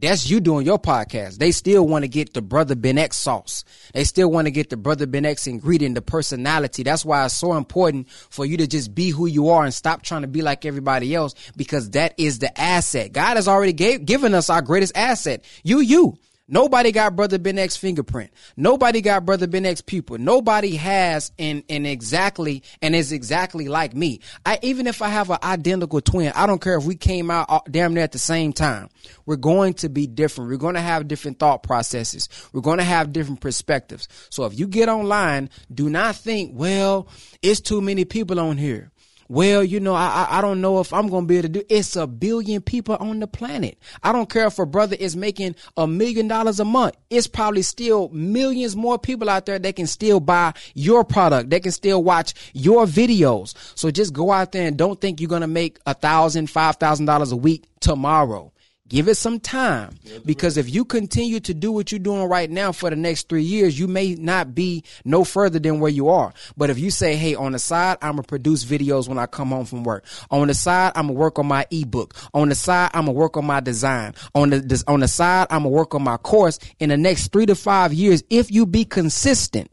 that's 0.01 0.29
you 0.29 0.41
doing 0.41 0.67
your 0.67 0.79
podcast. 0.79 1.39
They 1.39 1.53
still 1.53 1.87
want 1.87 2.03
to 2.03 2.09
get 2.09 2.35
the 2.35 2.43
brother 2.43 2.75
Ben 2.75 2.99
X 2.99 3.17
sauce. 3.17 3.65
They 3.93 4.05
still 4.05 4.31
want 4.31 4.47
to 4.47 4.51
get 4.51 4.71
the 4.71 4.77
brother 4.77 5.07
Ben 5.07 5.25
X 5.25 5.47
ingredient, 5.47 5.95
the 5.95 6.03
personality. 6.03 6.83
That's 6.83 7.05
why 7.05 7.25
it's 7.25 7.35
so 7.35 7.55
important 7.55 8.11
for 8.11 8.45
you 8.45 8.57
to 8.59 8.67
just 8.67 8.95
be 8.95 9.11
who 9.11 9.27
you 9.27 9.51
are 9.51 9.65
and 9.65 9.73
stop 9.73 10.03
trying 10.03 10.23
to 10.23 10.29
be 10.29 10.43
like 10.43 10.65
everybody 10.65 11.15
else 11.15 11.35
because 11.57 11.91
that 11.91 12.15
is 12.19 12.41
the 12.41 12.61
asset. 12.61 13.13
God 13.13 13.37
has 13.37 13.49
already 13.49 13.73
gave, 13.73 14.05
given 14.05 14.35
us 14.35 14.51
our 14.51 14.63
greatest 14.63 14.97
asset. 14.97 15.45
You, 15.63 15.81
you. 15.81 16.19
Nobody 16.47 16.93
got 16.93 17.17
Brother 17.17 17.39
Ben 17.39 17.59
X 17.59 17.75
fingerprint. 17.75 18.31
Nobody 18.55 19.01
got 19.01 19.25
Brother 19.25 19.47
Ben 19.47 19.65
X 19.65 19.81
pupil. 19.81 20.19
Nobody 20.19 20.77
has 20.77 21.33
and 21.39 21.65
and 21.71 21.87
exactly 21.87 22.63
and 22.83 22.95
is 22.95 23.13
exactly 23.13 23.67
like 23.69 23.95
me. 23.95 24.21
I 24.45 24.59
even 24.61 24.87
if 24.87 25.01
I 25.01 25.09
have 25.09 25.31
an 25.31 25.39
identical 25.43 26.03
twin, 26.03 26.33
I 26.35 26.47
don't 26.47 26.61
care 26.61 26.77
if 26.77 26.85
we 26.85 26.97
came 26.97 27.31
out 27.31 27.47
uh, 27.49 27.61
damn 27.71 27.95
near 27.95 28.05
at 28.05 28.13
the 28.13 28.19
same 28.19 28.53
time. 28.53 28.91
We're 29.25 29.37
going 29.37 29.73
to 29.75 29.89
be 29.89 30.07
different. 30.07 30.51
We're 30.51 30.59
going 30.59 30.75
to 30.75 30.83
have 30.83 31.09
different 31.09 31.39
thought 31.39 31.63
processes. 31.63 32.29
We're 32.53 32.61
going 32.61 32.79
to 32.79 32.85
have 32.85 33.15
different 33.15 33.41
perspectives. 33.41 34.07
So 34.29 34.45
if 34.45 34.59
you 34.59 34.67
get 34.67 34.91
online, 34.91 35.49
do 35.73 35.89
not 35.89 36.15
think, 36.15 36.53
well, 36.55 37.09
it's 37.41 37.61
too 37.61 37.81
many 37.81 38.05
people 38.05 38.39
on 38.39 38.59
here 38.59 38.91
well, 39.29 39.65
you 39.65 39.81
know, 39.81 39.95
I, 39.95 40.27
I 40.31 40.41
don't 40.41 40.61
know 40.61 40.81
if 40.81 40.93
I'm 40.93 41.09
going 41.09 41.25
to 41.25 41.29
be 41.29 41.39
able 41.39 41.49
to 41.49 41.61
do. 41.61 41.63
It's 41.69 41.97
a 41.97 42.07
billion 42.07 42.63
people 42.63 42.97
on 42.97 43.21
the 43.21 43.27
planet. 43.27 43.79
I 44.03 44.13
don't 44.13 44.29
care 44.29 44.47
if 44.47 44.59
a 44.59 44.67
brother 44.67 44.97
is 44.99 45.17
making 45.17 45.57
a 45.77 45.87
million 45.87 46.29
dollars 46.29 46.61
a 46.61 46.65
month. 46.65 46.97
It's 47.11 47.27
probably 47.27 47.63
still 47.63 48.09
millions 48.11 48.77
more 48.77 48.99
people 48.99 49.31
out 49.31 49.47
there 49.47 49.59
that 49.59 49.77
can 49.77 49.87
still 49.87 50.21
buy 50.21 50.53
your 50.75 51.05
product. 51.05 51.51
They 51.51 51.61
can 51.61 51.73
still 51.73 52.03
watch 52.03 52.35
your 52.53 52.87
videos. 52.87 53.55
So 53.75 53.91
just 53.91 54.13
go 54.13 54.33
out 54.33 54.53
there 54.53 54.67
and 54.67 54.77
don't 54.77 55.01
think 55.01 55.21
you're 55.21 55.29
going 55.29 55.41
to 55.43 55.47
make 55.47 55.79
a 55.87 55.95
thousand, 55.95 56.49
five 56.51 56.77
thousand 56.77 57.07
dollars 57.07 57.33
a 57.33 57.37
week 57.37 57.67
tomorrow. 57.81 58.53
Give 58.87 59.09
it 59.09 59.15
some 59.15 59.41
time 59.41 59.97
because 60.27 60.59
if 60.59 60.73
you 60.73 60.85
continue 60.85 61.41
to 61.41 61.55
do 61.55 61.73
what 61.73 61.91
you're 61.91 61.99
doing 61.99 62.29
right 62.29 62.51
now 62.51 62.71
for 62.71 62.91
the 62.91 62.97
next 62.97 63.31
three 63.31 63.43
years, 63.43 63.79
you 63.79 63.89
may 63.89 64.15
not 64.15 64.55
be 64.55 64.85
no 65.07 65.25
further 65.25 65.59
than 65.59 65.81
where 65.81 65.91
you 65.91 66.11
are. 66.11 66.35
But 66.55 66.69
if 66.69 66.79
you 66.79 66.91
say, 66.91 67.17
Hey, 67.17 67.35
on 67.35 67.53
the 67.53 67.59
side, 67.59 67.97
I'm 68.03 68.17
gonna 68.17 68.25
produce 68.25 68.63
videos 68.63 69.09
when 69.09 69.19
I 69.19 69.25
come 69.25 69.49
home 69.49 69.65
from 69.65 69.85
work. 69.85 70.05
On 70.31 70.49
the 70.49 70.55
side, 70.55 70.93
I'm 70.97 71.07
gonna 71.07 71.19
work 71.19 71.39
on 71.39 71.47
my 71.47 71.67
ebook. 71.71 72.15
On 72.35 72.51
the 72.51 72.55
side, 72.55 72.91
I'm 72.93 73.07
gonna 73.07 73.13
work 73.13 73.39
on 73.39 73.47
my 73.47 73.61
design. 73.61 74.15
On 74.35 74.51
the, 74.51 74.85
on 74.87 75.01
the 75.01 75.09
side, 75.09 75.47
I'm 75.49 75.63
gonna 75.63 75.71
work 75.71 75.95
on 75.95 76.03
my 76.03 76.19
course 76.19 76.59
in 76.79 76.91
the 76.91 76.99
next 76.99 77.33
three 77.33 77.47
to 77.47 77.55
five 77.55 77.95
years. 77.95 78.23
If 78.29 78.51
you 78.51 78.67
be 78.67 78.85
consistent, 78.85 79.71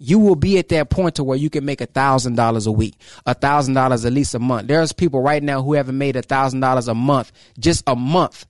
you 0.00 0.18
will 0.18 0.34
be 0.34 0.58
at 0.58 0.70
that 0.70 0.88
point 0.88 1.16
to 1.16 1.24
where 1.24 1.36
you 1.36 1.50
can 1.50 1.64
make 1.64 1.80
a 1.80 1.86
thousand 1.86 2.34
dollars 2.34 2.66
a 2.66 2.72
week, 2.72 2.96
a 3.26 3.34
thousand 3.34 3.74
dollars 3.74 4.04
at 4.04 4.12
least 4.12 4.34
a 4.34 4.38
month. 4.38 4.66
There's 4.66 4.92
people 4.92 5.20
right 5.20 5.42
now 5.42 5.62
who 5.62 5.74
haven't 5.74 5.98
made 5.98 6.16
a 6.16 6.22
thousand 6.22 6.60
dollars 6.60 6.88
a 6.88 6.94
month, 6.94 7.30
just 7.58 7.84
a 7.86 7.94
month 7.94 8.46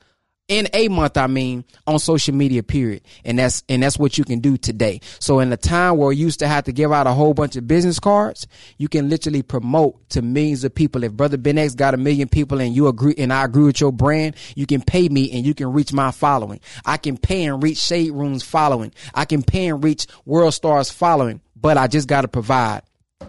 in 0.50 0.66
a 0.74 0.88
month, 0.88 1.16
I 1.16 1.28
mean, 1.28 1.64
on 1.86 2.00
social 2.00 2.34
media, 2.34 2.64
period. 2.64 3.02
And 3.24 3.38
that's, 3.38 3.62
and 3.68 3.84
that's 3.84 3.98
what 3.98 4.18
you 4.18 4.24
can 4.24 4.40
do 4.40 4.56
today. 4.56 5.00
So 5.20 5.38
in 5.38 5.52
a 5.52 5.56
time 5.56 5.96
where 5.96 6.10
you 6.10 6.24
used 6.24 6.40
to 6.40 6.48
have 6.48 6.64
to 6.64 6.72
give 6.72 6.92
out 6.92 7.06
a 7.06 7.12
whole 7.12 7.34
bunch 7.34 7.54
of 7.54 7.68
business 7.68 8.00
cards, 8.00 8.48
you 8.76 8.88
can 8.88 9.08
literally 9.08 9.42
promote 9.42 10.10
to 10.10 10.22
millions 10.22 10.64
of 10.64 10.74
people. 10.74 11.04
If 11.04 11.12
Brother 11.12 11.38
Ben 11.38 11.56
X 11.56 11.76
got 11.76 11.94
a 11.94 11.96
million 11.96 12.28
people 12.28 12.60
and 12.60 12.74
you 12.74 12.88
agree, 12.88 13.14
and 13.16 13.32
I 13.32 13.44
agree 13.44 13.62
with 13.62 13.80
your 13.80 13.92
brand, 13.92 14.34
you 14.56 14.66
can 14.66 14.82
pay 14.82 15.08
me 15.08 15.30
and 15.30 15.46
you 15.46 15.54
can 15.54 15.72
reach 15.72 15.92
my 15.92 16.10
following. 16.10 16.58
I 16.84 16.96
can 16.96 17.16
pay 17.16 17.44
and 17.44 17.62
reach 17.62 17.78
Shade 17.78 18.10
Room's 18.10 18.42
following. 18.42 18.92
I 19.14 19.26
can 19.26 19.44
pay 19.44 19.68
and 19.68 19.82
reach 19.84 20.08
World 20.24 20.52
Stars 20.52 20.90
following, 20.90 21.40
but 21.54 21.78
I 21.78 21.86
just 21.86 22.08
got 22.08 22.22
to 22.22 22.28
provide 22.28 22.82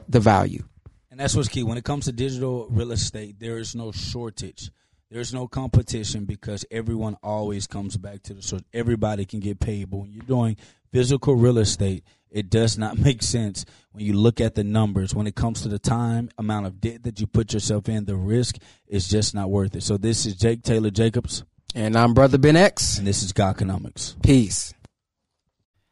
the 0.09 0.19
value. 0.19 0.63
And 1.11 1.19
that's 1.19 1.35
what's 1.35 1.49
key. 1.49 1.61
When 1.61 1.77
it 1.77 1.83
comes 1.83 2.05
to 2.05 2.11
digital 2.11 2.67
real 2.71 2.91
estate, 2.91 3.39
there 3.39 3.59
is 3.59 3.75
no 3.75 3.91
shortage 3.91 4.71
there's 5.11 5.33
no 5.33 5.47
competition 5.47 6.23
because 6.23 6.65
everyone 6.71 7.17
always 7.21 7.67
comes 7.67 7.97
back 7.97 8.23
to 8.23 8.33
the 8.33 8.41
source. 8.41 8.63
Everybody 8.73 9.25
can 9.25 9.41
get 9.41 9.59
paid, 9.59 9.89
but 9.91 9.97
when 9.97 10.11
you're 10.11 10.23
doing 10.23 10.55
physical 10.91 11.35
real 11.35 11.57
estate, 11.57 12.05
it 12.31 12.49
does 12.49 12.77
not 12.77 12.97
make 13.05 13.21
sense 13.21 13.65
when 13.91 14.05
you 14.05 14.13
look 14.13 14.39
at 14.39 14.55
the 14.55 14.63
numbers. 14.63 15.13
When 15.13 15.27
it 15.27 15.35
comes 15.35 15.61
to 15.63 15.67
the 15.67 15.79
time, 15.79 16.29
amount 16.37 16.65
of 16.65 16.79
debt 16.79 17.03
that 17.03 17.19
you 17.19 17.27
put 17.27 17.53
yourself 17.53 17.89
in, 17.89 18.05
the 18.05 18.15
risk 18.15 18.55
is 18.87 19.09
just 19.09 19.35
not 19.35 19.49
worth 19.49 19.75
it. 19.75 19.83
So 19.83 19.97
this 19.97 20.25
is 20.25 20.35
Jake 20.35 20.63
Taylor 20.63 20.89
Jacobs. 20.89 21.43
And 21.75 21.97
I'm 21.97 22.13
Brother 22.13 22.37
Ben 22.37 22.55
X. 22.55 22.97
And 22.97 23.05
this 23.05 23.21
is 23.21 23.33
Godconomics. 23.33 24.21
Peace. 24.23 24.73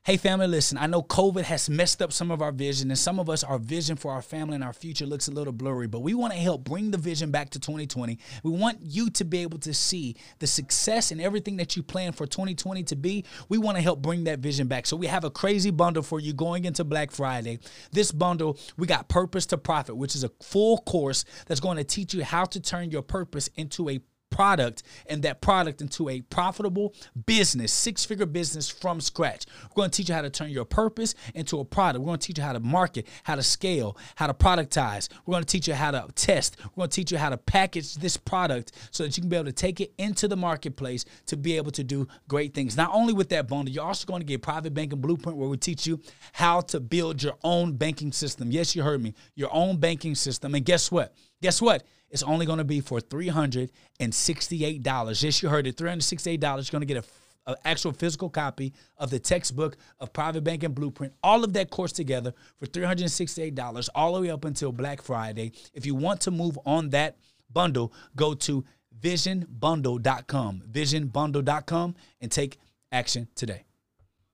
Hey, 0.05 0.15
family, 0.15 0.47
listen, 0.47 0.77
I 0.77 0.87
know 0.87 1.03
COVID 1.03 1.43
has 1.43 1.69
messed 1.69 2.01
up 2.01 2.13
some 2.13 2.31
of 2.31 2.41
our 2.41 2.53
vision, 2.53 2.89
and 2.89 2.97
some 2.97 3.19
of 3.19 3.29
us, 3.29 3.43
our 3.43 3.59
vision 3.59 3.97
for 3.97 4.13
our 4.13 4.21
family 4.21 4.55
and 4.55 4.63
our 4.63 4.71
future 4.71 5.05
looks 5.05 5.27
a 5.27 5.31
little 5.31 5.51
blurry, 5.51 5.87
but 5.87 5.99
we 5.99 6.13
want 6.13 6.31
to 6.31 6.39
help 6.39 6.63
bring 6.63 6.89
the 6.89 6.97
vision 6.97 7.31
back 7.31 7.49
to 7.49 7.59
2020. 7.59 8.17
We 8.41 8.49
want 8.49 8.79
you 8.81 9.09
to 9.09 9.25
be 9.25 9.39
able 9.39 9.59
to 9.59 9.73
see 9.73 10.15
the 10.39 10.47
success 10.47 11.11
and 11.11 11.19
everything 11.19 11.57
that 11.57 11.75
you 11.75 11.83
plan 11.83 12.13
for 12.13 12.25
2020 12.25 12.81
to 12.83 12.95
be. 12.95 13.25
We 13.49 13.57
want 13.57 13.75
to 13.75 13.83
help 13.83 14.01
bring 14.01 14.23
that 14.23 14.39
vision 14.39 14.67
back. 14.67 14.87
So 14.87 14.95
we 14.95 15.05
have 15.07 15.25
a 15.25 15.29
crazy 15.29 15.69
bundle 15.69 16.01
for 16.01 16.21
you 16.21 16.31
going 16.31 16.63
into 16.63 16.85
Black 16.85 17.11
Friday. 17.11 17.59
This 17.91 18.13
bundle, 18.13 18.57
we 18.77 18.87
got 18.87 19.09
Purpose 19.09 19.45
to 19.47 19.57
Profit, 19.57 19.97
which 19.97 20.15
is 20.15 20.23
a 20.23 20.31
full 20.41 20.77
course 20.77 21.25
that's 21.45 21.59
going 21.59 21.75
to 21.75 21.83
teach 21.83 22.13
you 22.13 22.23
how 22.23 22.45
to 22.45 22.61
turn 22.61 22.89
your 22.89 23.03
purpose 23.03 23.49
into 23.57 23.89
a 23.89 23.99
product 24.39 24.83
and 25.07 25.21
that 25.23 25.41
product 25.41 25.81
into 25.81 26.07
a 26.07 26.21
profitable 26.21 26.93
business, 27.25 27.73
six 27.73 28.05
figure 28.05 28.25
business 28.25 28.69
from 28.69 29.01
scratch. 29.01 29.45
We're 29.63 29.81
going 29.81 29.89
to 29.89 29.97
teach 29.97 30.07
you 30.07 30.15
how 30.15 30.21
to 30.21 30.29
turn 30.29 30.49
your 30.49 30.63
purpose 30.63 31.13
into 31.35 31.59
a 31.59 31.65
product. 31.65 31.99
We're 31.99 32.05
going 32.05 32.19
to 32.19 32.25
teach 32.25 32.37
you 32.37 32.45
how 32.45 32.53
to 32.53 32.61
market, 32.61 33.05
how 33.23 33.35
to 33.35 33.43
scale, 33.43 33.97
how 34.15 34.27
to 34.27 34.33
productize. 34.33 35.09
We're 35.25 35.33
going 35.33 35.43
to 35.43 35.51
teach 35.51 35.67
you 35.67 35.73
how 35.73 35.91
to 35.91 36.07
test. 36.15 36.55
We're 36.63 36.83
going 36.83 36.89
to 36.89 36.95
teach 36.95 37.11
you 37.11 37.17
how 37.17 37.31
to 37.31 37.37
package 37.37 37.95
this 37.95 38.15
product 38.15 38.71
so 38.91 39.03
that 39.03 39.17
you 39.17 39.23
can 39.23 39.29
be 39.29 39.35
able 39.35 39.47
to 39.47 39.51
take 39.51 39.81
it 39.81 39.91
into 39.97 40.29
the 40.29 40.37
marketplace 40.37 41.03
to 41.25 41.35
be 41.35 41.57
able 41.57 41.71
to 41.71 41.83
do 41.83 42.07
great 42.29 42.53
things. 42.53 42.77
Not 42.77 42.91
only 42.93 43.11
with 43.11 43.27
that 43.29 43.49
bundle, 43.49 43.73
you're 43.73 43.83
also 43.83 44.07
going 44.07 44.21
to 44.21 44.25
get 44.25 44.41
private 44.41 44.73
banking 44.73 45.01
blueprint 45.01 45.37
where 45.37 45.49
we 45.49 45.57
teach 45.57 45.85
you 45.85 45.99
how 46.31 46.61
to 46.61 46.79
build 46.79 47.21
your 47.21 47.35
own 47.43 47.73
banking 47.73 48.13
system. 48.13 48.53
Yes, 48.53 48.73
you 48.73 48.83
heard 48.83 49.03
me. 49.03 49.15
Your 49.35 49.53
own 49.53 49.75
banking 49.75 50.15
system. 50.15 50.55
And 50.55 50.63
guess 50.63 50.89
what? 50.89 51.13
Guess 51.41 51.61
what? 51.61 51.83
It's 52.09 52.23
only 52.23 52.45
going 52.45 52.57
to 52.57 52.63
be 52.63 52.81
for 52.81 52.99
$368. 52.99 55.23
Yes, 55.23 55.43
you 55.43 55.49
heard 55.49 55.67
it. 55.67 55.77
$368. 55.77 56.41
You're 56.41 56.71
going 56.71 56.81
to 56.81 56.85
get 56.85 56.97
a 56.97 57.03
an 57.47 57.55
actual 57.65 57.91
physical 57.91 58.29
copy 58.29 58.73
of 58.97 59.09
the 59.09 59.19
textbook 59.19 59.77
of 59.99 60.13
private 60.13 60.43
banking 60.43 60.71
blueprint 60.71 61.13
all 61.23 61.43
of 61.43 61.53
that 61.53 61.69
course 61.69 61.91
together 61.91 62.33
for 62.57 62.67
$368 62.67 63.89
all 63.95 64.13
the 64.13 64.21
way 64.21 64.29
up 64.29 64.45
until 64.45 64.71
black 64.71 65.01
friday 65.01 65.51
if 65.73 65.85
you 65.85 65.95
want 65.95 66.21
to 66.21 66.31
move 66.31 66.59
on 66.65 66.89
that 66.89 67.17
bundle 67.51 67.93
go 68.15 68.33
to 68.33 68.63
visionbundle.com 69.01 70.63
visionbundle.com 70.71 71.95
and 72.21 72.31
take 72.31 72.57
action 72.91 73.27
today 73.35 73.63